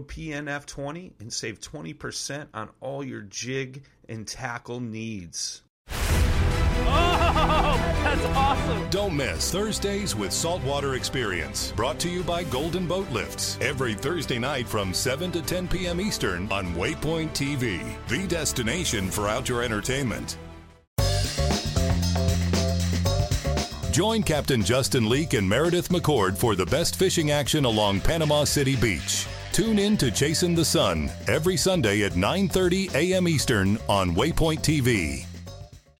PNF20 0.00 1.12
and 1.20 1.32
save 1.32 1.60
20% 1.60 2.48
on 2.54 2.70
all 2.80 3.04
your 3.04 3.22
jig 3.22 3.84
and 4.08 4.26
tackle 4.26 4.80
needs. 4.80 5.62
Oh, 6.90 7.76
that's 8.02 8.24
awesome. 8.36 8.90
Don't 8.90 9.16
miss 9.16 9.52
Thursdays 9.52 10.16
with 10.16 10.32
Saltwater 10.32 10.94
Experience, 10.94 11.72
brought 11.72 11.98
to 12.00 12.08
you 12.08 12.22
by 12.22 12.44
Golden 12.44 12.86
Boat 12.86 13.10
Lifts. 13.10 13.58
Every 13.60 13.94
Thursday 13.94 14.38
night 14.38 14.66
from 14.66 14.94
7 14.94 15.30
to 15.32 15.42
10 15.42 15.68
p.m. 15.68 16.00
Eastern 16.00 16.50
on 16.50 16.74
Waypoint 16.74 17.30
TV, 17.30 17.96
the 18.08 18.26
destination 18.26 19.10
for 19.10 19.28
outdoor 19.28 19.62
entertainment. 19.62 20.38
Join 23.98 24.22
Captain 24.22 24.62
Justin 24.62 25.08
Leake 25.08 25.34
and 25.34 25.48
Meredith 25.48 25.88
McCord 25.88 26.38
for 26.38 26.54
the 26.54 26.66
best 26.66 26.94
fishing 26.94 27.32
action 27.32 27.64
along 27.64 28.00
Panama 28.00 28.44
City 28.44 28.76
Beach. 28.76 29.26
Tune 29.52 29.78
in 29.78 29.96
to 29.96 30.10
Chasing 30.10 30.54
the 30.54 30.64
Sun 30.64 31.10
every 31.26 31.56
Sunday 31.56 32.02
at 32.04 32.12
9:30 32.12 32.94
a.m. 32.94 33.26
Eastern 33.26 33.78
on 33.88 34.14
Waypoint 34.14 34.60
TV. 34.60 35.26